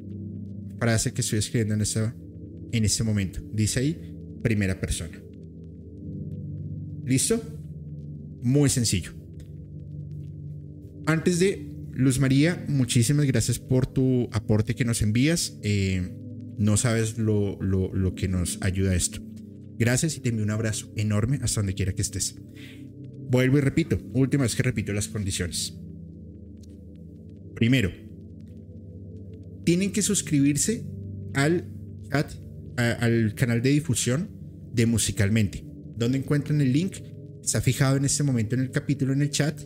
[0.79, 2.15] frase que estoy escribiendo en, esta,
[2.71, 3.41] en este momento.
[3.53, 5.22] Dice ahí, primera persona.
[7.05, 7.41] ¿Listo?
[8.41, 9.11] Muy sencillo.
[11.05, 15.59] Antes de Luz María, muchísimas gracias por tu aporte que nos envías.
[15.63, 16.15] Eh,
[16.57, 19.19] no sabes lo, lo, que nos ayuda esto.
[19.77, 22.35] Gracias y te envío un abrazo enorme hasta donde quiera que estés.
[23.29, 25.77] Vuelvo y repito, última vez que repito las condiciones.
[27.55, 27.91] Primero,
[29.65, 30.85] tienen que suscribirse
[31.33, 31.69] al
[32.77, 34.29] al canal de difusión
[34.73, 35.72] de Musicalmente.
[36.03, 36.97] ¿Dónde encuentran el link?
[37.41, 39.59] Está fijado en este momento en el capítulo en el chat.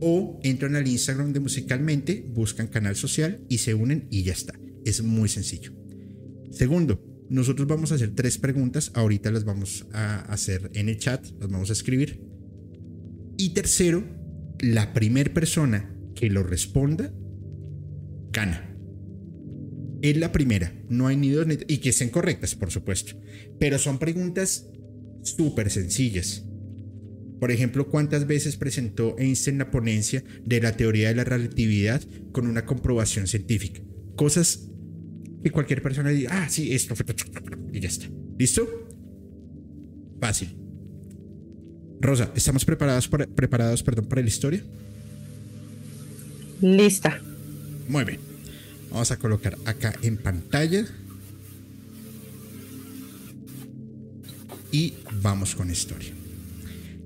[0.00, 4.58] O entran al Instagram de Musicalmente, buscan canal social y se unen y ya está.
[4.84, 5.72] Es muy sencillo.
[6.50, 8.90] Segundo, nosotros vamos a hacer tres preguntas.
[8.94, 12.22] Ahorita las vamos a hacer en el chat, las vamos a escribir.
[13.36, 14.02] Y tercero,
[14.60, 17.12] la primera persona que lo responda
[18.32, 18.70] gana.
[20.00, 23.18] Es la primera, no hay ni dos ni y que sean correctas, por supuesto.
[23.58, 24.68] Pero son preguntas
[25.24, 26.44] súper sencillas.
[27.40, 32.46] Por ejemplo, ¿cuántas veces presentó Einstein la ponencia de la teoría de la relatividad con
[32.46, 33.82] una comprobación científica?
[34.16, 34.70] Cosas
[35.42, 37.04] que cualquier persona diga, ah, sí, esto fue...
[37.72, 38.06] Y ya está.
[38.38, 38.66] ¿Listo?
[40.20, 40.56] Fácil.
[42.00, 44.62] Rosa, ¿estamos preparados para, preparados perdón, para la historia?
[46.60, 47.20] Lista.
[47.88, 48.20] Muy bien.
[48.90, 50.86] Vamos a colocar acá en pantalla.
[54.72, 54.94] Y
[55.24, 56.12] vamos con historia.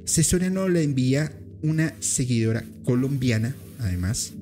[0.04, 1.32] Esta historia nos la envía
[1.62, 4.32] una seguidora colombiana, además,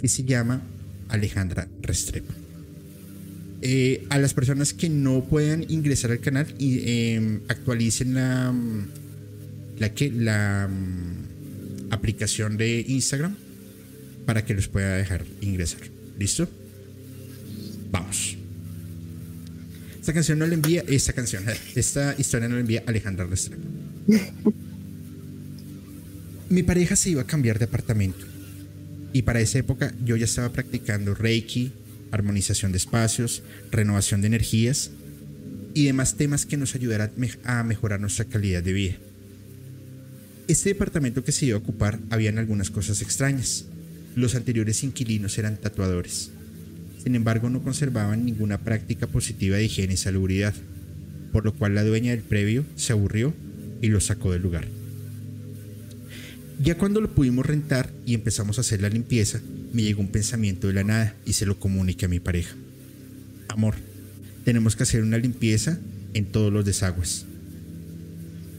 [0.00, 0.62] que se llama
[1.08, 2.32] Alejandra Restrepo.
[3.62, 8.54] Eh, a las personas que no puedan ingresar al canal em, actualicen la,
[9.78, 13.34] la, que, la mm, aplicación de Instagram
[14.24, 15.80] para que los pueda dejar ingresar.
[16.16, 16.48] ¿Listo?
[17.90, 18.35] Vamos.
[20.06, 21.42] Esta canción no la envía, esta canción,
[21.74, 23.64] esta historia no la envía Alejandra Restrepo.
[26.48, 28.24] Mi pareja se iba a cambiar de apartamento
[29.12, 31.72] y para esa época yo ya estaba practicando Reiki,
[32.12, 34.92] armonización de espacios, renovación de energías
[35.74, 37.10] y demás temas que nos ayudarán
[37.42, 38.94] a mejorar nuestra calidad de vida.
[40.46, 43.64] Este departamento que se iba a ocupar habían algunas cosas extrañas.
[44.14, 46.30] Los anteriores inquilinos eran tatuadores.
[47.06, 50.52] Sin embargo, no conservaban ninguna práctica positiva de higiene y salubridad,
[51.30, 53.32] por lo cual la dueña del previo se aburrió
[53.80, 54.66] y lo sacó del lugar.
[56.60, 59.40] Ya cuando lo pudimos rentar y empezamos a hacer la limpieza,
[59.72, 62.56] me llegó un pensamiento de la nada y se lo comuniqué a mi pareja.
[63.46, 63.76] Amor,
[64.44, 65.78] tenemos que hacer una limpieza
[66.12, 67.24] en todos los desagües.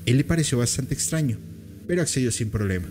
[0.05, 1.37] Él le pareció bastante extraño,
[1.85, 2.87] pero accedió sin problema.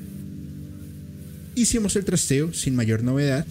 [1.54, 3.46] Hicimos el trasteo sin mayor novedad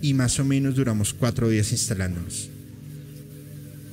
[0.00, 2.50] y más o menos duramos cuatro días instalándonos.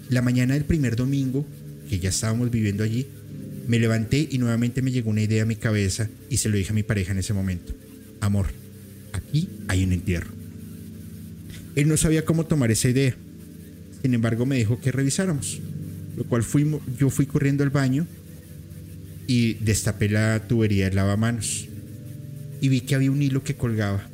[0.10, 1.46] La mañana del primer domingo,
[1.90, 3.08] que ya estábamos viviendo allí,
[3.68, 6.72] me levanté y nuevamente me llegó una idea a mi cabeza y se lo dije
[6.72, 7.74] a mi pareja en ese momento.
[8.22, 8.48] Amor,
[9.14, 10.30] aquí hay un entierro.
[11.76, 13.16] Él no sabía cómo tomar esa idea.
[14.02, 15.60] Sin embargo, me dijo que revisáramos.
[16.16, 18.08] Lo cual fuimos, yo fui corriendo al baño
[19.28, 21.68] y destapé la tubería del lavamanos.
[22.62, 24.08] Y vi que había un hilo que colgaba.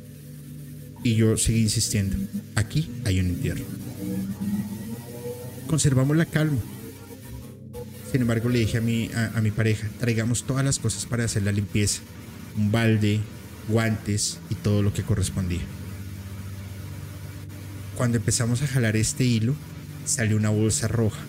[1.02, 2.16] Y yo seguí insistiendo.
[2.54, 3.64] Aquí hay un entierro.
[5.66, 6.58] Conservamos la calma
[8.12, 11.44] sin embargo, le dije a mi, a, mi pareja, traigamos todas las cosas para hacer
[11.44, 12.02] la limpieza.
[12.58, 13.20] Un balde,
[13.68, 15.62] guantes y todo lo que correspondía.
[17.96, 19.54] Cuando empezamos a jalar este hilo,
[20.04, 21.20] salió una bolsa roja.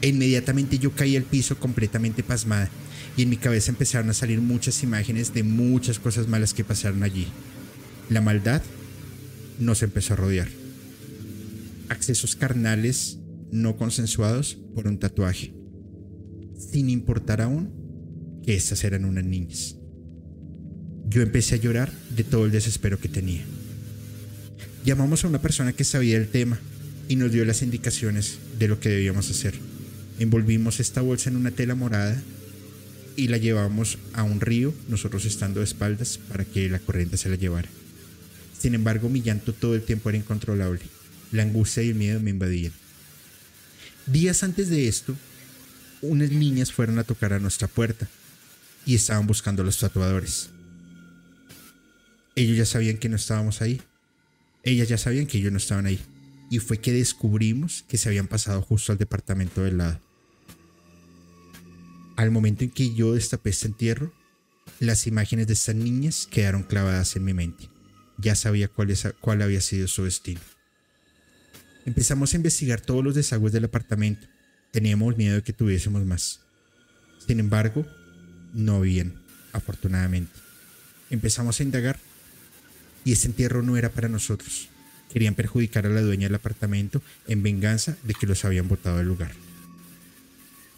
[0.00, 2.68] E inmediatamente yo caí al piso completamente pasmada
[3.16, 7.04] y en mi cabeza empezaron a salir muchas imágenes de muchas cosas malas que pasaron
[7.04, 7.28] allí.
[8.10, 8.60] La maldad
[9.64, 10.48] nos empezó a rodear.
[11.88, 13.18] Accesos carnales
[13.50, 15.52] no consensuados por un tatuaje
[16.70, 17.70] sin importar aún
[18.44, 19.76] que estas eran unas niñas.
[21.08, 23.42] Yo empecé a llorar de todo el desespero que tenía.
[24.84, 26.58] Llamamos a una persona que sabía el tema
[27.08, 29.54] y nos dio las indicaciones de lo que debíamos hacer.
[30.18, 32.20] Envolvimos esta bolsa en una tela morada
[33.16, 37.28] y la llevamos a un río, nosotros estando de espaldas para que la corriente se
[37.28, 37.68] la llevara.
[38.62, 40.82] Sin embargo, mi llanto todo el tiempo era incontrolable.
[41.32, 42.72] La angustia y el miedo me invadían.
[44.06, 45.16] Días antes de esto,
[46.00, 48.08] unas niñas fueron a tocar a nuestra puerta
[48.86, 50.50] y estaban buscando a los tatuadores.
[52.36, 53.82] Ellos ya sabían que no estábamos ahí.
[54.62, 55.98] Ellas ya sabían que ellos no estaban ahí.
[56.48, 60.00] Y fue que descubrimos que se habían pasado justo al departamento del lado.
[62.14, 64.14] Al momento en que yo destapé este entierro,
[64.78, 67.71] las imágenes de estas niñas quedaron clavadas en mi mente.
[68.18, 70.40] Ya sabía cuál, había sido su destino.
[71.84, 74.28] Empezamos a investigar todos los desagües del apartamento
[74.72, 76.40] Teníamos miedo de que tuviésemos más.
[77.24, 77.86] Sin embargo,
[78.54, 79.14] no bien,
[79.52, 80.32] afortunadamente.
[81.10, 82.00] Empezamos a indagar
[83.04, 84.70] y ese entierro no era para nosotros.
[85.12, 89.08] Querían perjudicar a la dueña del apartamento en venganza de que los habían botado del
[89.08, 89.32] lugar.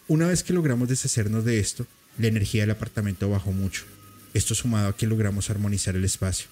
[0.08, 1.86] Una vez que logramos deshacernos de esto,
[2.18, 3.84] la energía del apartamento bajó mucho.
[4.34, 6.48] Esto sumado a que logramos armonizar el espacio.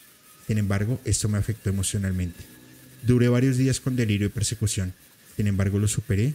[0.47, 2.45] Sin embargo, esto me afectó emocionalmente.
[3.03, 4.93] Duré varios días con delirio y persecución.
[5.37, 6.35] Sin embargo, lo superé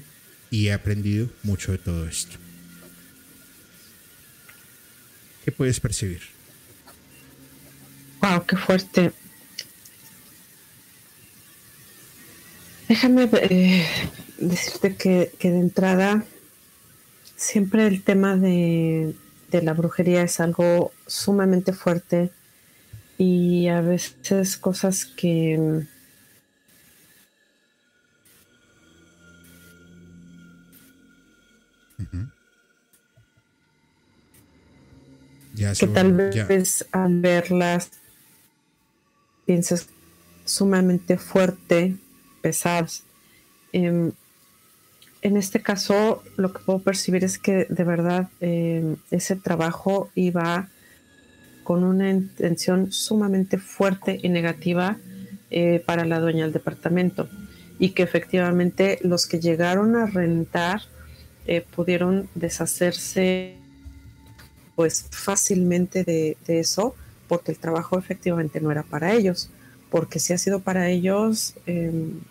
[0.50, 2.38] y he aprendido mucho de todo esto.
[5.44, 6.22] ¿Qué puedes percibir?
[8.22, 9.12] Wow, qué fuerte.
[12.90, 13.86] Déjame eh,
[14.38, 16.26] decirte que, que, de entrada
[17.36, 19.14] siempre el tema de,
[19.52, 22.32] de la brujería es algo sumamente fuerte
[23.18, 25.86] y a veces cosas que
[35.80, 37.90] que tal vez al verlas
[39.46, 39.88] piensas
[40.46, 41.96] sumamente fuerte,
[42.42, 43.04] pesadas.
[43.74, 44.12] Em,
[45.22, 50.70] en este caso, lo que puedo percibir es que de verdad em, ese trabajo iba
[51.68, 54.96] con una intención sumamente fuerte y negativa
[55.52, 57.28] eh, para la dueña del departamento.
[57.78, 60.84] Y que efectivamente los que llegaron a rentar
[61.46, 63.56] eh, pudieron deshacerse
[64.78, 66.96] pues fácilmente de, eso
[67.28, 69.50] porque el trabajo efectivamente no era para ellos.
[69.92, 72.22] Porque si ha sido para ellos em,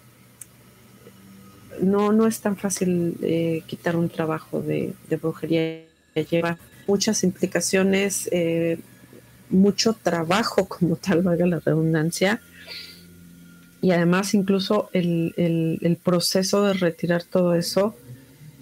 [1.82, 5.82] no, no es tan fácil eh, quitar un trabajo de, brujería
[6.30, 6.56] lleva
[6.86, 8.30] muchas implicaciones
[9.50, 12.40] mucho trabajo como tal valga la redundancia
[13.80, 17.94] y además incluso el, proceso de retirar todo eso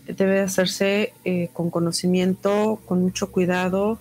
[0.06, 3.98] debe hacerse eh, con conocimiento, con mucho cuidado,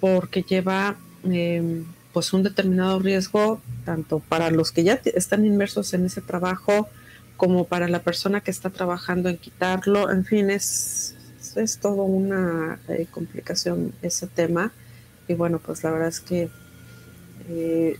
[0.00, 6.04] porque lleva em, pues un determinado riesgo tanto para los que ya están inmersos en
[6.04, 6.88] ese trabajo
[7.36, 10.10] como para la persona que está trabajando en quitarlo.
[10.10, 11.14] En fin, es,
[11.54, 14.72] es todo una eh, complicación ese tema.
[15.28, 16.48] Y bueno, pues la verdad es que
[17.48, 17.98] eh,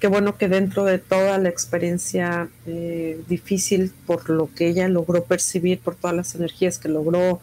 [0.00, 5.24] qué bueno que dentro de toda la experiencia eh, difícil por lo que ella logró
[5.24, 7.40] percibir, por todas las energías que logró,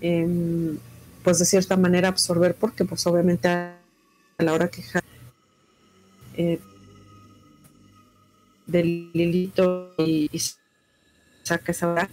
[0.00, 0.78] em,
[1.24, 3.76] pues de cierta manera absorber, porque pues obviamente a
[4.38, 4.82] la hora que
[6.36, 6.60] eh,
[8.66, 10.30] del hilito y,
[11.42, 12.08] saca esa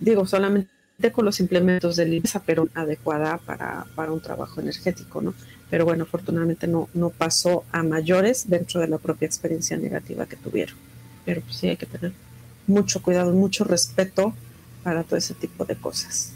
[0.00, 0.71] digo solamente
[1.12, 5.34] con los implementos de limpieza, pero adecuada para, para un trabajo energético, ¿no?
[5.72, 10.36] pero bueno, afortunadamente no, no pasó a mayores dentro de la propia experiencia negativa que
[10.36, 10.76] tuvieron.
[11.24, 12.12] Pero pues sí hay que tener
[12.66, 14.34] mucho cuidado, mucho respeto
[14.82, 16.32] para todo ese tipo de cosas.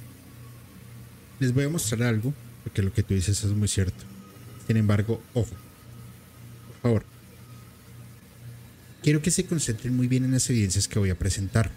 [1.39, 2.33] Les voy a mostrar algo,
[2.65, 4.05] porque lo que tú dices es muy cierto.
[4.67, 5.51] Sin embargo, ojo,
[6.68, 7.05] por favor,
[9.02, 11.70] quiero que se concentren muy bien en las evidencias que voy a presentar.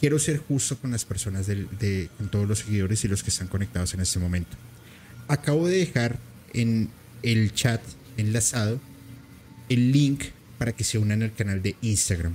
[0.00, 3.48] Quiero ser justo con las personas, de, con todos los seguidores y los que están
[3.48, 4.56] conectados en este momento.
[5.28, 6.18] Acabo de dejar
[6.54, 6.88] en
[7.22, 7.82] el chat
[8.16, 8.80] enlazado
[9.68, 10.24] el link
[10.56, 12.34] para que se unan al canal de Instagram.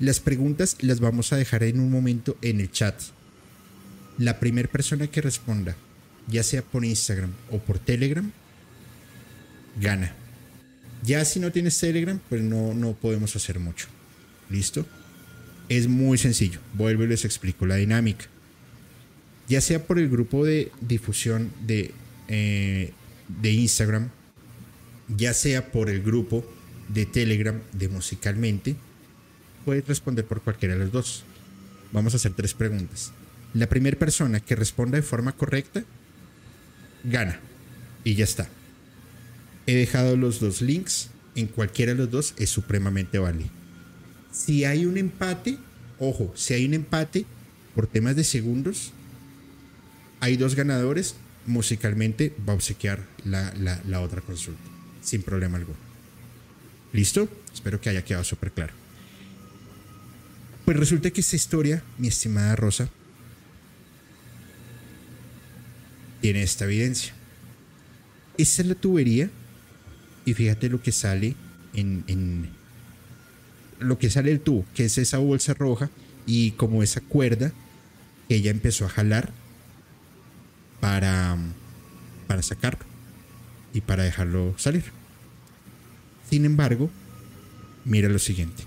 [0.00, 3.00] Las preguntas las vamos a dejar en un momento en el chat.
[4.18, 5.76] La primera persona que responda,
[6.26, 8.32] ya sea por Instagram o por Telegram,
[9.80, 10.12] gana.
[11.04, 13.86] Ya si no tienes Telegram, pues no, no podemos hacer mucho.
[14.50, 14.86] ¿Listo?
[15.68, 16.60] Es muy sencillo.
[16.74, 18.26] Vuelvo y les explico la dinámica
[19.48, 21.92] ya sea por el grupo de difusión de,
[22.28, 22.92] eh,
[23.40, 24.10] de Instagram,
[25.16, 26.44] ya sea por el grupo
[26.88, 28.76] de Telegram de Musicalmente,
[29.64, 31.24] puedes responder por cualquiera de los dos.
[31.92, 33.12] Vamos a hacer tres preguntas.
[33.54, 35.82] La primera persona que responda de forma correcta,
[37.04, 37.40] gana.
[38.04, 38.48] Y ya está.
[39.66, 41.10] He dejado los dos links.
[41.34, 43.57] En cualquiera de los dos es supremamente válido.
[44.32, 45.58] Si hay un empate,
[45.98, 47.24] ojo, si hay un empate
[47.74, 48.92] por temas de segundos,
[50.20, 51.14] hay dos ganadores,
[51.46, 54.62] musicalmente va a obsequiar la, otra consulta,
[55.02, 55.78] sin problema alguno.
[56.92, 57.28] ¿Listo?
[57.52, 58.72] Espero que haya quedado súper claro.
[60.64, 62.88] Pues resulta que esta historia, mi estimada Rosa,
[66.20, 67.14] tiene esta evidencia.
[68.36, 69.30] Esta es la tubería
[70.24, 71.34] y fíjate lo que sale
[71.74, 72.50] en, en
[73.78, 75.90] lo que sale el tubo, que es esa bolsa roja
[76.26, 77.52] y como esa cuerda
[78.28, 79.30] que ella empezó a jalar
[80.80, 81.36] para,
[82.26, 82.84] para sacarlo
[83.72, 84.84] y para dejarlo salir.
[86.28, 86.90] Sin embargo,
[87.84, 88.64] mira lo siguiente.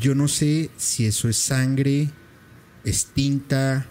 [0.00, 2.08] Yo no sé si eso es sangre,
[2.84, 3.86] extinta,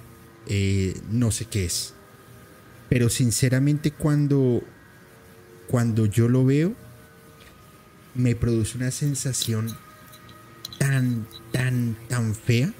[0.47, 1.93] eh, no sé qué es.
[2.89, 4.63] Pero sinceramente cuando,
[5.67, 6.75] cuando yo lo veo,
[8.15, 9.75] me produce una sensación
[10.77, 12.73] tan, tan, tan fea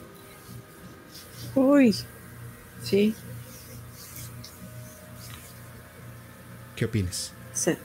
[1.57, 1.95] Uy,
[2.83, 3.15] sí.
[6.75, 7.33] ¿Qué opinas?
[7.51, 7.79] Se,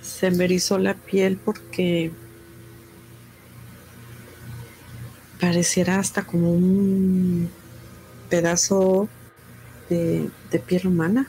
[0.00, 2.12] se me erizó la piel porque
[5.38, 7.50] pareciera hasta como un
[8.30, 9.10] pedazo
[9.90, 11.28] de, de, piel humana.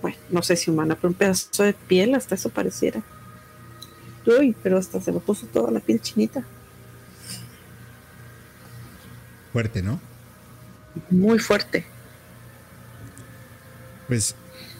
[0.00, 3.02] Bueno, no sé si humana, pero un pedazo de piel, hasta eso pareciera.
[4.26, 6.48] Uy, pero hasta se me puso toda la piel chinita.
[9.52, 10.00] Fuerte, ¿no?
[11.10, 11.86] Muy fuerte.
[14.06, 14.36] Pues,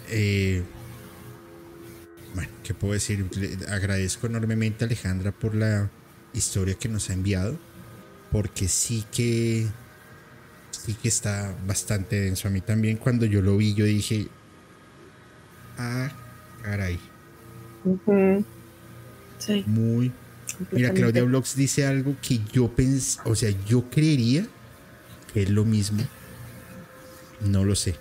[0.08, 0.64] eh,
[2.34, 3.28] bueno, ¿qué puedo decir?
[3.68, 5.90] agradezco enormemente a Alejandra por la
[6.32, 7.60] historia que nos ha enviado.
[8.30, 9.74] porque sí que
[10.70, 12.48] sí que está bastante denso.
[12.48, 14.32] A mí también cuando yo lo vi, yo dije,
[15.78, 16.12] ah,
[16.62, 17.00] caray.
[19.38, 19.64] Sí.
[19.66, 20.12] Muy.
[20.72, 24.46] Mira, Claudia Blogs dice algo que yo pensé, o sea, yo creería
[25.32, 26.02] que es lo mismo.
[27.40, 27.94] No lo sé.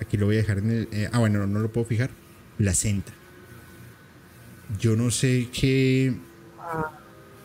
[0.00, 0.88] Aquí lo voy a dejar en el.
[0.92, 2.10] eh, ah, bueno, no, no lo puedo fijar.
[2.58, 3.12] Placenta.
[4.78, 6.14] Yo no sé qué.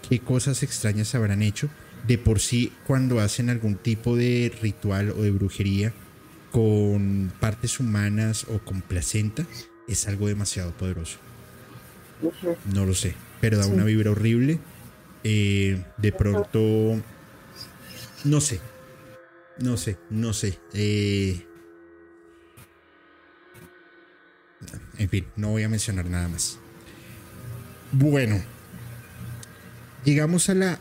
[0.07, 1.69] qué cosas extrañas habrán hecho.
[2.07, 5.93] De por sí, cuando hacen algún tipo de ritual o de brujería
[6.51, 9.45] con partes humanas o con placenta,
[9.87, 11.17] es algo demasiado poderoso.
[12.73, 13.71] No lo sé, pero da Sí.
[13.71, 14.59] una vibra horrible.
[15.23, 17.01] Eh, de pronto,
[18.23, 18.59] no sé,
[19.59, 20.57] no sé, no sé.
[20.73, 21.45] Eh,
[24.97, 26.57] en fin, no voy a mencionar nada más.
[27.91, 28.41] Bueno,
[30.03, 30.79] llegamos a la...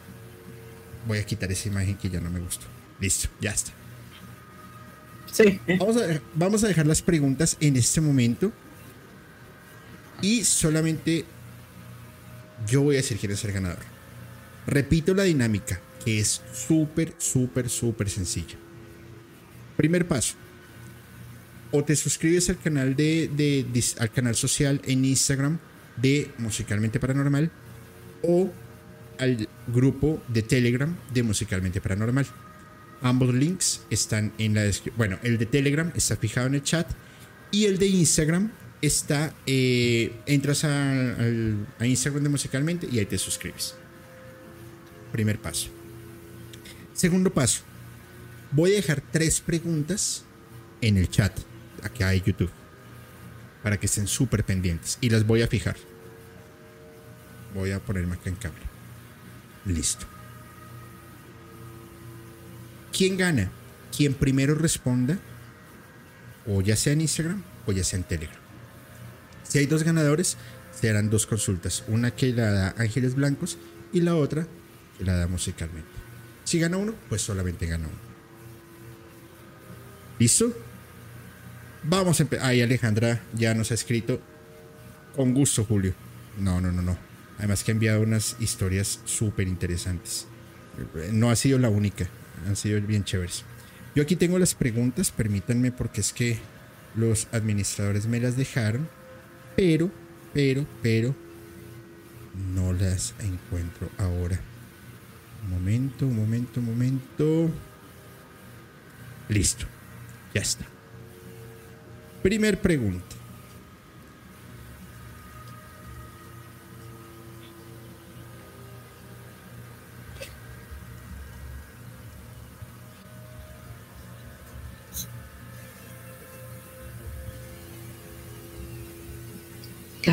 [1.07, 2.67] Voy a quitar esa imagen que ya no me gustó.
[3.01, 3.71] Listo, ya está.
[5.33, 5.61] Sí.
[5.79, 8.53] Vamos a, vamos a dejar las preguntas en este momento.
[10.21, 11.25] Y solamente
[12.67, 13.85] yo voy a decir quién es el ganador.
[14.67, 18.57] Repito la dinámica, que es súper, súper, súper sencilla.
[19.77, 20.35] Primer paso.
[21.71, 23.65] O te suscribes al canal de,
[23.99, 25.59] al canal social en Instagram
[25.97, 27.51] de Musicalmente Paranormal
[28.23, 28.51] o
[29.19, 32.27] al grupo de Telegram de Musicalmente Paranormal.
[33.01, 34.97] Ambos links están en la descripción.
[34.97, 36.91] Bueno, el de Telegram está fijado en el chat
[37.51, 38.51] y el de Instagram
[38.83, 39.35] está.
[39.47, 41.17] eh, entras a,
[41.81, 43.75] Instagram de Musicalmente y ahí te suscribes.
[45.13, 45.69] Primer paso.
[46.95, 47.63] Segundo paso.
[48.51, 50.25] Voy a dejar tres preguntas
[50.81, 51.39] en el chat,
[51.83, 52.51] acá de YouTube,
[53.63, 55.77] para que estén súper pendientes y las voy a fijar.
[57.55, 58.63] Voy a ponerme acá en cable.
[59.67, 60.07] Listo.
[62.93, 63.51] ¿Quién gana?
[63.95, 65.19] Quien primero responda,
[66.47, 68.48] o ya sea en Instagram o ya sea en Telegram.
[69.49, 70.37] Si hay dos ganadores,
[70.79, 71.85] se harán dos consultas.
[71.89, 73.59] Una que la da Ángeles Blancos
[73.93, 74.47] y la otra
[74.97, 75.89] que la da musicalmente.
[76.45, 77.99] Si gana uno, pues solamente gana uno.
[80.19, 80.53] ¿Listo?
[81.83, 82.47] Vamos a empezar.
[82.47, 84.21] Ahí Alejandra ya nos ha escrito.
[85.17, 85.95] Con gusto, Julio.
[86.39, 86.97] No, no, no, no.
[87.39, 90.27] Además que ha enviado unas historias súper interesantes.
[91.13, 92.09] No ha sido la única.
[92.47, 93.45] Han sido bien chéveres.
[93.95, 96.39] Yo aquí tengo las preguntas, permítanme porque es que
[96.95, 98.89] los administradores me las dejaron.
[99.59, 99.91] Pero,
[100.33, 101.17] pero, pero,
[102.55, 104.41] no las encuentro ahora.
[105.43, 107.51] Un momento, un momento, un momento.
[109.29, 109.67] Listo.
[110.33, 110.65] Ya está.
[112.23, 113.18] Primer pregunta.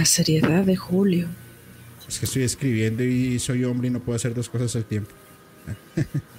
[0.06, 1.28] Seriedad de Julio.
[2.08, 5.12] Es que estoy escribiendo y soy hombre y no puedo hacer dos cosas al tiempo.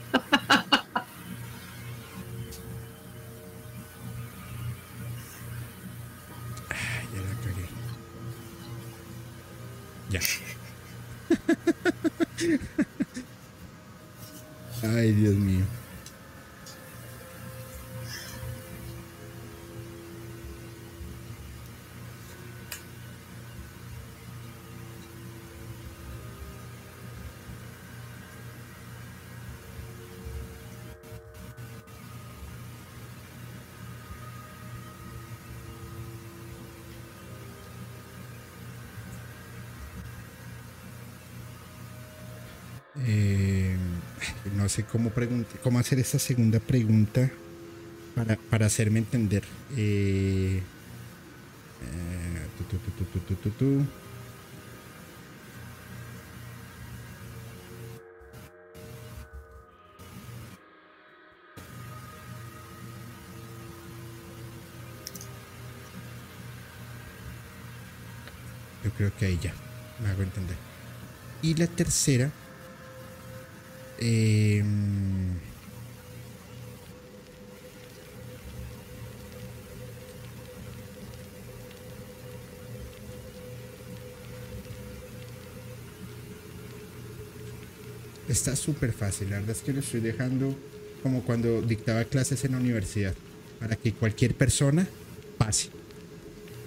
[44.77, 45.11] sé cómo,
[45.63, 47.31] cómo hacer esta segunda pregunta
[48.15, 49.43] para, para hacerme entender.
[49.75, 50.61] Eh,
[51.83, 53.87] eh, tu, tu, tu,
[68.85, 69.55] Yo creo que ahí ya
[70.03, 70.57] me hago entender.
[71.41, 72.31] Y la tercera
[73.99, 74.63] eh,
[88.29, 89.31] está súper fácil.
[89.31, 90.55] La verdad es que lo estoy dejando
[91.03, 93.15] como cuando dictaba clases en la universidad.
[93.59, 94.87] Para que cualquier persona
[95.39, 95.71] pase.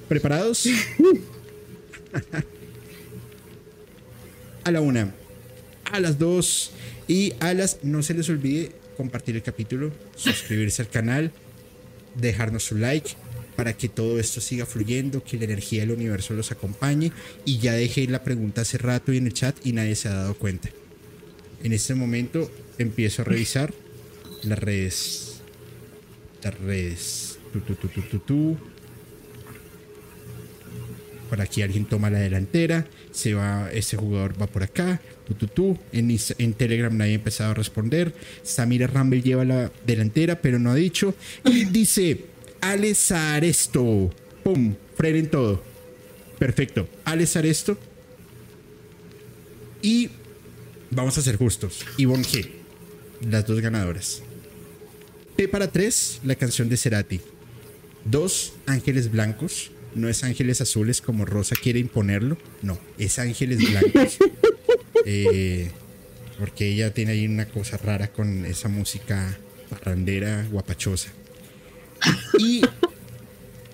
[0.08, 0.68] ¿Preparados?
[4.64, 5.14] a la una,
[5.92, 6.72] a las dos
[7.10, 11.32] Y a las, no se les olvide compartir el capítulo, suscribirse al canal,
[12.16, 13.10] dejarnos su like
[13.56, 17.12] para que todo esto siga fluyendo, que la energía del universo los acompañe.
[17.46, 20.14] Y ya dejé la pregunta hace rato y en el chat y nadie se ha
[20.14, 20.70] dado cuenta.
[21.64, 23.74] En este momento empiezo a revisar
[24.44, 25.42] las redes.
[26.44, 27.40] Las redes.
[31.40, 32.88] Aquí alguien toma la delantera.
[33.12, 35.02] Se va, ese jugador va por acá.
[35.92, 38.14] En, en Telegram nadie ha empezado a responder.
[38.44, 41.14] Samira Rumble lleva la delantera, pero no ha dicho.
[41.46, 42.26] Y dice
[42.62, 44.10] Alex Aresto.
[44.44, 44.76] ¡Pum!
[44.96, 45.64] Frenen todo.
[46.38, 46.88] Perfecto.
[47.06, 47.78] Alex Aresto.
[49.82, 50.10] Y
[50.92, 51.86] vamos a ser justos.
[51.98, 52.50] Ivonne G.
[53.30, 54.24] Las dos ganadoras.
[55.36, 57.22] P para 3, la canción de Cerati.
[58.06, 59.72] 2, Ángeles Blancos.
[59.96, 62.38] No es Ángeles Azules como Rosa quiere imponerlo.
[62.62, 64.18] No, es Ángeles Blancos.
[65.06, 65.72] Eh,
[66.38, 71.10] porque ella tiene ahí una cosa rara con esa música parrandera guapachosa.
[72.38, 72.62] Y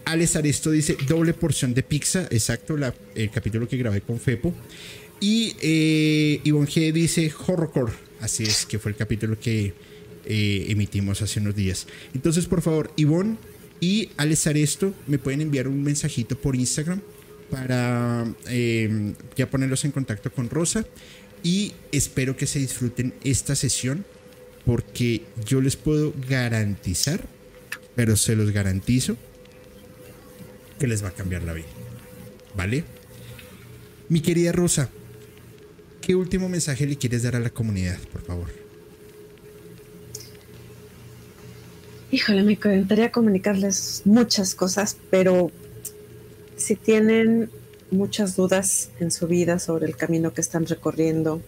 [0.05, 2.27] Alex Aresto dice doble porción de pizza.
[2.29, 2.77] Exacto,
[3.15, 4.53] el capítulo que grabé con Fepo.
[5.19, 7.93] Y eh, Ivonne G dice horrorcore.
[8.21, 9.73] Así es, que fue el capítulo que
[10.25, 11.87] eh, emitimos hace unos días.
[12.13, 13.37] Entonces, por favor, Ivonne
[13.79, 17.01] y Alex Aresto me pueden enviar un mensajito por Instagram
[17.49, 20.85] para eh, ya ponerlos en contacto con Rosa.
[21.43, 24.05] Y espero que se disfruten esta sesión
[24.65, 27.23] porque yo les puedo garantizar,
[27.95, 29.15] pero se los garantizo,
[30.79, 31.67] que les va a cambiar la vida.
[32.55, 32.83] ¿Vale?
[34.09, 34.89] Mi querida Rosa,
[36.01, 38.64] ¿qué último mensaje le quieres dar a la comunidad, por favor?
[42.15, 45.51] Híjole, me encantaría comunicarles muchas cosas, pero
[46.55, 47.49] si tienen
[47.91, 51.41] muchas dudas en su vida sobre el camino que están recorriendo,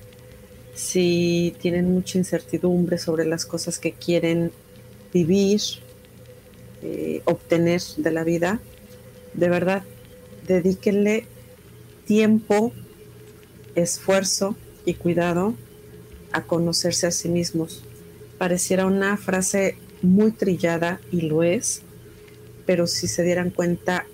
[0.75, 4.51] si tienen mucha incertidumbre sobre las cosas que quieren
[5.13, 5.61] vivir,
[6.81, 8.59] eh, obtener de la vida,
[9.35, 9.83] de verdad,
[10.47, 11.27] dedíquenle
[12.05, 12.73] tiempo,
[13.75, 15.53] esfuerzo y cuidado
[16.33, 17.85] a conocerse a sí mismos.
[18.37, 21.81] Pareciera una frase muy trillada y lo es,
[22.65, 24.05] pero si se dieran cuenta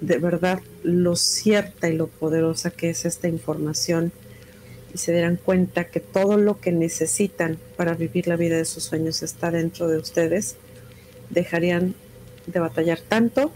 [0.00, 4.12] de verdad lo cierta y lo poderosa que es esta información
[4.94, 8.84] y se dieran cuenta que todo lo que necesitan para vivir la vida de sus
[8.84, 10.56] sueños está dentro de ustedes,
[11.28, 11.94] dejarían
[12.46, 13.52] de batallar tanto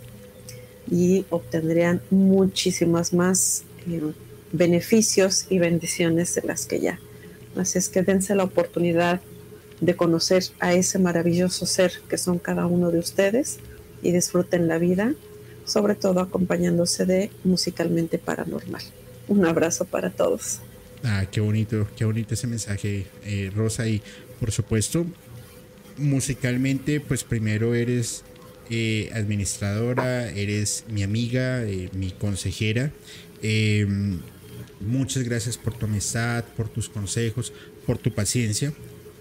[0.90, 4.12] y obtendrían muchísimas más eh,
[4.52, 7.00] beneficios y bendiciones de las que ya.
[7.56, 9.20] Así es que dense la oportunidad
[9.84, 13.58] de conocer a ese maravilloso ser que son cada uno de ustedes
[14.02, 15.14] y disfruten la vida,
[15.64, 18.82] sobre todo acompañándose de musicalmente paranormal.
[19.28, 20.60] Un abrazo para todos.
[21.02, 23.86] Ah, qué bonito, qué bonito ese mensaje, eh, Rosa.
[23.86, 24.02] Y
[24.40, 25.06] por supuesto,
[25.96, 28.24] musicalmente, pues primero eres
[28.70, 32.90] eh, administradora, eres mi amiga, eh, mi consejera.
[33.42, 34.20] Em,
[34.80, 37.52] muchas gracias por tu amistad, por tus consejos,
[37.86, 38.72] por tu paciencia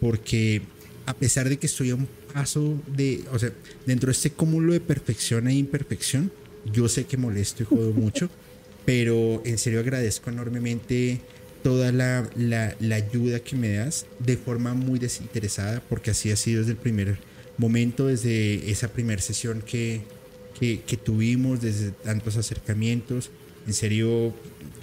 [0.04, 0.62] porque
[1.06, 3.54] a pesar de que estoy a un paso de, o sea,
[3.86, 6.30] dentro de este cúmulo de perfección e imperfección,
[6.66, 8.30] yo sé que molesto y jodo mucho,
[8.86, 11.22] pero en serio agradezco enormemente
[11.64, 12.28] toda la,
[12.94, 17.18] ayuda que me das de forma muy desinteresada, porque así ha sido desde el primer
[17.58, 20.02] momento, desde esa primera sesión que,
[20.60, 23.32] que, que tuvimos, desde tantos acercamientos.
[23.66, 24.34] En serio,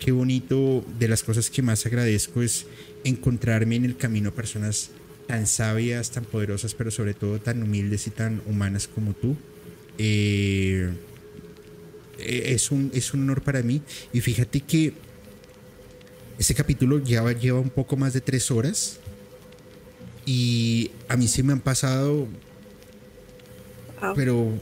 [0.02, 0.82] qué bonito.
[0.98, 2.64] De las cosas que más agradezco es
[3.04, 4.90] encontrarme en el camino a personas
[5.30, 9.36] tan sabias, tan poderosas, pero sobre todo tan humildes y tan humanas como tú.
[9.96, 10.90] Eh,
[12.18, 13.80] eh, es, un, es un honor para mí.
[14.12, 14.92] Y fíjate que
[16.36, 18.98] ese capítulo lleva, lleva un poco más de tres horas.
[20.26, 22.26] Y a mí sí me han pasado,
[24.16, 24.58] pero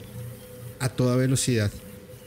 [0.81, 1.73] a toda velocidad.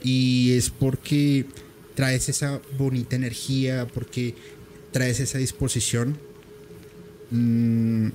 [0.01, 1.45] Y es porque
[1.93, 4.33] traes esa bonita energía, porque
[4.91, 6.17] traes esa disposición.
[7.29, 8.09] Mm,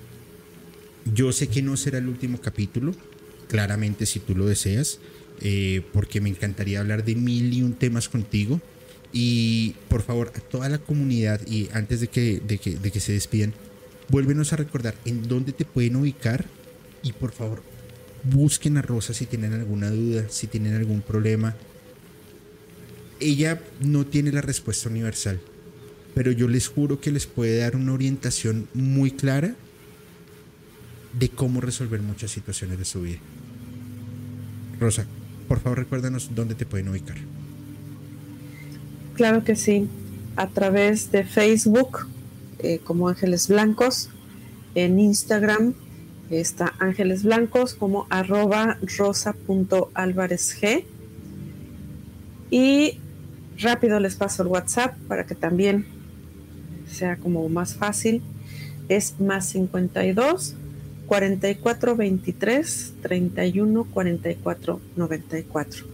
[1.14, 2.94] yo sé que no será el último capítulo,
[3.48, 4.98] claramente si tú lo deseas,
[5.40, 8.60] eh, porque me encantaría hablar de mil y un temas contigo.
[9.12, 13.00] Y por favor, a toda la comunidad, y antes de que, de que, de que
[13.00, 13.54] se despiden,
[14.08, 16.44] vuélvenos a recordar en dónde te pueden ubicar.
[17.02, 17.62] Y por favor,
[18.24, 21.54] busquen a Rosa si tienen alguna duda, si tienen algún problema.
[23.20, 25.40] Ella no tiene la respuesta universal,
[26.14, 29.54] pero yo les juro que les puede dar una orientación muy clara
[31.18, 33.18] de cómo resolver muchas situaciones de su vida.
[34.78, 35.06] Rosa,
[35.48, 37.16] por favor recuérdanos dónde te pueden ubicar.
[39.14, 39.88] Claro que sí,
[40.36, 42.06] a través de Facebook
[42.58, 44.08] eh, como Ángeles Blancos
[44.74, 45.74] En Instagram
[46.30, 50.84] está Ángeles Blancos como arroba rosa.álvarezg.
[52.50, 52.98] Y
[53.58, 55.86] rápido les paso el WhatsApp para que también
[56.90, 58.22] sea como más fácil.
[58.88, 60.56] Es más 52
[61.06, 65.86] 44 23 31 44 94.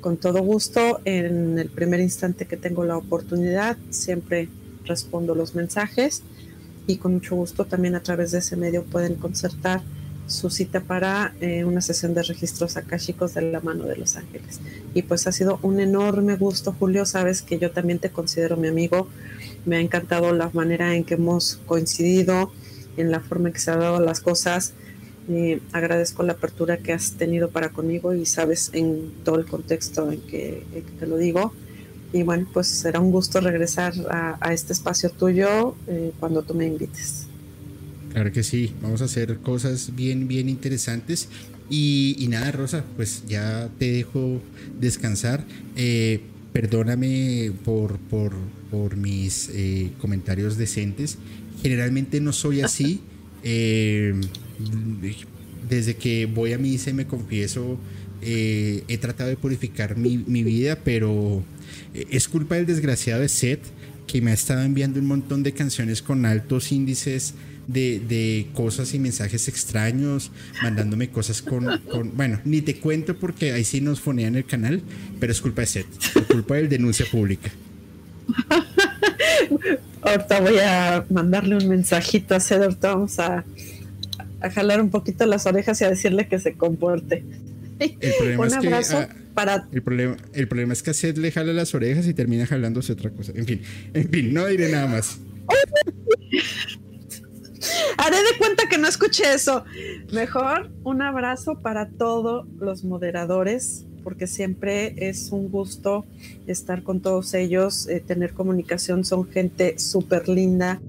[0.00, 4.48] Con todo gusto, en el primer instante que tengo la oportunidad, siempre
[4.84, 6.22] respondo los mensajes
[6.86, 9.80] y con mucho gusto también a través de ese medio pueden concertar
[10.26, 14.60] su cita para eh, una sesión de registros chicos de la mano de Los Ángeles.
[14.94, 17.04] Y pues ha sido un enorme gusto, Julio.
[17.06, 19.08] Sabes que yo también te considero mi amigo.
[19.66, 22.52] Me ha encantado la manera en que hemos coincidido,
[22.96, 24.74] en la forma en que se han dado las cosas.
[25.28, 30.10] Eh, agradezco la apertura que has tenido para conmigo y sabes en todo el contexto
[30.10, 30.64] en que,
[30.98, 31.52] te lo digo.
[32.12, 36.66] Y bueno, pues será un gusto regresar a, este espacio tuyo eh, cuando tú me
[36.66, 37.26] invites.
[38.12, 41.28] Claro que sí, vamos a hacer cosas bien, bien interesantes.
[41.70, 44.42] Y, nada, Rosa, pues ya te dejo
[44.78, 45.42] descansar.
[45.74, 46.20] Eh,
[46.52, 48.34] perdóname por, por,
[48.70, 51.16] por mis eh, comentarios decentes.
[51.62, 53.00] Generalmente no soy así.
[53.44, 54.14] Eh,
[55.68, 57.76] desde que voy a misa y me confieso,
[58.20, 61.42] he tratado de purificar mi, mi, vida, pero
[61.92, 63.64] es culpa del desgraciado de Seth
[64.06, 67.34] que me ha estado enviando un montón de canciones con altos índices
[67.66, 70.30] de, cosas y mensajes extraños,
[70.62, 71.66] mandándome cosas con,
[72.14, 74.82] Bueno, ni te cuento porque ahí sí nos fonean el canal,
[75.20, 77.50] pero es culpa de Seth, es culpa del denuncia pública.
[80.02, 83.44] ahorita voy a mandarle un mensajito a Seth, ahorita vamos a,
[84.40, 87.24] a jalar un poquito las orejas y a decirle que se comporte.
[87.78, 89.66] El problema es que, ah, para...
[89.72, 92.92] el, problema, el problema es que a Seth le jala las orejas y termina jalándose
[92.92, 93.32] otra cosa.
[93.34, 93.62] En fin,
[93.94, 95.18] en fin, no diré nada más.
[97.96, 99.64] Haré de cuenta que no escuché eso.
[100.12, 106.04] Mejor un abrazo para todos los moderadores, porque siempre es un gusto
[106.46, 109.04] estar con todos ellos, eh, tener comunicación.
[109.04, 110.80] Son gente súper linda.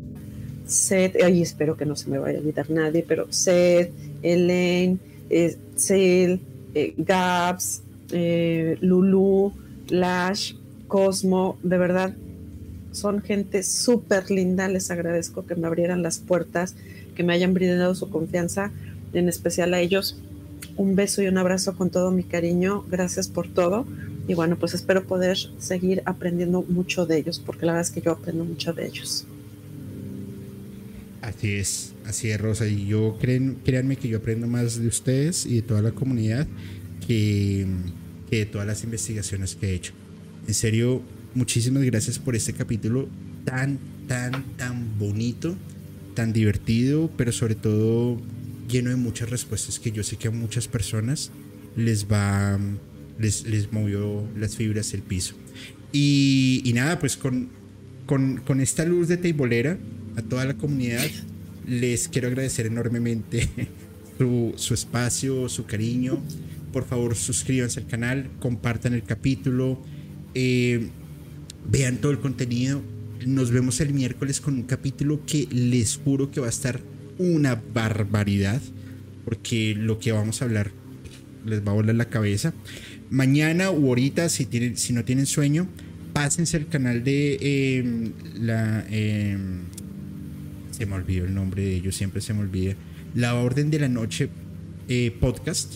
[0.65, 4.97] Seth, ay, espero que no se me vaya a olvidar nadie, pero Seth, Elaine,
[5.29, 5.57] eh,
[5.89, 9.53] eh Gabs, eh, Lulu,
[9.89, 10.53] Lash,
[10.87, 12.13] Cosmo, de verdad,
[12.91, 16.75] son gente súper linda, les agradezco que me abrieran las puertas,
[17.15, 18.71] que me hayan brindado su confianza,
[19.13, 20.21] en especial a ellos.
[20.75, 23.85] Un beso y un abrazo con todo mi cariño, gracias por todo.
[24.27, 28.01] Y bueno, pues espero poder seguir aprendiendo mucho de ellos, porque la verdad es que
[28.01, 29.25] yo aprendo mucho de ellos.
[31.21, 32.67] Así es, así es, Rosa.
[32.67, 36.47] Y yo creen, créanme que yo aprendo más de ustedes y de toda la comunidad
[37.05, 37.65] que,
[38.29, 39.93] que de todas las investigaciones que he hecho.
[40.47, 41.01] En serio,
[41.33, 43.07] muchísimas gracias por este capítulo
[43.45, 45.55] tan, tan, tan bonito,
[46.13, 48.17] tan divertido, pero sobre todo
[48.67, 51.31] lleno de muchas respuestas que yo sé que a muchas personas
[51.75, 52.59] les va,
[53.19, 55.35] les, les movió las fibras del piso.
[55.91, 57.49] Y, nada, pues con,
[58.05, 59.77] con, con esta luz de teibolera
[60.15, 61.05] a toda la comunidad,
[61.67, 63.47] les quiero agradecer enormemente
[64.17, 66.19] su, su espacio, su cariño.
[66.71, 69.79] Por favor, suscríbanse al canal, compartan el capítulo.
[70.33, 70.89] Eh,
[71.69, 72.81] vean todo el contenido.
[73.25, 76.81] Nos vemos el miércoles con un capítulo que les juro que va a estar
[77.17, 78.61] una barbaridad,
[79.25, 80.71] porque lo que vamos a hablar
[81.45, 82.53] les va a volar la cabeza.
[83.09, 85.67] Mañana u ahorita, si, tienen, si no tienen sueño,
[86.13, 88.85] pásense al canal de em, la...
[88.89, 89.63] Em,
[90.71, 92.75] se me olvidó el nombre de ellos, siempre se me olvida.
[93.13, 94.29] La Orden de la Noche
[94.87, 95.75] eh, podcast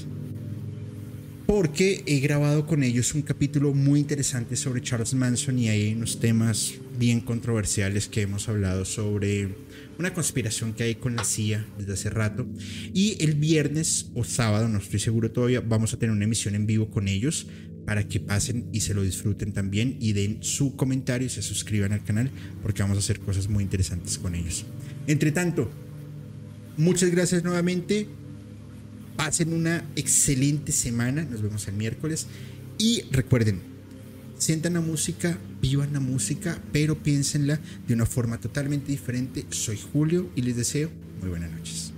[1.48, 6.20] porque he grabado con ellos un capítulo muy interesante sobre Charles Manson y hay unos
[6.20, 9.56] temas bien controversiales que hemos hablado sobre
[10.00, 12.48] una conspiración que hay con la CIA desde hace rato.
[12.93, 16.66] Y el viernes o sábado, no estoy seguro todavía, vamos a tener una emisión en
[16.66, 17.48] vivo con ellos
[17.85, 21.93] para que pasen y se lo disfruten también y den su comentario y se suscriban
[21.93, 22.30] al canal
[22.61, 24.66] porque vamos a hacer cosas muy interesantes con ellos.
[25.08, 25.72] Entre tanto,
[26.76, 28.08] muchas gracias nuevamente.
[29.16, 31.24] Pasen una excelente semana.
[31.24, 32.27] Nos vemos el miércoles.
[32.77, 33.61] Y recuerden,
[34.38, 39.45] sientan la música, vivan la música, pero piénsenla de una forma totalmente diferente.
[39.50, 41.97] Soy Julio y les deseo muy buenas noches.